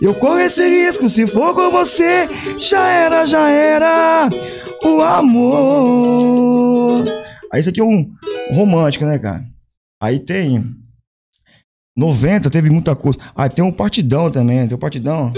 Eu 0.00 0.14
corro 0.14 0.38
esse 0.38 0.66
risco 0.68 1.08
se 1.08 1.26
for 1.26 1.54
com 1.54 1.70
você. 1.70 2.28
Já 2.58 2.86
era, 2.88 3.24
já 3.24 3.47
era. 3.48 4.28
O 4.84 5.00
amor. 5.02 7.04
Aí 7.52 7.60
isso 7.60 7.70
aqui 7.70 7.80
é 7.80 7.84
um 7.84 8.08
romântico, 8.52 9.04
né, 9.04 9.18
cara? 9.18 9.44
Aí 10.00 10.20
tem 10.20 10.64
90, 11.96 12.48
teve 12.50 12.70
muita 12.70 12.94
coisa. 12.94 13.18
Aí 13.34 13.50
tem 13.50 13.64
um 13.64 13.72
partidão 13.72 14.30
também, 14.30 14.68
tem 14.68 14.76
um 14.76 14.80
partidão 14.80 15.32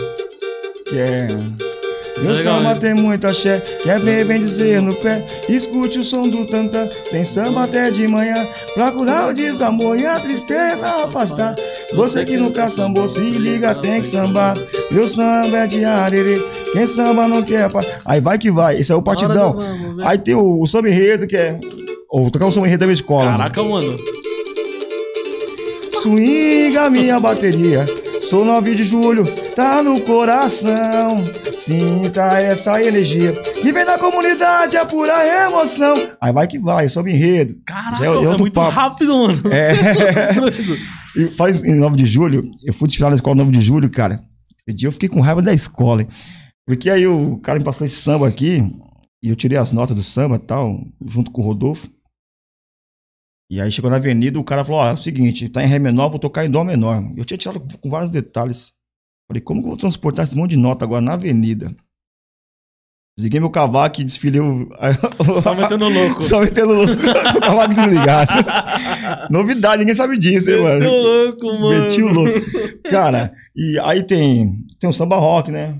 que 0.86 0.98
é 0.98 1.26
meu 2.22 2.32
é 2.32 2.34
samba 2.36 2.74
né? 2.74 2.74
tem 2.74 2.94
muita 2.94 3.30
axé, 3.30 3.60
quer 3.82 4.00
ver, 4.00 4.24
vem 4.24 4.44
dizer 4.44 4.80
no 4.80 4.94
pé. 4.94 5.24
Escute 5.48 5.98
o 5.98 6.02
som 6.02 6.22
do 6.22 6.44
tantã, 6.46 6.88
tem 7.10 7.24
samba 7.24 7.64
até 7.64 7.90
de 7.90 8.06
manhã. 8.06 8.46
Pra 8.74 8.92
curar 8.92 9.30
o 9.30 9.34
desamor 9.34 9.98
e 9.98 10.06
a 10.06 10.20
tristeza 10.20 10.86
afastar. 11.04 11.54
Você 11.94 12.24
que 12.24 12.36
nunca 12.36 12.68
sambou, 12.68 13.08
se 13.08 13.20
liga, 13.20 13.74
tem 13.74 14.00
que 14.00 14.06
sambar. 14.06 14.54
Meu 14.90 15.08
samba 15.08 15.58
é 15.58 15.66
de 15.66 15.84
arerê, 15.84 16.38
quem 16.72 16.86
samba 16.86 17.26
não 17.26 17.42
quer. 17.42 17.70
Pa... 17.70 17.80
Aí 18.04 18.20
vai 18.20 18.38
que 18.38 18.50
vai, 18.50 18.78
esse 18.78 18.92
é 18.92 18.94
o 18.94 19.02
partidão. 19.02 19.54
Vamos 19.54 19.96
ver. 19.96 20.06
Aí 20.06 20.18
tem 20.18 20.34
o, 20.34 20.62
o 20.62 20.66
samba 20.66 20.88
enredo 20.88 21.26
que 21.26 21.36
é. 21.36 21.58
Ou 22.08 22.22
vou 22.22 22.30
tocar 22.30 22.46
o 22.46 22.50
samba 22.50 22.66
enredo 22.66 22.80
da 22.80 22.86
minha 22.86 22.94
escola. 22.94 23.24
Caraca, 23.24 23.62
mano. 23.62 23.96
Swinga 26.02 26.88
minha 26.88 27.20
bateria. 27.20 27.84
Sou 28.30 28.44
9 28.44 28.76
de 28.76 28.84
julho, 28.84 29.24
tá 29.56 29.82
no 29.82 30.00
coração. 30.02 31.24
Sinta 31.58 32.22
essa 32.38 32.80
energia 32.80 33.32
que 33.32 33.72
vem 33.72 33.84
da 33.84 33.98
comunidade, 33.98 34.76
é 34.76 34.84
pura 34.84 35.26
emoção. 35.46 35.94
Aí 36.20 36.32
vai 36.32 36.46
que 36.46 36.56
vai, 36.56 36.88
sobe 36.88 37.10
enredo. 37.10 37.56
Caraca, 37.66 37.96
Já 37.98 38.04
é 38.04 38.08
é, 38.24 38.38
muito 38.38 38.52
papo. 38.52 38.70
rápido, 38.70 39.12
mano. 39.16 39.42
É. 39.52 40.30
É 40.30 40.32
doido. 40.32 40.78
E 41.16 41.26
faz 41.26 41.60
em 41.64 41.74
9 41.74 41.96
de 41.96 42.06
julho, 42.06 42.40
eu 42.64 42.72
fui 42.72 42.86
desfilar 42.86 43.10
na 43.10 43.16
escola 43.16 43.34
9 43.34 43.50
de 43.50 43.60
julho, 43.60 43.90
cara. 43.90 44.20
Esse 44.64 44.76
dia 44.76 44.86
eu 44.86 44.92
fiquei 44.92 45.08
com 45.08 45.20
raiva 45.20 45.42
da 45.42 45.52
escola. 45.52 46.02
hein? 46.02 46.08
Porque 46.64 46.88
aí 46.88 47.04
o 47.04 47.36
cara 47.38 47.58
me 47.58 47.64
passou 47.64 47.84
esse 47.84 47.96
samba 47.96 48.28
aqui, 48.28 48.62
e 49.20 49.28
eu 49.28 49.34
tirei 49.34 49.58
as 49.58 49.72
notas 49.72 49.96
do 49.96 50.04
samba 50.04 50.36
e 50.36 50.38
tal, 50.38 50.78
junto 51.04 51.32
com 51.32 51.42
o 51.42 51.44
Rodolfo. 51.44 51.88
E 53.50 53.60
aí 53.60 53.70
chegou 53.72 53.90
na 53.90 53.96
avenida, 53.96 54.38
o 54.38 54.44
cara 54.44 54.64
falou: 54.64 54.80
Ó, 54.80 54.88
é 54.88 54.92
o 54.92 54.96
seguinte, 54.96 55.48
tá 55.48 55.60
em 55.62 55.66
Ré 55.66 55.80
menor, 55.80 56.08
vou 56.08 56.20
tocar 56.20 56.46
em 56.46 56.50
Dó 56.50 56.62
menor. 56.62 57.02
Eu 57.16 57.24
tinha 57.24 57.36
tirado 57.36 57.60
com 57.80 57.90
vários 57.90 58.12
detalhes. 58.12 58.72
Falei, 59.26 59.40
como 59.40 59.60
que 59.60 59.66
eu 59.66 59.70
vou 59.70 59.78
transportar 59.78 60.24
esse 60.24 60.36
monte 60.36 60.50
de 60.50 60.56
nota 60.56 60.84
agora 60.84 61.00
na 61.00 61.14
avenida? 61.14 61.74
Desliguei 63.16 63.40
meu 63.40 63.50
cavaco 63.50 64.00
e 64.00 64.04
desfilei 64.04 64.40
o. 64.40 64.68
Só 65.42 65.52
metendo 65.52 65.88
louco. 65.88 66.22
Só 66.22 66.40
metendo 66.40 66.72
louco. 66.72 66.94
com 67.02 67.38
o 67.38 67.40
cavaco 67.40 67.74
desligado. 67.74 68.30
Novidade, 69.30 69.80
ninguém 69.80 69.94
sabe 69.96 70.16
disso, 70.16 70.50
hein, 70.50 70.62
mano? 70.62 70.78
Meteu 70.78 70.92
louco, 70.92 71.60
mano. 71.60 71.82
Meti 71.82 72.02
o 72.02 72.08
louco. 72.08 72.40
Cara, 72.88 73.32
e 73.54 73.78
aí 73.80 74.04
tem, 74.04 74.64
tem 74.78 74.88
um 74.88 74.92
samba 74.92 75.16
rock, 75.16 75.50
né? 75.50 75.74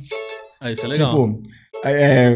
Ah, 0.61 0.73
isso 0.73 0.85
é 0.85 0.89
legal. 0.89 1.11
Tipo, 1.11 1.43
é, 1.85 2.35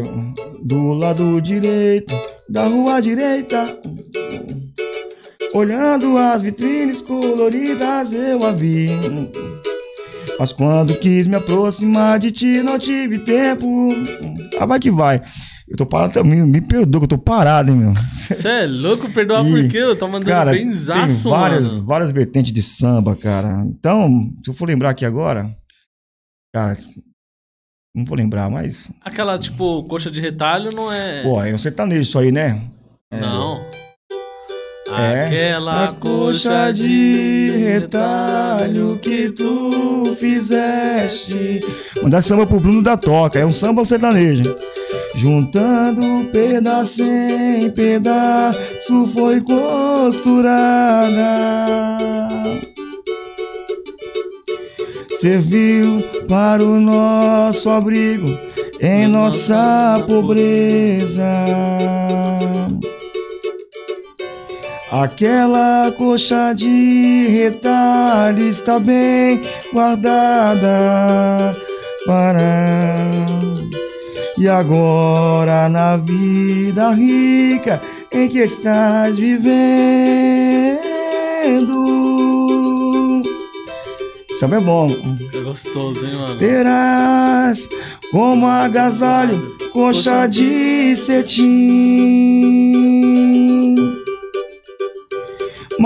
do 0.63 0.93
lado 0.93 1.41
direito 1.41 2.15
da 2.49 2.67
rua 2.67 3.01
direita, 3.01 3.79
olhando 5.55 6.17
as 6.17 6.41
vitrines 6.41 7.01
coloridas, 7.01 8.11
eu 8.11 8.45
a 8.45 8.51
vi. 8.51 8.89
Mas 10.37 10.51
quando 10.51 10.95
quis 10.97 11.27
me 11.27 11.37
aproximar 11.37 12.19
de 12.19 12.29
ti, 12.29 12.61
não 12.61 12.77
tive 12.77 13.19
tempo. 13.19 13.87
Ah, 14.59 14.65
vai 14.65 14.79
que 14.79 14.91
vai. 14.91 15.21
Eu 15.67 15.77
tô 15.77 15.85
parado 15.85 16.13
também, 16.13 16.45
me 16.45 16.61
perdoa 16.61 17.01
que 17.01 17.05
eu 17.05 17.17
tô 17.17 17.17
parado, 17.17 17.71
hein, 17.71 17.77
meu. 17.77 17.93
Você 18.17 18.47
é 18.47 18.67
louco? 18.67 19.09
Perdoar 19.09 19.45
E, 19.45 19.49
por 19.49 19.71
quê? 19.71 19.77
Eu 19.77 19.95
tô 19.95 20.07
mandando 20.07 20.29
Cara, 20.29 20.51
bem 20.51 20.69
tem 20.71 21.07
várias, 21.23 21.71
mano. 21.73 21.85
várias 21.85 22.11
vertentes 22.11 22.51
de 22.51 22.61
samba, 22.61 23.15
cara. 23.15 23.65
Então, 23.67 24.09
se 24.43 24.51
eu 24.51 24.53
for 24.53 24.67
lembrar 24.67 24.89
aqui 24.89 25.05
agora, 25.05 25.49
cara, 26.53 26.77
não 27.95 28.03
vou 28.05 28.17
lembrar, 28.17 28.49
mas, 28.49 28.91
Aquela, 29.01 29.39
tipo, 29.39 29.83
coxa 29.85 30.11
de 30.11 30.19
retalho 30.19 30.71
não 30.71 30.91
é... 30.91 31.23
pô, 31.23 31.41
é 31.41 31.53
um 31.53 31.57
sertanejo 31.57 32.01
isso 32.01 32.19
aí, 32.19 32.31
né? 32.31 32.61
Não. 33.11 33.65
É. 34.97 35.25
Aquela 35.25 35.93
coxa 35.99 36.71
de 36.71 37.51
retalho 37.57 38.97
que 39.01 39.29
tu 39.29 40.15
fizeste. 40.17 41.59
Mandar 42.01 42.21
samba 42.21 42.45
pro 42.45 42.59
Bruno 42.59 42.81
da 42.81 42.95
Toca, 42.95 43.39
é 43.39 43.45
um 43.45 43.51
samba 43.51 43.83
sertanejo. 43.83 44.55
Juntando 45.15 46.25
pedaço 46.31 47.03
em 47.03 47.69
pedaço 47.71 49.07
foi 49.07 49.41
costurada. 49.41 51.15
Serviu 55.09 56.03
para 56.27 56.63
o 56.63 56.79
nosso 56.79 57.69
abrigo 57.69 58.37
em 58.79 59.07
nossa 59.07 60.03
pobreza. 60.07 61.23
Aquela 65.01 65.91
coxa 65.91 66.53
de 66.53 67.27
retalho 67.27 68.47
está 68.47 68.79
bem 68.79 69.41
guardada 69.73 71.51
para 72.05 72.39
E 74.37 74.47
agora 74.47 75.67
na 75.67 75.97
vida 75.97 76.91
rica 76.91 77.81
em 78.09 78.29
que 78.29 78.39
estás 78.39 79.17
vivendo. 79.17 80.79
Samba 84.39 84.55
é 84.55 84.59
bom. 84.61 84.87
É 85.33 85.41
gostoso, 85.41 86.05
hein, 86.07 86.15
mano? 86.15 86.37
Terás 86.37 87.67
como 88.11 88.47
agasalho 88.47 89.57
coxa 89.73 90.25
de 90.25 90.95
cetim. 90.95 92.54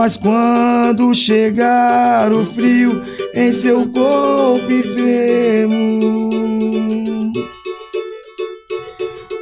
Mas 0.01 0.15
quando 0.15 1.13
chegar 1.13 2.31
o 2.31 2.45
frio 2.45 3.01
em 3.35 3.51
seu 3.51 3.85
corpo 3.89 4.71
enfermo, 4.71 6.29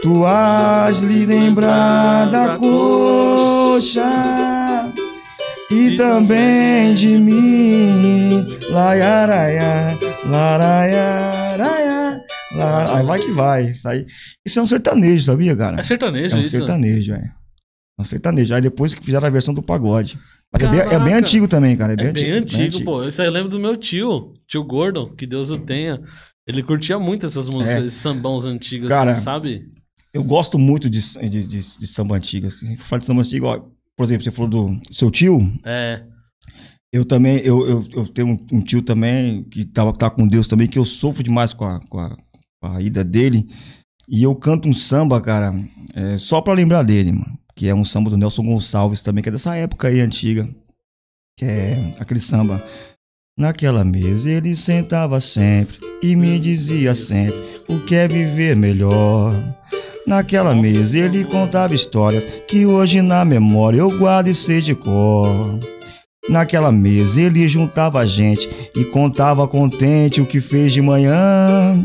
tu 0.01 0.25
has 0.25 0.97
lhe 1.03 1.27
lembrar 1.27 2.31
da 2.31 2.57
coxa 2.57 4.03
e 5.69 5.95
também 5.95 6.95
de 6.95 7.19
mim. 7.19 8.43
Laiaraia, 8.71 9.95
laraiaraia, 10.25 12.19
lara- 12.55 12.97
Aí 12.97 13.05
vai 13.05 13.19
que 13.19 13.31
vai. 13.31 13.65
Isso, 13.69 13.87
aí, 13.87 14.05
isso 14.43 14.57
é 14.59 14.63
um 14.63 14.67
sertanejo, 14.67 15.23
sabia, 15.23 15.55
cara? 15.55 15.79
É 15.79 15.83
sertanejo 15.83 16.33
É 16.33 16.37
um 16.39 16.41
isso? 16.41 16.49
sertanejo, 16.49 17.13
é. 17.13 17.29
Um 17.99 18.03
sertanejo. 18.03 18.53
Aí 18.53 18.61
depois 18.61 18.93
que 18.93 19.03
fizeram 19.03 19.27
a 19.27 19.29
versão 19.31 19.53
do 19.53 19.61
pagode. 19.63 20.17
É 20.53 20.67
bem, 20.67 20.79
é 20.79 20.99
bem 20.99 21.13
antigo 21.13 21.47
também, 21.47 21.75
cara. 21.75 21.93
É 21.93 21.95
bem, 21.95 22.07
É 22.07 22.11
bem 22.11 22.31
antigo, 22.31 22.63
antigo, 22.63 22.85
pô. 22.85 23.03
Isso 23.03 23.21
aí 23.21 23.27
eu 23.27 23.31
lembro 23.31 23.49
do 23.49 23.59
meu 23.59 23.75
tio, 23.75 24.33
tio 24.47 24.63
Gordon, 24.63 25.09
que 25.15 25.25
Deus 25.25 25.49
o 25.49 25.57
tenha. 25.57 26.01
Ele 26.47 26.63
curtia 26.63 26.97
muito 26.97 27.25
essas 27.25 27.49
músicas, 27.49 27.83
É. 27.83 27.85
esses 27.85 27.99
sambãos 27.99 28.45
antigos, 28.45 28.87
Cara, 28.89 29.13
assim, 29.13 29.23
sabe? 29.23 29.65
Eu 30.13 30.23
gosto 30.23 30.57
muito 30.57 30.89
de, 30.89 31.01
de, 31.29 31.45
de, 31.45 31.59
de 31.59 31.87
samba 31.87 32.15
antigo. 32.15 32.47
Assim. 32.47 32.77
Falar 32.77 32.99
de 33.01 33.05
samba 33.05 33.21
antigo, 33.21 33.45
ó, 33.47 33.59
por 33.97 34.05
exemplo, 34.05 34.23
você 34.23 34.31
falou 34.31 34.49
do 34.49 34.79
seu 34.91 35.11
tio. 35.11 35.39
É. 35.65 36.03
Eu 36.93 37.03
também, 37.03 37.39
eu, 37.39 37.67
eu, 37.67 37.85
eu 37.93 38.07
tenho 38.07 38.29
um, 38.29 38.37
um 38.53 38.61
tio 38.61 38.81
também 38.81 39.43
que 39.43 39.65
tava, 39.65 39.91
tá 39.91 40.09
com 40.09 40.25
Deus 40.25 40.47
também, 40.47 40.67
que 40.67 40.79
eu 40.79 40.85
sofro 40.85 41.21
demais 41.21 41.53
com 41.53 41.65
a, 41.65 41.79
com 41.89 41.99
a, 41.99 42.15
com 42.61 42.67
a 42.67 42.81
ida 42.81 43.03
dele. 43.03 43.45
E 44.07 44.23
eu 44.23 44.33
canto 44.33 44.69
um 44.69 44.73
samba, 44.73 45.19
cara, 45.19 45.53
é, 45.93 46.17
só 46.17 46.39
pra 46.39 46.53
lembrar 46.53 46.83
dele, 46.83 47.11
mano. 47.11 47.37
Que 47.57 47.67
é 47.67 47.73
um 47.73 47.83
samba 47.83 48.11
do 48.11 48.17
Nelson 48.17 48.43
Gonçalves 48.43 49.01
também, 49.01 49.23
que 49.23 49.29
é 49.29 49.31
dessa 49.31 49.55
época 49.55 49.87
aí 49.87 49.99
antiga. 49.99 50.47
Que 51.37 51.43
é 51.43 51.91
aquele 51.99 52.19
samba. 52.19 52.63
Naquela 53.37 53.83
mesa 53.83 54.29
ele 54.29 54.55
sentava 54.55 55.19
sempre 55.19 55.77
e 56.01 56.15
me 56.15 56.39
dizia 56.39 56.95
sempre 56.95 57.35
o 57.67 57.79
que 57.79 57.95
é 57.95 58.07
viver 58.07 58.55
melhor. 58.55 59.33
Naquela 60.05 60.55
mesa 60.55 60.99
ele 60.99 61.25
contava 61.25 61.75
histórias 61.75 62.25
que 62.47 62.65
hoje 62.65 63.01
na 63.01 63.25
memória 63.25 63.79
eu 63.79 63.89
guardo 63.97 64.27
e 64.27 64.35
sei 64.35 64.61
de 64.61 64.73
cor. 64.73 65.59
Naquela 66.29 66.71
mesa 66.71 67.21
ele 67.21 67.47
juntava 67.47 67.99
a 67.99 68.05
gente 68.05 68.49
e 68.75 68.85
contava 68.85 69.47
contente 69.47 70.21
o 70.21 70.25
que 70.25 70.39
fez 70.39 70.73
de 70.73 70.81
manhã. 70.81 71.83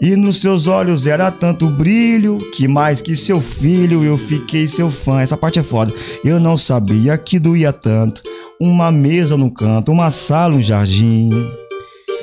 E 0.00 0.14
nos 0.14 0.40
seus 0.40 0.68
olhos 0.68 1.06
era 1.06 1.30
tanto 1.30 1.68
brilho 1.68 2.38
que 2.52 2.68
mais 2.68 3.02
que 3.02 3.16
seu 3.16 3.40
filho 3.40 4.04
eu 4.04 4.16
fiquei 4.16 4.68
seu 4.68 4.88
fã. 4.88 5.20
Essa 5.20 5.36
parte 5.36 5.58
é 5.58 5.62
foda. 5.62 5.92
Eu 6.24 6.38
não 6.38 6.56
sabia 6.56 7.18
que 7.18 7.38
doía 7.38 7.72
tanto. 7.72 8.22
Uma 8.60 8.92
mesa 8.92 9.36
no 9.36 9.50
canto, 9.50 9.90
uma 9.90 10.12
sala, 10.12 10.54
um 10.54 10.62
jardim. 10.62 11.30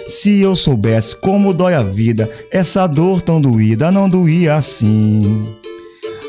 Se 0.07 0.39
eu 0.39 0.55
soubesse 0.55 1.15
como 1.15 1.53
dói 1.53 1.73
a 1.73 1.83
vida, 1.83 2.31
essa 2.49 2.87
dor 2.87 3.21
tão 3.21 3.41
doída 3.41 3.91
não 3.91 4.07
doía 4.07 4.55
assim. 4.55 5.55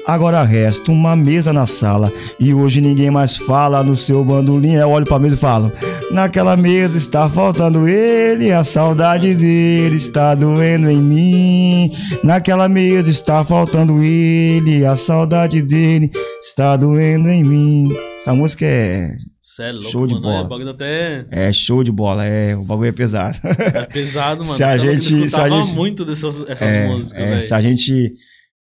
Agora 0.06 0.42
resta 0.44 0.92
uma 0.92 1.16
mesa 1.16 1.52
na 1.52 1.66
sala 1.66 2.12
e 2.38 2.54
hoje 2.54 2.80
ninguém 2.80 3.10
mais 3.10 3.36
fala 3.36 3.82
no 3.82 3.96
seu 3.96 4.24
bandolim. 4.24 4.74
Eu 4.74 4.88
olho 4.90 5.04
pra 5.04 5.18
mesa 5.18 5.34
e 5.34 5.38
falo: 5.38 5.72
Naquela 6.12 6.56
mesa 6.56 6.96
está 6.96 7.28
faltando 7.28 7.88
ele, 7.88 8.52
a 8.52 8.62
saudade 8.62 9.34
dele 9.34 9.96
está 9.96 10.34
doendo 10.36 10.88
em 10.88 11.00
mim. 11.00 11.92
Naquela 12.22 12.68
mesa 12.68 13.10
está 13.10 13.42
faltando 13.44 14.00
ele, 14.02 14.84
a 14.86 14.96
saudade 14.96 15.60
dele 15.60 16.10
está 16.40 16.76
doendo 16.76 17.28
em 17.28 17.42
mim. 17.42 17.88
Essa 18.20 18.32
música 18.32 18.64
é, 18.64 19.16
é 19.60 19.72
louco, 19.72 19.90
Show 19.90 20.06
de 20.06 20.14
mano. 20.14 20.26
bola. 20.26 20.38
É, 20.38 20.44
o 20.44 20.48
bagulho 20.48 20.70
até 20.70 21.24
é 21.32 21.52
show 21.52 21.82
de 21.82 21.90
bola, 21.90 22.24
é, 22.24 22.54
o 22.56 22.62
bagulho 22.62 22.88
é 22.88 22.92
pesado. 22.92 23.38
é 23.42 23.82
pesado, 23.86 24.42
mano. 24.46 24.56
Se 24.56 24.62
a 24.62 24.76
é 24.76 24.78
gente- 24.78 25.28
se 25.30 25.40
a 25.40 25.48
gente- 25.48 25.74
muito 25.74 26.04
dessas 26.04 26.40
essas 26.48 26.76
É, 26.76 26.86
músicas, 26.86 27.20
é, 27.22 27.40
se 27.40 27.52
a 27.54 27.60
gente 27.60 28.14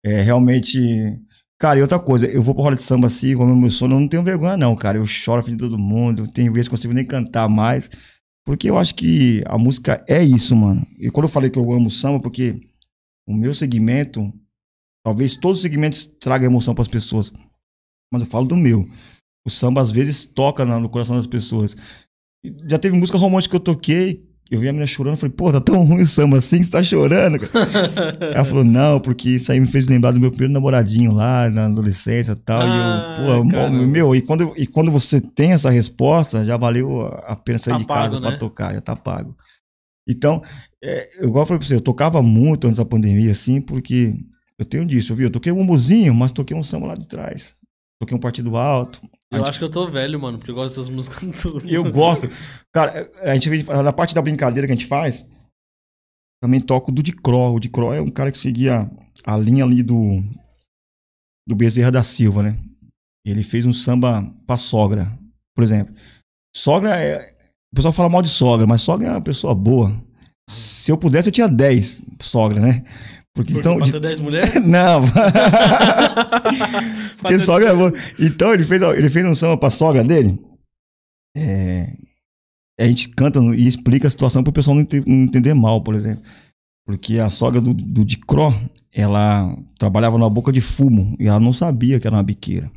é, 0.05 0.21
realmente. 0.21 1.19
Cara, 1.59 1.79
e 1.79 1.81
outra 1.81 1.97
coisa, 1.99 2.27
eu 2.27 2.41
vou 2.41 2.53
pra 2.53 2.65
roda 2.65 2.75
de 2.75 2.83
samba 2.83 3.07
assim, 3.07 3.35
como 3.35 3.51
é 3.51 3.55
meu 3.55 3.69
sono, 3.71 3.95
eu 3.95 3.99
não 3.99 4.07
tenho 4.07 4.21
vergonha, 4.21 4.55
não, 4.55 4.75
cara. 4.75 4.99
Eu 4.99 5.07
choro 5.07 5.41
frente 5.41 5.57
de 5.57 5.63
todo 5.63 5.81
mundo, 5.81 6.31
tem 6.31 6.51
vezes 6.51 6.67
que 6.67 6.73
eu 6.73 6.77
consigo 6.77 6.93
nem 6.93 7.05
cantar 7.05 7.49
mais. 7.49 7.89
Porque 8.45 8.69
eu 8.69 8.77
acho 8.77 8.93
que 8.93 9.43
a 9.47 9.57
música 9.57 10.03
é 10.07 10.23
isso, 10.23 10.55
mano. 10.55 10.85
E 10.99 11.09
quando 11.09 11.25
eu 11.25 11.31
falei 11.31 11.49
que 11.49 11.57
eu 11.57 11.73
amo 11.73 11.89
samba, 11.89 12.19
porque 12.19 12.53
o 13.27 13.33
meu 13.33 13.53
segmento, 13.53 14.31
talvez 15.03 15.35
todos 15.35 15.57
os 15.57 15.63
segmentos 15.63 16.05
tragam 16.19 16.45
emoção 16.45 16.75
pras 16.75 16.87
pessoas. 16.87 17.33
Mas 18.13 18.21
eu 18.21 18.27
falo 18.27 18.45
do 18.45 18.55
meu. 18.55 18.87
O 19.43 19.49
samba 19.49 19.81
às 19.81 19.91
vezes 19.91 20.25
toca 20.25 20.63
no 20.63 20.89
coração 20.89 21.15
das 21.15 21.25
pessoas. 21.25 21.75
Já 22.69 22.77
teve 22.77 22.95
música 22.95 23.17
romântica 23.17 23.51
que 23.51 23.55
eu 23.55 23.75
toquei, 23.75 24.29
eu 24.49 24.59
vi 24.59 24.67
a 24.69 24.71
menina 24.71 24.85
chorando, 24.85 25.17
falei, 25.17 25.33
pô, 25.35 25.51
tá 25.51 25.59
tão 25.59 25.83
ruim 25.83 26.01
o 26.01 26.05
samba 26.05 26.37
assim, 26.37 26.61
você 26.61 26.69
tá 26.69 26.83
chorando. 26.83 27.37
Ela 28.21 28.45
falou, 28.45 28.63
não, 28.63 28.99
porque 28.99 29.31
isso 29.31 29.51
aí 29.51 29.59
me 29.59 29.67
fez 29.67 29.87
lembrar 29.87 30.11
do 30.11 30.19
meu 30.19 30.29
primeiro 30.29 30.53
namoradinho 30.53 31.11
lá 31.11 31.49
na 31.49 31.65
adolescência 31.65 32.33
e 32.33 32.35
tal. 32.35 32.61
Ah, 32.61 33.15
e 33.17 33.21
eu, 33.21 33.43
pô, 33.43 33.49
caramba. 33.49 33.87
meu, 33.87 34.15
e 34.15 34.21
quando, 34.21 34.53
e 34.55 34.67
quando 34.67 34.91
você 34.91 35.19
tem 35.19 35.53
essa 35.53 35.69
resposta, 35.69 36.45
já 36.45 36.57
valeu 36.57 37.01
a 37.23 37.35
pena 37.35 37.57
sair 37.57 37.73
Tá 37.73 37.79
de 37.79 37.85
casa 37.85 38.09
pago, 38.11 38.21
pra 38.21 38.31
né? 38.31 38.37
tocar, 38.37 38.73
já 38.73 38.81
tá 38.81 38.95
pago. 38.95 39.35
Então, 40.07 40.43
é, 40.83 41.07
igual 41.25 41.41
eu 41.43 41.45
falei 41.47 41.59
pra 41.59 41.67
você, 41.67 41.75
eu 41.75 41.81
tocava 41.81 42.21
muito 42.21 42.67
antes 42.67 42.77
da 42.77 42.85
pandemia, 42.85 43.31
assim, 43.31 43.59
porque 43.59 44.13
eu 44.59 44.65
tenho 44.65 44.85
disso, 44.85 45.15
viu? 45.15 45.27
Eu 45.27 45.31
toquei 45.31 45.51
um 45.51 45.63
muzinho, 45.63 46.13
mas 46.13 46.31
toquei 46.31 46.55
um 46.55 46.61
samba 46.61 46.87
lá 46.87 46.95
de 46.95 47.07
trás. 47.07 47.55
Toquei 48.05 48.15
um 48.17 48.19
partido 48.21 48.55
alto. 48.55 49.01
Eu 49.31 49.43
acho 49.43 49.57
que 49.57 49.65
eu 49.65 49.69
tô 49.69 49.87
velho, 49.87 50.19
mano, 50.19 50.37
porque 50.37 50.51
eu 50.51 50.55
gosto 50.55 50.69
dessas 50.75 50.89
músicas 50.89 51.19
tudo. 51.41 51.67
Eu 51.67 51.91
gosto. 51.91 52.27
Cara, 52.71 53.11
a 53.21 53.33
gente 53.33 53.49
vê- 53.49 53.63
na 53.63 53.91
parte 53.91 54.13
da 54.13 54.21
brincadeira 54.21 54.67
que 54.67 54.71
a 54.73 54.75
gente 54.75 54.87
faz, 54.87 55.25
também 56.41 56.61
toco 56.61 56.91
do 56.91 57.01
Dicró. 57.03 57.51
O 57.53 57.59
Dicró 57.59 57.93
é 57.93 57.99
um 57.99 58.11
cara 58.11 58.31
que 58.31 58.37
seguia 58.37 58.89
a 59.25 59.37
linha 59.37 59.63
ali 59.65 59.81
do 59.81 60.21
do 61.47 61.55
Bezerra 61.55 61.91
da 61.91 62.03
Silva, 62.03 62.43
né? 62.43 62.57
Ele 63.25 63.43
fez 63.43 63.65
um 63.65 63.73
samba 63.73 64.23
pra 64.45 64.57
sogra, 64.57 65.17
por 65.55 65.63
exemplo. 65.63 65.93
Sogra 66.55 66.95
é. 66.95 67.33
O 67.73 67.75
pessoal 67.75 67.93
fala 67.93 68.07
mal 68.09 68.21
de 68.21 68.29
sogra, 68.29 68.65
mas 68.65 68.81
sogra 68.83 69.07
é 69.07 69.11
uma 69.11 69.21
pessoa 69.21 69.53
boa. 69.53 69.91
Se 70.49 70.91
eu 70.91 70.97
pudesse, 70.97 71.29
eu 71.29 71.33
tinha 71.33 71.47
10 71.47 72.01
sogra, 72.21 72.59
né? 72.59 72.85
Porque, 73.35 73.51
Porque 73.51 73.59
então. 73.59 73.75
pra 73.77 73.85
de- 73.85 73.91
ter 73.91 73.99
10 73.99 74.19
mulheres? 74.21 74.53
Não. 74.65 75.01
Porque 77.19 77.39
sogra 77.39 77.75
boa. 77.75 77.93
Então 78.19 78.53
ele 78.53 78.63
fez, 78.63 78.81
ele 78.81 79.09
fez 79.09 79.25
um 79.25 79.35
samba 79.35 79.57
pra 79.57 79.69
sogra 79.69 80.03
dele. 80.03 80.39
É, 81.35 81.93
a 82.79 82.85
gente 82.85 83.09
canta 83.09 83.39
e 83.39 83.67
explica 83.67 84.07
a 84.07 84.11
situação 84.11 84.43
pro 84.43 84.53
pessoal 84.53 84.75
não, 84.75 84.83
ente- 84.83 85.03
não 85.05 85.23
entender 85.23 85.53
mal, 85.53 85.81
por 85.81 85.95
exemplo. 85.95 86.23
Porque 86.85 87.19
a 87.19 87.29
sogra 87.29 87.59
do, 87.59 87.73
do 87.73 88.05
Dicró, 88.05 88.53
ela 88.93 89.55
trabalhava 89.77 90.17
na 90.17 90.29
boca 90.29 90.51
de 90.51 90.61
fumo 90.61 91.15
e 91.19 91.27
ela 91.27 91.39
não 91.39 91.51
sabia 91.51 91.99
que 91.99 92.07
era 92.07 92.15
uma 92.15 92.23
biqueira. 92.23 92.71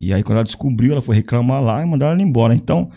E 0.00 0.12
aí, 0.14 0.22
quando 0.22 0.36
ela 0.36 0.44
descobriu, 0.44 0.92
ela 0.92 1.02
foi 1.02 1.16
reclamar 1.16 1.62
lá 1.62 1.82
e 1.82 1.86
mandaram 1.86 2.12
ela 2.12 2.22
embora. 2.22 2.54
Então, 2.54 2.90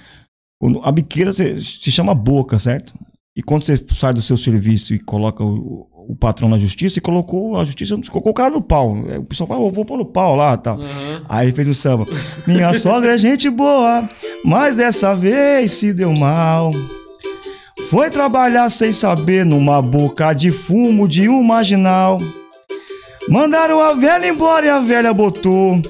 quando, 0.61 0.79
a 0.83 0.91
biqueira 0.91 1.33
se, 1.33 1.59
se 1.61 1.91
chama 1.91 2.13
boca, 2.13 2.59
certo? 2.59 2.93
E 3.35 3.41
quando 3.41 3.63
você 3.63 3.77
sai 3.77 4.13
do 4.13 4.21
seu 4.21 4.37
serviço 4.37 4.93
e 4.93 4.99
coloca 4.99 5.43
o, 5.43 5.87
o 6.07 6.15
patrão 6.15 6.49
na 6.49 6.57
justiça, 6.57 6.99
e 6.99 7.01
colocou 7.01 7.57
a 7.59 7.65
justiça, 7.65 7.95
colocou 8.09 8.31
o 8.31 8.35
cara 8.35 8.49
no 8.51 8.61
pau. 8.61 8.95
Aí 9.09 9.17
O 9.17 9.23
pessoal 9.23 9.47
fala, 9.47 9.61
"Eu 9.65 9.71
vou 9.71 9.85
pôr 9.85 9.97
no 9.97 10.05
pau 10.05 10.35
lá 10.35 10.55
tal. 10.57 10.75
Aham. 10.79 11.21
Aí 11.29 11.47
ele 11.47 11.55
fez 11.55 11.67
o 11.67 11.73
samba. 11.73 12.05
Minha 12.47 12.73
sogra 12.73 13.13
é 13.13 13.17
gente 13.17 13.49
boa, 13.49 14.07
mas 14.43 14.75
dessa 14.75 15.15
vez 15.15 15.71
se 15.73 15.93
deu 15.93 16.11
mal. 16.13 16.71
Foi 17.89 18.09
trabalhar 18.09 18.69
sem 18.69 18.91
saber 18.91 19.45
numa 19.45 19.81
boca 19.81 20.33
de 20.33 20.51
fumo 20.51 21.07
de 21.07 21.27
um 21.29 21.43
marginal. 21.43 22.17
Mandaram 23.29 23.79
a 23.79 23.93
velha 23.93 24.27
embora 24.27 24.65
e 24.65 24.69
a 24.69 24.79
velha 24.79 25.13
botou 25.13 25.81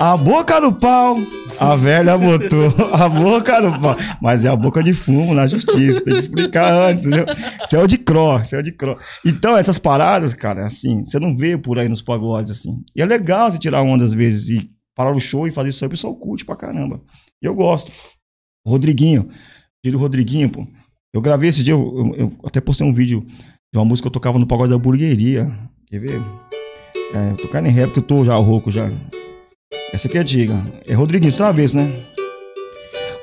a 0.00 0.16
boca 0.16 0.60
no 0.60 0.72
pau. 0.72 1.14
A 1.60 1.76
velha 1.76 2.16
botou 2.16 2.66
a 2.94 3.08
boca 3.08 3.60
no 3.60 3.78
pau. 3.80 3.96
Mas 4.20 4.44
é 4.44 4.48
a 4.48 4.56
boca 4.56 4.82
de 4.82 4.94
fumo 4.94 5.34
na 5.34 5.46
justiça. 5.46 6.00
Tem 6.00 6.14
que 6.14 6.20
explicar 6.20 6.72
antes, 6.72 7.02
entendeu? 7.04 7.26
É 7.72 7.78
o 7.78 7.86
de 7.86 7.98
cro, 7.98 8.38
isso 8.40 8.56
é 8.56 8.58
o 8.58 8.62
de 8.62 8.72
cro. 8.72 8.96
Então, 9.26 9.56
essas 9.56 9.78
paradas, 9.78 10.32
cara, 10.34 10.66
assim, 10.66 11.04
você 11.04 11.18
não 11.20 11.36
vê 11.36 11.56
por 11.58 11.78
aí 11.78 11.88
nos 11.88 12.00
pagodes, 12.02 12.50
assim. 12.52 12.82
E 12.96 13.02
é 13.02 13.06
legal 13.06 13.50
você 13.50 13.58
tirar 13.58 13.82
onda 13.82 14.04
às 14.04 14.14
vezes 14.14 14.48
e 14.48 14.66
parar 14.96 15.14
o 15.14 15.20
show 15.20 15.46
e 15.46 15.50
fazer 15.52 15.68
isso 15.68 15.84
aí, 15.84 15.86
o 15.86 15.90
pessoal 15.90 16.14
curte 16.16 16.44
pra 16.44 16.56
caramba. 16.56 17.00
E 17.42 17.46
eu 17.46 17.54
gosto. 17.54 17.92
O 18.66 18.70
Rodriguinho, 18.70 19.28
filho 19.84 19.96
do 19.98 20.02
Rodriguinho, 20.02 20.48
pô. 20.50 20.66
Eu 21.12 21.20
gravei 21.20 21.48
esse 21.50 21.62
dia, 21.62 21.74
eu, 21.74 21.94
eu- 21.96 22.14
eu 22.16 22.38
até 22.44 22.60
postei 22.60 22.86
um 22.86 22.92
vídeo 22.92 23.20
de 23.72 23.78
uma 23.78 23.84
música 23.84 24.04
que 24.04 24.08
eu 24.08 24.12
tocava 24.12 24.38
no 24.38 24.46
pagode 24.46 24.70
da 24.72 24.78
burgueria. 24.78 25.50
Quer 25.86 25.98
ver? 25.98 26.22
É, 27.12 27.46
caindo 27.48 27.68
em 27.68 27.72
ré 27.72 27.86
porque 27.86 27.98
eu 27.98 28.04
tô 28.04 28.24
já 28.24 28.34
rouco 28.36 28.70
já. 28.70 28.88
Essa 29.92 30.08
aqui 30.08 30.18
é 30.18 30.20
antiga. 30.20 30.62
É 30.88 30.94
Rodriguinho, 30.94 31.32
Travesso, 31.32 31.76
né? 31.76 31.92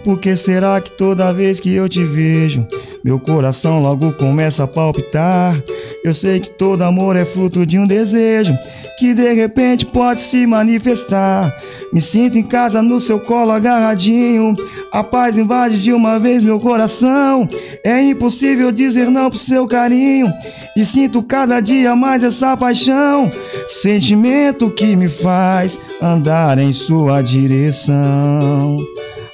Por 0.04 0.20
que 0.20 0.36
será 0.38 0.80
que 0.80 0.92
toda 0.92 1.34
vez 1.34 1.60
que 1.60 1.74
eu 1.74 1.90
te 1.90 2.04
vejo, 2.04 2.66
meu 3.04 3.20
coração 3.20 3.82
logo 3.82 4.14
começa 4.14 4.64
a 4.64 4.68
palpitar? 4.68 5.62
Eu 6.04 6.14
sei 6.14 6.40
que 6.40 6.50
todo 6.50 6.84
amor 6.84 7.16
é 7.16 7.26
fruto 7.26 7.66
de 7.66 7.78
um 7.78 7.86
desejo 7.86 8.54
que 9.00 9.14
de 9.14 9.34
repente 9.34 9.86
pode 9.86 10.22
se 10.22 10.46
manifestar. 10.48 11.54
Me 11.94 12.02
sinto 12.02 12.38
em 12.38 12.44
casa 12.44 12.82
no 12.82 13.00
seu 13.00 13.20
colo 13.20 13.52
agarradinho. 13.52 14.54
A 14.92 15.04
paz 15.04 15.38
invade 15.38 15.82
de 15.82 15.94
uma 15.94 16.20
vez 16.20 16.44
meu 16.44 16.60
coração. 16.60 17.48
É 17.84 18.02
impossível 18.02 18.72
dizer 18.72 19.10
não 19.10 19.30
pro 19.30 19.40
seu 19.40 19.66
carinho. 19.66 20.28
E 20.76 20.86
sinto 20.86 21.24
cada 21.24 21.60
dia 21.60 21.96
mais 21.96 22.24
essa 22.24 22.58
paixão. 22.58 23.32
Sentimento 23.68 24.70
que 24.70 24.96
me 24.96 25.08
faz 25.08 25.80
andar 26.02 26.58
em 26.58 26.74
sua 26.74 27.22
direção. 27.22 28.78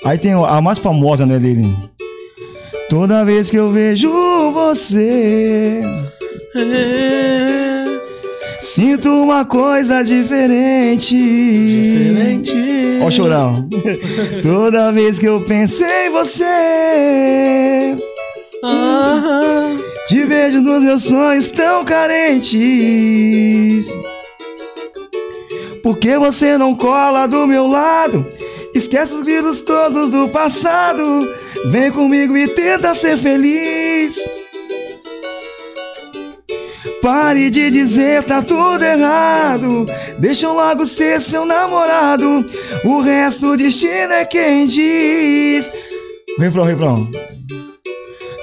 Aí 0.05 0.17
tem 0.17 0.34
a 0.34 0.61
mais 0.61 0.77
famosa, 0.77 1.25
né, 1.25 1.39
dele? 1.39 1.65
Toda 2.89 3.25
vez 3.25 3.49
que 3.49 3.57
eu 3.57 3.71
vejo 3.71 4.11
você. 4.51 5.81
É, 6.55 7.62
Sinto 8.64 9.10
uma 9.10 9.44
coisa 9.44 10.02
diferente. 10.03 11.15
diferente. 11.18 12.53
Ó, 13.02 13.07
o 13.07 13.11
chorão. 13.11 13.68
Toda 14.41 14.90
vez 14.91 15.19
que 15.19 15.26
eu 15.27 15.41
penso 15.41 15.84
em 15.84 16.10
você, 16.10 17.95
Ah, 18.64 19.76
te 20.07 20.23
vejo 20.23 20.61
nos 20.61 20.81
meus 20.81 21.03
sonhos 21.03 21.49
tão 21.49 21.84
carentes. 21.84 22.64
Por 25.84 25.98
que 25.98 26.18
você 26.18 26.57
não 26.57 26.73
cola 26.73 27.27
do 27.27 27.45
meu 27.45 27.68
lado? 27.68 28.26
Esquece 28.73 29.14
os 29.14 29.23
gritos 29.23 29.60
todos 29.60 30.11
do 30.11 30.30
passado. 30.30 31.03
Vem 31.69 31.91
comigo 31.91 32.38
e 32.38 32.48
tenta 32.48 32.95
ser 32.95 33.18
feliz. 33.18 34.18
Pare 37.03 37.49
de 37.49 37.69
dizer 37.69 38.23
tá 38.23 38.41
tudo 38.41 38.81
errado. 38.81 39.85
Deixa 40.19 40.45
eu 40.45 40.53
logo 40.53 40.85
ser 40.85 41.21
seu 41.21 41.45
namorado. 41.45 42.45
O 42.85 43.01
resto 43.01 43.47
o 43.47 43.57
destino 43.57 44.13
é 44.13 44.23
quem 44.23 44.65
diz. 44.65 45.69
Refrão, 46.39 46.63
refrão. 46.63 47.11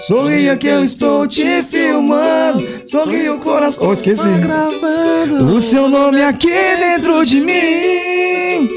Sorria 0.07 0.59
que 0.59 0.67
eu 0.67 0.85
estou 0.85 1.27
te 1.27 1.63
filmando. 1.63 2.63
Sorria 2.85 3.33
o 3.33 3.39
coração. 3.39 3.89
Oh, 3.89 3.95
esqueci. 3.95 4.29
gravando. 4.43 5.55
O 5.55 5.63
seu 5.63 5.89
nome 5.89 6.23
aqui 6.23 6.77
dentro 6.77 7.25
de 7.25 7.41
mim. 7.41 8.69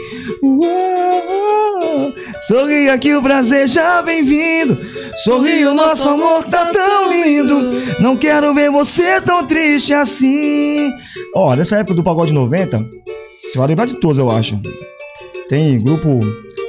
Uou. 0.41 2.13
Sorria 2.47 2.97
que 2.97 3.13
o 3.13 3.21
prazer 3.21 3.67
já 3.67 4.01
vem 4.01 4.23
vindo. 4.23 4.77
Sorria, 5.17 5.71
o 5.71 5.73
nosso 5.73 6.09
amor 6.09 6.43
tá 6.45 6.65
tão 6.65 7.11
lindo. 7.11 7.71
Não 7.99 8.17
quero 8.17 8.53
ver 8.53 8.69
você 8.71 9.21
tão 9.21 9.45
triste 9.45 9.93
assim. 9.93 10.91
Ó, 11.35 11.55
nessa 11.55 11.77
época 11.77 11.95
do 11.95 12.03
pagode 12.03 12.33
90, 12.33 12.83
você 13.41 13.57
vai 13.57 13.67
lembrar 13.67 13.85
de 13.85 13.99
todos, 13.99 14.17
eu 14.17 14.31
acho. 14.31 14.59
Tem 15.47 15.81
grupo 15.81 16.19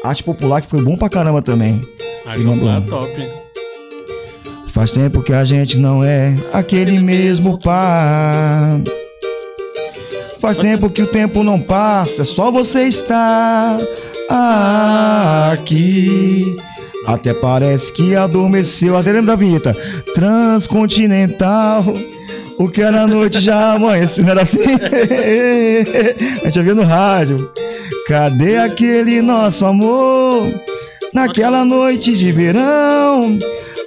Arte 0.05 0.23
Popular 0.23 0.61
que 0.61 0.69
foi 0.69 0.83
bom 0.83 0.97
pra 0.97 1.09
caramba 1.09 1.41
também. 1.41 1.81
Ah, 2.27 2.39
jogo 2.39 2.65
lá, 2.65 2.81
top. 2.83 3.11
Faz 4.69 4.93
tempo 4.93 5.23
que 5.23 5.33
a 5.33 5.45
gente 5.45 5.79
não 5.79 6.03
é 6.05 6.35
aquele 6.53 6.99
mesmo 6.99 7.59
par. 7.59 8.81
Faz 10.41 10.59
tempo 10.59 10.91
que 10.91 11.03
o 11.03 11.07
tempo 11.07 11.43
não 11.43 11.59
passa, 11.59 12.23
é 12.23 12.25
só 12.25 12.51
você 12.51 12.83
estar 12.85 13.79
aqui. 15.51 16.55
Até 17.07 17.35
parece 17.35 17.93
que 17.93 18.15
adormeceu. 18.15 18.97
Até 18.97 19.13
lembra 19.13 19.33
da 19.33 19.37
vinheta? 19.37 19.77
Transcontinental. 20.15 21.85
O 22.59 22.69
que 22.69 22.83
era 22.83 23.07
noite 23.07 23.41
já 23.41 23.73
amanhece, 23.73 24.23
não 24.23 24.31
era 24.31 24.43
assim? 24.43 24.61
A 26.43 26.45
gente 26.47 26.59
ouvia 26.59 26.75
no 26.75 26.85
rádio. 26.85 27.51
Cadê 28.07 28.59
aquele 28.59 29.21
nosso 29.21 29.67
amor? 29.67 30.47
Naquela 31.13 31.65
noite 31.65 32.17
de 32.17 32.31
verão. 32.31 33.39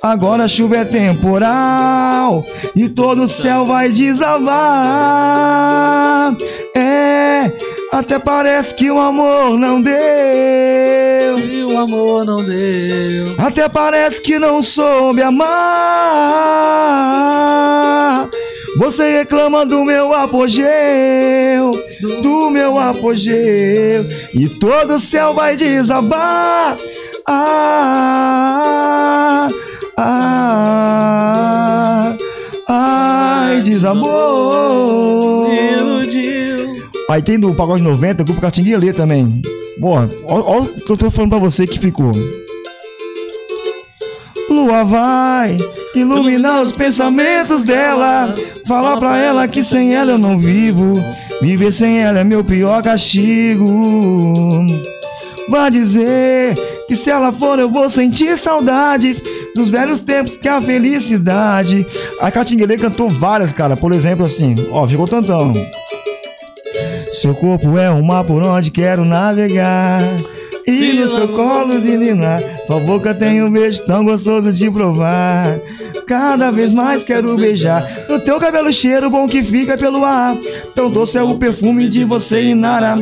Agora 0.01 0.43
a 0.43 0.47
chuva 0.47 0.77
é 0.77 0.85
temporal 0.85 2.43
e 2.75 2.87
todo 2.87 3.23
o 3.23 3.27
céu 3.27 3.65
vai 3.65 3.89
desabar. 3.89 4.47
É, 6.75 7.51
até 7.91 8.19
parece 8.19 8.73
que 8.73 8.91
o 8.91 8.99
amor 8.99 9.57
não 9.57 9.81
deu. 9.81 9.95
E 11.39 11.63
o 11.63 11.77
amor 11.77 12.25
não 12.25 12.43
deu. 12.43 13.35
Até 13.37 13.69
parece 13.69 14.21
que 14.21 14.37
não 14.37 14.61
soube 14.61 15.21
amar. 15.21 15.47
Você 18.77 19.17
reclama 19.17 19.65
do 19.65 19.83
meu 19.83 20.13
apogeu, 20.13 21.71
do 22.21 22.51
meu 22.51 22.77
apogeu, 22.77 24.05
e 24.33 24.47
todo 24.47 24.95
o 24.95 24.99
céu 24.99 25.33
vai 25.33 25.55
desabar. 25.55 26.77
Ah, 27.25 27.87
ah, 29.97 31.07
ai, 32.67 33.61
desabou. 33.61 35.51
Iludiu. 35.51 36.36
Aí 37.09 37.21
tem 37.21 37.39
do 37.39 37.53
Pagode 37.53 37.81
90, 37.81 38.23
grupo 38.25 38.41
Catinguele 38.41 38.91
também. 38.91 39.41
Porra, 39.79 40.09
olha 40.25 40.63
o 40.63 40.67
que 40.67 40.91
eu 40.91 40.97
tô 40.97 41.09
falando 41.09 41.29
pra 41.31 41.39
você 41.39 41.65
que 41.65 41.79
ficou. 41.79 42.11
Lua 44.49 44.83
vai 44.83 45.57
iluminar 45.95 46.61
os 46.63 46.75
pensamentos 46.75 47.63
dela. 47.63 48.35
Falar 48.65 48.97
pra 48.97 49.17
ela 49.17 49.47
que 49.47 49.63
sem 49.63 49.95
ela 49.95 50.11
eu 50.11 50.17
não 50.17 50.37
vivo. 50.37 51.01
Viver 51.41 51.71
sem 51.71 51.99
ela 51.99 52.19
é 52.19 52.23
meu 52.25 52.43
pior 52.43 52.83
castigo. 52.83 54.65
Vai 55.49 55.71
dizer 55.71 56.55
que 56.89 56.95
se 56.95 57.09
ela 57.09 57.31
for 57.31 57.57
eu 57.57 57.69
vou 57.69 57.89
sentir 57.89 58.37
saudades 58.37 59.23
dos 59.55 59.69
velhos 59.69 60.01
tempos 60.01 60.35
que 60.35 60.49
a 60.49 60.59
felicidade. 60.59 61.87
A 62.19 62.29
Catinguele 62.29 62.77
cantou 62.77 63.09
várias, 63.09 63.53
cara. 63.53 63.77
Por 63.77 63.93
exemplo, 63.93 64.25
assim, 64.25 64.55
ó, 64.71 64.85
ficou 64.85 65.07
tantão. 65.07 65.53
Seu 67.11 67.33
corpo 67.35 67.77
é 67.77 67.89
um 67.91 68.01
mar 68.01 68.23
por 68.23 68.43
onde 68.43 68.71
quero 68.71 69.05
navegar. 69.05 70.01
E 70.65 70.91
no 70.93 71.07
seu 71.07 71.29
colo 71.29 71.79
de 71.79 71.95
ninar, 71.95 72.41
sua 72.65 72.79
boca 72.81 73.13
tem 73.13 73.41
um 73.41 73.49
beijo 73.49 73.85
tão 73.85 74.03
gostoso 74.03 74.51
de 74.51 74.69
provar. 74.69 75.57
Cada 76.05 76.51
vez 76.51 76.73
mais 76.73 77.05
quero 77.05 77.37
beijar. 77.37 77.81
No 78.09 78.19
teu 78.19 78.37
cabelo 78.37 78.71
cheiro 78.73 79.09
bom 79.09 79.27
que 79.27 79.41
fica 79.41 79.77
pelo 79.77 80.03
ar. 80.03 80.37
Tão 80.75 80.91
doce 80.91 81.17
é 81.17 81.23
o 81.23 81.37
perfume 81.37 81.87
de 81.87 82.03
você, 82.03 82.41
Inara. 82.41 82.95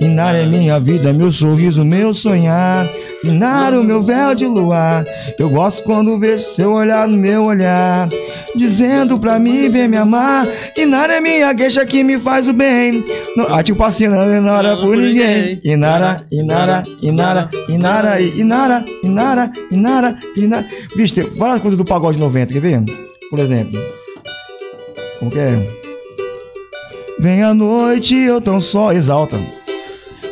Inara 0.00 0.38
é 0.38 0.46
minha 0.46 0.80
vida, 0.80 1.12
meu 1.12 1.30
sorriso, 1.30 1.84
meu 1.84 2.12
sonhar. 2.12 2.88
Inara, 3.24 3.80
o 3.80 3.84
meu 3.84 4.02
véu 4.02 4.34
de 4.34 4.46
luar. 4.46 5.04
Eu 5.38 5.48
gosto 5.48 5.84
quando 5.84 6.18
vejo 6.18 6.42
seu 6.42 6.72
olhar 6.72 7.06
no 7.06 7.16
meu 7.16 7.44
olhar. 7.44 8.08
Dizendo 8.56 9.18
pra 9.18 9.38
mim, 9.38 9.68
vem 9.68 9.86
me 9.86 9.96
amar. 9.96 10.46
Inara 10.76 11.14
é 11.14 11.20
minha 11.20 11.54
queixa 11.54 11.86
que 11.86 12.02
me 12.02 12.18
faz 12.18 12.48
o 12.48 12.52
bem. 12.52 13.04
Não, 13.36 13.54
ah, 13.54 13.62
tipo 13.62 13.82
assim, 13.84 14.08
não 14.08 14.36
Inara 14.36 14.76
por 14.76 14.96
ninguém. 14.96 15.60
Inara, 15.62 16.26
Inara, 16.32 16.82
Inara, 17.00 17.48
Inara, 17.68 18.20
Inara, 18.20 18.84
Inara, 19.02 19.50
Inara, 19.70 20.16
Inara. 20.36 20.66
Bicho, 20.96 21.14
tem 21.14 21.24
várias 21.38 21.60
coisas 21.60 21.78
do 21.78 21.84
pagode 21.84 22.18
90, 22.18 22.52
quer 22.52 22.60
ver? 22.60 22.82
Por 23.30 23.38
exemplo. 23.38 23.80
Como 25.20 25.30
que 25.30 25.38
é? 25.38 25.82
Vem 27.20 27.42
a 27.42 27.54
noite, 27.54 28.16
eu 28.16 28.40
tão 28.40 28.58
só 28.58 28.92
exalta. 28.92 29.38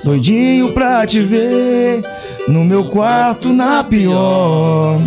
Doidinho 0.05 0.73
pra 0.73 1.07
te 1.07 1.23
ver 1.23 2.03
no 2.51 2.65
meu 2.65 2.85
quarto 2.85 3.53
na 3.53 3.83
pior, 3.83 4.99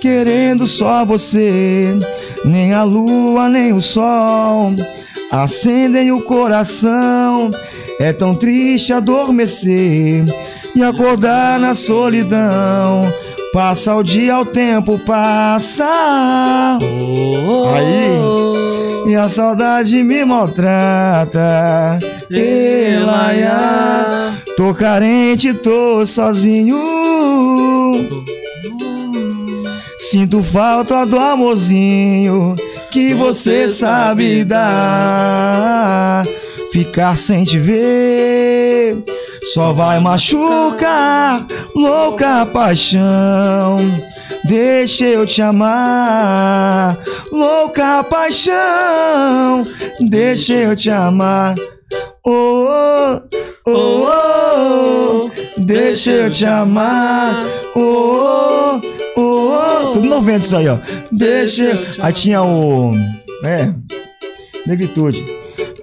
querendo 0.00 0.66
só 0.66 1.04
você. 1.04 1.96
Nem 2.44 2.72
a 2.72 2.82
lua, 2.82 3.48
nem 3.48 3.72
o 3.72 3.80
sol 3.80 4.74
acendem 5.30 6.10
o 6.12 6.22
coração. 6.22 7.50
É 8.00 8.12
tão 8.12 8.34
triste 8.34 8.92
adormecer 8.92 10.24
e 10.74 10.82
acordar 10.82 11.58
na 11.58 11.74
solidão. 11.74 13.02
Passa 13.52 13.96
o 13.96 14.02
dia, 14.02 14.38
o 14.38 14.44
tempo 14.44 14.98
passa. 15.00 16.78
Aí. 17.74 19.10
E 19.10 19.16
a 19.16 19.28
saudade 19.28 20.02
me 20.02 20.24
maltrata. 20.24 21.98
Elaia. 22.30 23.87
Tô 24.58 24.74
carente, 24.74 25.54
tô 25.54 26.04
sozinho. 26.04 26.76
Sinto 29.98 30.42
falta 30.42 31.06
do 31.06 31.16
amorzinho 31.16 32.56
que 32.90 33.14
você 33.14 33.70
sabe 33.70 34.42
dar. 34.42 36.26
Ficar 36.72 37.16
sem 37.16 37.44
te 37.44 37.56
ver 37.56 38.96
só 39.44 39.72
vai 39.72 40.00
machucar, 40.00 41.46
louca 41.72 42.44
paixão. 42.44 43.76
Deixa 44.42 45.04
eu 45.04 45.24
te 45.24 45.40
amar, 45.40 46.98
louca 47.30 48.02
paixão. 48.02 49.64
Deixa 50.00 50.54
eu 50.54 50.74
te 50.74 50.90
amar. 50.90 51.54
Oh, 52.26 52.66
oh, 52.68 53.20
oh, 53.74 55.26
oh, 55.26 55.30
deixa 55.58 56.10
eu 56.10 56.30
te 56.30 56.46
amar. 56.46 57.44
Oh, 57.74 57.80
oh, 57.80 58.80
oh, 59.16 59.52
oh. 59.52 59.92
Tudo 59.92 60.08
90 60.08 60.38
isso 60.38 60.56
aí, 60.56 60.68
ó. 60.68 60.78
Deixa 61.10 61.64
eu. 61.64 61.86
Aí 62.00 62.12
tinha 62.12 62.42
o. 62.42 62.92
É. 63.44 63.72
Negritude. 64.66 65.24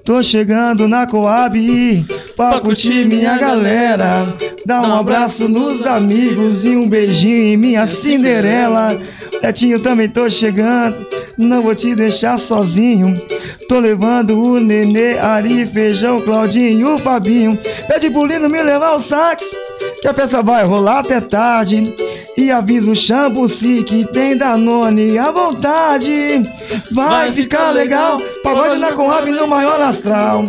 Tô 0.04 0.22
chegando 0.22 0.88
na 0.88 1.08
Coab 1.08 2.06
pra 2.36 2.60
curtir 2.60 3.06
minha 3.06 3.38
galera. 3.38 4.34
Dá 4.66 4.82
um 4.82 4.96
abraço 4.96 5.48
nos 5.48 5.86
amigos 5.86 6.66
e 6.66 6.76
um 6.76 6.88
beijinho 6.88 7.54
em 7.54 7.58
minha 7.58 7.88
Cinderela. 7.88 9.00
Netinho, 9.42 9.80
também 9.80 10.10
tô 10.10 10.30
chegando, 10.30 11.06
não 11.38 11.62
vou 11.62 11.76
te 11.76 11.94
deixar 11.96 12.40
sozinho. 12.40 13.20
Tô 13.70 13.80
levando 13.80 14.40
o 14.40 14.60
Nenê, 14.60 15.18
Ari, 15.18 15.66
Feijão, 15.66 16.20
Claudinho, 16.20 16.96
o 16.96 16.98
Fabinho. 16.98 17.58
Pede 17.88 18.10
pro 18.10 18.26
Lino 18.26 18.50
me 18.50 18.62
levar 18.62 18.96
o 18.96 19.00
sax, 19.00 19.44
que 20.02 20.08
a 20.08 20.14
festa 20.14 20.42
vai 20.42 20.66
rolar 20.66 21.00
até 21.00 21.20
tarde. 21.22 21.94
E 22.38 22.52
avisa 22.52 22.92
o 22.92 22.96
Chambuci 22.96 23.82
que 23.84 24.04
tem 24.06 24.36
Danone 24.36 25.18
à 25.18 25.32
vontade. 25.32 26.44
Vai 26.92 27.32
ficar 27.32 27.72
legal, 27.72 28.20
pagode 28.44 28.78
na 28.78 28.92
Coab 28.92 29.32
no 29.32 29.48
maior 29.48 29.80
astral. 29.82 30.44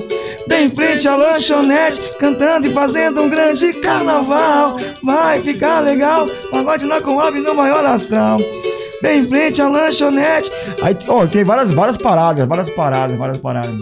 Bem 0.49 0.67
em 0.67 0.71
frente 0.71 1.09
à 1.09 1.17
lanchonete, 1.17 2.01
cantando 2.19 2.67
e 2.67 2.73
fazendo 2.73 3.23
um 3.23 3.29
grande 3.29 3.73
carnaval. 3.75 4.77
Vai 5.03 5.41
ficar 5.41 5.81
legal, 5.81 6.27
pagode 6.51 6.87
na 6.87 7.01
Coab 7.01 7.39
no 7.41 7.55
maior 7.55 7.85
astral. 7.85 8.39
Bem 9.03 9.21
em 9.21 9.27
frente 9.27 9.61
à 9.61 9.69
lanchonete. 9.69 10.51
Aí, 10.83 10.97
ó, 11.09 11.27
tem 11.27 11.45
várias, 11.45 11.71
várias 11.71 11.97
paradas, 11.97 12.47
várias 12.47 12.71
paradas, 12.71 13.17
várias 13.19 13.39
paradas. 13.39 13.75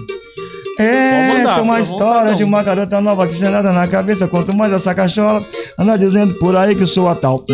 Essa 0.79 1.39
mandar, 1.39 1.59
é 1.59 1.63
uma 1.63 1.81
história 1.81 2.21
vontade, 2.21 2.37
de 2.39 2.45
uma 2.45 2.63
garota 2.63 3.01
nova 3.01 3.27
que 3.27 3.35
sem 3.35 3.49
nada 3.49 3.73
na 3.73 3.87
cabeça. 3.87 4.27
Quanto 4.27 4.55
mais 4.55 4.73
essa 4.73 4.95
cachola, 4.95 5.45
anda 5.79 5.97
dizendo 5.97 6.35
por 6.35 6.57
aí 6.57 6.75
que 6.75 6.83
eu 6.83 6.87
sou 6.87 7.09
a 7.09 7.15
tal. 7.15 7.45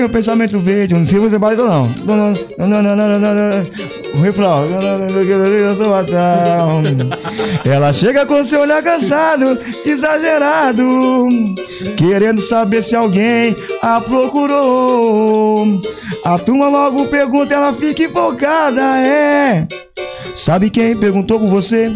Tenho 0.00 0.08
um 0.08 0.14
pensamento 0.14 0.58
verde, 0.58 0.94
não 0.94 1.04
sei 1.04 1.20
se 1.20 1.28
você 1.28 1.36
vai 1.36 1.54
não. 1.54 1.82
O 4.14 4.20
refrão. 4.22 4.64
Ela 7.66 7.92
chega 7.92 8.24
com 8.24 8.42
seu 8.42 8.60
olhar 8.60 8.82
cansado, 8.82 9.58
exagerado, 9.84 11.28
querendo 11.98 12.40
saber 12.40 12.82
se 12.82 12.96
alguém 12.96 13.54
a 13.82 14.00
procurou. 14.00 15.82
A 16.24 16.38
turma 16.38 16.70
logo 16.70 17.06
pergunta, 17.08 17.52
ela 17.52 17.74
fica 17.74 18.04
empolgada, 18.04 18.80
é. 19.06 19.68
Sabe 20.34 20.70
quem 20.70 20.96
perguntou 20.96 21.38
por 21.38 21.48
você? 21.50 21.92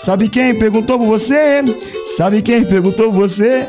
Sabe 0.00 0.30
quem 0.30 0.58
perguntou 0.58 0.98
por 0.98 1.08
você? 1.08 1.62
Sabe 2.16 2.40
quem 2.40 2.64
perguntou 2.64 3.12
por 3.12 3.28
você? 3.28 3.66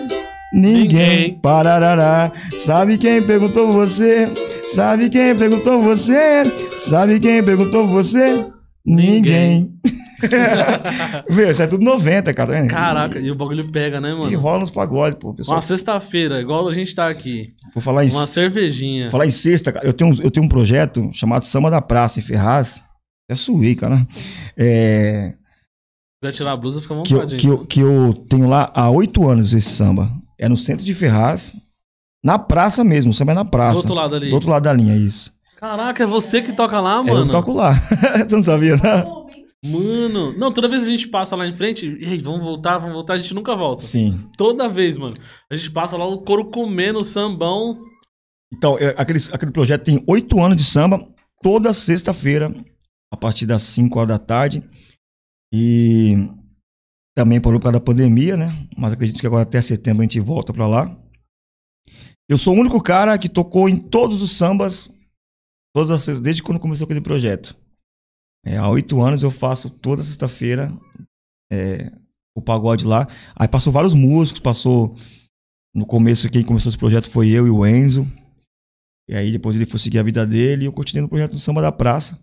Ninguém. 0.56 1.38
Pararará. 1.40 2.32
Sabe 2.60 2.98
quem 2.98 3.22
perguntou 3.26 3.72
você? 3.72 4.26
Sabe 4.73 5.10
quem 5.10 5.36
perguntou 5.38 5.82
você? 5.82 6.44
Sabe 6.80 7.19
quem 7.19 7.44
perguntou 7.44 7.86
você? 7.88 8.45
Ninguém. 8.86 9.73
Meu, 11.30 11.52
isso 11.52 11.61
é 11.61 11.68
tudo 11.68 11.84
90, 11.84 12.34
cara. 12.34 12.61
tá? 12.61 12.68
Caraca, 12.68 13.19
e 13.19 13.30
o 13.30 13.36
bagulho 13.36 13.69
pega, 13.72 13.99
né, 13.99 14.11
E 14.11 14.15
mano? 14.15 14.40
rola 14.40 14.60
nos 14.60 14.72
pagodes, 14.72 15.18
pô. 15.19 15.34
Pessoal, 15.34 15.57
Uma 15.57 15.61
sexta-feira, 15.61 16.40
igual 16.40 16.68
a 16.68 16.73
gente 16.73 16.95
tá 16.95 17.10
aqui. 17.10 17.53
vou 17.73 17.82
falar 17.82 18.06
em, 18.06 18.10
Uma 18.11 18.26
cervejinha. 18.26 19.10
falar 19.11 19.27
em 19.27 19.32
sexta, 19.32 19.72
cara. 19.72 19.86
Eu 19.86 19.94
tenho, 19.94 20.10
um- 20.11 20.22
eu 20.23 20.32
tenho 20.32 20.45
um 20.45 20.49
projeto 20.49 21.10
chamado 21.14 21.45
Samba 21.45 21.69
da 21.69 21.82
Praça, 21.82 22.19
em 22.19 22.23
Ferraz. 22.23 22.82
É 23.30 23.36
suí, 23.36 23.76
cara. 23.76 24.06
É, 24.57 25.34
Se 26.23 26.30
quiser 26.32 26.38
tirar 26.38 26.52
a 26.53 26.57
blusa, 26.57 26.82
fica 26.82 26.94
à 26.98 27.02
que, 27.03 27.14
eu, 27.14 27.18
vontade. 27.18 27.36
que, 27.38 27.48
eu, 27.48 27.57
que 27.65 27.80
eu 27.82 28.14
tenho 28.30 28.48
lá 28.48 28.72
há 28.73 28.90
oito 28.90 29.27
anos 29.27 29.53
esse 29.53 29.69
samba. 29.69 30.10
É 30.38 30.49
no 30.49 30.57
centro 30.57 30.86
de 30.86 30.94
Ferraz. 30.94 31.56
Na 32.24 32.40
praça 32.40 32.84
mesmo, 32.84 33.12
o 33.12 33.14
samba 33.14 33.32
é 33.34 33.36
na 33.36 33.45
praça. 33.45 33.74
Do 33.74 33.78
outro 33.78 33.94
lado 33.94 34.16
ali. 34.16 34.30
Do 34.30 34.36
outro 34.36 34.49
lado 34.49 34.64
da 34.64 34.74
linha, 34.74 34.95
isso. 34.95 35.32
Caraca, 35.57 36.03
é 36.03 36.06
você 36.06 36.41
que 36.41 36.53
toca 36.53 36.80
lá, 36.80 36.98
É, 36.98 36.99
eu 37.10 37.14
mano? 37.14 37.32
toco 37.32 37.53
lá. 37.53 37.74
Você 38.28 38.36
não 38.36 38.44
sabia, 38.44 38.76
não? 38.78 39.26
Mano. 39.64 40.38
Não, 40.38 40.52
toda 40.52 40.68
vez 40.68 40.84
que 40.84 40.90
a 40.90 40.91
gente 40.91 41.07
passa 41.07 41.36
lá 41.36 41.48
em 41.48 41.53
frente, 41.53 41.98
ei, 42.02 42.20
vamos 42.20 42.41
voltar, 42.41 42.78
vamos 42.78 42.94
voltar, 42.94 43.14
a 43.14 43.18
gente 43.18 43.34
nunca 43.34 43.56
volta. 43.56 43.82
Sim. 43.84 44.28
Toda 44.38 44.68
vez, 44.70 44.98
mano. 44.98 45.16
A 45.49 45.56
gente 45.56 45.72
passa 45.72 45.95
lá 45.98 46.06
o 46.06 46.22
couro 46.24 46.52
comendo, 46.52 46.99
o 46.99 47.06
sambão. 47.06 47.80
Então, 48.53 48.78
é, 48.78 48.94
aquele, 48.98 49.20
aquele 49.32 49.52
projeto 49.52 49.84
tem 49.84 50.03
oito 50.07 50.40
anos 50.41 50.57
de 50.57 50.64
samba, 50.64 51.07
toda 51.41 51.74
sexta-feira, 51.74 52.52
a 53.12 53.18
partir 53.18 53.45
das 53.45 53.64
5 53.64 53.98
horas 53.98 54.10
da 54.10 54.20
tarde. 54.20 54.64
E 55.53 56.16
também 57.16 57.40
por 57.40 57.58
causa 57.62 57.80
da 57.80 57.84
pandemia, 57.84 58.36
né? 58.36 58.68
Mas 58.78 58.94
acredito 58.94 59.20
que 59.20 59.28
agora 59.28 59.44
até 59.44 59.62
setembro 59.62 60.02
a 60.02 60.04
gente 60.04 60.20
volta 60.20 60.54
pra 60.54 60.68
lá. 60.68 60.96
Eu 62.30 62.38
sou 62.38 62.56
o 62.56 62.60
único 62.60 62.82
cara 62.82 63.18
que 63.18 63.30
tocou 63.30 63.70
em 63.70 63.78
todos 63.78 64.22
os 64.22 64.32
sambas, 64.32 64.92
todas 65.74 66.10
as 66.10 66.20
desde 66.20 66.44
quando 66.44 66.60
começou 66.60 66.86
aquele 66.86 67.02
projeto. 67.02 67.56
É, 68.46 68.58
há 68.58 68.70
oito 68.70 69.02
anos 69.02 69.24
eu 69.24 69.32
faço 69.32 69.70
toda 69.70 70.04
sexta-feira 70.04 70.72
é, 71.52 71.92
o 72.36 72.42
pagode 72.42 72.86
lá. 72.86 73.08
Aí 73.36 73.48
passou 73.48 73.72
vários 73.72 73.94
músicos, 73.94 74.42
passou. 74.42 74.96
No 75.74 75.86
começo, 75.86 76.30
quem 76.30 76.42
começou 76.42 76.70
esse 76.70 76.78
projeto 76.78 77.10
foi 77.10 77.30
eu 77.30 77.46
e 77.46 77.50
o 77.50 77.66
Enzo. 77.66 78.08
E 79.10 79.16
aí 79.16 79.32
depois 79.32 79.56
ele 79.56 79.66
foi 79.66 79.78
seguir 79.78 80.00
a 80.00 80.04
vida 80.04 80.26
dele 80.26 80.64
e 80.64 80.66
eu 80.68 80.74
continuei 80.74 81.02
no 81.02 81.10
projeto 81.10 81.32
do 81.32 81.40
Samba 81.40 81.62
da 81.62 81.72
Praça. 81.72 82.18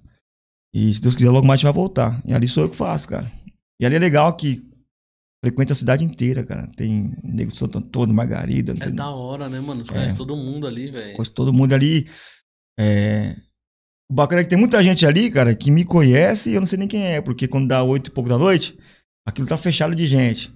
E 0.74 0.92
se 0.92 1.00
Deus 1.00 1.14
quiser, 1.14 1.28
logo 1.28 1.46
mais 1.46 1.58
a 1.58 1.60
gente 1.60 1.64
vai 1.64 1.72
voltar. 1.72 2.22
E 2.24 2.32
ali 2.32 2.48
sou 2.48 2.64
eu 2.64 2.70
que 2.70 2.76
faço, 2.76 3.08
cara. 3.08 3.30
E 3.78 3.84
ali 3.84 3.96
é 3.96 3.98
legal 3.98 4.34
que 4.34 4.71
frequenta 5.44 5.72
a 5.72 5.76
cidade 5.76 6.04
inteira, 6.04 6.44
cara. 6.44 6.68
Tem 6.76 7.12
nego 7.22 7.50
de 7.50 7.58
Santo 7.58 7.78
Antônio, 7.78 8.14
Margarida, 8.14 8.74
É 8.80 8.90
da 8.90 9.10
hora, 9.10 9.48
né, 9.48 9.60
mano? 9.60 9.80
Os 9.80 9.90
É. 9.90 9.94
caras, 9.94 10.16
todo 10.16 10.36
mundo 10.36 10.66
ali, 10.66 10.90
velho. 10.90 11.14
conheço 11.16 11.32
todo 11.32 11.52
mundo 11.52 11.74
ali. 11.74 12.06
É... 12.78 13.36
O 14.10 14.14
bacana 14.14 14.40
é 14.42 14.44
que 14.44 14.50
tem 14.50 14.58
muita 14.58 14.82
gente 14.82 15.06
ali, 15.06 15.30
cara, 15.30 15.54
que 15.54 15.70
me 15.70 15.84
conhece 15.84 16.50
e 16.50 16.54
eu 16.54 16.60
não 16.60 16.66
sei 16.66 16.78
nem 16.78 16.86
quem 16.88 17.04
é, 17.06 17.20
porque 17.20 17.48
quando 17.48 17.66
dá 17.68 17.82
oito 17.82 18.08
e 18.08 18.10
pouco 18.10 18.28
da 18.28 18.36
noite, 18.38 18.78
aquilo 19.26 19.48
tá 19.48 19.56
fechado 19.56 19.94
de 19.94 20.06
gente. 20.06 20.52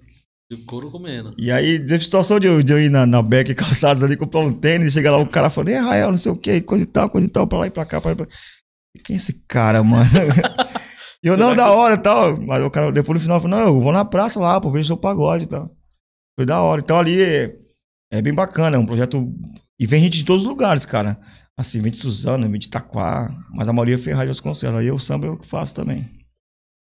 E 0.51 0.55
o 0.55 0.65
couro 0.65 0.91
comendo. 0.91 1.35
E 1.39 1.51
aí, 1.51 1.79
teve 1.79 2.05
situação 2.05 2.39
de 2.39 2.47
eu, 2.47 2.63
de 2.63 2.73
eu 2.73 2.81
ir 2.81 2.91
na, 2.91 3.05
na 3.07 3.21
Beck 3.23 3.53
Calçados 3.55 4.03
ali 4.05 4.17
comprar 4.17 4.41
um 4.41 4.53
tênis, 4.53 4.93
chega 4.93 5.11
lá 5.11 5.19
o 5.19 5.27
cara 5.27 5.51
falando, 5.51 5.71
é 5.71 5.79
Rael, 5.79 6.11
não 6.11 6.19
sei 6.19 6.31
o 6.31 6.37
que, 6.37 6.61
coisa 6.61 6.85
e 6.85 6.87
tal, 6.87 7.09
coisa 7.11 7.27
e 7.27 7.31
tal, 7.31 7.47
pra 7.47 7.59
lá 7.59 7.67
e 7.67 7.71
pra 7.71 7.85
cá, 7.85 8.01
pra 8.01 8.11
lá 8.11 8.13
e 8.13 8.17
pra 8.17 8.27
Quem 9.03 9.15
é 9.15 9.17
esse 9.17 9.33
cara, 9.49 9.83
mano? 9.83 10.09
E 11.23 11.29
eu, 11.29 11.35
Será 11.35 11.45
não, 11.47 11.51
que- 11.53 11.57
da 11.57 11.71
hora 11.71 11.95
e 11.95 11.99
tal. 11.99 12.37
Mas 12.41 12.65
o 12.65 12.71
cara, 12.71 12.93
depois 12.93 13.19
no 13.19 13.23
final, 13.23 13.41
falou, 13.41 13.59
não, 13.59 13.67
eu 13.67 13.81
vou 13.81 13.93
na 13.93 14.05
praça 14.05 14.39
lá, 14.39 14.61
pô, 14.61 14.71
ver 14.71 14.85
seu 14.85 14.97
pagode 14.97 15.45
e 15.45 15.49
tal. 15.49 15.71
Foi 16.39 16.47
da 16.47 16.61
hora. 16.63 16.81
Então 16.81 16.99
ali 16.99 17.23
é, 17.23 17.57
é 18.13 18.21
bem 18.23 18.35
bacana, 18.35 18.77
é 18.77 18.79
um 18.79 18.87
projeto. 18.87 19.33
E 19.79 19.87
vem 19.87 20.03
gente 20.03 20.19
de 20.19 20.25
todos 20.25 20.43
os 20.45 20.49
lugares, 20.49 20.85
cara. 20.85 21.19
Assim, 21.59 21.81
vem 21.81 21.91
de 21.91 21.99
Suzano, 21.99 22.49
vem 22.49 22.59
de 22.61 22.67
Itaquá, 22.67 23.35
mas 23.55 23.67
a 23.69 23.73
maioria 23.73 23.95
é 23.95 23.99
Ferraz 23.99 24.23
de 24.23 24.35
Vasconcelos. 24.35 24.79
Aí 24.79 24.91
o 24.91 24.99
samba 24.99 25.27
eu 25.27 25.39
que 25.39 25.47
faço 25.47 25.75
também. 25.75 26.05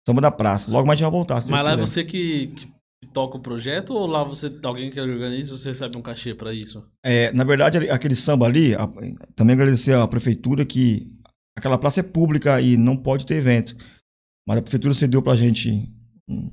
Samba 0.06 0.20
da 0.20 0.30
praça. 0.30 0.70
Logo 0.70 0.86
mais 0.86 0.96
a 0.96 0.98
gente 0.98 1.10
vai 1.10 1.18
voltar. 1.18 1.34
Mas 1.36 1.48
lá 1.48 1.58
é 1.72 1.74
quiser. 1.74 1.86
você 1.86 2.04
que, 2.04 2.46
que 2.48 3.06
toca 3.12 3.38
o 3.38 3.40
projeto 3.40 3.90
ou 3.94 4.06
lá 4.06 4.22
você 4.24 4.52
alguém 4.62 4.90
que 4.90 5.00
organiza 5.00 5.54
e 5.54 5.58
você 5.58 5.70
recebe 5.70 5.96
um 5.96 6.02
cachê 6.02 6.34
pra 6.34 6.52
isso? 6.52 6.84
É, 7.04 7.32
na 7.32 7.44
verdade, 7.44 7.78
aquele 7.90 8.14
samba 8.14 8.44
ali, 8.46 8.74
a- 8.74 8.88
também 9.34 9.54
agradecer 9.54 9.94
à 9.94 10.06
prefeitura 10.06 10.64
que 10.66 11.10
aquela 11.56 11.78
praça 11.78 12.00
é 12.00 12.02
pública 12.02 12.60
e 12.60 12.76
não 12.76 12.96
pode 12.96 13.24
ter 13.26 13.36
evento. 13.36 13.74
Mas 14.48 14.56
a 14.58 14.62
prefeitura 14.62 14.94
cedeu 14.94 15.20
pra 15.22 15.36
gente 15.36 15.86
um, 16.26 16.50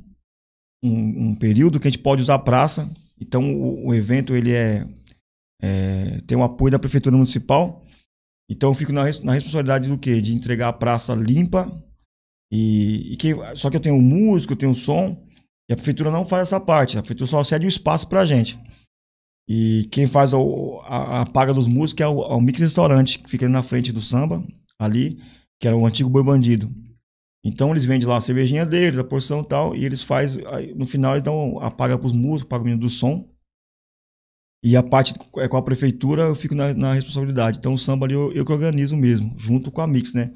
um- 0.84 1.28
um 1.30 1.36
período 1.36 1.80
que 1.80 1.88
a 1.88 1.90
gente 1.92 2.04
pode 2.04 2.22
usar 2.22 2.36
a 2.36 2.40
praça. 2.40 2.92
Então 3.18 3.42
o, 3.56 3.88
o 3.88 3.94
evento 3.96 4.36
ele 4.36 4.52
é, 4.52 4.86
é, 5.62 6.20
tem 6.28 6.38
o 6.38 6.44
apoio 6.44 6.72
da 6.72 6.78
prefeitura 6.80 7.16
municipal. 7.16 7.82
Então 8.52 8.70
eu 8.70 8.74
fico 8.74 8.92
na, 8.92 9.04
na 9.24 9.34
responsabilidade 9.34 9.88
do 9.88 9.98
quê? 9.98 10.20
De 10.20 10.36
entregar 10.36 10.68
a 10.68 10.74
praça 10.74 11.16
limpa. 11.16 11.72
E, 12.52 13.14
e 13.14 13.16
quem- 13.16 13.34
só 13.56 13.70
que 13.70 13.78
eu 13.78 13.82
tenho 13.82 14.00
músico, 14.02 14.52
eu 14.52 14.58
tenho 14.58 14.74
som. 14.76 15.18
E 15.70 15.74
a 15.74 15.78
prefeitura 15.78 16.12
não 16.12 16.26
faz 16.26 16.44
essa 16.50 16.60
parte. 16.60 16.98
A 16.98 17.02
prefeitura 17.02 17.30
só 17.30 17.42
cede 17.46 17.66
o 17.66 17.70
espaço 17.70 18.10
pra 18.10 18.26
gente. 18.26 18.60
E 19.48 19.88
quem 19.90 20.06
faz 20.06 20.34
o- 20.34 20.82
a, 20.84 21.22
a 21.22 21.26
paga 21.26 21.54
dos 21.54 21.66
músicos 21.66 22.02
é 22.02 22.08
o, 22.10 22.22
é 22.24 22.34
o 22.36 22.42
Mix 22.42 22.60
Restaurante, 22.60 23.20
que 23.20 23.30
fica 23.30 23.48
na 23.48 23.64
frente 23.64 23.94
do 23.94 24.02
samba, 24.02 24.44
ali, 24.78 25.18
que 25.62 25.68
era 25.68 25.78
o 25.78 25.86
antigo 25.86 26.10
Boi 26.10 26.24
Bandido. 26.24 26.70
Então 27.46 27.70
eles 27.70 27.86
vendem 27.86 28.08
lá 28.08 28.18
a 28.18 28.22
cervejinha 28.22 28.66
deles, 28.66 28.98
a 28.98 29.04
porção 29.04 29.42
e 29.42 29.46
tal, 29.46 29.76
e 29.76 29.86
eles 29.86 30.02
fazem, 30.02 30.44
no 30.76 30.88
final 30.88 31.12
eles 31.14 31.22
dão 31.22 31.60
a 31.60 31.70
paga 31.70 31.96
pros 31.96 32.12
músicos, 32.12 32.50
paga 32.50 32.64
o 32.64 32.66
menino 32.66 32.82
do 32.82 32.90
som. 32.90 33.30
E 34.64 34.76
a 34.76 34.82
parte 34.82 35.14
é 35.38 35.48
com 35.48 35.56
a 35.56 35.62
prefeitura, 35.62 36.24
eu 36.24 36.34
fico 36.34 36.56
na, 36.56 36.74
na 36.74 36.94
responsabilidade. 36.94 37.60
Então 37.60 37.76
o 37.76 37.78
samba 37.78 38.08
ali 38.08 38.16
eu, 38.16 38.34
eu 38.34 38.44
que 38.44 38.52
organizo 38.52 38.98
mesmo, 38.98 39.36
junto 39.38 39.70
com 39.70 39.80
a 39.80 39.86
Mix, 39.86 40.12
né? 40.16 40.34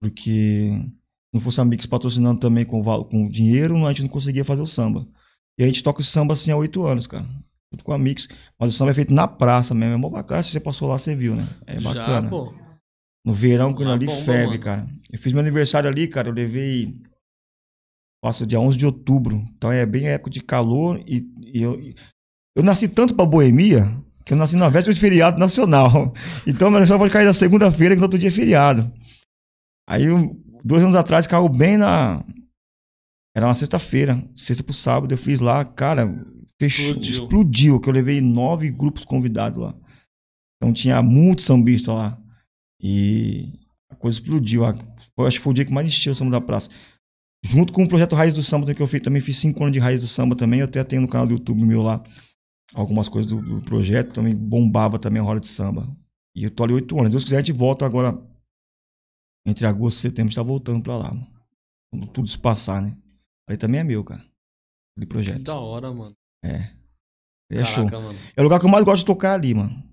Porque 0.00 0.70
se 0.80 1.34
não 1.34 1.42
fosse 1.42 1.60
a 1.60 1.64
Mix 1.64 1.84
patrocinando 1.84 2.40
também 2.40 2.64
com, 2.64 2.82
com 3.04 3.28
dinheiro, 3.28 3.84
a 3.84 3.92
gente 3.92 4.04
não 4.04 4.08
conseguia 4.08 4.44
fazer 4.44 4.62
o 4.62 4.66
samba. 4.66 5.06
E 5.58 5.62
a 5.62 5.66
gente 5.66 5.82
toca 5.82 6.00
o 6.00 6.04
samba 6.04 6.32
assim 6.32 6.50
há 6.50 6.56
oito 6.56 6.86
anos, 6.86 7.06
cara. 7.06 7.26
Junto 7.70 7.84
com 7.84 7.92
a 7.92 7.98
Mix. 7.98 8.28
Mas 8.58 8.70
o 8.70 8.72
samba 8.72 8.92
é 8.92 8.94
feito 8.94 9.12
na 9.12 9.28
praça 9.28 9.74
mesmo. 9.74 9.92
É 9.92 9.96
mó 9.98 10.08
bacana. 10.08 10.42
Se 10.42 10.52
você 10.52 10.60
passou 10.60 10.88
lá, 10.88 10.96
você 10.96 11.14
viu, 11.14 11.34
né? 11.34 11.46
É 11.66 11.78
bacana. 11.78 12.22
Já, 12.22 12.28
pô. 12.28 12.65
No 13.26 13.32
verão, 13.32 13.74
quando 13.74 13.88
Lá 13.88 13.94
ali 13.94 14.06
bomba, 14.06 14.22
ferve, 14.22 14.46
mano. 14.52 14.60
cara. 14.60 14.86
Eu 15.10 15.18
fiz 15.18 15.32
meu 15.32 15.40
aniversário 15.40 15.90
ali, 15.90 16.06
cara. 16.06 16.28
Eu 16.28 16.32
levei. 16.32 16.94
Faço 18.24 18.46
dia 18.46 18.60
11 18.60 18.78
de 18.78 18.86
outubro. 18.86 19.44
Então 19.56 19.72
é 19.72 19.84
bem 19.84 20.06
época 20.08 20.30
de 20.30 20.40
calor. 20.40 21.02
E, 21.06 21.28
e 21.40 21.60
eu, 21.60 21.76
eu 22.56 22.62
nasci 22.62 22.86
tanto 22.88 23.14
pra 23.14 23.26
boemia 23.26 23.92
que 24.24 24.32
eu 24.32 24.36
nasci 24.36 24.56
na 24.56 24.68
véspera 24.68 24.94
de 24.94 25.00
feriado 25.00 25.38
nacional. 25.38 26.12
Então 26.46 26.68
meu 26.70 26.76
aniversário 26.78 27.00
pode 27.00 27.12
cair 27.12 27.24
na 27.26 27.32
segunda-feira, 27.32 27.94
que 27.94 27.98
no 28.00 28.04
outro 28.06 28.18
dia 28.18 28.28
é 28.28 28.32
feriado. 28.32 28.88
Aí, 29.88 30.04
dois 30.64 30.82
anos 30.82 30.94
atrás, 30.96 31.26
caiu 31.26 31.48
bem 31.48 31.76
na. 31.76 32.24
Era 33.36 33.46
uma 33.46 33.54
sexta-feira, 33.54 34.22
sexta 34.36 34.62
pro 34.64 34.72
sábado. 34.72 35.12
Eu 35.12 35.18
fiz 35.18 35.40
lá, 35.40 35.64
cara. 35.64 36.06
Fechou, 36.60 36.86
Explodiu. 36.86 37.12
explodiu. 37.22 37.80
Que 37.80 37.88
eu 37.88 37.92
levei 37.92 38.20
nove 38.20 38.70
grupos 38.70 39.04
convidados 39.04 39.58
lá. 39.58 39.74
Então 40.56 40.72
tinha 40.72 41.02
muitos 41.02 41.44
sambistas 41.44 41.94
lá. 41.94 42.18
E 42.80 43.58
a 43.90 43.94
coisa 43.96 44.18
explodiu. 44.18 44.62
Eu 44.64 45.26
acho 45.26 45.38
que 45.38 45.42
foi 45.44 45.50
o 45.52 45.54
dia 45.54 45.64
que 45.64 45.72
mais 45.72 45.86
encheu 45.86 46.12
o 46.12 46.14
samba 46.14 46.32
da 46.32 46.40
praça. 46.40 46.68
Junto 47.44 47.72
com 47.72 47.84
o 47.84 47.88
projeto 47.88 48.16
Raiz 48.16 48.34
do 48.34 48.42
Samba 48.42 48.74
que 48.74 48.82
eu 48.82 48.88
fiz, 48.88 49.00
também 49.02 49.22
fiz 49.22 49.36
cinco 49.38 49.62
anos 49.62 49.72
de 49.72 49.78
Raiz 49.78 50.00
do 50.00 50.08
Samba 50.08 50.34
também. 50.34 50.60
Eu 50.60 50.64
até 50.66 50.82
tenho 50.82 51.02
no 51.02 51.08
canal 51.08 51.26
do 51.26 51.34
YouTube 51.34 51.64
meu 51.64 51.80
lá 51.80 52.02
algumas 52.74 53.08
coisas 53.08 53.30
do, 53.30 53.40
do 53.40 53.62
projeto. 53.62 54.12
Também 54.14 54.34
bombava 54.34 54.98
também 54.98 55.20
a 55.22 55.24
roda 55.24 55.40
de 55.40 55.46
samba. 55.46 55.88
E 56.34 56.44
eu 56.44 56.50
tô 56.50 56.64
ali 56.64 56.72
oito 56.72 56.94
anos. 56.98 57.08
Se 57.08 57.12
Deus 57.12 57.24
quiser, 57.24 57.36
a 57.36 57.40
gente 57.40 57.52
volta 57.52 57.86
agora. 57.86 58.20
Entre 59.46 59.64
agosto 59.64 59.98
e 59.98 60.00
setembro, 60.00 60.24
a 60.24 60.26
gente 60.30 60.36
tá 60.36 60.42
voltando 60.42 60.82
pra 60.82 60.96
lá. 60.96 61.14
mano. 61.14 61.26
Quando 61.92 62.06
tudo 62.08 62.28
se 62.28 62.36
passar, 62.38 62.82
né? 62.82 62.96
Ali 63.48 63.56
também 63.56 63.80
é 63.80 63.84
meu, 63.84 64.02
cara. 64.02 64.20
Aquele 64.20 65.06
Que 65.06 65.06
projeto. 65.06 65.42
da 65.42 65.54
hora, 65.56 65.92
mano. 65.92 66.16
É. 66.44 66.72
É 67.52 67.64
show. 67.64 67.84
Caraca, 67.86 68.00
mano. 68.00 68.18
É 68.36 68.40
o 68.40 68.44
lugar 68.44 68.58
que 68.58 68.66
eu 68.66 68.70
mais 68.70 68.84
gosto 68.84 69.00
de 69.02 69.06
tocar 69.06 69.34
ali, 69.34 69.54
mano. 69.54 69.84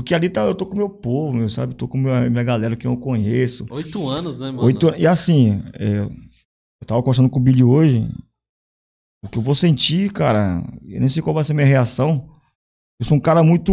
Porque 0.00 0.14
ali 0.14 0.30
tá, 0.30 0.40
eu 0.46 0.54
tô 0.54 0.64
com 0.64 0.72
o 0.72 0.78
meu 0.78 0.88
povo, 0.88 1.36
meu, 1.36 1.50
sabe? 1.50 1.74
Tô 1.74 1.86
com 1.86 1.98
minha, 1.98 2.30
minha 2.30 2.42
galera 2.42 2.74
que 2.74 2.86
eu 2.86 2.96
conheço. 2.96 3.66
Oito 3.68 4.08
anos, 4.08 4.38
né, 4.38 4.46
mano? 4.50 4.62
Oito, 4.62 4.94
e 4.96 5.06
assim, 5.06 5.62
é, 5.74 5.98
eu 5.98 6.86
tava 6.86 7.02
conversando 7.02 7.28
com 7.28 7.38
o 7.38 7.42
Billy 7.42 7.62
hoje. 7.62 8.08
O 9.22 9.28
que 9.28 9.36
eu 9.36 9.42
vou 9.42 9.54
sentir, 9.54 10.10
cara, 10.10 10.64
eu 10.86 11.00
nem 11.00 11.08
sei 11.10 11.22
qual 11.22 11.34
vai 11.34 11.44
ser 11.44 11.52
a 11.52 11.54
minha 11.54 11.66
reação. 11.66 12.34
Eu 12.98 13.04
sou 13.04 13.18
um 13.18 13.20
cara 13.20 13.42
muito. 13.42 13.72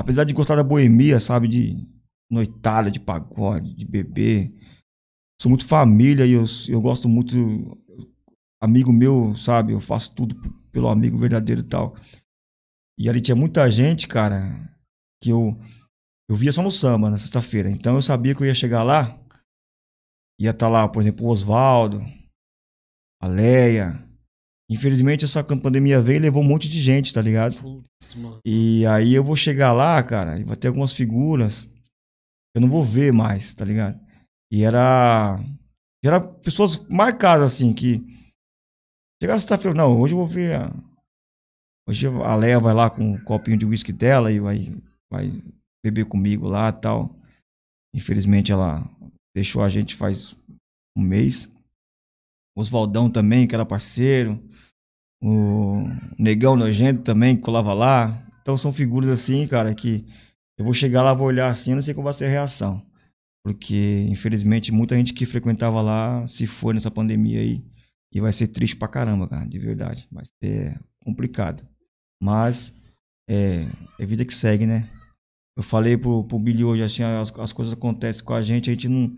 Apesar 0.00 0.24
de 0.24 0.32
gostar 0.32 0.56
da 0.56 0.62
boemia, 0.62 1.20
sabe? 1.20 1.46
De 1.46 1.76
noitada, 2.30 2.90
de 2.90 2.98
pagode, 2.98 3.74
de 3.74 3.84
beber. 3.84 4.50
Sou 5.38 5.50
muito 5.50 5.66
família 5.66 6.24
e 6.24 6.32
eu, 6.32 6.44
eu 6.70 6.80
gosto 6.80 7.06
muito. 7.06 7.36
Amigo 8.62 8.90
meu, 8.90 9.36
sabe? 9.36 9.74
Eu 9.74 9.80
faço 9.80 10.14
tudo 10.14 10.34
pelo 10.72 10.88
amigo 10.88 11.18
verdadeiro 11.18 11.60
e 11.60 11.64
tal. 11.64 11.94
E 12.98 13.10
ali 13.10 13.20
tinha 13.20 13.36
muita 13.36 13.70
gente, 13.70 14.08
cara, 14.08 14.71
que 15.22 15.30
eu. 15.30 15.56
Eu 16.28 16.36
via 16.36 16.52
só 16.52 16.62
no 16.62 16.70
samba 16.70 17.10
na 17.10 17.18
sexta-feira. 17.18 17.70
Então 17.70 17.94
eu 17.94 18.02
sabia 18.02 18.34
que 18.34 18.42
eu 18.42 18.46
ia 18.46 18.54
chegar 18.54 18.82
lá. 18.82 19.18
Ia 20.40 20.50
estar 20.50 20.68
lá, 20.68 20.88
por 20.88 21.00
exemplo, 21.02 21.26
o 21.26 21.28
Oswaldo, 21.28 22.02
a 23.20 23.28
Leia. 23.28 24.02
Infelizmente, 24.70 25.24
essa 25.24 25.44
pandemia 25.44 26.00
veio 26.00 26.16
e 26.16 26.20
levou 26.20 26.42
um 26.42 26.46
monte 26.46 26.68
de 26.68 26.80
gente, 26.80 27.12
tá 27.12 27.20
ligado? 27.20 27.60
Putz. 27.60 28.16
E 28.44 28.86
aí 28.86 29.14
eu 29.14 29.22
vou 29.22 29.36
chegar 29.36 29.72
lá, 29.72 30.02
cara, 30.02 30.40
e 30.40 30.44
vai 30.44 30.56
ter 30.56 30.68
algumas 30.68 30.92
figuras 30.92 31.64
que 31.64 32.56
eu 32.56 32.62
não 32.62 32.70
vou 32.70 32.82
ver 32.82 33.12
mais, 33.12 33.54
tá 33.54 33.64
ligado? 33.64 34.00
E 34.50 34.64
era. 34.64 35.38
Era 36.04 36.20
pessoas 36.20 36.76
marcadas, 36.88 37.52
assim, 37.52 37.72
que. 37.72 38.02
Chegar 39.22 39.38
sexta-feira, 39.38 39.76
não, 39.76 40.00
hoje 40.00 40.14
eu 40.14 40.18
vou 40.18 40.26
ver 40.26 40.56
a. 40.56 40.72
Hoje 41.88 42.06
a 42.06 42.34
Leia 42.34 42.60
vai 42.60 42.72
lá 42.74 42.88
com 42.88 43.12
um 43.12 43.24
copinho 43.24 43.58
de 43.58 43.66
uísque 43.66 43.92
dela 43.92 44.30
e 44.32 44.38
vai, 44.38 44.72
vai 45.12 45.30
beber 45.84 46.06
comigo 46.06 46.48
lá 46.48 46.72
tal. 46.72 47.14
Infelizmente 47.94 48.50
ela 48.50 48.82
deixou 49.34 49.62
a 49.62 49.68
gente 49.68 49.94
faz 49.94 50.34
um 50.96 51.02
mês. 51.02 51.52
Oswaldão 52.56 53.10
também, 53.10 53.46
que 53.46 53.54
era 53.54 53.66
parceiro. 53.66 54.42
O 55.22 55.84
Negão 56.18 56.56
Nojento 56.56 57.02
também, 57.02 57.36
que 57.36 57.42
colava 57.42 57.74
lá. 57.74 58.26
Então 58.40 58.56
são 58.56 58.72
figuras 58.72 59.10
assim, 59.10 59.46
cara, 59.46 59.74
que 59.74 60.04
eu 60.58 60.64
vou 60.64 60.74
chegar 60.74 61.02
lá, 61.02 61.14
vou 61.14 61.26
olhar 61.26 61.50
assim, 61.50 61.74
não 61.74 61.82
sei 61.82 61.94
qual 61.94 62.04
vai 62.04 62.14
ser 62.14 62.24
a 62.24 62.30
reação. 62.30 62.84
Porque, 63.44 64.06
infelizmente, 64.08 64.72
muita 64.72 64.96
gente 64.96 65.12
que 65.12 65.26
frequentava 65.26 65.82
lá 65.82 66.26
se 66.26 66.46
foi 66.46 66.74
nessa 66.74 66.90
pandemia 66.90 67.40
aí. 67.40 67.62
E 68.14 68.20
vai 68.20 68.32
ser 68.32 68.48
triste 68.48 68.76
pra 68.76 68.88
caramba, 68.88 69.28
cara, 69.28 69.46
de 69.46 69.58
verdade. 69.58 70.08
Vai 70.10 70.24
ser 70.24 70.80
complicado. 71.04 71.66
Mas 72.22 72.72
é, 73.28 73.66
é 73.98 74.06
vida 74.06 74.24
que 74.24 74.34
segue, 74.34 74.66
né? 74.66 74.88
Eu 75.56 75.62
falei 75.62 75.96
pro, 75.96 76.24
pro 76.24 76.38
Billy 76.38 76.64
hoje, 76.64 76.82
assim, 76.82 77.02
as, 77.02 77.36
as 77.38 77.52
coisas 77.52 77.74
acontecem 77.74 78.24
com 78.24 78.32
a 78.34 78.42
gente, 78.42 78.70
a 78.70 78.72
gente 78.72 78.88
não, 78.88 79.14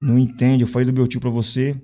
não 0.00 0.18
entende. 0.18 0.62
Eu 0.62 0.68
falei 0.68 0.86
do 0.86 0.92
meu 0.92 1.08
tio 1.08 1.20
pra 1.20 1.30
você. 1.30 1.80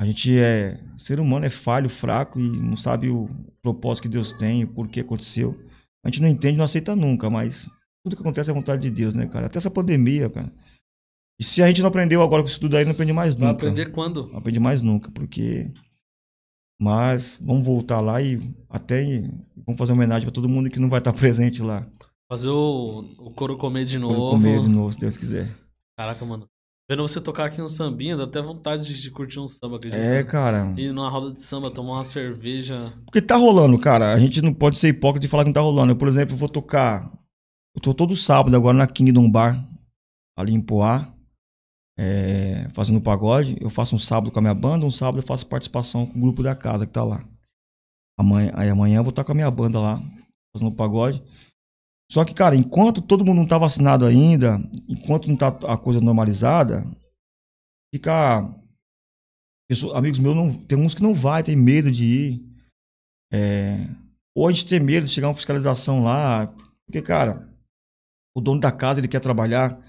A 0.00 0.04
gente 0.04 0.36
é. 0.36 0.80
Ser 0.96 1.20
humano 1.20 1.46
é 1.46 1.50
falho, 1.50 1.88
fraco 1.88 2.40
e 2.40 2.48
não 2.62 2.76
sabe 2.76 3.08
o 3.08 3.28
propósito 3.62 4.02
que 4.02 4.08
Deus 4.08 4.32
tem, 4.32 4.64
o 4.64 4.68
porquê 4.68 5.00
aconteceu. 5.00 5.56
A 6.04 6.08
gente 6.10 6.20
não 6.20 6.28
entende, 6.28 6.58
não 6.58 6.64
aceita 6.64 6.96
nunca, 6.96 7.30
mas 7.30 7.68
tudo 8.04 8.16
que 8.16 8.22
acontece 8.22 8.50
é 8.50 8.54
vontade 8.54 8.82
de 8.82 8.90
Deus, 8.90 9.14
né, 9.14 9.26
cara? 9.26 9.46
Até 9.46 9.58
essa 9.58 9.70
pandemia, 9.70 10.28
cara. 10.28 10.52
E 11.40 11.44
se 11.44 11.62
a 11.62 11.66
gente 11.66 11.80
não 11.80 11.88
aprendeu 11.88 12.22
agora 12.22 12.42
com 12.42 12.48
isso 12.48 12.60
tudo 12.60 12.76
aí, 12.76 12.84
não 12.84 12.92
aprende 12.92 13.12
mais 13.12 13.34
Vai 13.34 13.48
nunca. 13.48 13.66
aprender 13.66 13.92
quando? 13.92 14.26
Não 14.26 14.38
aprende 14.38 14.60
mais 14.60 14.82
nunca, 14.82 15.10
porque. 15.12 15.70
Mas 16.80 17.38
vamos 17.40 17.64
voltar 17.64 18.00
lá 18.00 18.20
e 18.20 18.40
até 18.68 19.22
vamos 19.64 19.78
fazer 19.78 19.92
homenagem 19.92 20.26
pra 20.26 20.34
todo 20.34 20.48
mundo 20.48 20.68
que 20.68 20.80
não 20.80 20.88
vai 20.88 20.98
estar 20.98 21.12
presente 21.14 21.62
lá. 21.62 21.88
Fazer 22.30 22.48
o, 22.48 23.00
o 23.18 23.30
couro 23.32 23.56
comer 23.56 23.84
de 23.84 23.98
novo. 23.98 24.30
comer 24.30 24.60
de 24.60 24.68
novo, 24.68 24.92
se 24.92 24.98
Deus 24.98 25.16
quiser. 25.16 25.48
Caraca, 25.98 26.24
mano. 26.24 26.46
Vendo 26.88 27.02
você 27.02 27.18
tocar 27.18 27.46
aqui 27.46 27.62
um 27.62 27.68
sambinha, 27.68 28.16
dá 28.16 28.24
até 28.24 28.42
vontade 28.42 29.00
de, 29.00 29.10
curtir 29.10 29.40
um 29.40 29.48
samba, 29.48 29.76
acredita? 29.76 30.02
É, 30.02 30.22
cara. 30.22 30.74
Ir 30.76 30.92
numa 30.92 31.08
roda 31.08 31.32
de 31.32 31.42
samba, 31.42 31.70
tomar 31.70 31.94
uma 31.94 32.04
cerveja. 32.04 32.92
Porque 33.06 33.22
tá 33.22 33.36
rolando, 33.36 33.78
cara. 33.78 34.12
A 34.12 34.18
gente 34.18 34.42
não 34.42 34.52
pode 34.52 34.76
ser 34.76 34.88
hipócrita 34.88 35.24
e 35.24 35.28
falar 35.28 35.44
que 35.44 35.48
não 35.48 35.54
tá 35.54 35.62
rolando. 35.62 35.92
Eu, 35.92 35.96
por 35.96 36.08
exemplo, 36.08 36.36
vou 36.36 36.48
tocar. 36.48 37.10
Eu 37.74 37.80
tô 37.80 37.94
todo 37.94 38.14
sábado 38.14 38.54
agora 38.54 38.76
na 38.76 38.86
Kingdom 38.86 39.30
Bar, 39.30 39.66
ali 40.36 40.52
em 40.52 40.60
Poá, 40.60 41.10
é, 41.98 42.68
fazendo 42.74 43.00
pagode. 43.00 43.56
Eu 43.60 43.70
faço 43.70 43.96
um 43.96 43.98
sábado 43.98 44.30
com 44.30 44.38
a 44.38 44.42
minha 44.42 44.54
banda, 44.54 44.84
um 44.84 44.90
sábado 44.90 45.18
eu 45.18 45.26
faço 45.26 45.46
participação 45.46 46.04
com 46.04 46.18
o 46.18 46.20
grupo 46.20 46.42
da 46.42 46.54
casa 46.54 46.86
que 46.86 46.92
tá 46.92 47.02
lá. 47.02 47.24
Amanhã, 48.18 48.52
aí 48.54 48.68
amanhã 48.68 48.98
eu 48.98 49.02
vou 49.02 49.10
estar 49.10 49.24
com 49.24 49.32
a 49.32 49.34
minha 49.34 49.50
banda 49.50 49.80
lá, 49.80 50.02
fazendo 50.52 50.70
pagode. 50.70 51.22
Só 52.10 52.24
que, 52.24 52.34
cara, 52.34 52.54
enquanto 52.54 53.02
todo 53.02 53.24
mundo 53.24 53.38
não 53.38 53.46
tá 53.48 53.58
vacinado 53.58 54.04
ainda, 54.04 54.58
enquanto 54.88 55.28
não 55.28 55.36
tá 55.36 55.48
a 55.48 55.76
coisa 55.76 56.00
normalizada, 56.00 56.84
fica. 57.94 58.42
pessoa- 59.68 59.98
amigos 59.98 60.18
meus, 60.18 60.36
não, 60.36 60.52
tem 60.66 60.78
uns 60.78 60.94
que 60.94 61.02
não 61.02 61.14
vai, 61.14 61.42
tem 61.42 61.56
medo 61.56 61.90
de 61.90 62.04
ir. 62.04 62.54
É, 63.32 63.88
ou 64.36 64.46
a 64.46 64.52
gente 64.52 64.66
tem 64.66 64.78
medo 64.80 65.06
de 65.06 65.12
chegar 65.12 65.28
uma 65.28 65.34
fiscalização 65.34 66.04
lá. 66.04 66.46
Porque, 66.86 67.00
cara, 67.00 67.48
o 68.36 68.40
dono 68.40 68.60
da 68.60 68.70
casa 68.70 69.00
ele 69.00 69.08
quer 69.08 69.20
trabalhar, 69.20 69.80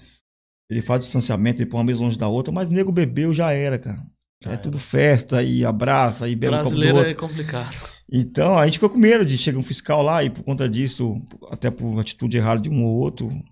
ele 0.70 0.80
faz 0.80 1.00
distanciamento, 1.00 1.60
ele 1.60 1.70
põe 1.70 1.78
uma 1.80 1.84
mesa 1.86 2.00
longe 2.02 2.18
da 2.18 2.28
outra, 2.28 2.52
mas 2.52 2.70
nego 2.70 2.90
bebeu 2.90 3.32
já 3.32 3.52
era, 3.52 3.78
cara. 3.78 4.04
Já 4.42 4.50
é 4.50 4.52
era. 4.54 4.62
tudo 4.62 4.78
festa 4.78 5.42
e 5.42 5.64
abraça 5.64 6.28
e 6.28 6.34
do 6.34 6.40
Brasileiro 6.40 6.98
é 7.00 7.14
complicado. 7.14 7.74
Então, 8.10 8.58
a 8.58 8.64
gente 8.66 8.74
ficou 8.74 8.90
com 8.90 8.98
medo 8.98 9.24
de 9.24 9.36
chegar 9.36 9.58
um 9.58 9.62
fiscal 9.62 10.02
lá 10.02 10.22
e 10.22 10.30
por 10.30 10.44
conta 10.44 10.68
disso, 10.68 11.20
até 11.50 11.70
por 11.70 11.98
atitude 11.98 12.36
errada 12.36 12.60
de 12.60 12.68
um 12.70 12.84
ou 12.84 12.96
outro, 12.98 13.26
o 13.28 13.42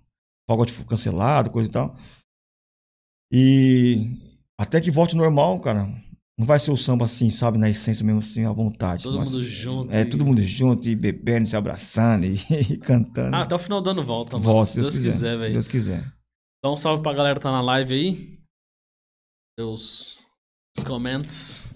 pagode 0.47 0.71
foi 0.71 0.85
cancelado, 0.85 1.49
coisa 1.49 1.69
e 1.69 1.71
tal. 1.71 1.97
E 3.31 4.11
até 4.59 4.79
que 4.79 4.91
volte 4.91 5.15
normal, 5.15 5.59
cara. 5.59 5.87
Não 6.37 6.45
vai 6.45 6.59
ser 6.59 6.69
o 6.71 6.75
samba 6.77 7.05
assim, 7.05 7.29
sabe, 7.29 7.57
na 7.57 7.69
essência 7.69 8.05
mesmo 8.05 8.19
assim, 8.19 8.43
à 8.43 8.51
vontade. 8.51 9.03
Todo 9.03 9.17
Mas- 9.17 9.29
mundo 9.31 9.41
junto. 9.43 9.93
É, 9.95 10.01
e- 10.01 10.05
todo 10.05 10.25
mundo 10.25 10.41
junto 10.43 10.87
e 10.89 10.95
bebendo, 10.95 11.47
se 11.47 11.55
abraçando 11.55 12.25
e, 12.25 12.35
e 12.73 12.77
cantando. 12.77 13.35
Ah, 13.35 13.41
até 13.43 13.55
o 13.55 13.59
final 13.59 13.81
do 13.81 13.89
ano 13.89 14.03
volta, 14.03 14.33
mano. 14.33 14.43
Volta, 14.43 14.71
se 14.71 14.81
Deus, 14.81 14.97
quiser, 14.99 15.11
se 15.31 15.37
velho. 15.37 15.53
Deus 15.53 15.67
quiser. 15.67 16.03
Dá 16.63 16.69
um 16.71 16.75
salve 16.75 17.01
pra 17.01 17.13
galera 17.13 17.35
que 17.39 17.43
tá 17.43 17.51
na 17.51 17.61
live 17.61 17.93
aí. 17.93 18.39
Deus. 19.57 20.19
Os 20.77 20.83
comentários. 20.83 21.73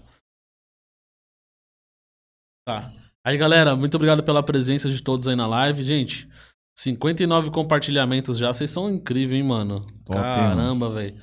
Tá. 2.66 2.92
Aí, 3.24 3.36
galera, 3.36 3.76
muito 3.76 3.94
obrigado 3.94 4.22
pela 4.22 4.42
presença 4.42 4.88
de 4.90 5.02
todos 5.02 5.26
aí 5.26 5.36
na 5.36 5.46
live. 5.46 5.84
Gente, 5.84 6.28
59 6.78 7.50
compartilhamentos 7.50 8.38
já. 8.38 8.52
Vocês 8.52 8.70
são 8.70 8.90
incríveis, 8.90 9.40
hein, 9.40 9.46
mano? 9.46 9.80
Top, 10.04 10.18
Caramba, 10.18 10.90
velho. 10.90 11.16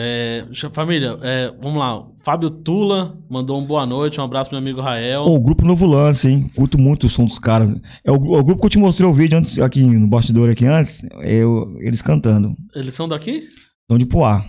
É, 0.00 0.46
família, 0.72 1.18
é, 1.22 1.52
vamos 1.60 1.80
lá. 1.80 2.06
Fábio 2.22 2.50
Tula 2.50 3.18
mandou 3.28 3.60
um 3.60 3.66
boa 3.66 3.84
noite, 3.84 4.20
um 4.20 4.24
abraço 4.24 4.48
pro 4.48 4.56
meu 4.56 4.64
amigo 4.64 4.80
Rael. 4.80 5.22
O 5.22 5.40
grupo 5.40 5.64
Novo 5.64 5.86
Lance, 5.86 6.28
hein? 6.28 6.48
Curto 6.54 6.78
muito 6.78 7.06
o 7.06 7.08
som 7.08 7.24
dos 7.24 7.38
caras. 7.38 7.68
É 8.04 8.12
o, 8.12 8.14
o 8.14 8.44
grupo 8.44 8.60
que 8.60 8.66
eu 8.66 8.70
te 8.70 8.78
mostrei 8.78 9.08
o 9.08 9.12
vídeo 9.12 9.36
antes, 9.36 9.58
aqui 9.58 9.82
no 9.82 10.06
bastidor 10.06 10.50
aqui 10.50 10.66
antes, 10.66 11.02
eu, 11.22 11.76
eles 11.80 12.00
cantando. 12.00 12.54
Eles 12.76 12.94
são 12.94 13.08
daqui? 13.08 13.48
Então 13.84 13.98
de 13.98 14.06
Poá. 14.06 14.44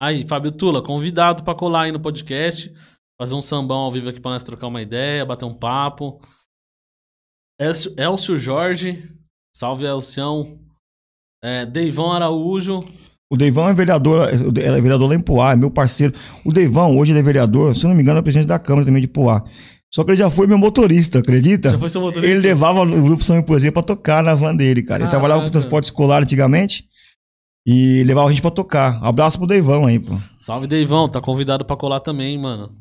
Aí, 0.00 0.26
Fábio 0.26 0.52
Tula, 0.52 0.80
convidado 0.80 1.42
pra 1.42 1.54
colar 1.54 1.82
aí 1.82 1.92
no 1.92 1.98
podcast, 1.98 2.72
fazer 3.20 3.34
um 3.34 3.40
sambão 3.40 3.78
ao 3.78 3.92
vivo 3.92 4.08
aqui 4.08 4.20
pra 4.20 4.30
nós 4.30 4.44
trocar 4.44 4.68
uma 4.68 4.80
ideia, 4.80 5.26
bater 5.26 5.44
um 5.44 5.54
papo. 5.54 6.20
Elcio, 7.60 7.92
Elcio 7.96 8.36
Jorge, 8.36 8.96
salve 9.54 9.84
Elcião. 9.84 10.60
É, 11.42 11.66
Deivão 11.66 12.12
Araújo, 12.12 12.80
O 13.30 13.36
Deivão 13.36 13.68
é 13.68 13.74
vereador, 13.74 14.28
é 14.28 14.80
vereador 14.80 15.08
lá 15.08 15.14
em 15.14 15.20
Poá, 15.20 15.52
é 15.52 15.56
meu 15.56 15.70
parceiro. 15.70 16.14
O 16.44 16.52
Deivão 16.52 16.96
hoje 16.96 17.12
ele 17.12 17.18
é 17.20 17.22
vereador, 17.22 17.74
se 17.74 17.84
eu 17.84 17.88
não 17.88 17.96
me 17.96 18.02
engano, 18.02 18.18
é 18.18 18.22
presidente 18.22 18.48
da 18.48 18.58
Câmara 18.58 18.86
também 18.86 19.02
de 19.02 19.08
Poá. 19.08 19.44
Só 19.92 20.04
que 20.04 20.10
ele 20.10 20.18
já 20.18 20.30
foi 20.30 20.46
meu 20.46 20.58
motorista, 20.58 21.18
acredita? 21.20 21.70
já 21.70 21.78
foi 21.78 21.88
seu 21.88 22.00
motorista? 22.00 22.30
Ele 22.30 22.40
levava 22.40 22.82
o 22.82 23.02
grupo 23.02 23.24
São 23.24 23.42
Poesia 23.42 23.72
pra 23.72 23.82
tocar 23.82 24.22
na 24.22 24.34
van 24.34 24.54
dele, 24.54 24.82
cara. 24.82 25.02
Ele 25.02 25.10
trabalhava 25.10 25.42
com 25.42 25.50
transporte 25.50 25.84
escolar 25.86 26.22
antigamente 26.22 26.88
e 27.70 28.02
levava 28.02 28.30
a 28.30 28.32
gente 28.32 28.40
pra 28.40 28.50
tocar. 28.50 28.98
Abraço 29.04 29.36
pro 29.36 29.46
Deivão 29.46 29.84
aí, 29.84 30.00
pô. 30.00 30.14
Salve, 30.40 30.66
Deivão. 30.66 31.06
Tá 31.06 31.20
convidado 31.20 31.66
pra 31.66 31.76
colar 31.76 32.00
também, 32.00 32.38
mano. 32.38 32.72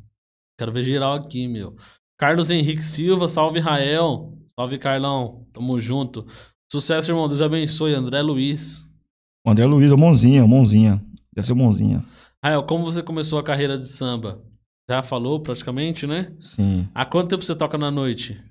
Quero 0.58 0.72
ver 0.72 0.82
geral 0.82 1.16
aqui, 1.16 1.46
meu. 1.46 1.76
Carlos 2.18 2.50
Henrique 2.50 2.86
Silva, 2.86 3.28
salve, 3.28 3.60
Rael. 3.60 4.34
Salve, 4.58 4.78
Carlão. 4.78 5.46
Tamo 5.52 5.78
junto. 5.82 6.26
Sucesso, 6.72 7.12
irmão. 7.12 7.28
Deus 7.28 7.42
abençoe. 7.42 7.94
André 7.94 8.22
Luiz. 8.22 8.90
O 9.46 9.52
André 9.52 9.66
Luiz, 9.66 9.92
o 9.92 9.98
Monzinha, 9.98 10.46
o 10.46 10.48
Monzinha. 10.48 11.02
Deve 11.36 11.46
ser 11.46 11.54
o 11.54 11.58
Monzinha. 11.58 12.02
Rael, 12.42 12.64
como 12.64 12.86
você 12.86 13.04
começou 13.04 13.38
a 13.40 13.44
carreira 13.44 13.78
de 13.78 13.90
samba? 13.90 14.42
Já 14.90 15.04
falou 15.04 15.42
praticamente, 15.42 16.08
né? 16.08 16.34
Sim. 16.40 16.88
Há 16.96 17.06
quanto 17.06 17.28
tempo 17.28 17.44
você 17.44 17.54
toca 17.54 17.78
na 17.78 17.92
noite? 17.92 18.42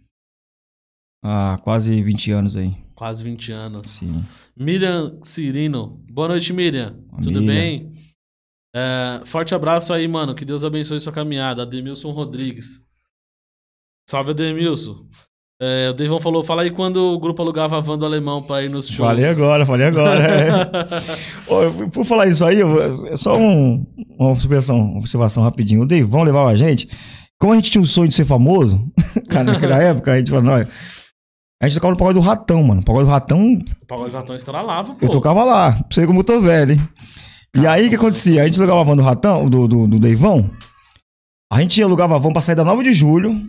Há 1.24 1.56
quase 1.62 2.02
20 2.02 2.30
anos 2.32 2.58
aí. 2.58 2.76
Quase 2.96 3.22
20 3.22 3.52
anos. 3.52 3.90
Sim. 3.90 4.24
Miriam 4.56 5.18
Cirino. 5.22 6.02
Boa 6.10 6.28
noite, 6.28 6.52
Miriam. 6.52 6.96
Tudo 7.22 7.40
Miriam. 7.40 7.46
bem? 7.46 7.90
É, 8.74 9.20
forte 9.26 9.54
abraço 9.54 9.92
aí, 9.92 10.08
mano. 10.08 10.34
Que 10.34 10.44
Deus 10.44 10.64
abençoe 10.64 10.98
sua 10.98 11.12
caminhada. 11.12 11.62
Ademilson 11.62 12.10
Rodrigues. 12.10 12.80
Salve, 14.08 14.30
Ademilson. 14.30 14.96
É, 15.60 15.88
o 15.90 15.94
Deivão 15.94 16.20
falou, 16.20 16.42
fala 16.44 16.62
aí 16.62 16.70
quando 16.70 16.96
o 16.98 17.18
grupo 17.18 17.40
alugava 17.42 17.78
a 17.78 17.80
van 17.80 17.96
do 17.98 18.04
alemão 18.04 18.42
pra 18.42 18.62
ir 18.62 18.68
nos 18.70 18.86
shows. 18.88 18.98
Falei 19.08 19.26
agora, 19.26 19.64
falei 19.64 19.86
agora. 19.86 20.20
é. 20.20 20.66
Ô, 21.52 21.88
por 21.90 22.04
falar 22.04 22.26
isso 22.28 22.44
aí, 22.44 22.58
é 23.10 23.16
só 23.16 23.36
um- 23.38 23.86
uma 24.18 24.30
observação, 24.30 24.78
uma 24.78 24.98
observação 24.98 25.42
rapidinho. 25.42 25.82
O 25.82 25.86
Deivão 25.86 26.22
levava 26.24 26.50
a 26.50 26.56
gente. 26.56 26.88
Como 27.38 27.52
a 27.52 27.56
gente 27.56 27.70
tinha 27.70 27.80
um 27.82 27.86
sonho 27.86 28.08
de 28.08 28.14
ser 28.14 28.24
famoso, 28.26 28.86
cara, 29.28 29.44
naquela 29.44 29.82
época, 29.82 30.12
a 30.12 30.18
gente 30.18 30.30
falou, 30.30 30.44
"Não, 30.44 30.66
a 31.62 31.68
gente 31.68 31.76
tocava 31.76 31.92
no 31.92 31.98
pagode 31.98 32.18
do 32.18 32.24
ratão, 32.24 32.62
mano. 32.62 32.80
O 32.80 32.84
pagode 32.84 33.06
do 33.06 33.10
ratão, 33.10 33.54
O 33.54 33.86
Pagode 33.86 34.14
Ratão 34.14 34.36
estralava, 34.36 34.94
pô. 34.94 35.04
eu 35.04 35.10
tocava 35.10 35.42
lá. 35.44 35.72
Pra 35.72 35.84
você 35.90 36.06
como 36.06 36.20
eu 36.20 36.24
tô 36.24 36.40
velho, 36.40 36.72
hein? 36.72 36.88
E 37.56 37.66
aí 37.66 37.86
o 37.86 37.88
que 37.88 37.96
acontecia? 37.96 38.42
A 38.42 38.46
gente 38.46 38.58
alugava 38.58 38.80
a 38.80 38.84
van 38.84 38.96
do 38.96 39.02
ratão, 39.02 39.48
do, 39.48 39.66
do, 39.66 39.86
do 39.86 39.98
Deivão. 39.98 40.50
A 41.50 41.60
gente 41.60 41.82
alugava 41.82 42.16
a 42.16 42.18
van 42.18 42.32
pra 42.32 42.42
sair 42.42 42.54
da 42.54 42.64
9 42.64 42.82
de 42.84 42.92
julho 42.92 43.48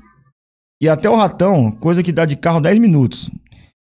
e 0.81 0.87
até 0.87 1.09
o 1.09 1.15
ratão, 1.15 1.71
coisa 1.71 2.01
que 2.01 2.11
dá 2.13 2.23
de 2.25 2.37
carro 2.37 2.61
10 2.61 2.79
minutos. 2.79 3.29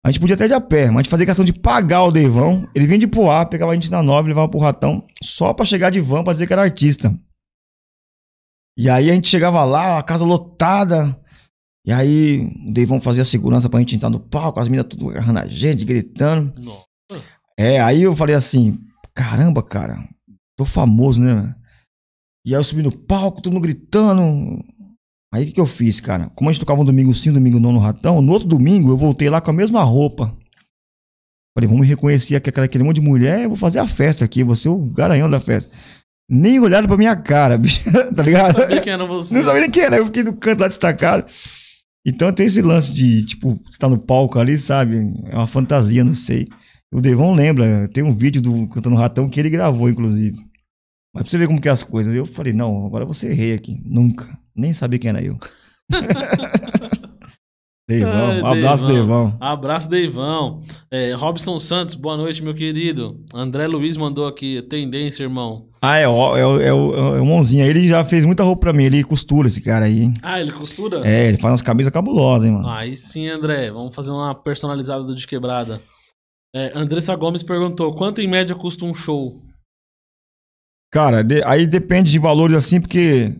A 0.04 0.10
gente 0.10 0.20
podia 0.20 0.34
até 0.34 0.48
de 0.48 0.52
a 0.52 0.60
pé, 0.60 0.86
mas 0.86 0.96
a 0.96 1.02
gente 1.02 1.10
fazia 1.10 1.24
questão 1.26 1.44
de 1.44 1.52
pagar 1.52 2.02
o 2.02 2.10
Deivão. 2.10 2.68
Ele 2.74 2.86
vinha 2.86 2.98
de 2.98 3.06
Poá, 3.06 3.46
pegava 3.46 3.72
a 3.72 3.74
gente 3.74 3.90
na 3.90 4.02
9, 4.02 4.28
levava 4.28 4.48
pro 4.48 4.58
ratão, 4.58 5.06
só 5.22 5.54
pra 5.54 5.64
chegar 5.64 5.90
de 5.90 6.00
van 6.00 6.24
pra 6.24 6.32
dizer 6.32 6.46
que 6.46 6.52
era 6.52 6.62
artista. 6.62 7.16
E 8.76 8.90
aí 8.90 9.10
a 9.10 9.14
gente 9.14 9.28
chegava 9.28 9.64
lá, 9.64 9.98
a 9.98 10.02
casa 10.02 10.24
lotada. 10.24 11.16
E 11.86 11.92
aí 11.92 12.52
o 12.68 12.72
Deivão 12.72 13.00
fazia 13.00 13.24
segurança 13.24 13.68
pra 13.68 13.80
gente 13.80 13.96
entrar 13.96 14.08
no 14.10 14.20
palco, 14.20 14.60
as 14.60 14.68
meninas 14.68 14.86
tudo 14.88 15.10
agarrando 15.10 15.40
a 15.40 15.46
gente, 15.46 15.84
gritando. 15.84 16.52
Nossa. 16.60 16.84
É, 17.58 17.80
aí 17.80 18.02
eu 18.02 18.14
falei 18.14 18.34
assim, 18.34 18.78
caramba, 19.14 19.62
cara, 19.62 19.98
tô 20.56 20.64
famoso, 20.64 21.20
né? 21.20 21.54
E 22.46 22.54
aí 22.54 22.60
eu 22.60 22.64
subi 22.64 22.82
no 22.82 22.92
palco, 22.96 23.40
todo 23.42 23.52
mundo 23.52 23.62
gritando. 23.62 24.64
Aí 25.34 25.42
o 25.44 25.46
que, 25.46 25.52
que 25.52 25.60
eu 25.60 25.66
fiz, 25.66 25.98
cara? 26.00 26.30
Como 26.34 26.48
a 26.48 26.52
gente 26.52 26.60
tocava 26.60 26.80
um 26.82 26.84
domingo 26.84 27.14
sim, 27.14 27.30
um 27.30 27.34
domingo 27.34 27.58
não 27.58 27.72
no 27.72 27.78
Ratão, 27.78 28.20
no 28.20 28.32
outro 28.32 28.46
domingo 28.48 28.90
eu 28.90 28.96
voltei 28.96 29.28
lá 29.28 29.40
com 29.40 29.50
a 29.50 29.54
mesma 29.54 29.82
roupa. 29.82 30.36
Falei, 31.56 31.68
vamos 31.68 31.86
reconhecer 31.86 32.36
aquela- 32.36 32.64
aquele 32.64 32.84
monte 32.84 32.96
de 32.96 33.06
mulher, 33.06 33.42
eu 33.42 33.48
vou 33.48 33.56
fazer 33.56 33.78
a 33.78 33.86
festa 33.86 34.24
aqui, 34.24 34.42
ser 34.56 34.68
o 34.70 34.78
garanhão 34.78 35.28
da 35.28 35.38
festa. 35.40 35.70
Nem 36.30 36.58
olharam 36.60 36.86
pra 36.86 36.96
minha 36.96 37.14
cara, 37.16 37.56
bicho, 37.58 37.80
tá 38.14 38.22
ligado? 38.22 38.54
Não 38.54 38.60
sabia 38.60 38.80
quem 38.80 38.92
era 38.92 39.04
você. 39.04 39.34
Não 39.36 39.42
sabia 39.44 39.60
nem 39.62 39.70
quem 39.70 39.82
era, 39.82 39.96
eu 39.96 40.06
fiquei 40.06 40.22
no 40.22 40.34
canto 40.36 40.60
lá 40.60 40.68
destacado. 40.68 41.26
Então 42.04 42.32
tem 42.32 42.46
esse 42.46 42.60
lance 42.60 42.92
de, 42.92 43.24
tipo, 43.24 43.58
você 43.64 43.78
tá 43.78 43.88
no 43.88 43.98
palco 43.98 44.38
ali, 44.38 44.58
sabe? 44.58 44.96
É 45.26 45.36
uma 45.36 45.46
fantasia, 45.46 46.02
não 46.02 46.12
sei. 46.12 46.48
O 46.92 47.00
Devon 47.00 47.34
lembra, 47.34 47.88
tem 47.88 48.02
um 48.02 48.14
vídeo 48.14 48.42
do 48.42 48.68
Cantando 48.68 48.96
Ratão 48.96 49.28
que 49.28 49.38
ele 49.38 49.48
gravou, 49.48 49.88
inclusive. 49.88 50.36
Mas 51.14 51.22
pra 51.22 51.30
você 51.30 51.38
ver 51.38 51.46
como 51.46 51.60
que 51.60 51.68
é 51.68 51.72
as 51.72 51.82
coisas. 51.82 52.14
Eu 52.14 52.26
falei, 52.26 52.52
não, 52.52 52.86
agora 52.86 53.02
eu 53.02 53.06
vou 53.06 53.14
ser 53.14 53.32
rei 53.32 53.54
aqui. 53.54 53.80
Nunca. 53.84 54.36
Nem 54.54 54.72
sabia 54.72 54.98
quem 54.98 55.10
era 55.10 55.22
eu. 55.22 55.36
Ai, 58.00 58.40
um 58.40 58.46
abraço, 58.46 58.86
Deivão. 58.86 59.26
Devão. 59.26 59.36
Abraço, 59.40 59.90
Deivão. 59.90 60.60
É, 60.90 61.12
Robson 61.14 61.58
Santos, 61.58 61.94
boa 61.94 62.16
noite, 62.16 62.42
meu 62.42 62.54
querido. 62.54 63.20
André 63.34 63.66
Luiz 63.66 63.96
mandou 63.96 64.26
aqui, 64.26 64.62
tendência, 64.62 65.22
irmão. 65.24 65.68
Ah, 65.82 65.96
é, 65.98 66.06
o- 66.08 66.36
é, 66.36 66.46
o- 66.46 66.60
é, 66.60 66.72
o, 66.72 67.16
é 67.16 67.20
o 67.20 67.26
Monzinho. 67.26 67.64
Ele 67.66 67.86
já 67.88 68.04
fez 68.04 68.24
muita 68.24 68.44
roupa 68.44 68.60
pra 68.60 68.72
mim. 68.72 68.84
Ele 68.84 69.02
costura 69.04 69.48
esse 69.48 69.60
cara 69.60 69.84
aí. 69.86 70.02
hein? 70.02 70.14
Ah, 70.22 70.40
ele 70.40 70.52
costura? 70.52 71.06
É, 71.06 71.28
ele 71.28 71.36
faz 71.38 71.50
umas 71.50 71.62
camisas 71.62 71.92
cabulosas, 71.92 72.48
hein, 72.48 72.54
mano. 72.54 72.68
Aí 72.68 72.96
sim, 72.96 73.28
André. 73.28 73.70
Vamos 73.70 73.94
fazer 73.94 74.10
uma 74.12 74.34
personalizada 74.34 75.02
do 75.02 75.14
de 75.14 75.26
quebrada. 75.26 75.80
É, 76.54 76.70
Andressa 76.74 77.14
Gomes 77.16 77.42
perguntou: 77.42 77.94
quanto 77.94 78.20
em 78.20 78.28
média 78.28 78.54
custa 78.54 78.84
um 78.84 78.94
show? 78.94 79.32
Cara, 80.92 81.22
de- 81.22 81.42
aí 81.44 81.66
depende 81.66 82.10
de 82.10 82.18
valores 82.18 82.56
assim, 82.56 82.80
porque 82.80 83.34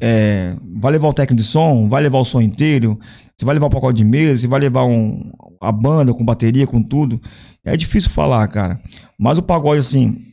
é, 0.00 0.56
vai 0.76 0.92
levar 0.92 1.08
o 1.08 1.12
técnico 1.12 1.42
de 1.42 1.48
som, 1.48 1.88
vai 1.88 2.02
levar 2.02 2.18
o 2.18 2.24
som 2.24 2.40
inteiro, 2.40 2.98
você 3.36 3.44
vai 3.44 3.54
levar 3.54 3.66
o 3.66 3.70
pacote 3.70 3.98
de 3.98 4.04
mesa, 4.04 4.42
você 4.42 4.48
vai 4.48 4.60
levar 4.60 4.84
um, 4.84 5.32
a 5.60 5.70
banda 5.70 6.14
com 6.14 6.24
bateria, 6.24 6.66
com 6.66 6.82
tudo. 6.82 7.20
É 7.64 7.76
difícil 7.76 8.10
falar, 8.10 8.46
cara. 8.48 8.80
Mas 9.18 9.38
o 9.38 9.42
pagode, 9.42 9.80
assim, 9.80 10.24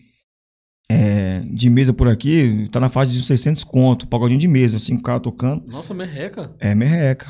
é, 0.89 1.41
de 1.41 1.69
mesa 1.69 1.93
por 1.93 2.07
aqui, 2.07 2.67
tá 2.71 2.79
na 2.79 2.89
faixa 2.89 3.11
de 3.11 3.21
600 3.21 3.63
conto, 3.63 4.07
pagodinho 4.07 4.39
de 4.39 4.47
mesa, 4.47 4.77
assim, 4.77 4.95
o 4.95 5.01
cara 5.01 5.19
tocando. 5.19 5.65
Nossa, 5.67 5.93
merreca. 5.93 6.55
É 6.59 6.73
merreca. 6.73 7.27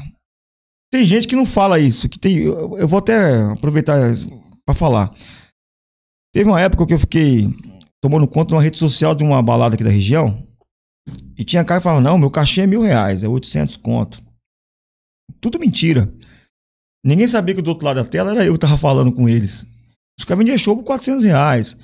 Tem 0.91 1.05
gente 1.05 1.27
que 1.27 1.35
não 1.35 1.45
fala 1.45 1.79
isso, 1.79 2.07
que 2.07 2.19
tem. 2.19 2.37
Eu, 2.37 2.77
eu 2.77 2.87
vou 2.87 2.99
até 2.99 3.41
aproveitar 3.41 4.13
pra 4.65 4.73
falar. 4.75 5.13
Teve 6.33 6.49
uma 6.49 6.61
época 6.61 6.85
que 6.85 6.93
eu 6.93 6.99
fiquei 6.99 7.49
tomando 8.01 8.27
conta 8.27 8.49
de 8.49 8.53
uma 8.53 8.61
rede 8.61 8.77
social 8.77 9.13
de 9.15 9.23
uma 9.23 9.41
balada 9.41 9.75
aqui 9.75 9.83
da 9.83 9.89
região. 9.89 10.46
E 11.37 11.43
tinha 11.43 11.63
cara 11.63 11.79
que 11.79 11.83
falava: 11.83 12.01
Não, 12.01 12.17
meu 12.17 12.31
cachê 12.31 12.61
é 12.61 12.67
mil 12.67 12.81
reais, 12.81 13.23
é 13.23 13.27
800 13.27 13.77
conto. 13.77 14.21
Tudo 15.39 15.59
mentira. 15.59 16.11
Ninguém 17.05 17.27
sabia 17.27 17.55
que 17.55 17.61
do 17.61 17.69
outro 17.69 17.85
lado 17.85 18.03
da 18.03 18.09
tela 18.09 18.31
era 18.31 18.45
eu 18.45 18.53
que 18.53 18.59
tava 18.59 18.77
falando 18.77 19.11
com 19.11 19.29
eles. 19.29 19.65
Os 20.19 20.25
caras 20.25 20.39
vendiam 20.39 20.57
show 20.57 20.75
por 20.75 20.83
400 20.83 21.23
reais. 21.23 21.77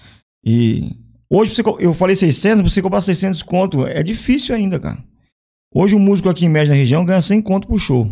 E 0.44 0.98
hoje, 1.30 1.54
eu 1.80 1.94
falei 1.94 2.16
600, 2.16 2.62
pra 2.62 2.70
você 2.70 2.82
cobrar 2.82 3.02
600 3.02 3.42
conto, 3.44 3.86
é 3.86 4.02
difícil 4.04 4.56
ainda, 4.56 4.80
cara. 4.80 5.04
Hoje, 5.74 5.96
um 5.96 6.00
músico 6.00 6.30
aqui 6.30 6.46
em 6.46 6.50
média 6.50 6.74
na 6.74 6.78
região 6.78 7.06
ganha 7.06 7.22
100 7.22 7.42
conto 7.42 7.68
por 7.68 7.80
show. 7.80 8.12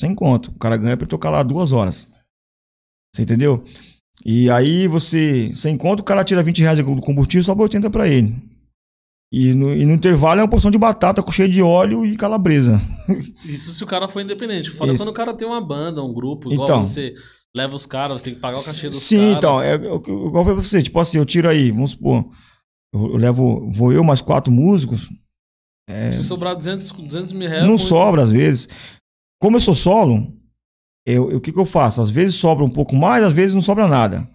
100 0.00 0.14
conto. 0.14 0.50
O 0.52 0.58
cara 0.58 0.76
ganha 0.76 0.96
pra 0.96 1.06
tocar 1.06 1.30
lá 1.30 1.42
duas 1.42 1.72
horas. 1.72 2.06
Você 3.14 3.22
entendeu? 3.22 3.64
E 4.24 4.50
aí 4.50 4.86
você, 4.86 5.52
100 5.54 5.76
conto, 5.76 6.00
o 6.00 6.04
cara 6.04 6.24
tira 6.24 6.42
20 6.42 6.60
reais 6.60 6.78
do 6.78 7.00
combustível, 7.00 7.44
sobra 7.44 7.64
80 7.64 7.90
pra 7.90 8.08
ele. 8.08 8.34
E 9.32 9.54
no, 9.54 9.72
e 9.72 9.86
no 9.86 9.92
intervalo 9.94 10.40
é 10.40 10.42
uma 10.42 10.48
porção 10.50 10.70
de 10.72 10.78
batata 10.78 11.22
com 11.22 11.30
cheio 11.30 11.48
de 11.48 11.62
óleo 11.62 12.04
e 12.04 12.16
calabresa. 12.16 12.80
Isso 13.44 13.70
se 13.72 13.84
o 13.84 13.86
cara 13.86 14.08
for 14.08 14.20
independente. 14.20 14.70
Foda 14.70 14.92
Isso. 14.92 15.00
quando 15.02 15.10
o 15.10 15.14
cara 15.14 15.32
tem 15.34 15.46
uma 15.46 15.60
banda, 15.60 16.02
um 16.02 16.12
grupo, 16.12 16.52
igual 16.52 16.66
Então. 16.68 16.84
você 16.84 17.14
leva 17.54 17.74
os 17.76 17.86
caras, 17.86 18.18
você 18.20 18.24
tem 18.24 18.34
que 18.34 18.40
pagar 18.40 18.58
o 18.58 18.64
cachê 18.64 18.88
dos 18.88 19.02
Sim, 19.02 19.18
caras. 19.18 19.36
então, 19.36 19.62
é, 19.62 19.72
é 19.72 19.74
igual 19.76 20.44
pra 20.44 20.54
você, 20.54 20.82
tipo 20.82 20.98
assim, 20.98 21.18
eu 21.18 21.26
tiro 21.26 21.48
aí, 21.48 21.70
vamos 21.70 21.92
supor, 21.92 22.24
eu, 22.92 23.00
eu 23.12 23.16
levo, 23.16 23.70
vou 23.72 23.92
eu 23.92 24.02
mais 24.04 24.20
quatro 24.20 24.52
músicos, 24.52 25.08
é, 25.88 26.12
Se 26.12 26.22
sobrar 26.24 26.54
200, 26.56 26.90
200 26.90 27.32
mil 27.32 27.48
reais. 27.48 27.62
não 27.62 27.70
muito. 27.70 27.82
sobra 27.82 28.22
às 28.22 28.30
vezes. 28.32 28.68
Como 29.40 29.56
eu 29.56 29.60
sou 29.60 29.74
solo, 29.74 30.32
eu, 31.06 31.30
eu- 31.30 31.38
o 31.38 31.40
que, 31.40 31.52
que 31.52 31.58
eu 31.58 31.64
faço? 31.66 32.00
Às 32.02 32.10
vezes 32.10 32.34
sobra 32.36 32.64
um 32.64 32.68
pouco 32.70 32.94
mais, 32.96 33.24
às 33.24 33.32
vezes 33.32 33.54
não 33.54 33.60
sobra 33.62 33.86
nada. 33.88 34.28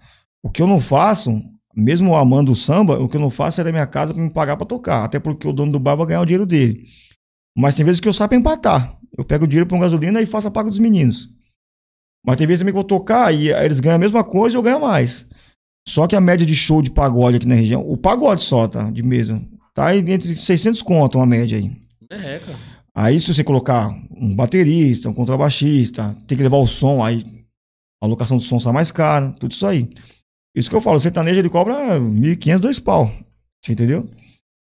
O 0.44 0.50
que 0.50 0.62
eu 0.62 0.68
não 0.68 0.80
faço, 0.82 1.42
mesmo 1.76 2.16
amando 2.16 2.52
o 2.52 2.56
samba, 2.56 3.00
o 3.00 3.10
que 3.10 3.18
eu 3.18 3.22
não 3.22 3.30
faço 3.30 3.60
é 3.60 3.64
da 3.64 3.72
minha 3.72 3.86
casa 3.86 4.14
pra 4.14 4.24
me 4.24 4.30
pagar 4.30 4.56
pra 4.56 4.66
tocar. 4.66 5.04
Até 5.04 5.20
porque 5.20 5.48
o 5.48 5.54
dono 5.54 5.72
do 5.72 5.80
bar 5.80 5.96
vai 5.96 6.08
ganhar 6.08 6.22
o 6.22 6.26
dinheiro 6.26 6.46
dele. 6.46 6.86
Mas 7.58 7.76
tem 7.76 7.86
vezes 7.86 8.00
que 8.00 8.08
eu 8.08 8.14
saio 8.14 8.30
pra 8.30 8.38
empatar. 8.38 8.98
Eu 9.18 9.24
pego 9.24 9.46
o 9.46 9.48
dinheiro 9.48 9.68
pra 9.68 9.78
um 9.78 9.82
gasolina 9.82 10.22
e 10.22 10.26
faço 10.26 10.48
a 10.48 10.52
paga 10.52 10.70
dos 10.70 10.80
meninos. 10.80 11.30
Mas 12.26 12.38
tem 12.38 12.48
vezes 12.48 12.60
também 12.60 12.74
que 12.74 12.78
eu 12.78 12.82
vou 12.82 12.88
tocar 12.88 13.34
e 13.34 13.54
aí 13.54 13.66
eles 13.66 13.80
ganham 13.80 13.96
a 13.96 14.00
mesma 14.00 14.24
coisa 14.24 14.56
e 14.56 14.58
eu 14.58 14.64
ganho 14.64 14.80
mais. 14.80 15.28
Só 15.88 16.08
que 16.08 16.16
a 16.16 16.22
média 16.22 16.46
de 16.46 16.56
show 16.56 16.82
de 16.82 16.90
pagode 16.90 17.38
aqui 17.38 17.48
na 17.48 17.56
região, 17.56 17.88
o 17.88 17.96
pagode 17.96 18.44
só, 18.44 18.68
tá? 18.68 18.90
De 18.90 19.04
mesa. 19.04 19.42
Tá 19.74 19.88
aí 19.88 20.00
entre 20.00 20.36
600 20.36 20.82
conto, 20.82 21.18
uma 21.18 21.26
média 21.26 21.58
aí. 21.58 21.72
Merreca. 22.10 22.58
Aí 22.96 23.20
se 23.20 23.34
você 23.34 23.44
colocar 23.44 23.90
um 24.12 24.34
baterista, 24.34 25.10
um 25.10 25.14
contrabaixista, 25.14 26.16
tem 26.26 26.38
que 26.38 26.44
levar 26.44 26.58
o 26.58 26.66
som, 26.66 27.04
aí 27.04 27.24
a 28.02 28.08
locação 28.08 28.38
do 28.38 28.44
som 28.44 28.60
sai 28.60 28.74
mais 28.74 28.92
cara, 28.92 29.32
tudo 29.34 29.52
isso 29.52 29.68
aí. 29.68 29.90
Isso 30.56 30.70
que 30.70 30.76
eu 30.76 30.82
falo, 30.82 30.98
o 30.98 31.00
sertanejo 31.00 31.40
ele 31.40 31.50
cobra 31.50 32.00
1.500, 32.00 32.60
dois 32.60 32.80
pau. 32.80 33.12
Você 33.62 33.74
entendeu? 33.74 34.10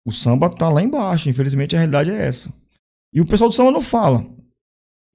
O 0.05 0.13
samba 0.13 0.51
tá 0.51 0.69
lá 0.69 0.83
embaixo, 0.83 1.31
infelizmente 1.31 1.75
a 1.75 1.79
realidade 1.79 2.11
é 2.11 2.27
essa. 2.27 2.53
E 3.13 3.21
o 3.21 3.27
pessoal 3.27 3.49
do 3.49 3.55
samba 3.55 3.71
não 3.71 3.81
fala. 3.81 4.27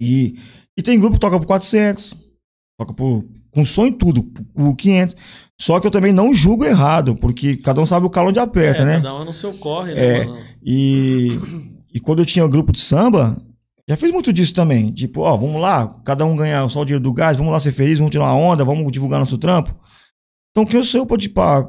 E, 0.02 0.40
e 0.78 0.82
tem 0.82 1.00
grupo 1.00 1.16
que 1.16 1.20
toca 1.20 1.38
por 1.40 1.46
400, 1.46 2.16
toca 2.78 2.94
por, 2.94 3.26
com 3.52 3.64
som 3.64 3.88
e 3.88 3.92
tudo, 3.92 4.24
por 4.54 4.76
500. 4.76 5.16
Só 5.60 5.80
que 5.80 5.88
eu 5.88 5.92
também 5.92 6.12
não 6.12 6.34
julgo 6.34 6.66
errado, 6.66 7.16
porque 7.16 7.58
cada 7.58 7.80
um 7.80 7.86
sabe 7.86 8.06
o 8.06 8.10
calo 8.10 8.30
onde 8.30 8.40
aperta, 8.40 8.82
é, 8.82 8.86
né? 8.86 8.96
Cada 8.96 9.16
um 9.16 9.26
no 9.26 9.34
seu 9.34 9.54
corre, 9.54 9.94
né, 9.94 10.22
É. 10.22 10.56
E, 10.64 11.30
e 11.94 12.00
quando 12.00 12.20
eu 12.20 12.26
tinha 12.26 12.46
grupo 12.48 12.72
de 12.72 12.80
samba, 12.80 13.38
já 13.88 13.96
fiz 13.96 14.12
muito 14.12 14.34
disso 14.34 14.54
também. 14.54 14.92
Tipo, 14.92 15.22
ó, 15.22 15.38
vamos 15.38 15.62
lá, 15.62 15.88
cada 16.04 16.26
um 16.26 16.36
ganhar 16.36 16.68
só 16.70 16.82
o 16.82 16.86
dinheiro 16.86 17.04
do 17.04 17.14
gás, 17.14 17.38
vamos 17.38 17.54
lá 17.54 17.60
ser 17.60 17.72
feliz, 17.72 18.00
vamos 18.00 18.12
tirar 18.12 18.26
uma 18.26 18.36
onda, 18.36 18.66
vamos 18.66 18.92
divulgar 18.92 19.20
nosso 19.20 19.38
trampo. 19.38 19.74
Então, 20.56 20.66
quem 20.66 20.82
sou 20.84 21.02
eu 21.02 21.06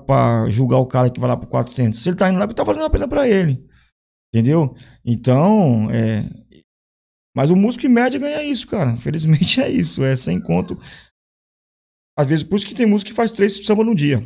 pra 0.06 0.48
julgar 0.48 0.78
o 0.78 0.86
cara 0.86 1.10
que 1.10 1.18
vai 1.18 1.28
lá 1.28 1.36
por 1.36 1.48
400? 1.48 1.98
Se 1.98 2.08
ele 2.08 2.16
tá 2.16 2.28
indo 2.28 2.38
lá, 2.38 2.46
tá 2.46 2.62
valendo 2.62 2.84
a 2.84 2.90
pena 2.90 3.08
pra 3.08 3.28
ele. 3.28 3.68
Entendeu? 4.32 4.76
Então, 5.04 5.90
é. 5.90 6.22
Mas 7.34 7.50
o 7.50 7.56
músico 7.56 7.84
em 7.84 7.88
média 7.88 8.20
ganha 8.20 8.44
isso, 8.44 8.64
cara. 8.68 8.92
Infelizmente 8.92 9.58
é 9.60 9.68
isso. 9.68 10.04
É 10.04 10.14
sem 10.14 10.40
conto. 10.40 10.78
Às 12.16 12.28
vezes, 12.28 12.44
por 12.44 12.54
isso 12.54 12.66
que 12.66 12.76
tem 12.76 12.86
músico 12.86 13.10
que 13.10 13.16
faz 13.16 13.32
três 13.32 13.56
samba 13.66 13.82
no 13.82 13.92
dia. 13.92 14.22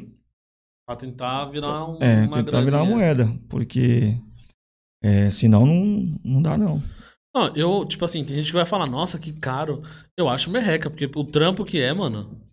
Pra 0.86 0.94
tentar 0.94 1.46
virar 1.46 1.88
um, 1.88 2.02
É, 2.02 2.26
uma 2.26 2.44
tentar 2.44 2.60
virar 2.60 2.82
uma 2.82 2.96
moeda. 2.96 3.34
Porque. 3.48 4.14
É, 5.02 5.30
senão 5.30 5.64
não, 5.64 6.20
não 6.22 6.42
dá, 6.42 6.58
não. 6.58 6.82
Não, 7.34 7.50
eu, 7.56 7.86
tipo 7.86 8.04
assim, 8.04 8.22
tem 8.22 8.36
gente 8.36 8.48
que 8.48 8.52
vai 8.58 8.66
falar, 8.66 8.86
nossa, 8.86 9.18
que 9.18 9.32
caro. 9.32 9.80
Eu 10.18 10.28
acho 10.28 10.50
merreca, 10.50 10.90
porque 10.90 11.06
o 11.06 11.24
trampo 11.24 11.64
que 11.64 11.80
é, 11.80 11.94
mano. 11.94 12.49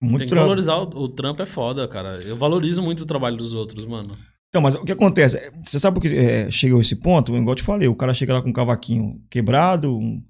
Muito 0.00 0.18
tem 0.18 0.26
que 0.26 0.30
trampo. 0.30 0.44
valorizar 0.46 0.76
o, 0.76 0.82
o 1.02 1.08
trampo 1.08 1.42
é 1.42 1.46
foda, 1.46 1.86
cara. 1.88 2.22
Eu 2.22 2.36
valorizo 2.36 2.82
muito 2.82 3.00
o 3.00 3.06
trabalho 3.06 3.36
dos 3.36 3.52
outros, 3.54 3.84
mano. 3.86 4.16
Então, 4.48 4.62
mas 4.62 4.74
o 4.74 4.84
que 4.84 4.92
acontece? 4.92 5.36
É, 5.36 5.50
Você 5.64 5.78
sabe 5.78 5.94
por 5.94 6.00
que 6.00 6.14
é, 6.16 6.50
chegou 6.50 6.80
esse 6.80 6.96
ponto? 6.96 7.36
Igual 7.36 7.50
eu 7.50 7.54
te 7.56 7.62
falei, 7.62 7.88
o 7.88 7.94
cara 7.96 8.14
chega 8.14 8.32
lá 8.34 8.40
com 8.42 8.48
um 8.48 8.52
cavaquinho 8.52 9.20
quebrado, 9.28 9.96
um- 9.96 10.22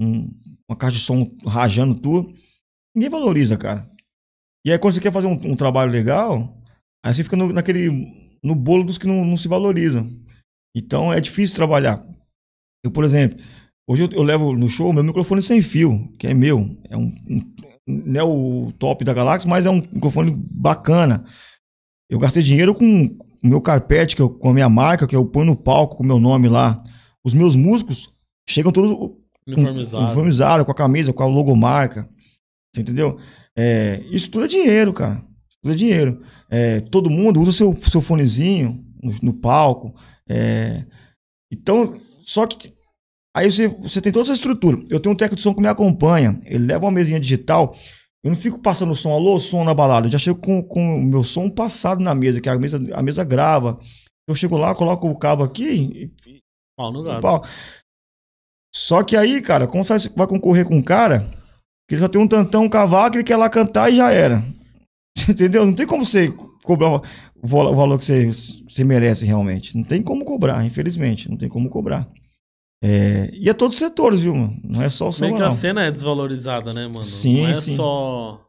um- 0.00 0.30
uma 0.68 0.76
caixa 0.76 0.96
de 0.96 1.02
som 1.02 1.30
rajando 1.46 1.94
tudo. 2.00 2.32
Ninguém 2.96 3.10
valoriza, 3.10 3.56
cara. 3.56 3.88
E 4.66 4.72
aí, 4.72 4.78
quando 4.78 4.94
você 4.94 5.00
quer 5.00 5.12
fazer 5.12 5.26
um, 5.26 5.52
um 5.52 5.56
trabalho 5.56 5.92
legal, 5.92 6.56
aí 7.04 7.14
você 7.14 7.22
fica 7.22 7.36
no, 7.36 7.52
naquele, 7.52 7.90
no 8.42 8.54
bolo 8.54 8.84
dos 8.84 8.98
que 8.98 9.06
não, 9.06 9.24
não 9.24 9.36
se 9.36 9.46
valorizam. 9.48 10.08
Então, 10.76 11.12
é 11.12 11.20
difícil 11.20 11.54
trabalhar. 11.56 12.04
Eu, 12.84 12.90
por 12.90 13.04
exemplo, 13.04 13.38
hoje 13.88 14.04
eu, 14.04 14.08
eu 14.12 14.22
levo 14.22 14.54
no 14.56 14.68
show 14.68 14.92
meu 14.92 15.04
microfone 15.04 15.42
sem 15.42 15.60
fio, 15.62 16.10
que 16.18 16.26
é 16.26 16.34
meu. 16.34 16.76
É 16.88 16.96
um- 16.96 17.14
não 17.90 18.20
é 18.20 18.24
o 18.24 18.72
top 18.78 19.04
da 19.04 19.12
galáxia, 19.12 19.48
mas 19.48 19.66
é 19.66 19.70
um 19.70 19.76
microfone 19.76 20.34
bacana. 20.34 21.24
Eu 22.08 22.18
gastei 22.18 22.42
dinheiro 22.42 22.74
com 22.74 23.04
o 23.42 23.46
meu 23.46 23.60
carpete, 23.60 24.16
que 24.16 24.22
eu, 24.22 24.30
com 24.30 24.50
a 24.50 24.52
minha 24.52 24.68
marca, 24.68 25.06
que 25.06 25.16
eu 25.16 25.24
ponho 25.24 25.46
no 25.46 25.56
palco 25.56 25.96
com 25.96 26.02
o 26.02 26.06
meu 26.06 26.18
nome 26.18 26.48
lá. 26.48 26.82
Os 27.24 27.34
meus 27.34 27.54
músicos 27.54 28.12
chegam 28.48 28.72
todos 28.72 29.12
Uniformizado. 29.46 30.04
uniformizados, 30.04 30.66
com 30.66 30.72
a 30.72 30.74
camisa, 30.74 31.12
com 31.12 31.22
a 31.22 31.26
logomarca. 31.26 32.08
Você 32.72 32.82
entendeu? 32.82 33.18
É, 33.56 34.02
isso 34.10 34.30
tudo 34.30 34.44
é 34.44 34.48
dinheiro, 34.48 34.92
cara. 34.92 35.22
Isso 35.48 35.58
tudo 35.62 35.72
é 35.72 35.76
dinheiro. 35.76 36.22
É, 36.48 36.80
todo 36.80 37.10
mundo 37.10 37.40
usa 37.40 37.52
seu, 37.52 37.76
seu 37.82 38.00
fonezinho 38.00 38.84
no, 39.02 39.12
no 39.22 39.32
palco. 39.32 39.94
é, 40.28 40.84
então, 41.52 41.94
só 42.22 42.46
que 42.46 42.72
aí 43.34 43.50
você, 43.50 43.68
você 43.68 44.00
tem 44.00 44.12
toda 44.12 44.24
essa 44.24 44.32
estrutura. 44.32 44.78
Eu 44.88 45.00
tenho 45.00 45.12
um 45.12 45.16
técnico 45.16 45.36
de 45.36 45.42
som 45.42 45.54
que 45.54 45.60
me 45.60 45.68
acompanha. 45.68 46.40
Ele 46.44 46.66
leva 46.66 46.86
uma 46.86 46.92
mesinha 46.92 47.20
digital. 47.20 47.74
Eu 48.22 48.30
não 48.30 48.36
fico 48.36 48.60
passando 48.60 48.92
o 48.92 48.96
som, 48.96 49.12
alô, 49.12 49.40
som 49.40 49.64
na 49.64 49.72
balada. 49.72 50.06
Eu 50.06 50.12
já 50.12 50.18
chego 50.18 50.38
com, 50.38 50.62
com 50.62 50.96
o 50.96 51.02
meu 51.02 51.24
som 51.24 51.48
passado 51.48 52.02
na 52.02 52.14
mesa, 52.14 52.40
que 52.40 52.48
a 52.48 52.58
mesa, 52.58 52.78
a 52.92 53.02
mesa 53.02 53.24
grava. 53.24 53.78
Eu 54.28 54.34
chego 54.34 54.56
lá, 54.56 54.74
coloco 54.74 55.08
o 55.08 55.18
cabo 55.18 55.42
aqui 55.42 56.12
e, 56.26 56.40
Pau 56.76 56.92
no 56.92 57.02
gato. 57.02 57.20
pau. 57.20 57.42
Só 58.74 59.02
que 59.02 59.16
aí, 59.16 59.40
cara, 59.42 59.66
como 59.66 59.84
você 59.84 60.08
vai 60.10 60.26
concorrer 60.26 60.64
com 60.64 60.76
um 60.76 60.82
cara 60.82 61.28
que 61.88 61.94
ele 61.94 62.00
só 62.00 62.08
tem 62.08 62.20
um 62.20 62.28
tantão, 62.28 62.64
um 62.64 62.68
cavaco, 62.68 63.16
ele 63.16 63.24
quer 63.24 63.36
lá 63.36 63.50
cantar 63.50 63.92
e 63.92 63.96
já 63.96 64.10
era. 64.12 64.42
Entendeu? 65.28 65.66
Não 65.66 65.74
tem 65.74 65.86
como 65.86 66.04
você 66.04 66.32
cobrar 66.62 67.02
o 67.42 67.46
valor 67.46 67.98
que 67.98 68.04
você, 68.04 68.26
você 68.68 68.84
merece 68.84 69.26
realmente. 69.26 69.76
Não 69.76 69.82
tem 69.82 70.02
como 70.02 70.24
cobrar, 70.24 70.64
infelizmente. 70.64 71.28
Não 71.28 71.36
tem 71.36 71.48
como 71.48 71.68
cobrar. 71.68 72.08
É, 72.82 73.30
e 73.32 73.48
é 73.48 73.52
todos 73.52 73.74
os 73.74 73.78
setores, 73.78 74.20
viu, 74.20 74.34
mano? 74.34 74.58
Não 74.64 74.80
é 74.80 74.88
só 74.88 75.04
o 75.04 75.08
Meio 75.08 75.14
samba, 75.14 75.36
que 75.36 75.42
a 75.42 75.50
cena 75.50 75.84
é 75.84 75.90
desvalorizada, 75.90 76.72
né, 76.72 76.86
mano? 76.86 77.04
Sim, 77.04 77.42
não 77.42 77.50
é 77.50 77.54
sim. 77.54 77.76
só. 77.76 78.46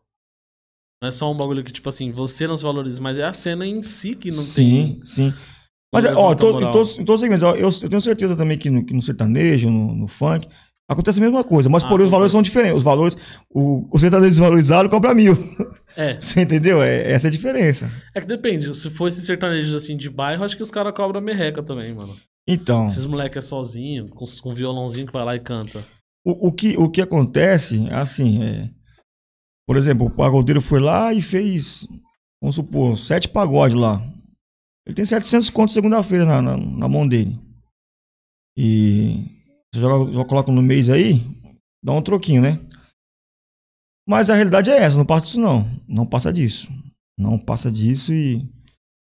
Não 1.02 1.10
é 1.10 1.12
só 1.12 1.32
um 1.32 1.36
bagulho 1.36 1.64
que, 1.64 1.74
tipo 1.74 1.90
assim, 1.90 2.12
você 2.12 2.48
não 2.48 2.56
se 2.56 2.64
valoriza, 2.64 3.02
mas 3.02 3.18
é 3.18 3.24
a 3.24 3.34
cena 3.34 3.66
em 3.66 3.82
si 3.82 4.16
que 4.16 4.30
não 4.30 4.38
sim, 4.38 5.00
tem. 5.00 5.06
sim. 5.06 5.34
Mas, 5.94 6.06
não 6.06 6.12
ó, 6.16 6.30
levanta 6.30 6.46
em 6.46 6.72
todos, 6.72 7.00
os 7.00 7.20
segmentos, 7.20 7.44
eu, 7.44 7.70
eu 7.84 7.90
tenho 7.90 8.00
certeza 8.02 8.36
também 8.36 8.58
que 8.58 8.70
no, 8.70 8.86
que 8.86 8.94
no 8.94 9.02
sertanejo, 9.02 9.70
no, 9.70 9.94
no 9.94 10.08
funk, 10.08 10.48
acontece 10.88 11.20
a 11.20 11.24
mesma 11.24 11.44
coisa. 11.44 11.68
Mas, 11.68 11.84
Ah, 11.84 11.90
porém, 11.90 12.06
os 12.06 12.12
valores 12.12 12.32
são 12.32 12.42
diferentes. 12.42 12.78
Os 12.78 12.84
valores, 12.84 13.18
o, 13.50 13.88
o 13.92 14.00
sertanejo 14.00 14.30
desvalorizado 14.30 14.90
cobra 14.90 15.14
mil. 15.14 15.34
É. 15.98 16.14
Você 16.22 16.42
entendeu? 16.42 16.82
É, 16.82 17.12
essa 17.12 17.28
é 17.28 17.30
a 17.30 17.32
diferença. 17.32 17.92
É 18.16 18.22
que 18.22 18.28
depende. 18.28 18.74
Se 18.76 18.90
for 18.90 19.08
esses 19.08 19.26
sertanejos 19.26 19.74
assim 19.74 19.98
de 19.98 20.10
bairro, 20.10 20.46
acho 20.46 20.56
que 20.56 20.64
os 20.64 20.72
caras 20.72 20.94
cobram 20.94 21.20
merreca 21.20 21.62
também, 21.62 21.94
mano. 21.94 22.16
Então, 22.48 22.86
Esses 22.86 23.06
moleques 23.06 23.38
é 23.38 23.42
sozinho, 23.42 24.10
com, 24.10 24.26
com 24.42 24.54
violãozinho 24.54 25.08
que 25.08 25.14
vai 25.14 25.24
lá 25.24 25.36
e 25.36 25.40
canta. 25.40 25.86
o, 26.26 26.48
o, 26.48 26.52
que, 26.52 26.78
o 26.78 26.90
que 26.90 27.02
acontece, 27.02 27.88
assim, 27.92 28.44
é, 28.44 28.70
por 29.68 29.78
exemplo, 29.78 30.08
o 30.08 30.12
pagodeiro 30.12 30.62
foi 30.62 30.80
lá 30.80 31.14
e 31.14 31.22
fez, 31.22 31.88
vamos 32.42 32.56
supor, 32.56 32.98
sete 32.98 33.30
pagodes 33.30 33.78
lá. 33.78 34.02
Ele 34.86 34.96
tem 34.96 35.06
700 35.06 35.50
contos 35.50 35.74
segunda-feira 35.74 36.26
na, 36.26 36.42
na, 36.42 36.58
na 36.58 36.90
mão 36.90 37.08
dele. 37.08 37.40
E 38.58 39.24
você 39.74 39.80
joga, 39.80 40.12
joga, 40.12 40.28
coloca 40.28 40.52
no 40.52 40.62
mês 40.62 40.90
aí, 40.90 41.24
dá 41.84 41.94
um 41.94 42.02
troquinho, 42.02 42.42
né? 42.42 42.60
Mas 44.08 44.30
a 44.30 44.36
realidade 44.36 44.70
é 44.72 44.78
essa, 44.78 44.98
não 44.98 45.06
passa 45.06 45.26
disso 45.26 45.40
não. 45.40 45.70
Não 45.88 46.06
passa 46.06 46.34
disso. 46.34 46.70
Não 47.18 47.38
passa 47.38 47.72
disso 47.72 48.14
e... 48.14 48.50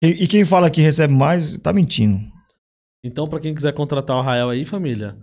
E, 0.03 0.25
e 0.25 0.27
quem 0.27 0.43
fala 0.43 0.69
que 0.69 0.81
recebe 0.81 1.13
mais, 1.13 1.57
tá 1.59 1.71
mentindo. 1.71 2.32
Então, 3.03 3.27
pra 3.27 3.39
quem 3.39 3.53
quiser 3.53 3.73
contratar 3.73 4.15
o 4.17 4.21
Rael 4.21 4.49
aí, 4.49 4.65
família, 4.65 5.17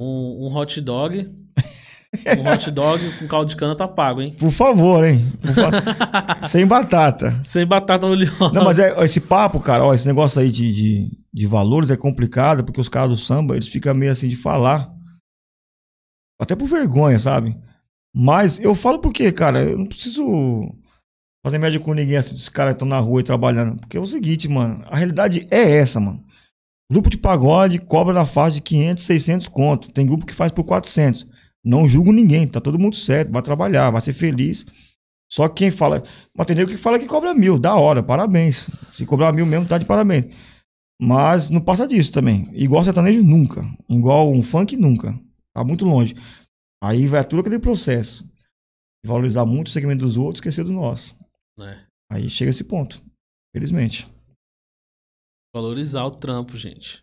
um, 0.00 0.46
um 0.46 0.56
hot 0.56 0.80
dog. 0.80 1.26
Um 2.38 2.50
hot 2.50 2.70
dog 2.70 3.12
com 3.18 3.26
caldo 3.28 3.50
de 3.50 3.56
cana 3.56 3.76
tá 3.76 3.86
pago, 3.86 4.22
hein? 4.22 4.32
Por 4.38 4.50
favor, 4.50 5.04
hein? 5.04 5.20
Por 5.42 5.50
fa- 5.52 6.48
Sem 6.48 6.66
batata. 6.66 7.42
Sem 7.42 7.66
batata 7.66 8.06
oleosa. 8.06 8.54
Não, 8.54 8.64
mas 8.64 8.78
é, 8.78 8.92
esse 9.04 9.20
papo, 9.20 9.60
cara, 9.60 9.84
ó, 9.84 9.92
esse 9.92 10.06
negócio 10.06 10.40
aí 10.40 10.50
de, 10.50 10.72
de, 10.72 11.18
de 11.32 11.46
valores 11.46 11.90
é 11.90 11.96
complicado, 11.96 12.64
porque 12.64 12.80
os 12.80 12.88
caras 12.88 13.10
do 13.10 13.16
samba, 13.16 13.54
eles 13.54 13.68
ficam 13.68 13.94
meio 13.94 14.12
assim 14.12 14.28
de 14.28 14.36
falar. 14.36 14.90
Até 16.40 16.54
por 16.56 16.66
vergonha, 16.66 17.18
sabe? 17.18 17.56
Mas 18.14 18.58
eu 18.60 18.74
falo 18.74 18.98
porque, 18.98 19.30
cara, 19.30 19.62
eu 19.62 19.76
não 19.78 19.86
preciso 19.86 20.74
fazer 21.44 21.58
média 21.58 21.78
com 21.78 21.92
ninguém 21.92 22.16
assim, 22.16 22.34
dos 22.34 22.48
caras 22.48 22.72
que 22.72 22.76
estão 22.76 22.88
na 22.88 22.98
rua 22.98 23.20
e 23.20 23.24
trabalhando. 23.24 23.76
Porque 23.78 23.96
é 23.96 24.00
o 24.00 24.06
seguinte, 24.06 24.48
mano, 24.48 24.82
a 24.86 24.96
realidade 24.96 25.46
é 25.50 25.76
essa, 25.76 26.00
mano. 26.00 26.24
Grupo 26.90 27.10
de 27.10 27.18
pagode 27.18 27.78
cobra 27.78 28.14
na 28.14 28.24
faixa 28.24 28.56
de 28.56 28.62
500, 28.62 29.04
600 29.04 29.48
conto. 29.48 29.90
Tem 29.92 30.06
grupo 30.06 30.24
que 30.24 30.34
faz 30.34 30.52
por 30.52 30.64
400. 30.64 31.26
Não 31.64 31.88
julgo 31.88 32.12
ninguém, 32.12 32.46
tá 32.46 32.60
todo 32.60 32.78
mundo 32.78 32.94
certo, 32.94 33.32
vai 33.32 33.42
trabalhar, 33.42 33.90
vai 33.90 34.00
ser 34.00 34.12
feliz. 34.12 34.64
Só 35.30 35.48
que 35.48 35.64
quem 35.64 35.70
fala. 35.70 36.04
Mas 36.36 36.46
tem 36.46 36.64
que 36.64 36.76
fala 36.76 36.98
que 36.98 37.06
cobra 37.06 37.34
mil, 37.34 37.58
da 37.58 37.74
hora, 37.74 38.02
parabéns. 38.02 38.70
Se 38.94 39.04
cobrar 39.04 39.32
mil 39.32 39.44
mesmo, 39.44 39.66
tá 39.66 39.76
de 39.76 39.84
parabéns. 39.84 40.26
Mas 41.00 41.50
não 41.50 41.60
passa 41.60 41.86
disso 41.86 42.12
também. 42.12 42.48
Igual 42.52 42.84
sertanejo, 42.84 43.22
nunca. 43.22 43.62
Igual 43.88 44.32
um 44.32 44.42
funk, 44.42 44.76
nunca. 44.76 45.18
Tá 45.52 45.64
muito 45.64 45.84
longe. 45.84 46.14
Aí 46.82 47.06
vai 47.08 47.24
tudo 47.24 47.40
aquele 47.40 47.58
processo. 47.58 48.24
Valorizar 49.04 49.44
muito 49.44 49.66
o 49.66 49.70
segmento 49.70 50.04
dos 50.04 50.16
outros, 50.16 50.38
esquecer 50.38 50.64
do 50.64 50.72
nosso. 50.72 51.16
É, 51.60 51.78
Aí 52.12 52.30
chega 52.30 52.50
esse 52.50 52.62
ponto. 52.62 53.02
Felizmente. 53.52 54.08
Valorizar 55.56 56.04
o 56.04 56.10
trampo, 56.10 56.56
gente. 56.56 57.02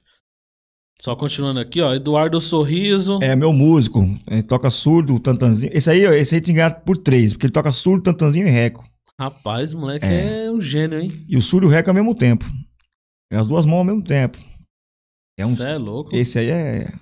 Só 1.02 1.16
continuando 1.16 1.60
aqui, 1.60 1.82
ó. 1.82 1.94
Eduardo 1.94 2.40
Sorriso. 2.40 3.20
É 3.22 3.36
meu 3.36 3.52
músico. 3.52 4.08
Ele 4.28 4.44
toca 4.44 4.70
surdo, 4.70 5.20
tantanzinho. 5.20 5.72
Esse 5.74 5.90
aí, 5.90 6.06
ó, 6.06 6.14
esse 6.14 6.36
aí 6.36 6.42
tem 6.42 6.54
que 6.54 6.60
ganhar 6.60 6.82
por 6.82 6.98
três, 6.98 7.34
porque 7.34 7.48
ele 7.48 7.54
toca 7.54 7.72
surdo, 7.72 8.04
tantanzinho 8.04 8.48
e 8.48 8.52
reco. 8.52 8.88
Rapaz, 9.20 9.74
o 9.74 9.80
moleque 9.80 10.06
é. 10.06 10.50
um 10.52 10.62
gênio, 10.62 11.00
hein? 11.00 11.12
E 11.28 11.36
o 11.36 11.42
surdo 11.42 11.68
e 11.68 11.70
o 11.70 11.72
reco 11.72 11.90
ao 11.90 11.94
mesmo 11.96 12.16
tempo. 12.16 12.46
É 13.32 13.38
as 13.38 13.48
duas 13.48 13.66
mãos 13.66 13.80
ao 13.80 13.86
mesmo 13.86 14.04
tempo. 14.04 14.38
É 15.38 15.46
um, 15.46 15.50
Cê 15.50 15.70
é 15.70 15.78
louco. 15.78 16.16
esse 16.16 16.38
aí 16.38 16.50
é. 16.50 16.94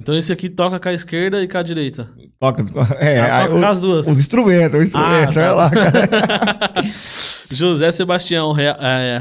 Então 0.00 0.16
esse 0.16 0.32
aqui 0.32 0.48
toca 0.48 0.78
com 0.78 0.88
a 0.88 0.92
esquerda 0.94 1.42
e 1.42 1.48
com 1.48 1.58
a 1.58 1.62
direita. 1.62 2.08
Toca, 2.38 2.64
é, 3.00 3.18
Ah, 3.20 3.42
toca 3.42 3.56
o- 3.56 3.60
com 3.60 3.66
as 3.66 3.80
duas. 3.80 4.06
Os 4.06 4.18
instrumentos, 4.18 4.78
o 4.78 4.82
instrumento, 4.82 5.34
tá. 5.34 5.40
olha 5.40 5.52
lá, 5.54 5.70
cara. 5.70 6.08
José 7.50 7.90
Sebastião, 7.90 8.52
rea- 8.52 8.76
é, 8.80 9.20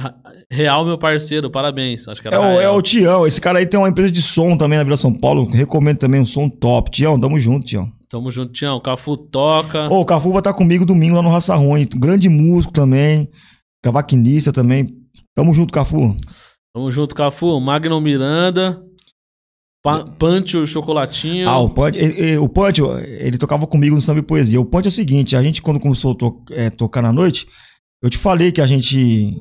real 0.51 0.85
meu 0.85 0.97
parceiro, 0.97 1.49
parabéns. 1.49 2.07
Acho 2.07 2.21
que 2.21 2.27
era 2.27 2.37
É 2.37 2.39
o, 2.39 2.61
é 2.61 2.69
o 2.69 2.81
Tião, 2.81 3.25
esse 3.25 3.39
cara 3.41 3.59
aí 3.59 3.65
tem 3.65 3.79
uma 3.79 3.89
empresa 3.89 4.11
de 4.11 4.21
som 4.21 4.55
também 4.57 4.77
na 4.77 4.83
Vila 4.83 4.97
São 4.97 5.13
Paulo. 5.13 5.45
Recomendo 5.49 5.97
também 5.97 6.21
um 6.21 6.25
som 6.25 6.47
top. 6.49 6.91
Tião, 6.91 7.19
tamo 7.19 7.39
junto, 7.39 7.65
Tião. 7.65 7.89
Tamo 8.09 8.31
junto, 8.31 8.51
Tião. 8.53 8.79
Cafu 8.79 9.17
toca. 9.17 9.89
Ô, 9.89 10.01
o 10.01 10.05
Cafu 10.05 10.29
vai 10.31 10.39
estar 10.39 10.53
comigo 10.53 10.85
domingo 10.85 11.15
lá 11.15 11.21
no 11.23 11.29
Raça 11.29 11.55
Ruim. 11.55 11.87
Grande 11.95 12.29
músico 12.29 12.71
também. 12.73 13.29
Cavaquinista 13.83 14.51
também. 14.51 14.87
Tamo 15.35 15.53
junto, 15.53 15.73
Cafu. 15.73 16.15
Tamo 16.73 16.91
junto, 16.91 17.15
Cafu. 17.15 17.59
Magno 17.59 17.99
Miranda. 17.99 18.81
Pa 19.87 20.05
Pancho 20.05 20.65
Chocolatinho. 20.67 21.47
Ah, 21.49 21.59
o 21.59 21.73
ele- 21.95 22.37
o 22.37 22.49
Punch, 22.49 22.81
ele 23.19 23.37
tocava 23.37 23.65
comigo 23.65 23.95
no 23.95 24.01
samba 24.01 24.19
e 24.19 24.23
poesia. 24.23 24.59
O 24.59 24.65
Punch 24.65 24.85
é 24.87 24.89
o 24.89 24.91
seguinte, 24.91 25.35
a 25.35 25.41
gente 25.41 25.61
quando 25.61 25.79
começou 25.79 26.11
a 26.11 26.15
to- 26.15 26.43
é, 26.51 26.69
tocar 26.69 27.01
na 27.01 27.11
noite, 27.13 27.47
eu 28.01 28.09
te 28.09 28.17
falei 28.17 28.51
que 28.51 28.61
a 28.61 28.67
gente 28.67 29.35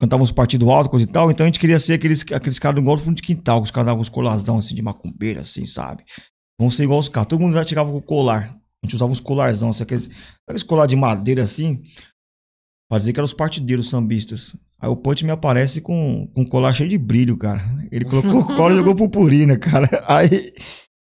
cantava 0.00 0.22
uns 0.22 0.32
partidos 0.32 0.68
alto, 0.68 0.90
coisa 0.90 1.04
e 1.04 1.08
tal, 1.08 1.30
então 1.30 1.44
a 1.44 1.48
gente 1.48 1.60
queria 1.60 1.78
ser 1.78 1.94
aqueles, 1.94 2.24
aqueles 2.32 2.58
caras 2.58 2.82
do 2.82 2.96
fundo 2.96 3.14
de 3.16 3.22
quintal, 3.22 3.60
que 3.60 3.66
os 3.66 3.70
caras 3.70 3.86
davam 3.86 4.00
uns 4.00 4.08
colarzão 4.08 4.58
assim 4.58 4.74
de 4.74 4.82
macumbeira, 4.82 5.42
assim, 5.42 5.64
sabe? 5.64 6.02
Vamos 6.58 6.74
ser 6.74 6.84
igual 6.84 6.98
os 6.98 7.08
caras. 7.08 7.28
Todo 7.28 7.40
mundo 7.40 7.52
já 7.52 7.64
chegava 7.64 7.90
com 7.90 8.00
colar. 8.00 8.56
A 8.82 8.86
gente 8.86 8.96
usava 8.96 9.12
uns 9.12 9.20
colarzão, 9.20 9.68
assim, 9.68 9.84
aqueles, 9.84 10.10
aqueles 10.46 10.62
colar 10.64 10.86
de 10.86 10.96
madeira 10.96 11.44
assim, 11.44 11.80
dizer 12.92 13.12
que 13.12 13.20
eram 13.20 13.24
os 13.26 13.32
partideiros 13.32 13.88
sambistas. 13.88 14.54
Aí 14.82 14.88
o 14.90 14.96
Punch 14.96 15.24
me 15.24 15.30
aparece 15.30 15.80
com, 15.80 16.26
com 16.34 16.40
um 16.42 16.44
colar 16.44 16.72
cheio 16.74 16.88
de 16.90 16.98
brilho, 16.98 17.36
cara. 17.36 17.62
Ele 17.92 18.04
colocou 18.04 18.40
o 18.40 18.44
colar 18.44 18.72
e 18.72 18.74
jogou 18.76 18.96
purpurina, 18.96 19.56
cara. 19.56 19.88
Aí, 20.08 20.52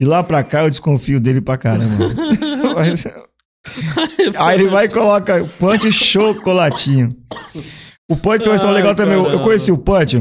de 0.01 0.05
lá 0.05 0.21
pra 0.21 0.43
cá, 0.43 0.63
eu 0.63 0.69
desconfio 0.69 1.19
dele 1.21 1.39
pra 1.39 1.57
caramba. 1.57 2.09
Mas- 2.75 3.05
aí 4.37 4.59
ele 4.59 4.69
vai 4.69 4.85
e 4.85 4.89
coloca 4.89 5.45
Punch 5.57 5.89
chocolatinho. 5.93 7.15
O 8.11 8.17
Punch 8.17 8.39
tem 8.43 8.49
uma 8.49 8.55
história 8.57 8.75
legal 8.75 8.93
também. 8.93 9.13
Eu- 9.13 9.39
conheci 9.41 9.71
o 9.71 9.77
Punch. 9.77 10.17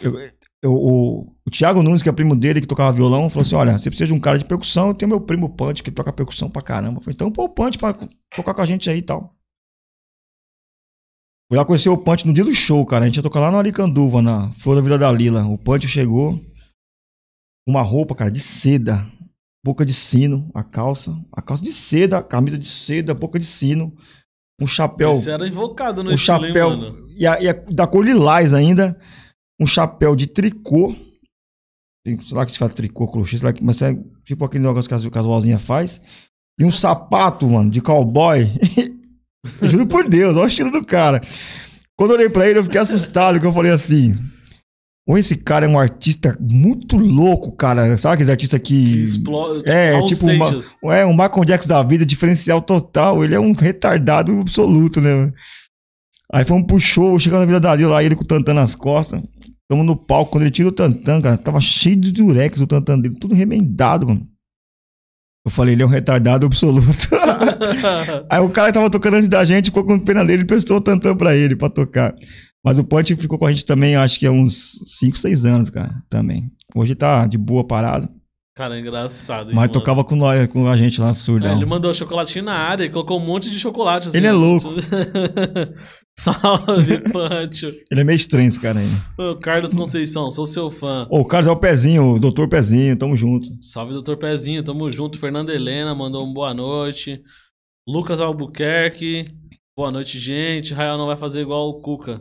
eu- 0.00 0.18
eu- 0.62 0.72
o, 0.72 1.32
o 1.46 1.50
Thiago 1.50 1.82
Nunes, 1.82 2.02
que 2.02 2.08
é 2.08 2.12
primo 2.12 2.34
dele, 2.34 2.62
que 2.62 2.66
tocava 2.66 2.96
violão, 2.96 3.28
falou 3.28 3.42
assim: 3.42 3.54
Olha, 3.54 3.76
você 3.76 3.90
precisa 3.90 4.06
de 4.08 4.14
um 4.14 4.18
cara 4.18 4.38
de 4.38 4.46
percussão. 4.46 4.88
Eu 4.88 4.94
tenho 4.94 5.10
meu 5.10 5.20
primo 5.20 5.50
Punch, 5.50 5.82
que 5.82 5.90
toca 5.90 6.10
percussão 6.12 6.48
pra 6.48 6.62
caramba. 6.62 6.98
Eu 6.98 7.02
falei, 7.02 7.14
então 7.14 7.30
pô 7.30 7.44
o 7.44 7.48
Punch 7.50 7.76
pra 7.76 7.94
tocar 8.34 8.54
com 8.54 8.62
a 8.62 8.66
gente 8.66 8.88
aí 8.88 8.98
e 8.98 9.02
tal. 9.02 9.35
Fui 11.48 11.56
lá 11.56 11.64
conhecer 11.64 11.88
o 11.88 11.96
Punch 11.98 12.26
no 12.26 12.32
dia 12.34 12.44
do 12.44 12.54
show, 12.54 12.84
cara. 12.84 13.04
A 13.04 13.08
gente 13.08 13.16
ia 13.16 13.22
tocar 13.22 13.40
lá 13.40 13.50
no 13.50 13.58
Aricanduva, 13.58 14.20
na 14.20 14.50
Flor 14.52 14.74
da 14.76 14.82
Vida 14.82 14.98
da 14.98 15.10
Lila. 15.12 15.44
O 15.46 15.56
Punch 15.56 15.86
chegou 15.86 16.32
com 16.34 17.70
uma 17.70 17.82
roupa, 17.82 18.14
cara, 18.14 18.30
de 18.30 18.40
seda. 18.40 19.06
Boca 19.64 19.84
de 19.84 19.92
sino, 19.92 20.50
a 20.54 20.62
calça. 20.64 21.16
A 21.32 21.42
calça 21.42 21.62
de 21.62 21.72
seda, 21.72 22.18
a 22.18 22.22
camisa 22.22 22.58
de 22.58 22.66
seda, 22.68 23.14
boca 23.14 23.38
de 23.38 23.44
sino. 23.44 23.92
Um 24.60 24.66
chapéu. 24.66 25.10
Esse 25.12 25.30
era 25.30 25.46
invocado 25.46 26.02
no 26.02 26.10
um 26.10 26.14
estilo, 26.14 26.38
hein, 26.46 26.48
chapéu. 26.48 26.70
mano? 26.70 27.06
E, 27.16 27.26
a, 27.26 27.40
e 27.40 27.48
a- 27.48 27.52
da 27.52 27.86
cor 27.86 28.04
lilás 28.04 28.52
ainda. 28.54 28.98
Um 29.60 29.66
chapéu 29.66 30.14
de 30.16 30.26
tricô. 30.26 30.94
Sei 32.06 32.36
lá 32.36 32.46
que 32.46 32.52
se 32.52 32.58
fala 32.58 32.70
tricô, 32.72 33.06
crochê, 33.10 33.36
sei 33.38 33.46
lá 33.46 33.52
que, 33.52 33.64
mas 33.64 33.82
é 33.82 33.98
tipo 34.24 34.44
aquele 34.44 34.64
negócio 34.64 34.88
que 34.88 35.18
as 35.18 35.24
vozinhas 35.26 35.60
faz. 35.62 36.00
E 36.58 36.64
um 36.64 36.70
sapato, 36.70 37.46
mano, 37.48 37.70
de 37.70 37.80
cowboy. 37.80 38.44
Juro 39.62 39.86
por 39.86 40.08
Deus, 40.08 40.36
olha 40.36 40.44
o 40.44 40.48
estilo 40.48 40.70
do 40.70 40.84
cara. 40.84 41.20
Quando 41.96 42.10
eu 42.10 42.16
olhei 42.16 42.28
pra 42.28 42.48
ele, 42.48 42.58
eu 42.58 42.64
fiquei 42.64 42.80
assustado, 42.80 43.40
que 43.40 43.46
eu 43.46 43.52
falei 43.52 43.72
assim. 43.72 44.14
Ou 45.08 45.16
esse 45.16 45.36
cara 45.36 45.64
é 45.64 45.68
um 45.68 45.78
artista 45.78 46.36
muito 46.40 46.96
louco, 46.96 47.52
cara. 47.52 47.96
Sabe 47.96 48.14
aqueles 48.14 48.30
artistas 48.30 48.60
Que 48.60 49.02
explode. 49.02 49.62
É, 49.64 49.92
Raul 49.92 50.06
tipo 50.06 50.26
uma-. 50.26 50.60
É, 50.92 51.06
um 51.06 51.12
Michael 51.12 51.44
Jackson 51.44 51.68
da 51.68 51.82
vida, 51.82 52.04
diferencial 52.04 52.60
total. 52.60 53.24
Ele 53.24 53.34
é 53.34 53.40
um 53.40 53.52
retardado 53.52 54.40
absoluto, 54.40 55.00
né? 55.00 55.32
Aí 56.32 56.44
fomos 56.44 56.66
pro 56.66 56.80
show, 56.80 57.18
chegando 57.20 57.40
na 57.40 57.46
vida 57.46 57.60
da 57.60 57.74
lá, 57.88 58.02
ele 58.02 58.16
com 58.16 58.24
o 58.24 58.26
Tantan 58.26 58.54
nas 58.54 58.74
costas. 58.74 59.22
Tamo 59.68 59.84
no 59.84 59.96
palco, 59.96 60.32
quando 60.32 60.42
ele 60.42 60.50
tira 60.50 60.68
o 60.68 60.72
Tantan, 60.72 61.20
cara, 61.20 61.38
tava 61.38 61.60
cheio 61.60 61.96
de 61.96 62.12
durex 62.12 62.60
o 62.60 62.66
Tantan 62.66 62.98
dele, 62.98 63.16
tudo 63.18 63.34
remendado, 63.34 64.08
mano. 64.08 64.26
Eu 65.46 65.50
falei, 65.52 65.74
ele 65.76 65.82
é 65.84 65.86
um 65.86 65.88
retardado 65.88 66.44
absoluto. 66.44 67.08
Aí 68.28 68.40
o 68.40 68.48
cara 68.50 68.66
que 68.68 68.74
tava 68.74 68.90
tocando 68.90 69.14
antes 69.14 69.28
da 69.28 69.44
gente, 69.44 69.66
ficou 69.66 69.84
com 69.84 69.96
pena 69.98 70.24
dele 70.24 70.42
e 70.42 70.44
prestou 70.46 70.78
o 70.78 70.80
Tantan 70.80 71.16
pra 71.16 71.36
ele, 71.36 71.54
pra 71.54 71.68
tocar. 71.70 72.12
Mas 72.64 72.80
o 72.80 72.84
Ponte 72.84 73.14
ficou 73.14 73.38
com 73.38 73.46
a 73.46 73.52
gente 73.52 73.64
também, 73.64 73.94
acho 73.94 74.18
que 74.18 74.26
há 74.26 74.32
uns 74.32 74.72
5, 74.98 75.16
6 75.16 75.46
anos, 75.46 75.70
cara, 75.70 76.02
também. 76.10 76.50
Hoje 76.74 76.96
tá 76.96 77.28
de 77.28 77.38
boa 77.38 77.64
parado. 77.64 78.08
Cara, 78.56 78.74
é 78.76 78.80
engraçado. 78.80 79.50
hein, 79.50 79.54
Mas 79.54 79.68
mano? 79.68 79.72
tocava 79.72 80.02
com 80.02 80.16
nós, 80.16 80.48
com 80.48 80.66
a 80.68 80.76
gente 80.76 81.00
lá, 81.00 81.10
É, 81.10 81.14
surdão. 81.14 81.54
ele 81.54 81.64
mandou 81.64 81.94
chocolatinho 81.94 82.44
na 82.46 82.54
área 82.54 82.84
e 82.84 82.88
colocou 82.88 83.20
um 83.20 83.24
monte 83.24 83.48
de 83.48 83.58
chocolate. 83.60 84.08
assim, 84.08 84.16
Ele 84.18 84.26
é 84.26 84.32
louco. 84.32 84.68
Salve, 86.18 86.98
Pancho. 87.12 87.66
Ele 87.90 88.00
é 88.00 88.04
meio 88.04 88.16
estranho 88.16 88.48
esse 88.48 88.58
cara 88.58 88.78
aí. 88.80 88.86
Ô, 89.18 89.36
Carlos 89.36 89.74
Conceição, 89.74 90.30
sou 90.30 90.46
seu 90.46 90.70
fã. 90.70 91.06
Ô, 91.10 91.20
o 91.20 91.24
Carlos 91.24 91.48
é 91.48 91.52
o 91.52 91.56
Pezinho, 91.56 92.14
o 92.14 92.18
doutor 92.18 92.48
Pezinho, 92.48 92.96
tamo 92.96 93.14
junto. 93.16 93.48
Salve, 93.60 93.92
doutor 93.92 94.16
Pezinho, 94.16 94.62
tamo 94.62 94.90
junto. 94.90 95.18
Fernanda 95.18 95.54
Helena 95.54 95.94
mandou 95.94 96.26
um 96.26 96.32
boa 96.32 96.54
noite. 96.54 97.20
Lucas 97.86 98.20
Albuquerque, 98.20 99.26
boa 99.76 99.90
noite, 99.92 100.18
gente. 100.18 100.72
Rael 100.74 100.96
não 100.98 101.06
vai 101.06 101.16
fazer 101.16 101.42
igual 101.42 101.68
o 101.68 101.80
Cuca. 101.80 102.20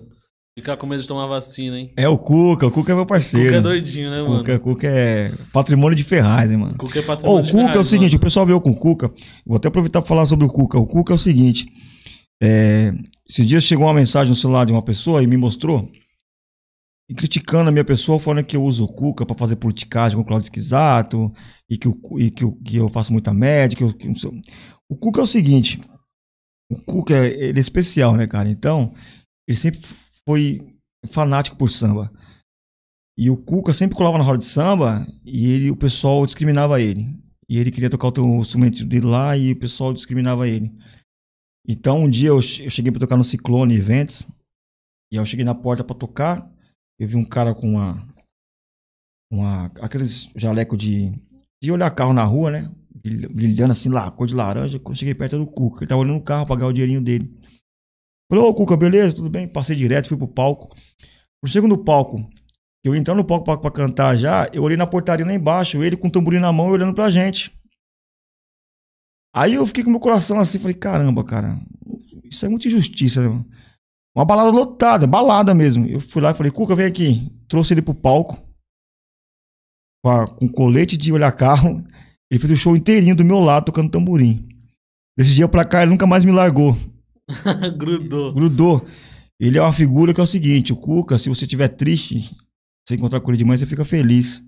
Ficar 0.58 0.78
com 0.78 0.88
medo 0.88 1.02
de 1.02 1.08
tomar 1.08 1.26
vacina, 1.26 1.78
hein? 1.80 1.90
É 1.98 2.08
o 2.08 2.18
Cuca, 2.18 2.68
o 2.68 2.72
Cuca 2.72 2.92
é 2.92 2.96
meu 2.96 3.06
parceiro. 3.06 3.48
Cuca 3.48 3.58
é 3.58 3.62
doidinho, 3.62 4.10
né, 4.10 4.22
mano? 4.22 4.38
Cuca, 4.40 4.60
Cuca 4.60 4.88
é 4.88 5.32
patrimônio 5.52 5.96
de 5.96 6.04
Ferraz, 6.04 6.52
hein, 6.52 6.58
mano. 6.58 6.76
Cuca 6.78 7.00
é 7.00 7.02
patrimônio 7.02 7.42
o 7.42 7.44
de 7.44 7.52
Cuca 7.52 7.62
é 7.62 7.66
o 7.66 7.72
Ferraz, 7.72 7.88
seguinte, 7.88 8.12
mano. 8.12 8.18
o 8.18 8.22
pessoal 8.22 8.46
veio 8.46 8.62
com 8.62 8.72
o 8.72 8.76
Cuca. 8.76 9.12
Vou 9.46 9.58
até 9.58 9.68
aproveitar 9.68 10.02
pra 10.02 10.08
falar 10.08 10.26
sobre 10.26 10.46
o 10.46 10.50
Cuca. 10.50 10.78
O 10.78 10.86
Cuca 10.86 11.12
é 11.14 11.16
o 11.16 11.18
seguinte. 11.18 11.66
É, 12.42 12.92
esses 13.28 13.48
dias 13.48 13.64
chegou 13.64 13.86
uma 13.86 13.94
mensagem 13.94 14.30
no 14.30 14.36
celular 14.36 14.66
de 14.66 14.72
uma 14.72 14.84
pessoa 14.84 15.24
e 15.24 15.28
me 15.28 15.38
mostrou. 15.38 15.90
E 17.10 17.14
criticando 17.14 17.70
a 17.70 17.72
minha 17.72 17.86
pessoa, 17.86 18.20
falando 18.20 18.46
que 18.46 18.58
eu 18.58 18.64
uso 18.64 18.84
o 18.86 18.92
Cuca 18.92 19.26
pra 19.26 19.38
fazer 19.38 19.56
politicagem 19.58 20.18
com 20.18 20.24
o 20.24 20.26
Claudio 20.26 20.46
Esquisato 20.46 21.32
e, 21.70 21.78
que, 21.78 21.88
o, 21.88 22.00
e 22.20 22.32
que, 22.32 22.50
que 22.64 22.78
eu 22.78 22.90
faço 22.90 23.14
muita 23.14 23.34
média. 23.34 23.78
Que 23.78 23.84
eu, 23.84 23.94
que. 23.94 24.08
O 24.90 24.96
Cuca 24.96 25.20
é 25.20 25.24
o 25.24 25.28
seguinte. 25.28 25.80
O 26.72 26.82
Cuca, 26.82 27.14
é- 27.14 27.50
ele 27.50 27.60
é 27.60 27.62
especial, 27.62 28.16
né, 28.16 28.26
cara? 28.26 28.50
Então, 28.50 28.94
ele 29.48 29.58
sempre 29.58 29.80
foi 30.28 30.60
fanático 31.08 31.56
por 31.56 31.70
samba. 31.70 32.12
E 33.18 33.30
o 33.30 33.38
Cuca 33.38 33.72
sempre 33.72 33.96
colava 33.96 34.18
na 34.18 34.24
roda 34.24 34.40
de 34.40 34.46
samba 34.46 35.08
e 35.24 35.54
ele, 35.54 35.72
o 35.72 35.76
pessoal 35.78 36.26
discriminava 36.26 36.82
ele. 36.82 37.08
E 37.48 37.60
ele 37.60 37.72
queria 37.72 37.90
tocar 37.90 38.12
o 38.20 38.40
instrumento 38.40 38.84
dele 38.84 39.06
lá 39.06 39.38
e 39.38 39.52
o 39.52 39.60
pessoal 39.60 39.94
discriminava 39.94 40.48
ele. 40.48 40.74
Então 41.68 42.04
um 42.04 42.10
dia 42.10 42.30
eu, 42.30 42.42
che- 42.42 42.64
eu 42.66 42.70
cheguei 42.70 42.92
pra 42.92 43.00
tocar 43.00 43.18
no 43.18 43.24
Ciclone 43.24 43.76
Eventos. 43.76 44.22
E 45.12 45.18
aí 45.18 45.22
eu 45.22 45.26
cheguei 45.26 45.46
na 45.46 45.56
porta 45.56 45.84
pra 45.84 45.96
tocar. 45.96 46.50
Eu 47.00 47.08
vi 47.08 47.16
um 47.16 47.26
cara 47.26 47.54
com 47.54 47.72
uma. 47.72 48.08
uma 49.32 49.66
aqueles 49.82 50.30
jaleco 50.36 50.78
de. 50.78 51.12
de 51.64 51.72
olhar 51.72 51.90
carro 51.92 52.14
na 52.14 52.24
rua, 52.24 52.52
né? 52.52 52.72
Brilh- 52.96 53.30
Brilhando 53.34 53.72
assim 53.74 53.90
lá, 53.90 54.10
cor 54.12 54.28
de 54.28 54.36
laranja. 54.36 54.80
Quando 54.80 54.96
eu 54.96 55.00
cheguei 55.00 55.16
perto 55.16 55.38
do 55.38 55.48
Cuca, 55.48 55.80
ele 55.84 55.90
tava 55.90 56.02
olhando 56.02 56.18
o 56.20 56.24
carro 56.24 56.48
pagar 56.48 56.68
o 56.68 56.74
dinheirinho 56.74 57.02
dele. 57.02 57.32
Falei, 58.32 58.44
ô 58.44 58.54
Cuca, 58.54 58.76
beleza? 58.76 59.16
Tudo 59.16 59.30
bem? 59.30 59.48
Passei 59.48 59.76
direto, 59.76 60.08
fui 60.10 60.18
pro 60.18 60.28
palco. 60.28 60.76
No 61.68 61.78
palco, 61.84 62.28
eu 62.84 62.96
entrar 62.96 63.14
no 63.14 63.24
palco 63.24 63.62
pra 63.62 63.70
cantar 63.70 64.16
já, 64.16 64.50
eu 64.52 64.64
olhei 64.64 64.76
na 64.76 64.88
portaria 64.88 65.24
lá 65.24 65.32
embaixo, 65.32 65.84
ele 65.84 65.96
com 65.96 66.08
o 66.08 66.12
tamborim 66.12 66.40
na 66.40 66.52
mão 66.52 66.70
olhando 66.70 66.92
pra 66.96 67.12
gente. 67.12 67.54
Aí 69.36 69.56
eu 69.56 69.66
fiquei 69.68 69.84
com 69.84 69.92
meu 69.92 70.00
coração 70.00 70.40
assim, 70.40 70.58
falei, 70.58 70.76
caramba, 70.76 71.22
cara, 71.22 71.60
isso 72.24 72.46
é 72.46 72.50
muita 72.50 72.70
injustiça, 72.70 73.28
né? 73.28 73.44
Uma 74.16 74.24
balada 74.24 74.50
lotada, 74.50 75.06
balada 75.06 75.54
mesmo. 75.54 75.86
Eu 75.86 76.00
fui 76.00 76.22
lá 76.22 76.32
e 76.32 76.34
falei, 76.34 76.52
Cuca, 76.54 76.74
vem 76.74 76.86
aqui. 76.86 77.30
Trouxe 77.50 77.74
ele 77.74 77.82
pro 77.82 77.94
palco, 77.94 78.42
com, 80.02 80.26
com 80.26 80.48
colete 80.48 80.96
de 80.96 81.12
olhar 81.12 81.34
carro. 81.34 81.84
Ele 82.32 82.40
fez 82.40 82.52
o 82.52 82.56
show 82.56 82.78
inteirinho 82.78 83.14
do 83.14 83.26
meu 83.26 83.42
lado, 83.42 83.66
tocando 83.66 83.92
tamborim. 83.92 84.48
Desse 85.18 85.34
dia 85.34 85.50
pra 85.50 85.66
cá, 85.66 85.82
ele 85.82 85.92
nunca 85.92 86.08
mais 86.08 86.24
me 86.24 86.32
largou 86.32 86.78
Grudou. 87.78 88.34
grudou. 88.34 88.86
Ele 89.38 89.58
é 89.58 89.62
uma 89.62 89.74
figura 89.74 90.14
que 90.14 90.22
é 90.22 90.24
o 90.24 90.28
seguinte, 90.28 90.72
o 90.72 90.78
Cuca, 90.78 91.18
se 91.18 91.28
você 91.28 91.44
estiver 91.44 91.68
triste, 91.68 92.34
você 92.88 92.96
encontrar 92.96 93.20
com 93.20 93.32
ele 93.32 93.38
de 93.38 93.44
manhã, 93.44 93.58
você 93.58 93.66
fica 93.66 93.84
feliz. 93.84 94.42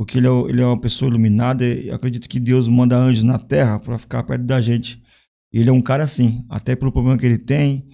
Porque 0.00 0.16
ele 0.16 0.26
é, 0.26 0.30
ele 0.48 0.62
é 0.62 0.64
uma 0.64 0.80
pessoa 0.80 1.10
iluminada 1.10 1.62
e 1.62 1.90
acredito 1.90 2.26
que 2.26 2.40
Deus 2.40 2.66
manda 2.66 2.96
anjos 2.96 3.22
na 3.22 3.38
terra 3.38 3.78
para 3.78 3.98
ficar 3.98 4.22
perto 4.22 4.46
da 4.46 4.58
gente. 4.58 4.98
Ele 5.52 5.68
é 5.68 5.72
um 5.72 5.82
cara 5.82 6.04
assim, 6.04 6.42
até 6.48 6.74
pelo 6.74 6.90
problema 6.90 7.18
que 7.18 7.26
ele 7.26 7.36
tem, 7.36 7.86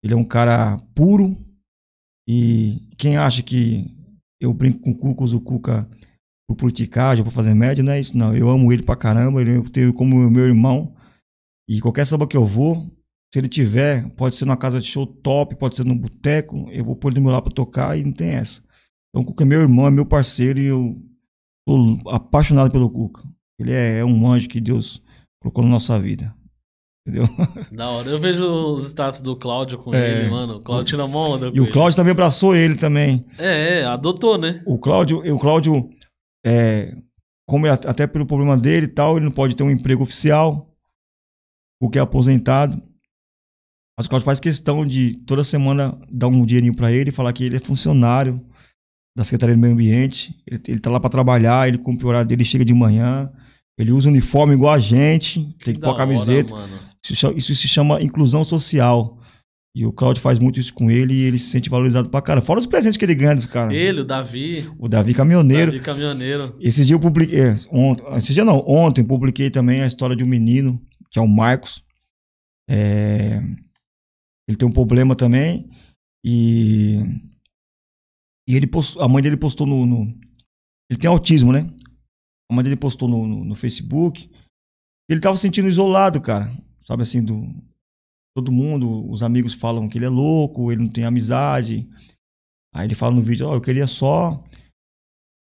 ele 0.00 0.14
é 0.14 0.16
um 0.16 0.22
cara 0.22 0.76
puro. 0.94 1.36
E 2.28 2.88
quem 2.96 3.16
acha 3.16 3.42
que 3.42 3.92
eu 4.40 4.54
brinco 4.54 4.78
com 4.78 4.92
o 4.92 4.96
Cuca, 4.96 5.24
uso 5.24 5.38
o 5.38 5.40
Cuca 5.40 5.90
por 6.48 6.54
politicagem, 6.54 7.24
por 7.24 7.32
fazer 7.32 7.54
média, 7.54 7.82
não 7.82 7.90
é 7.90 7.98
isso 7.98 8.16
não. 8.16 8.36
Eu 8.36 8.48
amo 8.48 8.72
ele 8.72 8.84
pra 8.84 8.94
caramba, 8.94 9.40
ele 9.40 9.60
tenho 9.70 9.92
como 9.92 10.30
meu 10.30 10.44
irmão. 10.44 10.94
E 11.68 11.80
qualquer 11.80 12.06
samba 12.06 12.28
que 12.28 12.36
eu 12.36 12.44
vou, 12.44 12.86
se 13.34 13.40
ele 13.40 13.48
tiver, 13.48 14.08
pode 14.10 14.36
ser 14.36 14.44
numa 14.44 14.56
casa 14.56 14.80
de 14.80 14.86
show 14.86 15.04
top, 15.04 15.56
pode 15.56 15.74
ser 15.74 15.84
num 15.84 15.98
boteco, 15.98 16.70
eu 16.70 16.84
vou 16.84 16.94
pôr 16.94 17.08
ele 17.08 17.16
do 17.16 17.22
meu 17.22 17.32
lado 17.32 17.42
pra 17.42 17.52
tocar 17.52 17.98
e 17.98 18.04
não 18.04 18.12
tem 18.12 18.28
essa. 18.28 18.62
Então 19.10 19.22
o 19.22 19.26
Cuca 19.26 19.42
é 19.42 19.46
meu 19.46 19.60
irmão, 19.60 19.88
é 19.88 19.90
meu 19.90 20.06
parceiro 20.06 20.60
e 20.60 20.66
eu 20.66 21.07
Apaixonado 22.08 22.70
pelo 22.70 22.90
Cuca. 22.90 23.22
Ele 23.58 23.72
é, 23.72 23.98
é 23.98 24.04
um 24.04 24.30
anjo 24.30 24.48
que 24.48 24.60
Deus 24.60 25.02
colocou 25.42 25.62
na 25.64 25.70
nossa 25.70 25.98
vida. 25.98 26.34
Entendeu? 27.06 27.24
Da 27.72 27.88
hora. 27.90 28.08
Eu 28.08 28.18
vejo 28.20 28.44
os 28.46 28.84
status 28.86 29.20
do 29.20 29.34
Cláudio 29.36 29.78
com 29.78 29.94
É. 29.94 30.20
ele, 30.22 30.30
mano. 30.30 30.56
O 30.56 30.60
Cláudio 30.60 30.86
tira 30.86 31.04
onda 31.04 31.50
com 31.50 31.56
E 31.56 31.60
o 31.60 31.64
ele. 31.64 31.72
Cláudio 31.72 31.96
também 31.96 32.12
abraçou 32.12 32.54
ele 32.54 32.74
também. 32.76 33.24
É, 33.38 33.80
é, 33.80 33.84
adotou, 33.84 34.36
né? 34.38 34.62
O 34.66 34.78
Cláudio, 34.78 35.18
o 35.34 35.38
Cláudio 35.38 35.88
é, 36.44 36.94
como 37.48 37.66
é 37.66 37.70
até 37.70 38.06
pelo 38.06 38.26
problema 38.26 38.56
dele 38.56 38.86
e 38.86 38.90
tal, 38.90 39.16
ele 39.16 39.24
não 39.24 39.32
pode 39.32 39.56
ter 39.56 39.62
um 39.62 39.70
emprego 39.70 40.02
oficial, 40.02 40.70
porque 41.80 41.98
é 41.98 42.02
aposentado. 42.02 42.80
Mas 43.98 44.06
o 44.06 44.10
Cláudio 44.10 44.26
faz 44.26 44.38
questão 44.38 44.86
de 44.86 45.18
toda 45.24 45.42
semana 45.42 45.98
dar 46.10 46.28
um 46.28 46.44
dinheirinho 46.46 46.76
pra 46.76 46.92
ele 46.92 47.10
e 47.10 47.12
falar 47.12 47.32
que 47.32 47.42
ele 47.44 47.56
é 47.56 47.60
funcionário 47.60 48.40
da 49.18 49.24
Secretaria 49.24 49.56
do 49.56 49.60
Meio 49.60 49.72
Ambiente. 49.74 50.32
Ele, 50.46 50.62
ele 50.68 50.78
tá 50.78 50.88
lá 50.90 51.00
pra 51.00 51.10
trabalhar, 51.10 51.66
ele 51.66 51.78
cumpre 51.78 52.06
o 52.06 52.08
horário 52.08 52.28
dele, 52.28 52.44
chega 52.44 52.64
de 52.64 52.72
manhã. 52.72 53.28
Ele 53.76 53.90
usa 53.90 54.08
uniforme 54.08 54.54
igual 54.54 54.72
a 54.72 54.78
gente, 54.78 55.54
tem 55.64 55.74
que 55.74 55.80
pôr 55.80 55.88
a 55.88 55.90
hora, 55.90 55.98
camiseta. 55.98 56.54
mano. 56.54 56.78
Isso, 57.08 57.32
isso 57.36 57.54
se 57.54 57.66
chama 57.68 58.00
inclusão 58.00 58.44
social. 58.44 59.18
E 59.76 59.84
o 59.86 59.92
Cláudio 59.92 60.22
faz 60.22 60.38
muito 60.38 60.58
isso 60.58 60.72
com 60.72 60.90
ele 60.90 61.14
e 61.14 61.22
ele 61.22 61.38
se 61.38 61.50
sente 61.50 61.68
valorizado 61.68 62.08
pra 62.08 62.22
cara. 62.22 62.40
Fora 62.40 62.58
os 62.60 62.66
presentes 62.66 62.96
que 62.96 63.04
ele 63.04 63.14
ganha 63.14 63.34
dos 63.34 63.46
caras. 63.46 63.74
Ele, 63.74 64.00
o 64.00 64.04
Davi, 64.04 64.68
O 64.78 64.88
Davi 64.88 65.14
Caminhoneiro. 65.14 65.72
Davi 65.72 65.84
Caminhoneiro. 65.84 66.56
Esse 66.60 66.84
dia 66.84 66.94
eu 66.96 67.00
publiquei. 67.00 67.40
é, 67.40 67.54
Ontem, 67.70 68.04
esse 68.16 68.32
dia 68.34 68.44
não, 68.44 68.58
ontem 68.66 69.02
eu 69.02 69.06
publiquei 69.06 69.50
também 69.50 69.82
a 69.82 69.86
história 69.86 70.16
de 70.16 70.24
um 70.24 70.28
menino, 70.28 70.80
que 71.10 71.18
é 71.18 71.22
o 71.22 71.28
Marcos. 71.28 71.84
É, 72.68 73.40
ele 74.48 74.56
tem 74.56 74.68
um 74.68 74.72
problema 74.72 75.14
também. 75.16 75.68
E. 76.24 77.00
E 78.48 78.56
ele 78.56 78.66
postou, 78.66 79.02
a 79.02 79.08
mãe 79.08 79.22
dele 79.22 79.36
postou 79.36 79.66
no, 79.66 79.84
no- 79.84 80.06
Ele 80.90 80.98
tem 80.98 81.08
autismo, 81.10 81.52
né? 81.52 81.70
A 82.50 82.54
mãe 82.54 82.64
dele 82.64 82.76
postou 82.76 83.06
no, 83.08 83.26
no, 83.26 83.44
no 83.44 83.54
Facebook. 83.54 84.30
Ele 85.10 85.20
tava 85.20 85.36
se 85.36 85.42
sentindo 85.42 85.68
isolado, 85.68 86.20
cara. 86.20 86.50
Sabe 86.80 87.02
assim, 87.02 87.22
do. 87.22 87.46
Todo 88.36 88.52
mundo, 88.52 89.10
os 89.10 89.22
amigos 89.22 89.52
falam 89.52 89.88
que 89.88 89.98
ele 89.98 90.04
é 90.04 90.08
louco, 90.08 90.70
ele 90.70 90.82
não 90.82 90.90
tem 90.90 91.04
amizade. 91.04 91.88
Aí 92.72 92.86
ele 92.86 92.94
fala 92.94 93.14
no 93.14 93.22
vídeo, 93.22 93.48
ó, 93.48 93.54
eu 93.54 93.60
queria 93.60 93.86
só 93.86 94.42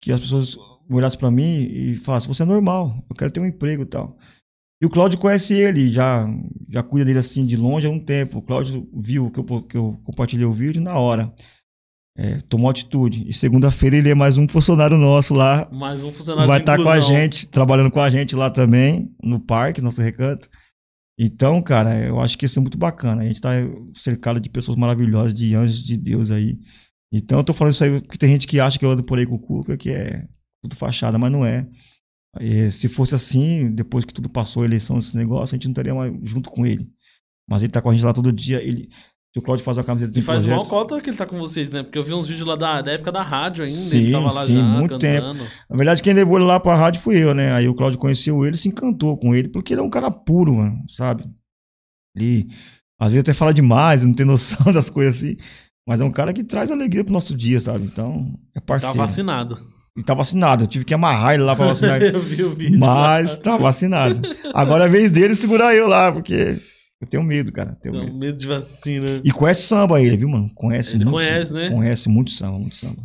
que 0.02 0.12
as 0.12 0.20
pessoas 0.20 0.56
olhassem 0.88 1.18
pra 1.18 1.30
mim 1.30 1.62
e 1.64 1.94
falassem, 1.96 2.28
você 2.28 2.42
é 2.42 2.46
normal, 2.46 3.04
eu 3.10 3.16
quero 3.16 3.30
ter 3.30 3.40
um 3.40 3.46
emprego 3.46 3.82
e 3.82 3.86
tal. 3.86 4.16
E 4.80 4.86
o 4.86 4.90
Cláudio 4.90 5.18
conhece 5.18 5.52
ele, 5.54 5.90
já, 5.92 6.26
já 6.68 6.82
cuida 6.82 7.04
dele 7.04 7.18
assim 7.18 7.44
de 7.44 7.56
longe 7.56 7.86
há 7.86 7.90
um 7.90 8.00
tempo. 8.00 8.38
O 8.38 8.42
Cláudio 8.42 8.88
viu 8.94 9.30
que 9.30 9.40
eu, 9.40 9.62
que 9.62 9.76
eu 9.76 10.00
compartilhei 10.04 10.46
o 10.46 10.52
vídeo 10.52 10.80
na 10.80 10.98
hora. 10.98 11.34
É, 12.18 12.38
tomou 12.48 12.70
atitude. 12.70 13.28
E 13.28 13.32
segunda-feira 13.34 13.96
ele 13.96 14.08
é 14.08 14.14
mais 14.14 14.38
um 14.38 14.48
funcionário 14.48 14.96
nosso 14.96 15.34
lá. 15.34 15.68
Mais 15.70 16.02
um 16.02 16.10
funcionário 16.10 16.48
Vai 16.48 16.60
estar 16.60 16.78
com 16.78 16.88
a 16.88 16.98
gente, 16.98 17.46
trabalhando 17.46 17.90
com 17.90 18.00
a 18.00 18.08
gente 18.08 18.34
lá 18.34 18.50
também, 18.50 19.14
no 19.22 19.38
parque, 19.38 19.82
nosso 19.82 20.00
recanto. 20.00 20.48
Então, 21.18 21.60
cara, 21.62 21.98
eu 21.98 22.18
acho 22.20 22.38
que 22.38 22.46
isso 22.46 22.58
é 22.58 22.62
muito 22.62 22.78
bacana. 22.78 23.22
A 23.22 23.26
gente 23.26 23.40
tá 23.40 23.50
cercado 23.94 24.40
de 24.40 24.48
pessoas 24.48 24.78
maravilhosas, 24.78 25.34
de 25.34 25.54
anjos 25.54 25.82
de 25.82 25.96
Deus 25.96 26.30
aí. 26.30 26.58
Então, 27.12 27.38
eu 27.38 27.44
tô 27.44 27.52
falando 27.52 27.74
isso 27.74 27.84
aí 27.84 28.00
porque 28.00 28.18
tem 28.18 28.30
gente 28.30 28.46
que 28.46 28.60
acha 28.60 28.78
que 28.78 28.84
eu 28.84 28.90
ando 28.90 29.04
por 29.04 29.18
aí 29.18 29.26
com 29.26 29.34
o 29.34 29.38
Cuca, 29.38 29.76
que 29.76 29.90
é 29.90 30.26
tudo 30.62 30.74
fachada, 30.74 31.18
mas 31.18 31.30
não 31.30 31.44
é. 31.44 31.66
E 32.40 32.70
se 32.70 32.88
fosse 32.88 33.14
assim, 33.14 33.70
depois 33.70 34.04
que 34.04 34.12
tudo 34.12 34.28
passou 34.28 34.62
a 34.62 34.66
eleição 34.66 34.96
desse 34.96 35.16
negócio, 35.16 35.54
a 35.54 35.56
gente 35.56 35.66
não 35.66 35.72
estaria 35.72 35.94
mais 35.94 36.12
junto 36.22 36.50
com 36.50 36.66
ele. 36.66 36.90
Mas 37.48 37.62
ele 37.62 37.72
tá 37.72 37.80
com 37.80 37.90
a 37.90 37.94
gente 37.94 38.04
lá 38.04 38.12
todo 38.12 38.32
dia. 38.32 38.62
Ele, 38.62 38.90
se 39.36 39.38
o 39.38 39.42
Claudio 39.42 39.62
faz 39.64 39.76
a 39.76 39.84
camiseta 39.84 40.12
do 40.12 40.18
E 40.18 40.22
faz 40.22 40.44
projeto, 40.44 40.56
mal 40.56 40.66
cota 40.66 40.98
que 41.00 41.10
ele 41.10 41.16
tá 41.16 41.26
com 41.26 41.38
vocês, 41.38 41.70
né? 41.70 41.82
Porque 41.82 41.98
eu 41.98 42.02
vi 42.02 42.14
uns 42.14 42.26
vídeos 42.26 42.46
lá 42.48 42.56
da, 42.56 42.80
da 42.80 42.92
época 42.92 43.12
da 43.12 43.22
rádio 43.22 43.64
ainda. 43.64 43.76
Sim, 43.76 43.98
ele 43.98 44.12
tava 44.12 44.32
lá 44.32 44.44
sim, 44.46 44.56
já 44.56 44.62
muito 44.62 44.98
cantando. 44.98 45.44
Na 45.68 45.76
verdade, 45.76 46.02
quem 46.02 46.14
levou 46.14 46.38
ele 46.38 46.46
lá 46.46 46.58
pra 46.58 46.74
rádio 46.74 47.02
fui 47.02 47.16
eu, 47.22 47.34
né? 47.34 47.52
Aí 47.52 47.68
o 47.68 47.74
Claudio 47.74 47.98
conheceu 47.98 48.44
ele, 48.46 48.56
se 48.56 48.68
encantou 48.68 49.16
com 49.18 49.34
ele, 49.34 49.48
porque 49.48 49.74
ele 49.74 49.80
é 49.80 49.84
um 49.84 49.90
cara 49.90 50.10
puro, 50.10 50.56
mano, 50.56 50.78
sabe? 50.88 51.24
Ele 52.16 52.48
às 52.98 53.08
vezes 53.12 53.20
até 53.20 53.34
fala 53.34 53.52
demais, 53.52 54.02
não 54.02 54.14
tem 54.14 54.24
noção 54.24 54.72
das 54.72 54.88
coisas 54.88 55.16
assim. 55.16 55.36
Mas 55.86 56.00
é 56.00 56.04
um 56.04 56.10
cara 56.10 56.32
que 56.32 56.42
traz 56.42 56.70
alegria 56.72 57.04
pro 57.04 57.12
nosso 57.12 57.36
dia, 57.36 57.60
sabe? 57.60 57.84
Então, 57.84 58.34
é 58.54 58.60
Tá 58.60 58.66
parceiro. 58.66 58.96
vacinado. 58.96 59.58
E 59.98 60.02
tá 60.02 60.14
vacinado. 60.14 60.64
Eu 60.64 60.66
tive 60.66 60.84
que 60.84 60.92
amarrar 60.94 61.34
ele 61.34 61.42
lá 61.42 61.54
pra 61.54 61.66
vacinar. 61.68 62.00
ele. 62.02 62.16
eu 62.16 62.22
vi 62.22 62.42
o 62.42 62.54
vídeo. 62.54 62.78
mas 62.80 63.38
tá 63.38 63.56
vacinado. 63.56 64.20
Agora 64.54 64.84
é 64.84 64.86
a 64.86 64.90
vez 64.90 65.10
dele 65.10 65.34
segurar 65.36 65.74
eu 65.74 65.86
lá, 65.86 66.10
porque 66.10 66.56
eu 67.00 67.06
tenho 67.08 67.22
medo, 67.22 67.52
cara. 67.52 67.74
Tenho 67.82 67.94
medo. 67.94 68.16
medo 68.16 68.38
de 68.38 68.46
vacina. 68.46 69.20
E 69.24 69.30
conhece 69.30 69.62
samba 69.62 70.00
ele, 70.00 70.16
viu, 70.16 70.28
mano? 70.28 70.50
Conhece 70.54 70.94
Ele 70.96 71.04
muito. 71.04 71.16
conhece, 71.18 71.48
samba. 71.50 71.60
né? 71.60 71.70
Conhece 71.70 72.08
muito 72.08 72.30
samba, 72.30 72.58
muito 72.58 72.76
samba. 72.76 73.02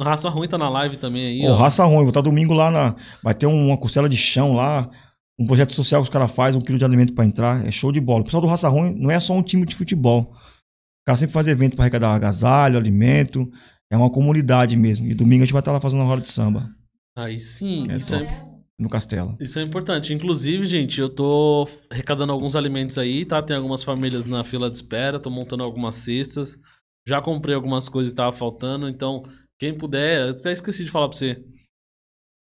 Raça 0.00 0.28
Ruim 0.28 0.48
tá 0.48 0.58
na 0.58 0.68
live 0.68 0.96
também 0.96 1.24
aí, 1.26 1.48
Ô, 1.48 1.52
ó. 1.52 1.54
raça 1.54 1.84
ruim, 1.84 1.98
vou 1.98 2.08
estar 2.08 2.20
domingo 2.20 2.52
lá 2.52 2.68
na. 2.70 2.96
Vai 3.22 3.32
ter 3.32 3.46
uma 3.46 3.76
costela 3.78 4.08
de 4.08 4.16
chão 4.16 4.52
lá. 4.52 4.90
Um 5.38 5.46
projeto 5.46 5.72
social 5.72 6.00
que 6.00 6.04
os 6.06 6.10
caras 6.10 6.30
fazem, 6.32 6.60
um 6.60 6.64
quilo 6.64 6.78
de 6.78 6.84
alimento 6.84 7.12
pra 7.12 7.24
entrar. 7.24 7.64
É 7.66 7.70
show 7.70 7.92
de 7.92 8.00
bola. 8.00 8.22
O 8.22 8.24
pessoal 8.24 8.40
do 8.40 8.46
Raça 8.48 8.68
Ruim 8.68 8.92
não 8.96 9.10
é 9.10 9.18
só 9.20 9.32
um 9.34 9.42
time 9.42 9.64
de 9.64 9.74
futebol. 9.76 10.32
O 10.32 11.06
cara 11.06 11.16
sempre 11.16 11.32
faz 11.32 11.46
evento 11.46 11.76
pra 11.76 11.84
arrecadar 11.84 12.12
agasalho, 12.14 12.76
alimento. 12.76 13.48
É 13.90 13.96
uma 13.96 14.10
comunidade 14.10 14.76
mesmo. 14.76 15.06
E 15.06 15.14
domingo 15.14 15.42
a 15.42 15.46
gente 15.46 15.52
vai 15.52 15.60
estar 15.60 15.70
lá 15.72 15.78
fazendo 15.80 16.00
uma 16.00 16.06
roda 16.08 16.22
de 16.22 16.28
samba 16.28 16.68
Aí 17.16 17.38
sim, 17.38 17.88
É 17.90 17.96
isso, 17.96 18.18
top. 18.18 18.28
é, 18.30 18.42
no 18.78 18.88
castelo. 18.88 19.36
isso 19.40 19.58
é 19.58 19.62
importante. 19.62 20.12
Inclusive, 20.12 20.66
gente, 20.66 21.00
eu 21.00 21.08
tô 21.08 21.68
arrecadando 21.88 22.32
alguns 22.32 22.56
alimentos 22.56 22.98
aí, 22.98 23.24
tá? 23.24 23.42
Tem 23.42 23.56
algumas 23.56 23.84
famílias 23.84 24.24
na 24.24 24.42
fila 24.42 24.68
de 24.70 24.76
espera, 24.76 25.20
tô 25.20 25.30
montando 25.30 25.62
algumas 25.62 25.96
cestas. 25.96 26.60
Já 27.06 27.20
comprei 27.20 27.54
algumas 27.54 27.88
coisas 27.88 28.12
que 28.12 28.16
tava 28.16 28.32
faltando, 28.32 28.88
então, 28.88 29.24
quem 29.60 29.76
puder, 29.76 30.28
eu 30.28 30.30
até 30.30 30.52
esqueci 30.52 30.84
de 30.84 30.90
falar 30.90 31.08
pra 31.08 31.16
você. 31.16 31.44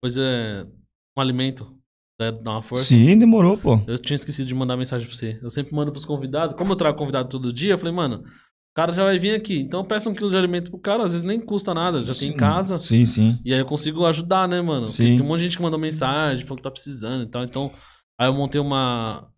Pois 0.01 0.17
é, 0.17 0.65
um 1.17 1.21
alimento, 1.21 1.77
né, 2.19 2.31
dá 2.31 2.51
uma 2.51 2.61
força. 2.61 2.85
Sim, 2.85 3.17
demorou, 3.17 3.57
pô. 3.57 3.81
Eu 3.87 3.97
tinha 3.97 4.15
esquecido 4.15 4.47
de 4.47 4.55
mandar 4.55 4.77
mensagem 4.77 5.07
pra 5.07 5.15
você. 5.15 5.39
Eu 5.41 5.49
sempre 5.49 5.75
mando 5.75 5.91
pros 5.91 6.05
convidados. 6.05 6.55
Como 6.55 6.71
eu 6.71 6.75
trago 6.75 6.97
convidado 6.97 7.27
todo 7.29 7.51
dia, 7.51 7.73
eu 7.73 7.77
falei, 7.77 7.93
mano, 7.93 8.23
o 8.72 8.73
cara 8.73 8.91
já 8.93 9.03
vai 9.03 9.19
vir 9.19 9.35
aqui. 9.35 9.60
Então 9.60 9.84
peça 9.84 10.10
um 10.10 10.14
quilo 10.14 10.30
de 10.30 10.38
alimento 10.38 10.72
pro 10.72 10.80
cara, 10.80 11.03
às 11.03 11.11
vezes 11.11 11.27
nem 11.27 11.39
custa 11.39 11.73
nada, 11.73 12.02
já 12.02 12.14
tem 12.14 12.30
em 12.30 12.31
Sim, 12.31 12.38
casa. 12.38 12.80
Sim, 12.80 13.06
sim. 13.06 13.39
E 13.43 13.53
aí 13.53 13.60
eu 13.60 13.65
consigo 13.65 14.06
ajudar, 14.06 14.48
né, 14.48 14.61
mano? 14.61 14.85
Porque 14.85 15.03
Sim. 15.03 15.18
tem 15.18 15.26
um 15.26 15.27
monte 15.27 15.39
de 15.39 15.45
gente 15.45 15.57
que 15.57 15.64
mandou 15.64 15.77
mensagem, 15.80 16.45
falou 16.45 16.57
que 16.57 16.64
tá 16.64 16.72
precisando 16.72 17.23
e 17.23 17.27
tal. 17.27 17.43
Então, 17.43 17.72
aí 18.18 18.27
eu 18.27 18.34
montei 18.34 18.61
uma. 18.61 19.30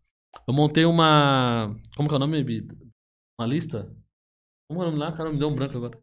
Eu 0.48 0.54
montei 0.54 0.86
uma. 0.86 1.74
Como 1.96 2.08
que 2.08 2.14
é 2.14 2.18
o 2.18 2.20
nome, 2.20 2.44
Bi? 2.44 2.68
Uma 3.40 3.48
lista? 3.48 3.92
Como 4.70 4.82
é 4.82 4.84
o 4.84 4.92
nome 4.92 5.00
lá? 5.00 5.12
Cara, 5.12 5.32
me 5.32 5.38
deu 5.38 5.50
um 5.50 5.56
branco 5.56 5.78
agora. 5.78 6.00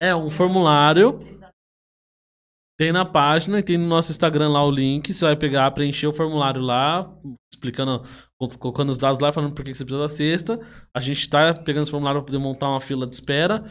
É, 0.00 0.14
um 0.14 0.30
formulário. 0.30 1.20
Tem 2.78 2.92
na 2.92 3.04
página 3.04 3.58
e 3.58 3.62
tem 3.62 3.76
no 3.76 3.88
nosso 3.88 4.12
Instagram 4.12 4.50
lá 4.50 4.64
o 4.64 4.70
link. 4.70 5.12
Você 5.12 5.24
vai 5.24 5.34
pegar, 5.34 5.68
preencher 5.72 6.06
o 6.06 6.12
formulário 6.12 6.60
lá, 6.60 7.12
explicando, 7.52 8.04
colocando 8.58 8.90
os 8.90 8.98
dados 8.98 9.18
lá, 9.18 9.32
falando 9.32 9.52
por 9.52 9.64
que 9.64 9.74
você 9.74 9.84
precisa 9.84 10.02
da 10.02 10.08
cesta. 10.08 10.60
A 10.94 11.00
gente 11.00 11.28
tá 11.28 11.52
pegando 11.52 11.82
esse 11.82 11.90
formulário 11.90 12.20
para 12.20 12.26
poder 12.26 12.38
montar 12.38 12.70
uma 12.70 12.80
fila 12.80 13.04
de 13.04 13.16
espera. 13.16 13.64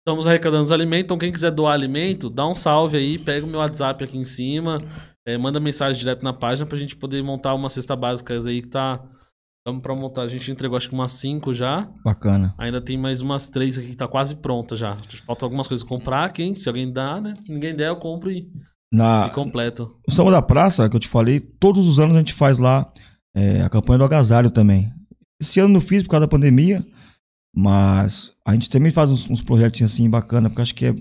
Estamos 0.00 0.26
arrecadando 0.26 0.64
os 0.64 0.72
alimentos. 0.72 1.04
Então, 1.04 1.18
quem 1.18 1.30
quiser 1.30 1.52
doar 1.52 1.74
alimento, 1.74 2.28
dá 2.28 2.44
um 2.48 2.54
salve 2.54 2.96
aí, 2.96 3.16
pega 3.16 3.46
o 3.46 3.48
meu 3.48 3.60
WhatsApp 3.60 4.02
aqui 4.02 4.18
em 4.18 4.24
cima, 4.24 4.82
é, 5.24 5.38
manda 5.38 5.60
mensagem 5.60 5.98
direto 5.98 6.24
na 6.24 6.32
página 6.32 6.66
pra 6.66 6.78
gente 6.78 6.96
poder 6.96 7.22
montar 7.22 7.54
uma 7.54 7.70
cesta 7.70 7.94
básica 7.94 8.34
aí 8.34 8.60
que 8.60 8.68
tá. 8.68 9.04
Estamos 9.66 9.82
pra 9.82 9.96
montar. 9.96 10.22
A 10.22 10.28
gente 10.28 10.48
entregou 10.48 10.76
acho 10.76 10.88
que 10.88 10.94
umas 10.94 11.10
5 11.10 11.52
já. 11.52 11.90
Bacana. 12.04 12.54
Ainda 12.56 12.80
tem 12.80 12.96
mais 12.96 13.20
umas 13.20 13.48
três 13.48 13.76
aqui 13.76 13.88
que 13.88 13.96
tá 13.96 14.06
quase 14.06 14.36
pronta 14.36 14.76
já. 14.76 14.96
Falta 15.26 15.44
algumas 15.44 15.66
coisas 15.66 15.84
comprar, 15.84 16.32
quem? 16.32 16.54
Se 16.54 16.68
alguém 16.68 16.92
dá, 16.92 17.20
né? 17.20 17.34
Se 17.34 17.52
ninguém 17.52 17.74
der, 17.74 17.88
eu 17.88 17.96
compro 17.96 18.30
e, 18.30 18.48
Na, 18.92 19.26
e 19.26 19.34
completo. 19.34 19.90
O 20.06 20.12
Samba 20.12 20.30
da 20.30 20.40
Praça, 20.40 20.88
que 20.88 20.94
eu 20.94 21.00
te 21.00 21.08
falei, 21.08 21.40
todos 21.40 21.84
os 21.84 21.98
anos 21.98 22.14
a 22.14 22.20
gente 22.20 22.32
faz 22.32 22.58
lá 22.58 22.88
é, 23.34 23.60
a 23.60 23.68
campanha 23.68 23.98
do 23.98 24.04
agasalho 24.04 24.52
também. 24.52 24.92
Esse 25.42 25.58
ano 25.58 25.74
não 25.74 25.80
fiz 25.80 26.04
por 26.04 26.10
causa 26.10 26.26
da 26.26 26.30
pandemia, 26.30 26.86
mas 27.52 28.32
a 28.46 28.52
gente 28.52 28.70
também 28.70 28.92
faz 28.92 29.10
uns, 29.10 29.28
uns 29.28 29.42
projetos 29.42 29.82
assim 29.82 30.08
bacana, 30.08 30.48
porque 30.48 30.62
acho 30.62 30.74
que 30.76 30.86
é, 30.86 30.94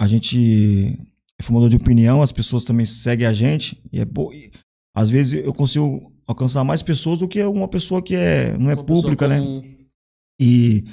a 0.00 0.08
gente 0.08 0.98
é 1.38 1.42
formador 1.44 1.70
de 1.70 1.76
opinião, 1.76 2.20
as 2.20 2.32
pessoas 2.32 2.64
também 2.64 2.84
seguem 2.84 3.28
a 3.28 3.32
gente, 3.32 3.80
e 3.92 4.00
é 4.00 4.04
bo... 4.04 4.32
e 4.32 4.50
às 4.92 5.08
vezes 5.08 5.44
eu 5.44 5.54
consigo 5.54 6.15
alcançar 6.26 6.64
mais 6.64 6.82
pessoas 6.82 7.20
do 7.20 7.28
que 7.28 7.42
uma 7.44 7.68
pessoa 7.68 8.02
que 8.02 8.14
é, 8.14 8.56
não 8.58 8.70
é 8.70 8.74
Uma 8.74 8.84
pública, 8.84 9.28
né? 9.28 9.40
E 10.40 10.84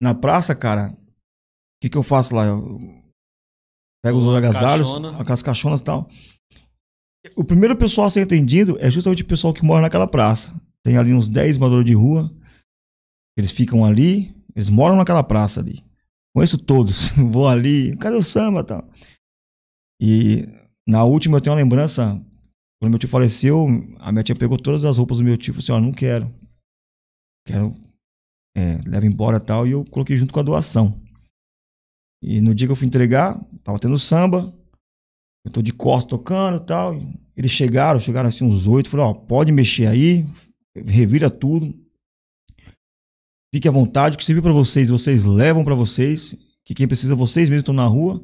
na 0.00 0.14
praça, 0.14 0.54
cara, 0.54 0.92
o 0.92 0.96
que, 1.82 1.88
que 1.90 1.98
eu 1.98 2.02
faço 2.02 2.34
lá? 2.34 2.46
Eu 2.46 2.78
pego 4.02 4.18
os 4.18 4.36
agasalhos, 4.36 4.88
caixona. 4.88 5.20
aquelas 5.20 5.42
caixonas 5.42 5.80
e 5.80 5.84
tal. 5.84 6.08
O 7.36 7.42
primeiro 7.42 7.76
pessoal 7.76 8.06
a 8.06 8.10
ser 8.10 8.20
atendido 8.20 8.76
é 8.78 8.90
justamente 8.90 9.22
o 9.22 9.26
pessoal 9.26 9.54
que 9.54 9.64
mora 9.64 9.82
naquela 9.82 10.06
praça. 10.06 10.54
Tem 10.82 10.98
ali 10.98 11.14
uns 11.14 11.26
10 11.26 11.56
moradores 11.56 11.86
de 11.86 11.94
rua. 11.94 12.30
Eles 13.36 13.50
ficam 13.50 13.84
ali, 13.84 14.34
eles 14.54 14.68
moram 14.68 14.96
naquela 14.96 15.22
praça 15.22 15.60
ali. 15.60 15.82
Conheço 16.34 16.58
todos. 16.58 17.10
Vou 17.16 17.48
ali, 17.48 17.96
cadê 17.96 18.16
o 18.16 18.22
samba 18.22 18.60
e 18.60 18.64
tal? 18.64 18.90
E 20.00 20.48
na 20.86 21.04
última 21.04 21.38
eu 21.38 21.40
tenho 21.40 21.54
uma 21.54 21.62
lembrança. 21.62 22.20
Quando 22.84 22.90
meu 22.90 22.98
tio 22.98 23.08
faleceu, 23.08 23.66
a 23.98 24.12
minha 24.12 24.22
tia 24.22 24.36
pegou 24.36 24.58
todas 24.58 24.84
as 24.84 24.98
roupas 24.98 25.16
do 25.16 25.24
meu 25.24 25.38
tio 25.38 25.52
e 25.52 25.54
falou 25.54 25.60
assim: 25.60 25.72
Ó, 25.72 25.80
não 25.80 25.90
quero. 25.90 26.30
Quero. 27.46 27.74
É, 28.54 28.78
leva 28.86 29.06
embora 29.06 29.38
e 29.38 29.40
tal. 29.40 29.66
E 29.66 29.70
eu 29.70 29.86
coloquei 29.86 30.18
junto 30.18 30.34
com 30.34 30.40
a 30.40 30.42
doação. 30.42 30.92
E 32.22 32.42
no 32.42 32.54
dia 32.54 32.68
que 32.68 32.72
eu 32.72 32.76
fui 32.76 32.86
entregar, 32.86 33.42
tava 33.62 33.78
tendo 33.78 33.98
samba. 33.98 34.54
Eu 35.46 35.50
tô 35.50 35.62
de 35.62 35.72
costas 35.72 36.10
tocando 36.10 36.58
e 36.58 36.66
tal. 36.66 37.00
Eles 37.34 37.52
chegaram, 37.52 37.98
chegaram 37.98 38.28
assim 38.28 38.44
uns 38.44 38.66
oito. 38.66 38.90
Falaram, 38.90 39.12
ó, 39.12 39.14
pode 39.14 39.50
mexer 39.50 39.86
aí, 39.86 40.26
revira 40.76 41.30
tudo. 41.30 41.74
Fique 43.54 43.66
à 43.66 43.70
vontade, 43.72 44.16
o 44.16 44.18
que 44.18 44.24
servir 44.26 44.42
para 44.42 44.52
vocês, 44.52 44.90
vocês 44.90 45.24
levam 45.24 45.64
para 45.64 45.74
vocês. 45.74 46.36
Que 46.66 46.74
quem 46.74 46.86
precisa, 46.86 47.14
vocês 47.14 47.48
mesmos 47.48 47.62
estão 47.62 47.74
na 47.74 47.86
rua. 47.86 48.22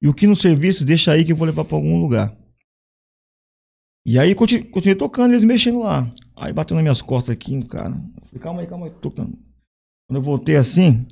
E 0.00 0.06
o 0.06 0.14
que 0.14 0.28
no 0.28 0.36
serviço, 0.36 0.84
deixa 0.84 1.10
aí 1.10 1.24
que 1.24 1.32
eu 1.32 1.36
vou 1.36 1.46
levar 1.46 1.64
para 1.64 1.76
algum 1.76 2.00
lugar. 2.00 2.40
E 4.06 4.18
aí 4.18 4.34
continuei, 4.34 4.64
continuei 4.64 4.96
tocando, 4.96 5.32
eles 5.32 5.44
mexendo 5.44 5.78
lá. 5.80 6.12
Aí 6.36 6.52
bateu 6.52 6.74
nas 6.74 6.82
minhas 6.82 7.02
costas 7.02 7.32
aqui, 7.32 7.62
cara. 7.66 7.90
Eu 7.90 8.26
falei, 8.26 8.40
calma 8.40 8.60
aí, 8.60 8.66
calma 8.66 8.86
aí, 8.86 8.92
tocando. 9.00 9.38
Quando 10.08 10.16
eu 10.16 10.22
voltei 10.22 10.56
assim, 10.56 11.06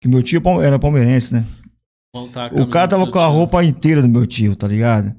que 0.00 0.08
meu 0.08 0.22
tio 0.22 0.40
é 0.62 0.66
era 0.66 0.78
palmeirense, 0.78 1.34
né? 1.34 1.44
O 2.62 2.66
cara 2.68 2.88
tava 2.88 3.10
com 3.10 3.18
a 3.18 3.26
roupa 3.26 3.62
inteira 3.64 4.00
do 4.02 4.08
meu 4.08 4.26
tio, 4.26 4.56
tá 4.56 4.66
ligado? 4.66 5.14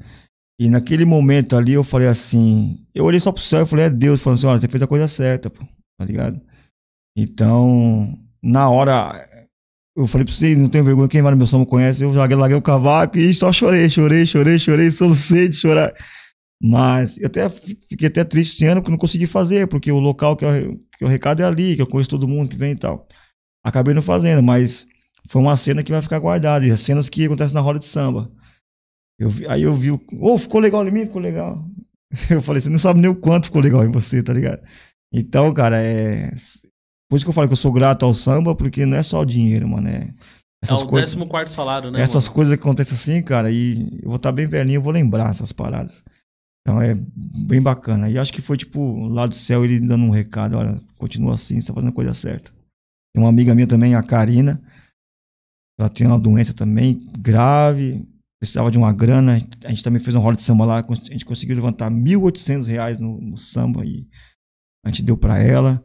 E 0.60 0.70
naquele 0.70 1.06
momento 1.06 1.56
ali 1.56 1.74
eu 1.74 1.84
falei 1.84 2.08
assim, 2.08 2.86
eu 2.94 3.06
olhei 3.06 3.20
só 3.20 3.32
pro 3.32 3.42
céu 3.42 3.64
e 3.64 3.66
falei, 3.66 3.86
é 3.86 3.90
Deus, 3.90 4.22
falando 4.22 4.38
assim, 4.38 4.48
olha, 4.48 4.62
você 4.62 4.68
fez 4.68 4.84
a 4.84 4.88
coisa 4.88 5.08
certa, 5.08 5.50
pô, 5.50 5.66
tá 5.98 6.06
ligado? 6.06 6.40
Então, 7.18 8.18
na 8.42 8.70
hora, 8.70 9.28
eu 9.96 10.06
falei 10.08 10.26
pra 10.26 10.34
você, 10.34 10.56
não 10.56 10.70
tenho 10.70 10.84
vergonha, 10.84 11.08
quem 11.08 11.22
vai 11.22 11.32
no 11.32 11.38
meu 11.38 11.48
som 11.48 11.66
conhece, 11.66 12.04
eu 12.04 12.14
joguei, 12.14 12.36
larguei 12.36 12.58
o 12.58 12.62
cavaco 12.62 13.18
e 13.18 13.34
só 13.34 13.52
chorei, 13.52 13.90
chorei, 13.90 14.26
chorei, 14.26 14.60
chorei, 14.60 14.92
solucei 14.92 15.50
de 15.50 15.56
chorar. 15.56 15.94
Mas 16.64 17.18
eu 17.18 17.26
até 17.26 17.50
fiquei 17.50 18.08
até 18.08 18.24
triste 18.24 18.56
esse 18.56 18.66
ano 18.68 18.84
que 18.84 18.92
não 18.92 18.98
consegui 18.98 19.26
fazer, 19.26 19.68
porque 19.68 19.92
o 19.92 20.00
local 20.00 20.36
que 20.36 20.46
eu, 20.46 20.80
que 20.96 21.04
o 21.04 21.08
recado 21.08 21.42
é 21.42 21.46
ali, 21.46 21.76
que 21.76 21.82
eu 21.82 21.88
conheço 21.88 22.10
todo 22.10 22.28
mundo 22.28 22.50
que 22.50 22.58
vem 22.58 22.74
e 22.74 22.76
tal. 22.76 23.08
Acabei 23.64 23.96
não 23.96 24.02
fazendo, 24.02 24.44
mas 24.44 24.88
foi 25.28 25.42
uma 25.42 25.58
cena 25.58 25.84
que 25.84 25.92
vai 25.92 26.02
ficar 26.02 26.20
guardada, 26.20 26.66
e 26.66 26.72
as 26.72 26.82
cenas 26.82 27.10
que 27.10 27.26
acontecem 27.26 27.56
na 27.56 27.62
roda 27.62 27.80
de 27.80 27.86
samba. 27.86 28.32
Eu 29.20 29.30
aí 29.50 29.64
eu 29.64 29.74
vi, 29.74 29.92
ô, 29.92 30.00
oh, 30.20 30.38
ficou 30.38 30.62
legal 30.62 30.88
em 30.88 30.92
mim, 30.92 31.06
ficou 31.06 31.22
legal. 31.22 31.66
Eu 32.30 32.42
falei, 32.42 32.60
você 32.60 32.70
não 32.70 32.80
sabe 32.80 33.00
nem 33.00 33.10
o 33.10 33.16
quanto 33.16 33.46
ficou 33.46 33.62
legal 33.62 33.86
em 33.86 33.92
você, 33.92 34.22
tá 34.22 34.34
ligado? 34.34 34.62
Então, 35.14 35.54
cara, 35.54 35.82
é. 35.82 36.30
Por 37.10 37.16
isso 37.16 37.24
que 37.24 37.30
eu 37.30 37.34
falo 37.34 37.48
que 37.48 37.54
eu 37.54 37.58
sou 37.58 37.72
grato 37.72 38.06
ao 38.06 38.14
samba, 38.14 38.56
porque 38.56 38.86
não 38.86 38.98
é 38.98 39.04
só 39.04 39.22
o 39.22 39.26
dinheiro, 39.26 39.68
mano. 39.68 39.88
É, 39.88 40.14
essas 40.62 40.82
é 40.82 40.84
o 40.84 40.88
coisas, 40.88 41.14
14 41.14 41.54
salário, 41.54 41.92
né? 41.92 42.02
Essas 42.02 42.26
mano? 42.26 42.36
coisas 42.36 42.56
que 42.56 42.62
acontecem 42.62 42.94
assim, 42.96 43.24
cara, 43.24 43.50
e 43.52 44.00
eu 44.02 44.08
vou 44.10 44.16
estar 44.16 44.30
tá 44.30 44.34
bem 44.34 44.46
velhinho, 44.46 44.78
eu 44.78 44.82
vou 44.82 44.94
lembrar 44.94 45.30
essas 45.30 45.52
paradas. 45.52 46.04
Então 46.62 46.82
é 46.82 46.94
bem 47.48 47.62
bacana. 47.62 48.10
E 48.10 48.18
acho 48.18 48.32
que 48.32 48.42
foi 48.42 48.58
tipo 48.58 49.08
lá 49.08 49.26
do 49.26 49.36
céu 49.36 49.66
ele 49.66 49.80
dando 49.80 50.06
um 50.06 50.12
recado: 50.12 50.58
olha, 50.58 50.80
continua 50.98 51.34
assim, 51.34 51.60
você 51.60 51.68
tá 51.68 51.74
fazendo 51.74 51.90
a 51.90 51.96
coisa 51.96 52.14
certa. 52.14 52.52
Tem 53.14 53.22
uma 53.22 53.30
amiga 53.30 53.54
minha 53.54 53.68
também, 53.68 53.96
a 53.96 54.04
Karina. 54.04 54.62
Ela 55.80 55.90
tinha 55.90 56.08
uma 56.08 56.20
doença 56.20 56.54
também 56.54 57.08
grave, 57.18 58.08
precisava 58.40 58.70
de 58.70 58.78
uma 58.78 58.94
grana. 58.94 59.38
A 59.66 59.70
gente 59.70 59.84
também 59.84 60.00
fez 60.00 60.16
um 60.16 60.20
rolo 60.20 60.36
de 60.36 60.44
samba 60.44 60.66
lá. 60.66 60.80
A 60.80 60.94
gente 60.96 61.26
conseguiu 61.26 61.56
levantar 61.56 61.92
R$ 61.92 61.98
1.800 61.98 63.00
no, 63.00 63.20
no 63.20 63.38
samba 63.38 63.84
e 63.86 64.08
a 64.86 64.90
gente 64.90 65.04
deu 65.04 65.18
para 65.18 65.40
ela. 65.40 65.84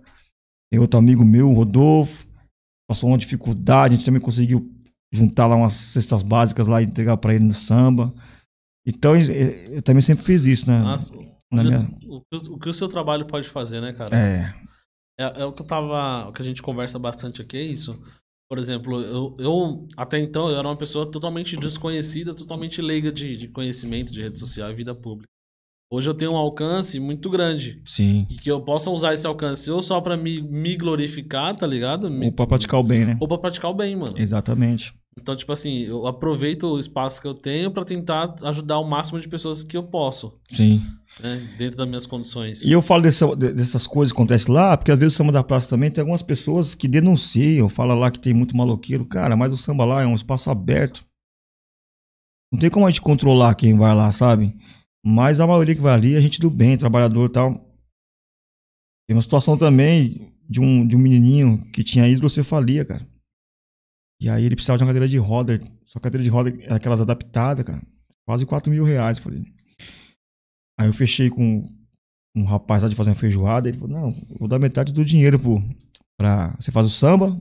Tem 0.71 0.79
outro 0.79 0.99
amigo 0.99 1.25
meu, 1.25 1.53
Rodolfo, 1.53 2.27
passou 2.89 3.09
uma 3.09 3.19
dificuldade. 3.19 3.95
A 3.95 3.97
gente 3.97 4.07
também 4.07 4.21
conseguiu 4.21 4.71
juntar 5.13 5.47
lá 5.47 5.57
umas 5.57 5.73
cestas 5.73 6.23
básicas 6.23 6.67
lá 6.67 6.83
e 6.83 6.85
entregar 6.85 7.17
para 7.17 7.35
ele 7.35 7.45
no 7.45 7.55
samba. 7.55 8.13
Então, 8.87 9.17
eu 9.17 9.83
também 9.83 10.01
sempre 10.01 10.25
fiz 10.25 10.47
isso, 10.47 10.71
né? 10.71 10.79
Nossa, 10.79 11.13
na 11.53 11.65
minha... 11.65 11.91
o, 12.07 12.23
o, 12.51 12.59
que 12.59 12.69
o 12.69 12.75
seu 12.75 12.89
trabalho 12.89 13.27
pode 13.27 13.49
fazer, 13.49 13.81
né, 13.81 13.93
cara? 13.93 14.17
É. 14.17 14.55
É, 15.19 15.43
é 15.43 15.45
o 15.45 15.53
que 15.53 15.63
eu 15.63 15.67
tava. 15.67 16.29
O 16.29 16.33
que 16.33 16.43
a 16.43 16.45
gente 16.45 16.63
conversa 16.63 16.99
bastante 16.99 17.43
aqui 17.43 17.57
é 17.57 17.63
isso. 17.63 17.99
Por 18.49 18.59
exemplo, 18.59 19.01
eu, 19.01 19.35
eu 19.39 19.89
até 19.97 20.19
então 20.21 20.49
eu 20.49 20.57
era 20.57 20.69
uma 20.69 20.77
pessoa 20.77 21.11
totalmente 21.11 21.57
desconhecida, 21.57 22.33
totalmente 22.33 22.81
leiga 22.81 23.11
de, 23.11 23.37
de 23.37 23.49
conhecimento 23.49 24.13
de 24.13 24.23
rede 24.23 24.39
social 24.39 24.71
e 24.71 24.75
vida 24.75 24.95
pública. 24.95 25.27
Hoje 25.91 26.11
eu 26.11 26.15
tenho 26.15 26.33
um 26.33 26.37
alcance 26.37 26.99
muito 27.01 27.31
grande. 27.31 27.81
Sim. 27.85 28.27
E 28.31 28.35
que 28.37 28.51
eu 28.51 28.61
possa 28.61 28.91
usar 28.91 29.15
esse 29.15 29.27
alcance 29.27 29.71
ou 29.71 29.81
só 29.81 30.01
para 30.01 30.17
me, 30.17 30.43
me 30.43 30.77
glorificar, 30.77 31.57
tá 31.57 31.67
ligado? 31.67 32.11
Me, 32.11 32.27
ou 32.27 32.33
pra 32.33 32.47
praticar 32.47 32.79
o 32.79 32.83
bem, 32.85 33.05
né? 33.05 33.17
Ou 33.21 33.27
pra 33.27 33.39
praticar 33.39 33.71
o 33.71 33.75
bem, 33.75 33.97
mano. 33.97 34.19
Exatamente. 34.19 34.95
Então, 35.19 35.35
tipo 35.35 35.51
assim, 35.51 35.79
eu 35.79 36.07
aproveito 36.07 36.65
o 36.65 36.79
espaço 36.79 37.21
que 37.21 37.27
eu 37.27 37.35
tenho 37.35 37.71
para 37.71 37.85
tentar 37.85 38.37
ajudar 38.43 38.79
o 38.79 38.89
máximo 38.89 39.19
de 39.19 39.29
pessoas 39.29 39.63
que 39.63 39.77
eu 39.77 39.83
posso. 39.83 40.39
Sim. 40.51 40.83
Né? 41.21 41.55
Dentro 41.57 41.79
das 41.79 41.89
minhas 41.89 42.07
condições. 42.07 42.63
E 42.63 42.71
eu 42.71 42.83
falo 42.83 43.03
dessa, 43.03 43.35
dessas 43.35 43.87
coisas 43.87 44.13
que 44.13 44.17
acontecem 44.17 44.53
lá, 44.53 44.77
porque 44.77 44.93
às 44.93 44.99
vezes 44.99 45.15
o 45.15 45.17
samba 45.17 45.33
da 45.33 45.43
praça 45.43 45.71
também 45.71 45.91
tem 45.91 46.03
algumas 46.03 46.23
pessoas 46.23 46.75
que 46.75 46.87
denunciam, 46.87 47.69
falam 47.69 47.99
lá 47.99 48.11
que 48.11 48.21
tem 48.21 48.35
muito 48.35 48.57
maloqueiro. 48.57 49.07
Cara, 49.07 49.35
mas 49.37 49.53
o 49.53 49.57
samba 49.57 49.87
lá 49.87 50.03
é 50.03 50.07
um 50.07 50.15
espaço 50.15 50.51
aberto. 50.51 51.05
Não 52.53 52.61
tem 52.61 52.71
como 52.71 52.87
a 52.87 52.91
gente 52.91 53.01
controlar 53.01 53.55
quem 53.55 53.77
vai 53.77 53.95
lá, 53.95 54.13
sabe? 54.13 54.55
Mas 55.05 55.41
a 55.41 55.47
maioria 55.47 55.75
que 55.75 55.81
vai 55.81 55.95
ali 55.95 56.15
é 56.15 56.21
gente 56.21 56.41
do 56.41 56.51
bem, 56.51 56.77
trabalhador 56.77 57.31
e 57.31 57.33
tal. 57.33 57.53
Tem 59.09 59.17
uma 59.17 59.23
situação 59.23 59.57
também 59.57 60.33
de 60.49 60.61
um, 60.61 60.87
de 60.87 60.95
um 60.95 60.99
menininho 60.99 61.59
que 61.73 61.83
tinha 61.83 62.09
hidrocefalia, 62.09 62.85
cara. 62.85 63.16
E 64.21 64.29
aí 64.29 64.45
ele 64.45 64.57
precisava 64.57 64.79
de 64.79 64.85
uma 64.85 64.89
cadeira 64.89 65.09
de 65.09 65.19
roda. 65.19 65.61
Só 65.85 66.01
cadeira 66.01 66.23
de 66.23 66.31
roda 66.31 66.51
é 66.63 66.73
aquelas 66.73 67.01
adaptadas, 67.01 67.65
cara. 67.65 67.83
Quase 68.27 68.47
4 68.47 68.71
mil 68.71 68.85
reais, 68.85 69.19
falei. 69.19 69.45
Aí 70.79 70.89
eu 70.89 70.93
fechei 70.93 71.31
com 71.31 71.63
um 72.35 72.45
rapaz 72.45 72.83
lá 72.83 72.89
de 72.89 72.95
fazer 72.95 73.11
uma 73.11 73.17
feijoada. 73.17 73.69
Ele 73.69 73.79
falou, 73.79 74.01
não, 74.01 74.13
vou 74.39 74.49
dar 74.49 74.59
metade 74.59 74.93
do 74.93 75.05
dinheiro 75.05 75.39
pro, 75.39 75.63
pra... 76.19 76.55
Você 76.59 76.71
faz 76.71 76.87
o 76.87 76.91
samba, 76.91 77.41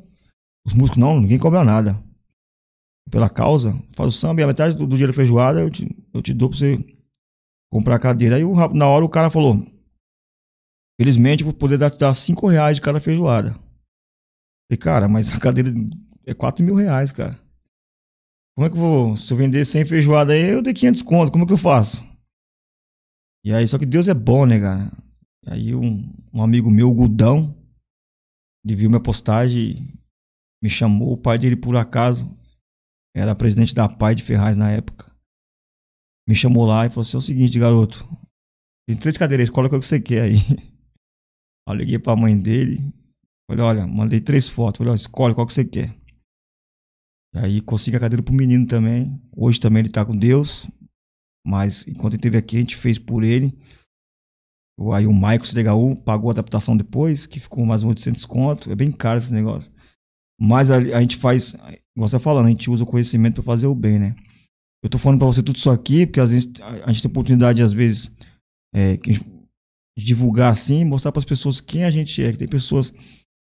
os 0.65 0.73
músicos 0.73 0.97
não, 0.97 1.19
ninguém 1.19 1.37
cobra 1.37 1.63
nada. 1.63 2.01
Pela 3.09 3.29
causa, 3.29 3.79
faz 3.95 4.13
o 4.13 4.17
samba 4.17 4.41
e 4.41 4.43
a 4.43 4.47
metade 4.47 4.75
do, 4.75 4.85
do 4.85 4.95
dinheiro 4.95 5.11
da 5.11 5.15
feijoada 5.15 5.59
eu 5.61 5.69
te, 5.69 5.87
eu 6.13 6.21
te 6.21 6.33
dou 6.33 6.49
pra 6.49 6.57
você 6.57 6.77
comprar 7.71 7.95
a 7.95 7.99
cadeira. 7.99 8.35
Aí 8.37 8.43
na 8.73 8.87
hora 8.87 9.05
o 9.05 9.09
cara 9.09 9.29
falou, 9.29 9.63
felizmente 10.99 11.43
vou 11.43 11.53
poder 11.53 11.77
dar, 11.77 11.91
dar 11.91 12.13
5 12.13 12.47
reais 12.47 12.77
de 12.77 12.81
cada 12.81 12.99
feijoada. 12.99 13.51
Falei, 13.51 14.77
cara, 14.79 15.07
mas 15.07 15.31
a 15.31 15.39
cadeira 15.39 15.71
é 16.25 16.33
4 16.33 16.63
mil 16.63 16.75
reais, 16.75 17.11
cara. 17.11 17.39
Como 18.55 18.67
é 18.67 18.69
que 18.69 18.75
eu 18.75 18.81
vou. 18.81 19.17
Se 19.17 19.31
eu 19.31 19.37
vender 19.37 19.65
100 19.65 19.85
feijoada 19.85 20.33
aí, 20.33 20.49
eu 20.49 20.61
dei 20.61 20.73
500 20.73 21.01
conto. 21.01 21.31
Como 21.31 21.43
é 21.43 21.47
que 21.47 21.53
eu 21.53 21.57
faço? 21.57 22.03
E 23.43 23.53
aí, 23.53 23.67
só 23.67 23.77
que 23.77 23.85
Deus 23.85 24.07
é 24.07 24.13
bom, 24.13 24.45
né, 24.45 24.59
cara? 24.59 24.91
Aí 25.47 25.75
um, 25.75 26.11
um 26.33 26.41
amigo 26.41 26.71
meu, 26.71 26.89
o 26.89 26.93
Gudão, 26.93 27.55
ele 28.65 28.75
viu 28.75 28.89
minha 28.89 29.01
postagem 29.01 29.95
me 30.65 30.69
chamou. 30.69 31.13
O 31.13 31.17
pai 31.17 31.37
dele, 31.37 31.55
por 31.55 31.75
acaso, 31.77 32.27
era 33.15 33.35
presidente 33.35 33.75
da 33.75 33.87
PAI 33.87 34.15
de 34.15 34.23
Ferraz 34.23 34.57
na 34.57 34.71
época. 34.71 35.11
Me 36.27 36.33
chamou 36.33 36.65
lá 36.65 36.85
e 36.85 36.89
falou 36.89 37.01
assim: 37.01 37.17
é 37.17 37.19
o 37.19 37.21
seguinte, 37.21 37.59
garoto. 37.59 38.07
Tem 38.87 38.97
três 38.97 39.17
cadeiras, 39.17 39.45
escolhe 39.45 39.67
o 39.67 39.69
que 39.69 39.77
você 39.77 39.99
quer 39.99 40.23
aí. 40.23 40.37
Eu 41.67 41.73
liguei 41.73 41.99
pra 41.99 42.15
mãe 42.15 42.37
dele. 42.37 42.79
Falei, 43.49 43.63
olha, 43.63 43.87
mandei 43.87 44.19
três 44.19 44.47
fotos. 44.49 44.79
Falei, 44.79 44.93
escolhe 44.93 45.33
qual 45.33 45.45
que 45.47 45.53
você 45.53 45.65
quer. 45.65 45.95
Aí 47.35 47.59
consegui 47.59 47.97
a 47.97 47.99
cadeira 47.99 48.23
pro 48.23 48.33
menino 48.33 48.65
também. 48.65 49.21
Hoje 49.35 49.59
também 49.59 49.81
ele 49.81 49.89
tá 49.89 50.05
com 50.05 50.15
Deus. 50.15 50.69
Mas 51.45 51.85
enquanto 51.87 52.13
ele 52.13 52.19
esteve 52.19 52.37
aqui, 52.37 52.55
a 52.57 52.59
gente 52.59 52.75
fez 52.75 52.97
por 52.97 53.23
ele. 53.23 53.53
Aí 54.93 55.05
o 55.05 55.13
Maicon 55.13 55.45
CDHU 55.45 56.01
pagou 56.01 56.29
a 56.29 56.33
adaptação 56.33 56.75
depois, 56.75 57.25
que 57.25 57.39
ficou 57.39 57.65
mais 57.65 57.83
um 57.83 57.89
800 57.89 58.25
conto. 58.25 58.71
É 58.71 58.75
bem 58.75 58.91
caro 58.91 59.17
esse 59.17 59.33
negócio. 59.33 59.71
Mas 60.39 60.69
a, 60.71 60.77
a 60.77 61.01
gente 61.01 61.17
faz, 61.17 61.53
igual 61.95 62.07
você 62.09 62.15
tá 62.15 62.19
falando, 62.19 62.47
a 62.47 62.49
gente 62.49 62.69
usa 62.69 62.83
o 62.83 62.87
conhecimento 62.87 63.35
para 63.35 63.43
fazer 63.43 63.67
o 63.67 63.75
bem, 63.75 63.99
né? 63.99 64.15
Eu 64.83 64.89
tô 64.89 64.97
falando 64.97 65.19
para 65.19 65.27
você 65.27 65.41
tudo 65.41 65.55
isso 65.55 65.69
aqui, 65.69 66.05
porque 66.05 66.19
às 66.19 66.31
vezes 66.31 66.51
a, 66.61 66.89
a 66.89 66.91
gente 66.91 67.01
tem 67.01 67.11
oportunidade, 67.11 67.63
às 67.63 67.73
vezes, 67.73 68.11
é, 68.73 68.97
de 68.97 69.23
divulgar 69.97 70.51
assim, 70.51 70.83
mostrar 70.83 71.11
para 71.11 71.19
as 71.19 71.25
pessoas 71.25 71.61
quem 71.61 71.85
a 71.85 71.91
gente 71.91 72.21
é. 72.21 72.31
Que 72.31 72.37
tem 72.37 72.47
pessoas 72.47 72.93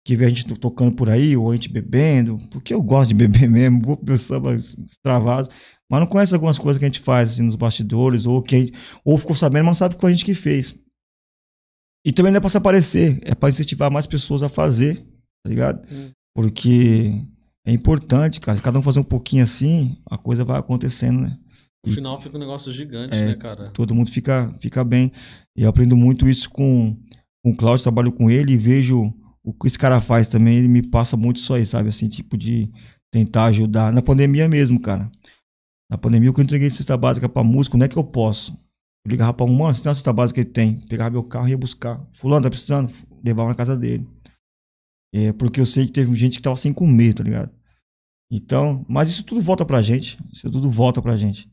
que 0.08 0.16
vê 0.16 0.24
a 0.24 0.28
gente 0.30 0.46
tocando 0.54 0.96
por 0.96 1.10
aí, 1.10 1.36
ou 1.36 1.50
a 1.50 1.54
gente 1.54 1.68
bebendo, 1.68 2.38
porque 2.50 2.72
eu 2.72 2.80
gosto 2.80 3.08
de 3.10 3.14
beber 3.28 3.46
mesmo, 3.46 3.82
vou 3.82 3.94
pro 3.94 4.16
samba 4.16 4.56
travado, 5.02 5.50
mas 5.86 6.00
não 6.00 6.06
conhece 6.06 6.32
algumas 6.32 6.58
coisas 6.58 6.78
que 6.78 6.84
a 6.86 6.88
gente 6.88 7.00
faz 7.00 7.32
assim, 7.32 7.42
nos 7.42 7.54
bastidores, 7.54 8.24
ou 8.24 8.40
que 8.40 8.58
gente, 8.58 8.72
ou 9.04 9.18
ficou 9.18 9.36
sabendo, 9.36 9.64
mas 9.64 9.72
não 9.72 9.74
sabe 9.74 9.96
que 9.96 10.06
a 10.06 10.08
gente 10.08 10.24
que 10.24 10.32
fez. 10.32 10.74
E 12.06 12.10
também 12.10 12.32
não 12.32 12.38
é 12.38 12.40
pra 12.40 12.48
se 12.48 12.56
aparecer, 12.56 13.18
é 13.20 13.34
pra 13.34 13.50
incentivar 13.50 13.90
mais 13.90 14.06
pessoas 14.06 14.42
a 14.42 14.48
fazer, 14.48 14.96
tá 15.44 15.50
ligado? 15.50 15.86
Hum. 15.92 16.10
Porque 16.34 17.12
é 17.66 17.70
importante, 17.70 18.40
cara, 18.40 18.56
se 18.56 18.64
cada 18.64 18.78
um 18.78 18.82
fazer 18.82 19.00
um 19.00 19.04
pouquinho 19.04 19.42
assim, 19.42 19.94
a 20.10 20.16
coisa 20.16 20.42
vai 20.42 20.58
acontecendo, 20.58 21.20
né? 21.20 21.38
No 21.84 21.92
final 21.92 22.18
fica 22.18 22.34
um 22.34 22.40
negócio 22.40 22.72
gigante, 22.72 23.18
é, 23.18 23.26
né, 23.26 23.34
cara? 23.34 23.68
Todo 23.72 23.94
mundo 23.94 24.10
fica, 24.10 24.48
fica 24.58 24.82
bem. 24.82 25.12
E 25.54 25.64
eu 25.64 25.68
aprendo 25.68 25.94
muito 25.94 26.26
isso 26.26 26.48
com, 26.48 26.96
com 27.44 27.50
o 27.50 27.56
Cláudio, 27.56 27.82
trabalho 27.82 28.10
com 28.10 28.30
ele 28.30 28.54
e 28.54 28.56
vejo 28.56 29.12
o 29.48 29.52
que 29.54 29.66
esse 29.66 29.78
cara 29.78 29.98
faz 29.98 30.28
também, 30.28 30.58
ele 30.58 30.68
me 30.68 30.86
passa 30.86 31.16
muito 31.16 31.38
isso 31.38 31.54
aí, 31.54 31.64
sabe? 31.64 31.88
Assim, 31.88 32.06
tipo 32.06 32.36
de 32.36 32.70
tentar 33.10 33.46
ajudar. 33.46 33.90
Na 33.94 34.02
pandemia 34.02 34.46
mesmo, 34.46 34.78
cara. 34.78 35.10
Na 35.90 35.96
pandemia, 35.96 36.30
que 36.34 36.38
eu 36.38 36.44
entreguei 36.44 36.68
cesta 36.68 36.98
básica 36.98 37.30
pra 37.30 37.42
música, 37.42 37.78
não 37.78 37.86
é 37.86 37.88
que 37.88 37.96
eu 37.96 38.04
posso. 38.04 38.52
Eu 39.06 39.10
ligava 39.10 39.32
pra 39.32 39.46
um, 39.46 39.54
mano, 39.54 39.72
você 39.72 39.82
tem 39.82 39.88
uma 39.88 39.94
cesta 39.94 40.12
básica 40.12 40.34
que 40.34 40.46
ele 40.46 40.52
tem. 40.52 40.86
Pegava 40.86 41.08
meu 41.08 41.24
carro 41.24 41.48
e 41.48 41.52
ia 41.52 41.56
buscar. 41.56 41.98
Fulano, 42.12 42.42
tá 42.42 42.50
precisando? 42.50 42.92
Levava 43.24 43.48
na 43.48 43.54
casa 43.54 43.74
dele. 43.74 44.06
É, 45.14 45.32
porque 45.32 45.58
eu 45.58 45.64
sei 45.64 45.86
que 45.86 45.92
teve 45.92 46.14
gente 46.14 46.36
que 46.36 46.42
tava 46.42 46.56
sem 46.56 46.74
comer, 46.74 47.14
tá 47.14 47.24
ligado? 47.24 47.50
Então, 48.30 48.84
mas 48.86 49.08
isso 49.08 49.24
tudo 49.24 49.40
volta 49.40 49.64
pra 49.64 49.80
gente. 49.80 50.18
Isso 50.30 50.50
tudo 50.50 50.70
volta 50.70 51.00
pra 51.00 51.16
gente. 51.16 51.50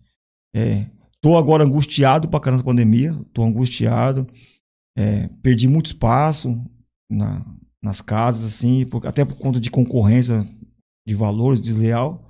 É, 0.53 0.85
tô 1.21 1.37
agora 1.37 1.63
angustiado 1.63 2.27
pra 2.27 2.41
caramba 2.41 2.61
da 2.61 2.69
pandemia. 2.69 3.13
Tô 3.31 3.41
angustiado. 3.41 4.27
É, 4.97 5.29
perdi 5.41 5.69
muito 5.69 5.85
espaço 5.85 6.61
na, 7.09 7.45
nas 7.85 8.01
casas, 8.01 8.45
assim, 8.45 8.85
por, 8.85 9.05
até 9.05 9.23
por 9.23 9.37
conta 9.37 9.59
de 9.59 9.69
concorrência 9.69 10.43
de 11.07 11.13
valores 11.13 11.61
desleal. 11.61 12.27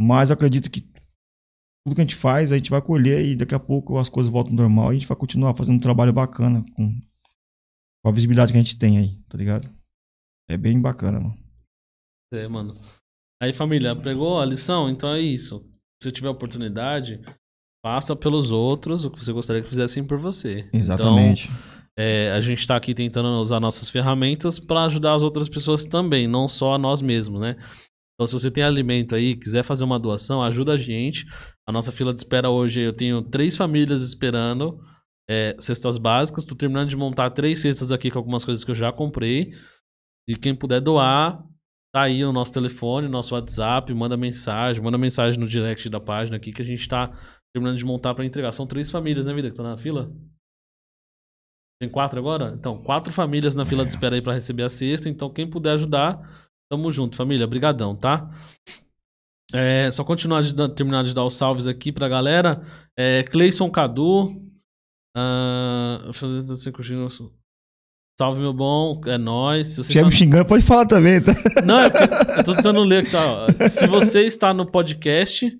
Mas 0.00 0.30
acredito 0.30 0.70
que 0.70 0.80
tudo 0.80 1.94
que 1.94 2.00
a 2.00 2.04
gente 2.04 2.16
faz, 2.16 2.50
a 2.50 2.56
gente 2.56 2.70
vai 2.70 2.80
colher 2.80 3.24
e 3.24 3.36
daqui 3.36 3.54
a 3.54 3.60
pouco 3.60 3.98
as 3.98 4.08
coisas 4.08 4.32
voltam 4.32 4.52
ao 4.52 4.62
normal 4.62 4.92
e 4.92 4.96
a 4.96 4.98
gente 4.98 5.08
vai 5.08 5.16
continuar 5.16 5.54
fazendo 5.54 5.76
um 5.76 5.80
trabalho 5.80 6.12
bacana 6.12 6.64
com, 6.74 6.98
com 8.02 8.08
a 8.08 8.12
visibilidade 8.12 8.52
que 8.52 8.58
a 8.58 8.62
gente 8.62 8.78
tem 8.78 8.98
aí, 8.98 9.22
tá 9.28 9.36
ligado? 9.36 9.68
É 10.48 10.56
bem 10.56 10.80
bacana, 10.80 11.20
mano. 11.20 11.38
É, 12.32 12.48
mano. 12.48 12.74
Aí, 13.42 13.52
família, 13.52 13.94
pegou 13.94 14.40
a 14.40 14.46
lição? 14.46 14.88
Então 14.88 15.10
é 15.10 15.20
isso. 15.20 15.60
Se 16.00 16.08
você 16.08 16.12
tiver 16.12 16.28
oportunidade, 16.30 17.20
faça 17.84 18.16
pelos 18.16 18.50
outros 18.50 19.04
o 19.04 19.10
que 19.10 19.18
você 19.18 19.32
gostaria 19.32 19.62
que 19.62 19.68
fizessem 19.68 20.04
por 20.04 20.18
você. 20.18 20.68
Exatamente. 20.72 21.48
Então, 21.48 21.77
é, 21.98 22.30
a 22.30 22.40
gente 22.40 22.60
está 22.60 22.76
aqui 22.76 22.94
tentando 22.94 23.26
usar 23.40 23.58
nossas 23.58 23.90
ferramentas 23.90 24.60
para 24.60 24.84
ajudar 24.84 25.14
as 25.14 25.22
outras 25.22 25.48
pessoas 25.48 25.84
também, 25.84 26.28
não 26.28 26.46
só 26.46 26.74
a 26.74 26.78
nós 26.78 27.02
mesmos, 27.02 27.40
né? 27.40 27.56
Então, 28.14 28.24
se 28.24 28.32
você 28.32 28.52
tem 28.52 28.62
alimento 28.62 29.16
aí, 29.16 29.34
quiser 29.34 29.64
fazer 29.64 29.82
uma 29.82 29.98
doação, 29.98 30.40
ajuda 30.40 30.74
a 30.74 30.76
gente. 30.76 31.26
A 31.66 31.72
nossa 31.72 31.90
fila 31.90 32.12
de 32.12 32.20
espera 32.20 32.50
hoje, 32.50 32.80
eu 32.80 32.92
tenho 32.92 33.20
três 33.22 33.56
famílias 33.56 34.02
esperando 34.02 34.78
é, 35.28 35.56
cestas 35.58 35.98
básicas. 35.98 36.44
Estou 36.44 36.56
terminando 36.56 36.88
de 36.88 36.96
montar 36.96 37.30
três 37.30 37.60
cestas 37.60 37.90
aqui 37.90 38.12
com 38.12 38.18
algumas 38.18 38.44
coisas 38.44 38.62
que 38.62 38.70
eu 38.70 38.76
já 38.76 38.92
comprei. 38.92 39.52
E 40.28 40.36
quem 40.36 40.54
puder 40.54 40.80
doar, 40.80 41.44
tá 41.92 42.02
aí 42.02 42.24
o 42.24 42.32
nosso 42.32 42.52
telefone, 42.52 43.08
nosso 43.08 43.34
WhatsApp, 43.34 43.92
manda 43.92 44.16
mensagem, 44.16 44.82
manda 44.82 44.98
mensagem 44.98 45.38
no 45.38 45.48
direct 45.48 45.88
da 45.88 45.98
página 45.98 46.36
aqui 46.36 46.52
que 46.52 46.62
a 46.62 46.64
gente 46.64 46.80
está 46.80 47.12
terminando 47.52 47.76
de 47.76 47.84
montar 47.84 48.14
para 48.14 48.24
entregar. 48.24 48.52
São 48.52 48.66
três 48.66 48.90
famílias, 48.90 49.26
né, 49.26 49.34
vida, 49.34 49.48
que 49.48 49.52
estão 49.52 49.64
na 49.64 49.76
fila? 49.76 50.12
Tem 51.80 51.88
quatro 51.88 52.18
agora? 52.18 52.54
Então, 52.58 52.76
quatro 52.82 53.12
famílias 53.12 53.54
na 53.54 53.64
fila 53.64 53.84
de 53.84 53.92
espera 53.92 54.16
aí 54.16 54.22
para 54.22 54.34
receber 54.34 54.64
a 54.64 54.68
cesta. 54.68 55.08
Então, 55.08 55.30
quem 55.30 55.48
puder 55.48 55.74
ajudar, 55.74 56.20
tamo 56.70 56.90
junto, 56.90 57.16
família. 57.16 57.46
Brigadão, 57.46 57.94
tá? 57.94 58.28
É, 59.54 59.88
só 59.92 60.04
continuar 60.04 60.42
de 60.42 60.54
terminar 60.74 61.04
de 61.04 61.14
dar 61.14 61.24
os 61.24 61.36
salves 61.36 61.66
aqui 61.66 61.92
pra 61.92 62.08
galera. 62.08 62.60
É, 62.96 63.22
Cleison 63.22 63.70
Cadu. 63.70 64.26
Uh, 65.16 66.12
salve, 68.18 68.40
meu 68.40 68.52
bom. 68.52 69.00
É 69.06 69.16
nóis. 69.16 69.68
Se 69.68 69.84
você 69.84 69.92
está... 69.92 70.04
me 70.04 70.12
xingando, 70.12 70.46
pode 70.46 70.64
falar 70.64 70.84
também, 70.84 71.20
tá? 71.20 71.32
Não, 71.64 71.78
é 71.78 71.86
eu 72.38 72.44
tô 72.44 72.56
tentando 72.56 72.82
ler 72.82 73.04
aqui, 73.04 73.12
tá? 73.12 73.68
Se 73.70 73.86
você 73.86 74.26
está 74.26 74.52
no 74.52 74.66
podcast, 74.66 75.50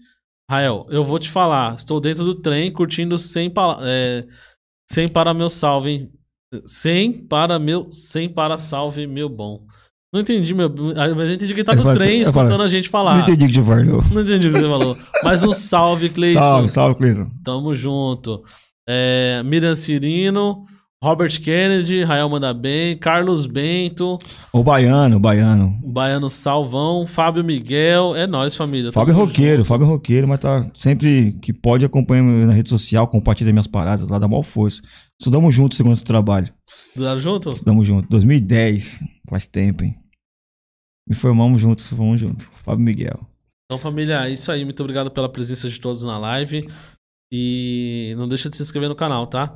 Rael, 0.51 0.87
eu 0.91 1.05
vou 1.05 1.19
te 1.19 1.31
falar. 1.31 1.75
Estou 1.77 2.01
dentro 2.01 2.25
do 2.25 2.35
trem, 2.35 2.73
curtindo 2.73 3.17
sem, 3.17 3.53
é, 3.83 4.27
sem 4.91 5.09
para 5.09 5.35
meu 5.35 5.51
salve. 5.51 6.11
Sem 6.65 7.13
para 7.13 7.59
meu. 7.59 7.91
Sem 7.91 8.29
para 8.29 8.59
salve, 8.59 9.07
meu 9.07 9.29
bom. 9.29 9.67
Não 10.13 10.21
entendi, 10.21 10.55
meu. 10.55 10.73
Mas 10.95 11.29
eu 11.29 11.35
entendi 11.35 11.53
que 11.53 11.61
ele 11.61 11.65
tá 11.65 11.75
no 11.75 11.95
trem 11.95 12.21
escutando 12.23 12.63
a 12.63 12.69
gente 12.69 12.89
falar. 12.89 13.17
Não 13.17 13.23
entendi 13.23 13.45
o 13.45 13.49
que 13.49 13.55
você 13.55 13.63
falou. 13.63 14.05
Não 14.11 14.23
entendi 14.23 14.49
o 14.49 14.53
que 14.53 14.59
você 14.59 14.69
falou. 14.69 14.97
Mas 15.23 15.45
um 15.45 15.53
salve, 15.53 16.09
Cleison. 16.09 16.41
Salve, 16.41 16.69
salve, 16.69 16.95
Cleison. 16.97 17.31
Tamo 17.45 17.77
junto. 17.77 18.43
É, 18.89 19.43
Miriam 19.45 19.77
Cirino, 19.77 20.65
Robert 21.03 21.41
Kennedy, 21.41 22.03
Rael 22.03 22.29
Manda 22.29 22.53
Bem, 22.53 22.97
Carlos 22.99 23.47
Bento. 23.47 24.19
O 24.53 24.65
Baiano, 24.65 25.17
o 25.17 25.21
Baiano. 25.21 25.79
O 25.81 25.93
Baiano 25.93 26.29
Salvão, 26.29 27.07
Fábio 27.07 27.45
Miguel. 27.45 28.17
É 28.17 28.27
nós, 28.27 28.57
família. 28.57 28.91
Fábio 28.91 29.15
Roqueiro, 29.15 29.65
Fábio 29.65 29.87
Roqueiro, 29.87 30.27
mas 30.27 30.41
tá 30.41 30.69
sempre 30.75 31.35
que 31.41 31.53
pode 31.53 31.85
acompanha 31.85 32.25
na 32.47 32.53
rede 32.53 32.69
social, 32.69 33.07
compartilha 33.07 33.53
minhas 33.53 33.69
paradas 33.69 34.09
lá, 34.09 34.19
dá 34.19 34.27
maior 34.27 34.43
força. 34.43 34.83
Estudamos 35.21 35.55
juntos 35.55 35.77
segundo 35.77 35.93
esse 35.93 36.03
trabalho. 36.03 36.53
Estudaram 36.69 37.21
junto? 37.21 37.51
Estudamos 37.51 37.87
juntos. 37.87 38.11
2010. 38.11 39.01
Faz 39.29 39.47
tempo, 39.47 39.85
hein? 39.85 39.97
Me 41.09 41.15
formamos 41.15 41.63
juntos, 41.63 41.89
fomos 41.89 42.21
juntos. 42.21 42.45
Fábio 42.65 42.85
Miguel. 42.85 43.21
Então, 43.67 43.79
família, 43.79 44.27
é 44.27 44.31
isso 44.31 44.51
aí. 44.51 44.65
Muito 44.65 44.83
obrigado 44.83 45.13
pela 45.13 45.29
presença 45.29 45.69
de 45.69 45.79
todos 45.79 46.05
na 46.05 46.19
live. 46.19 46.69
E 47.33 48.15
não 48.17 48.27
deixa 48.27 48.51
de 48.51 48.57
se 48.57 48.63
inscrever 48.63 48.89
no 48.89 48.97
canal, 48.97 49.29
tá? 49.29 49.55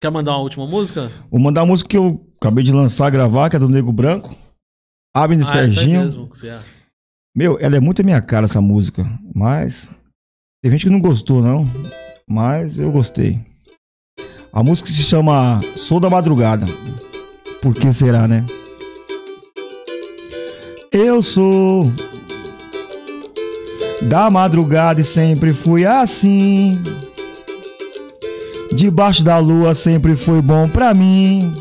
Quer 0.00 0.10
mandar 0.10 0.32
uma 0.32 0.40
última 0.40 0.66
música? 0.66 1.12
Vou 1.30 1.38
mandar 1.38 1.60
a 1.60 1.66
música 1.66 1.90
que 1.90 1.96
eu 1.98 2.26
acabei 2.40 2.64
de 2.64 2.72
lançar, 2.72 3.10
gravar, 3.10 3.50
que 3.50 3.56
é 3.56 3.58
do 3.58 3.68
Nego 3.68 3.92
Branco. 3.92 4.34
Abner 5.14 5.46
ah, 5.46 5.52
Serginho. 5.52 6.00
Essa 6.00 6.16
é 6.16 6.20
mesmo, 6.20 6.30
é. 6.44 6.60
Meu, 7.36 7.58
ela 7.60 7.76
é 7.76 7.80
muito 7.80 8.00
a 8.00 8.04
minha 8.04 8.22
cara, 8.22 8.46
essa 8.46 8.62
música. 8.62 9.04
Mas. 9.34 9.90
Tem 10.62 10.72
gente 10.72 10.86
que 10.86 10.90
não 10.90 11.00
gostou, 11.00 11.42
não. 11.42 11.70
Mas 12.26 12.78
eu 12.78 12.90
gostei. 12.90 13.38
A 14.50 14.62
música 14.62 14.88
se 14.88 15.02
chama 15.02 15.60
Sou 15.76 16.00
da 16.00 16.08
Madrugada. 16.08 16.64
Por 17.60 17.74
que 17.74 17.92
será, 17.92 18.26
né? 18.26 18.46
Eu 20.90 21.22
sou 21.22 21.92
da 24.08 24.30
madrugada 24.30 25.00
e 25.00 25.04
sempre 25.04 25.52
fui 25.52 25.84
assim. 25.84 26.82
Debaixo 28.72 29.24
da 29.24 29.38
lua 29.38 29.74
sempre 29.74 30.14
foi 30.16 30.40
bom 30.40 30.68
pra 30.68 30.94
mim. 30.94 31.52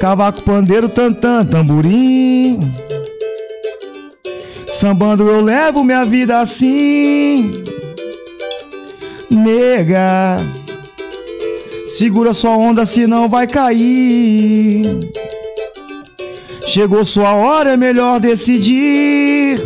Cavaco, 0.00 0.42
pandeiro, 0.42 0.88
tantã, 0.88 1.44
tamborim. 1.44 2.58
Sambando 4.66 5.28
eu 5.28 5.40
levo 5.40 5.84
minha 5.84 6.04
vida 6.04 6.40
assim. 6.40 7.64
Nega 9.30 10.38
Segura 11.86 12.32
sua 12.32 12.56
onda, 12.56 12.86
senão 12.86 13.28
vai 13.28 13.48
cair. 13.48 15.10
Chegou 16.66 17.04
sua 17.04 17.34
hora, 17.34 17.72
é 17.72 17.76
melhor 17.76 18.20
decidir. 18.20 19.60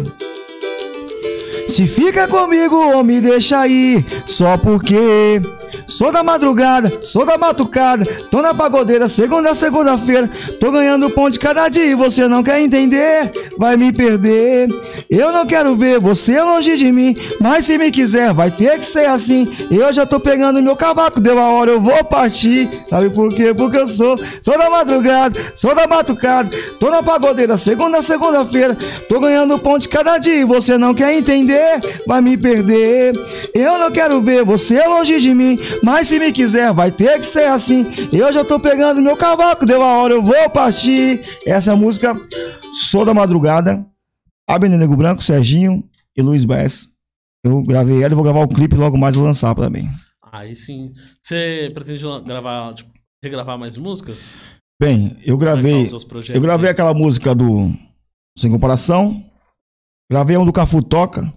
Se 1.74 1.88
fica 1.88 2.28
comigo 2.28 2.76
ou 2.76 3.02
me 3.02 3.20
deixa 3.20 3.58
aí, 3.58 4.06
só 4.24 4.56
porque 4.56 5.42
Sou 5.86 6.10
da 6.10 6.22
madrugada, 6.22 7.00
sou 7.02 7.24
da 7.24 7.36
matucada, 7.36 8.04
tô 8.30 8.40
na 8.40 8.54
pagodeira, 8.54 9.08
segunda 9.08 9.50
a 9.50 9.54
segunda-feira. 9.54 10.28
Tô 10.58 10.70
ganhando 10.70 11.10
pão 11.10 11.28
de 11.28 11.38
cada 11.38 11.68
dia 11.68 11.84
e 11.84 11.94
você 11.94 12.26
não 12.26 12.42
quer 12.42 12.60
entender, 12.60 13.30
vai 13.58 13.76
me 13.76 13.92
perder. 13.92 14.68
Eu 15.10 15.32
não 15.32 15.46
quero 15.46 15.76
ver 15.76 16.00
você 16.00 16.40
longe 16.42 16.76
de 16.76 16.90
mim, 16.90 17.16
mas 17.40 17.66
se 17.66 17.76
me 17.78 17.90
quiser, 17.90 18.32
vai 18.32 18.50
ter 18.50 18.78
que 18.78 18.86
ser 18.86 19.06
assim. 19.06 19.52
Eu 19.70 19.92
já 19.92 20.06
tô 20.06 20.18
pegando 20.18 20.62
meu 20.62 20.74
cavaco, 20.74 21.20
deu 21.20 21.38
a 21.38 21.48
hora, 21.50 21.70
eu 21.70 21.80
vou 21.80 22.02
partir. 22.04 22.68
Sabe 22.88 23.10
por 23.10 23.28
quê? 23.28 23.52
Porque 23.54 23.76
eu 23.76 23.86
sou, 23.86 24.16
sou 24.42 24.58
da 24.58 24.70
madrugada, 24.70 25.38
sou 25.54 25.74
da 25.74 25.86
matucada, 25.86 26.50
tô 26.80 26.90
na 26.90 27.02
pagodeira, 27.02 27.58
segunda 27.58 27.98
a 27.98 28.02
segunda-feira. 28.02 28.76
Tô 29.08 29.20
ganhando 29.20 29.58
pão 29.58 29.78
de 29.78 29.88
cada 29.88 30.18
dia 30.18 30.36
e 30.36 30.44
você 30.44 30.78
não 30.78 30.94
quer 30.94 31.14
entender, 31.14 31.80
vai 32.06 32.20
me 32.20 32.36
perder. 32.36 33.12
Eu 33.54 33.78
não 33.78 33.90
quero 33.90 34.20
ver 34.20 34.44
você 34.44 34.84
longe 34.86 35.20
de 35.20 35.34
mim, 35.34 35.58
mas 35.82 36.08
se 36.08 36.18
me 36.18 36.32
quiser, 36.32 36.72
vai 36.72 36.90
ter 36.90 37.18
que 37.18 37.26
ser 37.26 37.46
assim. 37.46 37.86
Eu 38.12 38.32
já 38.32 38.44
tô 38.44 38.58
pegando 38.60 39.00
meu 39.00 39.16
cavaco, 39.16 39.66
deu 39.66 39.82
a 39.82 39.98
hora, 39.98 40.14
eu 40.14 40.22
vou 40.22 40.50
partir. 40.50 41.22
Essa 41.46 41.70
é 41.70 41.72
a 41.72 41.76
música 41.76 42.14
Sou 42.72 43.04
da 43.04 43.14
Madrugada. 43.14 43.84
Abner 44.48 44.78
Nego 44.78 44.96
Branco, 44.96 45.22
Serginho 45.22 45.82
e 46.16 46.22
Luiz 46.22 46.44
Bass. 46.44 46.88
Eu 47.44 47.62
gravei 47.62 48.02
ela 48.02 48.12
e 48.12 48.14
vou 48.14 48.24
gravar 48.24 48.40
o 48.40 48.48
clipe 48.48 48.76
logo 48.76 48.96
mais 48.96 49.16
vou 49.16 49.24
lançar 49.24 49.54
também. 49.54 49.88
Aí 50.32 50.56
sim. 50.56 50.92
Você 51.22 51.70
pretende 51.72 52.04
gravar, 52.24 52.74
tipo, 52.74 52.90
regravar 53.22 53.58
mais 53.58 53.76
músicas? 53.76 54.30
Bem, 54.80 55.16
eu 55.24 55.38
gravei. 55.38 55.84
Eu 56.32 56.40
gravei 56.40 56.66
aí? 56.66 56.72
aquela 56.72 56.92
música 56.92 57.34
do 57.34 57.72
Sem 58.36 58.50
Comparação. 58.50 59.24
Gravei 60.10 60.36
um 60.36 60.44
do 60.44 60.52
Cafu 60.52 60.82
Toca. 60.82 61.32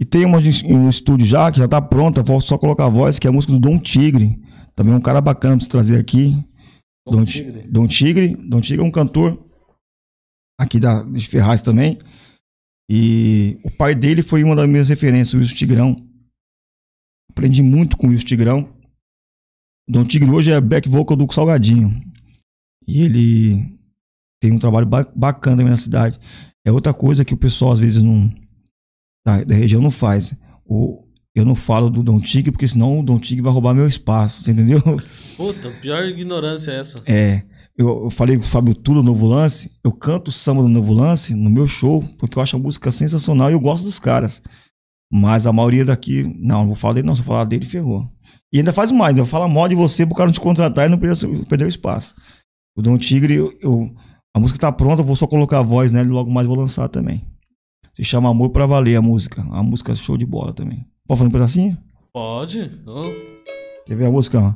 E 0.00 0.04
tem 0.06 0.24
uma 0.24 0.40
no 0.40 0.88
estúdio 0.88 1.26
já, 1.26 1.52
que 1.52 1.58
já 1.58 1.68
tá 1.68 1.80
pronta, 1.80 2.22
vou 2.22 2.40
só 2.40 2.56
colocar 2.56 2.86
a 2.86 2.88
voz, 2.88 3.18
que 3.18 3.26
é 3.26 3.30
a 3.30 3.32
música 3.32 3.52
do 3.52 3.58
Dom 3.58 3.78
Tigre. 3.78 4.40
Também 4.74 4.94
é 4.94 4.96
um 4.96 5.00
cara 5.00 5.20
bacana 5.20 5.56
pra 5.56 5.62
se 5.62 5.68
trazer 5.68 6.00
aqui. 6.00 6.42
Dom, 7.06 7.18
Dom 7.18 7.24
Tigre. 7.24 7.62
Dom 7.68 7.86
Tigre. 7.86 8.36
Dom 8.36 8.60
Tigre 8.62 8.82
é 8.82 8.86
um 8.86 8.90
cantor 8.90 9.46
aqui 10.58 10.80
da, 10.80 11.02
de 11.02 11.28
Ferraz 11.28 11.60
também. 11.60 11.98
E 12.90 13.60
o 13.62 13.70
pai 13.70 13.94
dele 13.94 14.22
foi 14.22 14.42
uma 14.42 14.56
das 14.56 14.66
minhas 14.66 14.88
referências, 14.88 15.34
o 15.34 15.38
Wilson 15.38 15.54
Tigrão. 15.54 15.96
Aprendi 17.30 17.62
muito 17.62 17.94
com 17.98 18.06
o 18.06 18.10
Wilson 18.10 18.26
Tigrão. 18.26 18.72
O 19.86 19.92
Dom 19.92 20.04
Tigre 20.06 20.30
hoje 20.30 20.50
é 20.50 20.58
back 20.62 20.88
vocal 20.88 21.14
do 21.14 21.30
Salgadinho. 21.30 22.00
E 22.88 23.02
ele 23.02 23.78
tem 24.40 24.50
um 24.50 24.58
trabalho 24.58 24.88
bacana 25.14 25.62
na 25.62 25.76
cidade. 25.76 26.18
É 26.64 26.72
outra 26.72 26.94
coisa 26.94 27.22
que 27.22 27.34
o 27.34 27.38
pessoal 27.38 27.72
às 27.72 27.78
vezes 27.78 28.02
não 28.02 28.30
da, 29.24 29.42
da 29.44 29.54
região 29.54 29.80
não 29.80 29.90
faz. 29.90 30.34
O, 30.64 31.04
eu 31.34 31.44
não 31.44 31.54
falo 31.54 31.88
do 31.88 32.02
Dom 32.02 32.18
Tigre, 32.18 32.50
porque 32.50 32.66
senão 32.66 33.00
o 33.00 33.02
Dom 33.02 33.18
Tigre 33.18 33.42
vai 33.42 33.52
roubar 33.52 33.74
meu 33.74 33.86
espaço, 33.86 34.42
você 34.42 34.52
entendeu? 34.52 34.82
Puta, 35.36 35.70
pior 35.80 36.04
ignorância 36.04 36.72
é 36.72 36.80
essa. 36.80 36.98
É. 37.06 37.42
eu, 37.76 38.04
eu 38.04 38.10
falei 38.10 38.36
com 38.36 38.42
o 38.42 38.46
Fábio 38.46 38.74
Tulo, 38.74 39.02
Novo 39.02 39.26
Lance, 39.26 39.70
eu 39.84 39.92
canto 39.92 40.28
o 40.28 40.32
samba 40.32 40.62
do 40.62 40.68
Novo 40.68 40.92
Lance 40.92 41.34
no 41.34 41.48
meu 41.48 41.66
show, 41.66 42.02
porque 42.18 42.36
eu 42.38 42.42
acho 42.42 42.56
a 42.56 42.58
música 42.58 42.90
sensacional 42.90 43.50
e 43.50 43.52
eu 43.52 43.60
gosto 43.60 43.84
dos 43.84 43.98
caras. 43.98 44.42
Mas 45.12 45.46
a 45.46 45.52
maioria 45.52 45.84
daqui, 45.84 46.22
não, 46.38 46.60
não 46.60 46.66
vou 46.66 46.76
falar 46.76 46.94
dele 46.94 47.06
não, 47.06 47.14
se 47.14 47.20
eu 47.20 47.24
falar 47.24 47.44
dele, 47.44 47.64
ferrou. 47.64 48.08
E 48.52 48.58
ainda 48.58 48.72
faz 48.72 48.90
mais, 48.90 49.16
eu 49.16 49.24
falo 49.24 49.48
mal 49.48 49.68
de 49.68 49.74
você 49.74 50.04
pro 50.04 50.14
cara 50.14 50.26
não 50.26 50.34
te 50.34 50.40
contratar 50.40 50.86
e 50.86 50.90
não 50.90 50.98
perder, 50.98 51.46
perder 51.46 51.64
o 51.64 51.68
espaço. 51.68 52.14
O 52.76 52.82
Dom 52.82 52.96
Tigre, 52.96 53.34
eu, 53.34 53.52
eu, 53.60 53.94
a 54.34 54.40
música 54.40 54.58
tá 54.58 54.72
pronta, 54.72 55.02
eu 55.02 55.06
vou 55.06 55.16
só 55.16 55.26
colocar 55.26 55.58
a 55.60 55.62
voz 55.62 55.92
nela 55.92 56.08
e 56.08 56.10
logo 56.10 56.30
mais 56.30 56.46
vou 56.46 56.56
lançar 56.56 56.88
também. 56.88 57.24
Se 57.92 58.04
chama 58.04 58.30
Amor 58.30 58.50
Pra 58.50 58.66
Valer 58.66 58.98
a 58.98 59.02
música. 59.02 59.42
A 59.50 59.62
música 59.62 59.92
é 59.92 59.94
show 59.94 60.16
de 60.16 60.26
bola 60.26 60.52
também. 60.52 60.86
Pode 61.06 61.18
fazer 61.18 61.28
um 61.28 61.32
pedacinho? 61.32 61.78
Pode. 62.12 62.70
Oh. 62.86 63.02
Quer 63.86 63.96
ver 63.96 64.06
a 64.06 64.10
música? 64.10 64.38
Ó? 64.38 64.54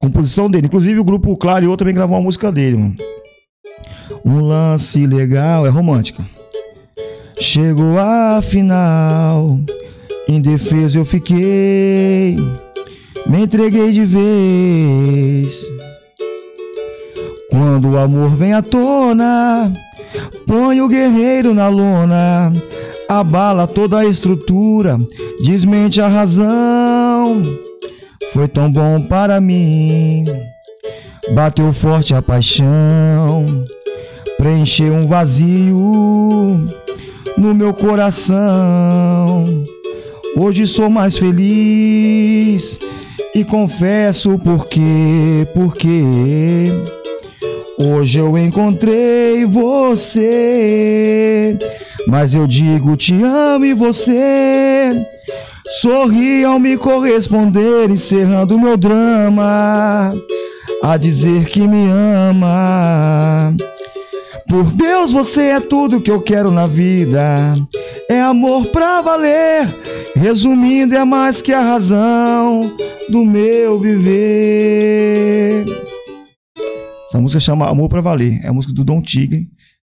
Composição 0.00 0.50
dele. 0.50 0.66
Inclusive 0.66 0.98
o 0.98 1.04
grupo 1.04 1.36
Clareou 1.36 1.76
também 1.76 1.94
gravou 1.94 2.16
uma 2.16 2.22
música 2.22 2.50
dele, 2.50 2.76
mano. 2.76 2.94
Um 4.24 4.40
lance 4.40 5.06
legal, 5.06 5.66
é 5.66 5.68
romântica. 5.68 6.24
Chegou 7.40 7.98
a 7.98 8.40
final, 8.40 9.58
indefeso 10.28 10.98
eu 10.98 11.04
fiquei, 11.04 12.36
me 13.26 13.42
entreguei 13.42 13.90
de 13.90 14.04
vez. 14.04 15.60
Quando 17.50 17.90
o 17.90 17.98
amor 17.98 18.28
vem 18.36 18.52
à 18.52 18.62
tona, 18.62 19.72
põe 20.46 20.80
o 20.80 20.88
guerreiro 20.88 21.54
na 21.54 21.68
lona, 21.68 22.52
abala 23.08 23.66
toda 23.66 23.98
a 23.98 24.04
estrutura, 24.04 24.98
desmente 25.44 26.00
a 26.00 26.08
razão. 26.08 27.42
Foi 28.32 28.48
tão 28.48 28.70
bom 28.70 29.02
para 29.02 29.40
mim, 29.40 30.24
bateu 31.34 31.72
forte 31.72 32.14
a 32.14 32.22
paixão, 32.22 33.64
preencheu 34.38 34.94
um 34.94 35.06
vazio 35.06 36.66
no 37.36 37.54
meu 37.54 37.74
coração. 37.74 39.44
Hoje 40.36 40.66
sou 40.66 40.88
mais 40.88 41.16
feliz 41.18 42.78
e 43.34 43.44
confesso 43.44 44.38
por 44.38 44.66
quê, 44.66 45.46
porque 45.54 46.66
hoje 47.78 48.18
eu 48.18 48.36
encontrei 48.38 49.44
você. 49.44 50.38
Mas 52.06 52.34
eu 52.34 52.46
digo 52.46 52.96
te 52.96 53.14
amo 53.22 53.64
e 53.64 53.74
você 53.74 54.90
sorri 55.80 56.44
ao 56.44 56.58
me 56.58 56.76
corresponder, 56.76 57.90
encerrando 57.90 58.58
meu 58.58 58.76
drama, 58.76 60.12
a 60.82 60.96
dizer 60.96 61.46
que 61.46 61.66
me 61.66 61.88
ama. 61.88 63.54
Por 64.48 64.64
Deus, 64.72 65.12
você 65.12 65.42
é 65.44 65.60
tudo 65.60 66.00
que 66.00 66.10
eu 66.10 66.20
quero 66.20 66.50
na 66.50 66.66
vida. 66.66 67.54
É 68.08 68.20
amor 68.20 68.66
pra 68.66 69.00
valer. 69.00 69.66
Resumindo, 70.14 70.94
é 70.94 71.04
mais 71.04 71.40
que 71.40 71.54
a 71.54 71.62
razão 71.62 72.76
do 73.08 73.24
meu 73.24 73.78
viver. 73.78 75.64
Essa 77.12 77.20
música 77.20 77.40
chama 77.40 77.68
Amor 77.68 77.90
pra 77.90 78.00
Valer. 78.00 78.42
É 78.42 78.48
a 78.48 78.52
música 78.54 78.72
do 78.72 78.82
Dom 78.82 78.98
Tigre. 79.02 79.46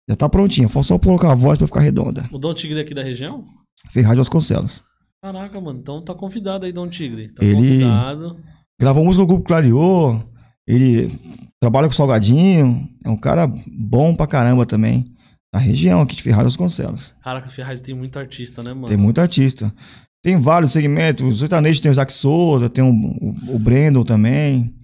Já 0.06 0.14
tá 0.14 0.28
prontinha. 0.28 0.68
Falta 0.68 0.88
só 0.88 0.98
colocar 0.98 1.32
a 1.32 1.34
voz 1.34 1.56
pra 1.56 1.66
ficar 1.66 1.80
redonda. 1.80 2.28
O 2.30 2.36
Dom 2.36 2.52
Tigre 2.52 2.78
aqui 2.78 2.92
da 2.92 3.02
região? 3.02 3.42
Ferraz 3.88 4.18
Vasconcelos. 4.18 4.84
Caraca, 5.24 5.58
mano. 5.58 5.78
Então 5.78 6.02
tá 6.02 6.12
convidado 6.14 6.66
aí, 6.66 6.72
Dom 6.72 6.86
Tigre. 6.86 7.28
Tá 7.28 7.42
Ele 7.42 7.54
convidado. 7.80 8.36
gravou 8.78 9.02
música 9.02 9.22
no 9.22 9.26
grupo 9.26 9.44
Clareou. 9.46 10.22
Ele 10.66 11.10
trabalha 11.58 11.88
com 11.88 11.94
Salgadinho. 11.94 12.86
É 13.02 13.08
um 13.08 13.16
cara 13.16 13.50
bom 13.66 14.14
pra 14.14 14.26
caramba 14.26 14.66
também. 14.66 15.06
Da 15.54 15.58
região 15.58 16.02
aqui 16.02 16.16
de 16.16 16.22
Ferraz 16.22 16.44
Vasconcelos. 16.44 17.14
Caraca, 17.24 17.48
Ferraz 17.48 17.80
tem 17.80 17.94
muito 17.94 18.18
artista, 18.18 18.62
né, 18.62 18.74
mano? 18.74 18.88
Tem 18.88 18.96
muito 18.98 19.18
artista. 19.22 19.74
Tem 20.22 20.38
vários 20.38 20.72
segmentos. 20.72 21.26
O 21.26 21.38
sertanejo 21.38 21.80
tem 21.80 21.90
o 21.90 21.92
Isaac 21.92 22.12
Souza, 22.12 22.68
tem 22.68 22.84
o, 22.84 22.90
o, 22.90 23.54
o 23.56 23.58
Brandon 23.58 24.04
também. 24.04 24.74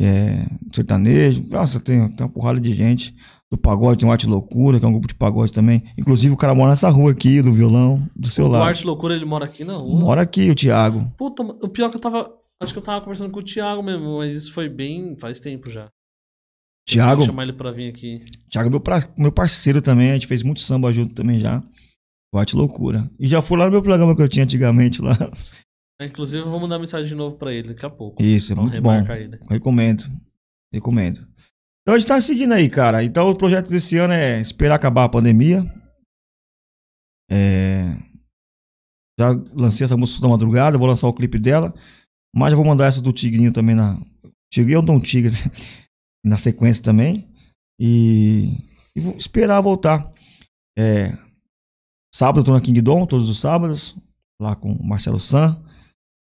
É, 0.00 0.46
sertanejo. 0.72 1.44
Nossa, 1.50 1.78
tem, 1.78 2.08
tem 2.16 2.26
uma 2.26 2.32
porrada 2.32 2.58
de 2.58 2.72
gente. 2.72 3.14
Do 3.52 3.58
pagode 3.58 3.98
tem 4.00 4.08
o 4.08 4.12
Arte 4.12 4.26
Loucura, 4.28 4.78
que 4.78 4.84
é 4.84 4.88
um 4.88 4.92
grupo 4.92 5.08
de 5.08 5.14
pagode 5.14 5.52
também. 5.52 5.82
Inclusive, 5.98 6.32
o 6.32 6.36
cara 6.36 6.54
mora 6.54 6.70
nessa 6.70 6.88
rua 6.88 7.10
aqui, 7.10 7.42
do 7.42 7.52
violão, 7.52 8.00
do 8.14 8.28
seu 8.28 8.46
O 8.46 8.48
lado. 8.48 8.62
Arte 8.62 8.86
Loucura, 8.86 9.14
ele 9.14 9.24
mora 9.24 9.44
aqui 9.44 9.64
na 9.64 9.74
rua. 9.74 9.98
Mora 10.00 10.22
aqui, 10.22 10.48
o 10.50 10.54
Thiago. 10.54 11.12
Puta, 11.18 11.42
o 11.42 11.68
pior 11.68 11.90
que 11.90 11.96
eu 11.96 12.00
tava. 12.00 12.32
Acho 12.62 12.72
que 12.72 12.78
eu 12.78 12.82
tava 12.82 13.00
conversando 13.00 13.30
com 13.30 13.40
o 13.40 13.42
Thiago 13.44 13.82
mesmo, 13.82 14.18
mas 14.18 14.32
isso 14.34 14.52
foi 14.52 14.68
bem. 14.68 15.16
faz 15.18 15.40
tempo 15.40 15.68
já. 15.68 15.88
Thiago, 16.88 17.22
chamar 17.22 17.42
ele 17.44 17.52
pra 17.52 17.70
vir 17.72 17.88
aqui. 17.88 18.24
Thiago 18.48 18.68
é 18.68 18.70
meu, 18.70 18.80
pra- 18.80 19.08
meu 19.18 19.32
parceiro 19.32 19.82
também. 19.82 20.10
A 20.10 20.14
gente 20.14 20.26
fez 20.26 20.42
muito 20.42 20.60
samba 20.60 20.92
junto 20.92 21.14
também 21.14 21.38
já. 21.38 21.62
O 22.32 22.38
Arte 22.38 22.54
Loucura. 22.56 23.10
E 23.18 23.26
já 23.26 23.42
foi 23.42 23.58
lá 23.58 23.64
no 23.66 23.72
meu 23.72 23.82
programa 23.82 24.14
que 24.14 24.22
eu 24.22 24.28
tinha 24.28 24.44
antigamente 24.44 25.02
lá. 25.02 25.16
Inclusive, 26.00 26.42
eu 26.44 26.50
vou 26.50 26.58
mandar 26.60 26.78
mensagem 26.78 27.06
de 27.06 27.14
novo 27.14 27.36
pra 27.36 27.52
ele 27.52 27.68
daqui 27.68 27.84
a 27.84 27.90
pouco. 27.90 28.22
Isso, 28.22 28.52
é 28.52 28.54
Então, 28.54 28.64
muito 28.64 28.80
bom. 28.82 29.12
ele. 29.12 29.38
Recomendo. 29.48 30.04
Recomendo. 30.72 31.28
Então 31.82 31.94
a 31.94 31.98
gente 31.98 32.08
tá 32.08 32.20
seguindo 32.20 32.52
aí, 32.52 32.68
cara. 32.68 33.02
Então 33.04 33.28
o 33.28 33.36
projeto 33.36 33.68
desse 33.68 33.96
ano 33.98 34.14
é 34.14 34.40
esperar 34.40 34.76
acabar 34.76 35.04
a 35.04 35.08
pandemia. 35.08 35.62
É... 37.30 37.96
Já 39.18 39.30
lancei 39.52 39.84
essa 39.84 39.96
música 39.96 40.22
da 40.22 40.28
madrugada, 40.28 40.78
vou 40.78 40.86
lançar 40.86 41.08
o 41.08 41.14
clipe 41.14 41.38
dela. 41.38 41.74
Mas 42.34 42.50
já 42.50 42.56
vou 42.56 42.64
mandar 42.64 42.86
essa 42.86 43.02
do 43.02 43.12
Tigrinho 43.12 43.52
também 43.52 43.74
na. 43.74 44.00
Tigrinho 44.52 44.78
ou 44.78 44.84
Dom 44.84 45.00
Tigre 45.00 45.34
na 46.24 46.36
sequência 46.36 46.82
também. 46.82 47.28
E, 47.78 48.56
e 48.94 49.00
vou 49.00 49.16
esperar 49.16 49.60
voltar. 49.60 50.12
É... 50.78 51.16
Sábado 52.14 52.40
eu 52.40 52.44
tô 52.44 52.52
na 52.52 52.60
Kingdom, 52.60 53.06
todos 53.06 53.28
os 53.28 53.40
sábados, 53.40 53.96
lá 54.40 54.56
com 54.56 54.72
o 54.72 54.84
Marcelo 54.84 55.18
San. 55.18 55.62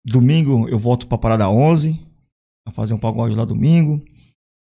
Domingo 0.05 0.67
eu 0.69 0.77
volto 0.77 1.07
pra 1.07 1.17
Parada 1.17 1.49
11, 1.49 1.99
pra 2.63 2.73
fazer 2.73 2.93
um 2.93 2.97
pagode 2.97 3.35
lá 3.35 3.43
domingo. 3.45 3.99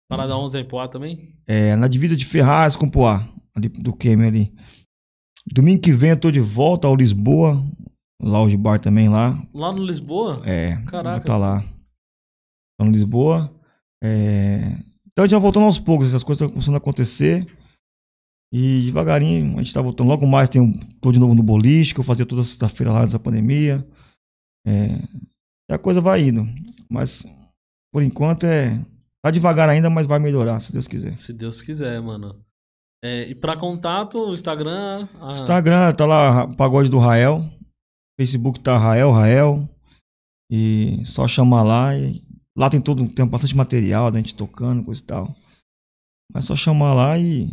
Parada 0.09 0.37
11 0.37 0.57
é 0.57 0.61
em 0.61 0.65
Poá 0.65 0.87
também? 0.87 1.35
É, 1.47 1.75
na 1.75 1.87
divisa 1.87 2.15
de 2.15 2.25
Ferraz 2.25 2.75
com 2.75 2.89
Poá, 2.89 3.27
ali 3.53 3.67
do 3.69 3.93
Queime 3.93 4.25
ali. 4.27 4.53
Domingo 5.51 5.81
que 5.81 5.91
vem 5.91 6.11
eu 6.11 6.19
tô 6.19 6.31
de 6.31 6.39
volta 6.39 6.87
ao 6.87 6.95
Lisboa, 6.95 7.61
Lounge 8.21 8.55
Bar 8.57 8.79
também 8.79 9.09
lá. 9.09 9.41
Lá 9.53 9.71
no 9.71 9.83
Lisboa? 9.85 10.41
É, 10.45 10.77
Caraca. 10.87 11.25
tá 11.25 11.37
lá. 11.37 11.63
Tô 12.79 12.85
no 12.85 12.91
Lisboa. 12.91 13.53
É, 14.03 14.77
Então 15.11 15.23
a 15.23 15.27
gente 15.27 15.31
vai 15.35 15.41
voltando 15.41 15.65
aos 15.65 15.79
poucos, 15.79 16.07
essas 16.09 16.23
coisas 16.23 16.41
estão 16.41 16.49
começando 16.53 16.75
a 16.75 16.77
acontecer. 16.77 17.45
E 18.53 18.83
devagarinho 18.85 19.59
a 19.59 19.63
gente 19.63 19.73
tá 19.73 19.81
voltando. 19.81 20.07
Logo 20.07 20.25
mais 20.25 20.47
tem 20.49 20.61
um, 20.61 20.71
tô 21.01 21.11
de 21.11 21.19
novo 21.19 21.35
no 21.35 21.43
boliche, 21.43 21.93
que 21.93 21.99
eu 21.99 22.03
fazia 22.03 22.25
toda 22.25 22.43
sexta-feira 22.43 22.91
lá 22.91 23.01
nessa 23.01 23.19
pandemia. 23.19 23.85
É, 24.65 24.95
e 25.69 25.73
a 25.73 25.77
coisa 25.77 26.01
vai 26.01 26.21
indo. 26.27 26.45
Mas 26.89 27.25
por 27.93 28.01
enquanto 28.03 28.45
é. 28.45 28.79
Tá 29.23 29.31
devagar 29.31 29.67
ainda, 29.69 29.89
mas 29.89 30.05
vai 30.05 30.19
melhorar, 30.19 30.59
se 30.59 30.71
Deus 30.71 30.87
quiser. 30.87 31.15
Se 31.15 31.33
Deus 31.33 31.61
quiser, 31.61 31.99
mano. 32.01 32.39
É, 33.03 33.23
e 33.27 33.33
pra 33.35 33.57
contato, 33.57 34.19
o 34.19 34.33
Instagram. 34.33 35.07
a- 35.19 35.31
Instagram 35.33 35.93
tá 35.93 36.05
lá, 36.05 36.47
Pagode 36.55 36.89
do 36.89 36.99
Rael. 36.99 37.43
Facebook 38.19 38.59
tá 38.59 38.77
Rael, 38.77 39.11
Rael. 39.11 39.67
E 40.51 41.03
só 41.05 41.27
chamar 41.27 41.63
lá. 41.63 41.97
E 41.97 42.23
lá 42.55 42.69
tem 42.69 42.79
todo, 42.79 43.07
tem 43.09 43.25
bastante 43.25 43.55
material 43.55 44.11
da 44.11 44.17
gente 44.19 44.35
tocando, 44.35 44.83
coisa 44.83 45.01
e 45.01 45.05
tal. 45.05 45.35
Mas 46.33 46.45
só 46.45 46.55
chamar 46.55 46.93
lá 46.93 47.17
e 47.17 47.49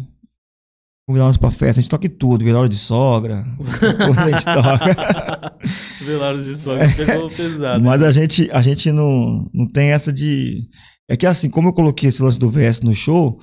convidar 1.06 1.26
nós 1.26 1.36
pra 1.36 1.50
festa. 1.50 1.80
A 1.80 1.82
gente 1.82 1.90
toca 1.90 2.08
tudo, 2.08 2.44
velório 2.44 2.68
de 2.68 2.76
sogra. 2.76 3.44
a 4.16 4.30
gente 4.30 4.44
toca. 4.44 5.56
Velórios 6.04 6.44
de 6.46 6.56
sogra 6.56 6.88
pegou 6.96 7.30
pesado. 7.30 7.82
Mas 7.82 8.02
a 8.02 8.12
gente, 8.12 8.50
a 8.52 8.62
gente 8.62 8.90
não, 8.92 9.44
não 9.52 9.66
tem 9.66 9.90
essa 9.90 10.12
de. 10.12 10.68
É 11.08 11.16
que 11.16 11.26
assim, 11.26 11.50
como 11.50 11.68
eu 11.68 11.72
coloquei 11.72 12.08
esse 12.08 12.22
lance 12.22 12.38
do 12.38 12.50
VS 12.50 12.80
no 12.80 12.94
show, 12.94 13.40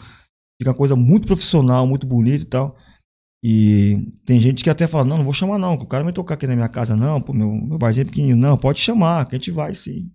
fica 0.60 0.72
uma 0.72 0.78
coisa 0.78 0.96
muito 0.96 1.28
profissional, 1.28 1.86
muito 1.86 2.08
bonita 2.08 2.44
e 2.44 2.48
tal. 2.48 2.76
E 3.44 3.98
tem 4.26 4.40
gente 4.40 4.64
que 4.64 4.70
até 4.70 4.86
fala, 4.88 5.06
não, 5.06 5.18
não 5.18 5.24
vou 5.24 5.34
chamar 5.34 5.58
não, 5.58 5.78
que 5.78 5.84
o 5.84 5.88
cara 5.88 6.04
vai 6.04 6.12
tocar 6.12 6.34
aqui 6.34 6.46
na 6.46 6.56
minha 6.56 6.68
casa, 6.68 6.96
não, 6.96 7.22
pô, 7.22 7.32
meu, 7.32 7.50
meu 7.50 7.78
barzinho 7.78 8.04
é 8.04 8.06
pequenininho. 8.06 8.36
Não, 8.38 8.58
pode 8.58 8.80
chamar, 8.80 9.26
que 9.28 9.36
a 9.36 9.38
gente 9.38 9.52
vai 9.52 9.74
sim. 9.74 10.12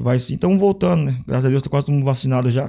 Vai 0.00 0.18
sim. 0.18 0.34
Então 0.34 0.58
voltando, 0.58 1.04
né? 1.04 1.22
Graças 1.26 1.44
a 1.44 1.48
Deus 1.48 1.62
tá 1.62 1.70
quase 1.70 1.86
todo 1.86 1.94
mundo 1.94 2.04
vacinado 2.04 2.50
já. 2.50 2.68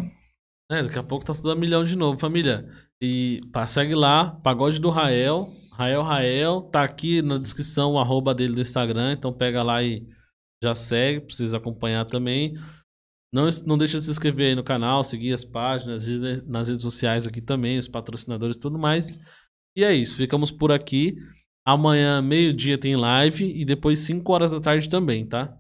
É, 0.70 0.84
daqui 0.84 1.00
a 1.00 1.04
pouco 1.04 1.26
tá 1.26 1.34
tudo 1.34 1.52
a 1.52 1.56
milhão 1.56 1.84
de 1.84 1.98
novo, 1.98 2.20
família. 2.20 2.66
E 3.02 3.42
pá, 3.52 3.66
segue 3.66 3.96
lá, 3.96 4.30
Pagode 4.42 4.80
do 4.80 4.90
Rael. 4.90 5.52
Rael 5.72 6.04
Rael, 6.04 6.62
tá 6.62 6.84
aqui 6.84 7.22
na 7.22 7.40
descrição 7.40 7.94
o 7.94 8.00
arroba 8.00 8.36
dele 8.36 8.54
do 8.54 8.62
Instagram, 8.62 9.14
então 9.14 9.34
pega 9.34 9.64
lá 9.64 9.82
e 9.82 10.08
já 10.64 10.76
segue, 10.76 11.22
precisa 11.22 11.58
acompanhar 11.58 12.06
também. 12.06 12.54
Não, 13.34 13.48
não 13.66 13.78
deixa 13.78 13.98
de 13.98 14.04
se 14.04 14.12
inscrever 14.12 14.50
aí 14.50 14.56
no 14.56 14.64
canal, 14.64 15.04
seguir 15.04 15.34
as 15.34 15.44
páginas, 15.44 16.06
nas 16.46 16.68
redes 16.68 16.84
sociais 16.84 17.26
aqui 17.26 17.42
também, 17.42 17.80
os 17.80 17.88
patrocinadores 17.88 18.58
e 18.58 18.60
tudo 18.60 18.78
mais. 18.78 19.18
E 19.76 19.84
é 19.84 19.94
isso, 19.94 20.16
ficamos 20.16 20.52
por 20.52 20.72
aqui. 20.72 21.16
Amanhã, 21.66 22.22
meio-dia, 22.22 22.78
tem 22.78 22.96
live 22.96 23.46
e 23.46 23.66
depois 23.66 24.02
5 24.02 24.32
horas 24.32 24.52
da 24.52 24.60
tarde 24.60 24.90
também, 24.90 25.26
tá? 25.26 25.44
A 25.44 25.58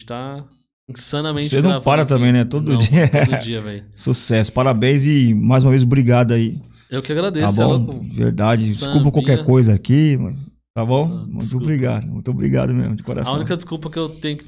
gente 0.00 0.08
tá 0.08 0.50
insanamente 1.00 1.50
Você 1.50 1.60
não 1.60 1.80
para 1.80 2.02
aqui. 2.02 2.08
também, 2.08 2.32
né? 2.32 2.44
Todo 2.44 2.70
Não, 2.72 2.78
dia. 2.78 3.08
Todo 3.08 3.38
dia, 3.40 3.60
velho. 3.60 3.84
Sucesso, 3.96 4.52
parabéns 4.52 5.04
e 5.04 5.34
mais 5.34 5.64
uma 5.64 5.70
vez 5.70 5.82
obrigado 5.82 6.32
aí. 6.32 6.60
Eu 6.90 7.00
que 7.02 7.08
Tá 7.08 7.14
agradeço. 7.14 7.62
é 7.62 7.64
bom? 7.66 8.00
Verdade. 8.14 8.64
Desculpa 8.64 9.10
qualquer 9.10 9.44
coisa 9.44 9.72
aqui, 9.74 10.16
mano. 10.16 10.36
Tá 10.74 10.84
bom? 10.86 11.04
Ah, 11.04 11.26
Muito 11.28 11.56
obrigado. 11.58 12.06
Muito 12.10 12.30
obrigado 12.30 12.72
mesmo, 12.74 12.96
de 12.96 13.02
A 13.02 13.04
coração. 13.04 13.34
única 13.34 13.54
desculpa 13.54 13.90
que 13.90 13.98
eu 13.98 14.08
tenho 14.08 14.36
que 14.36 14.40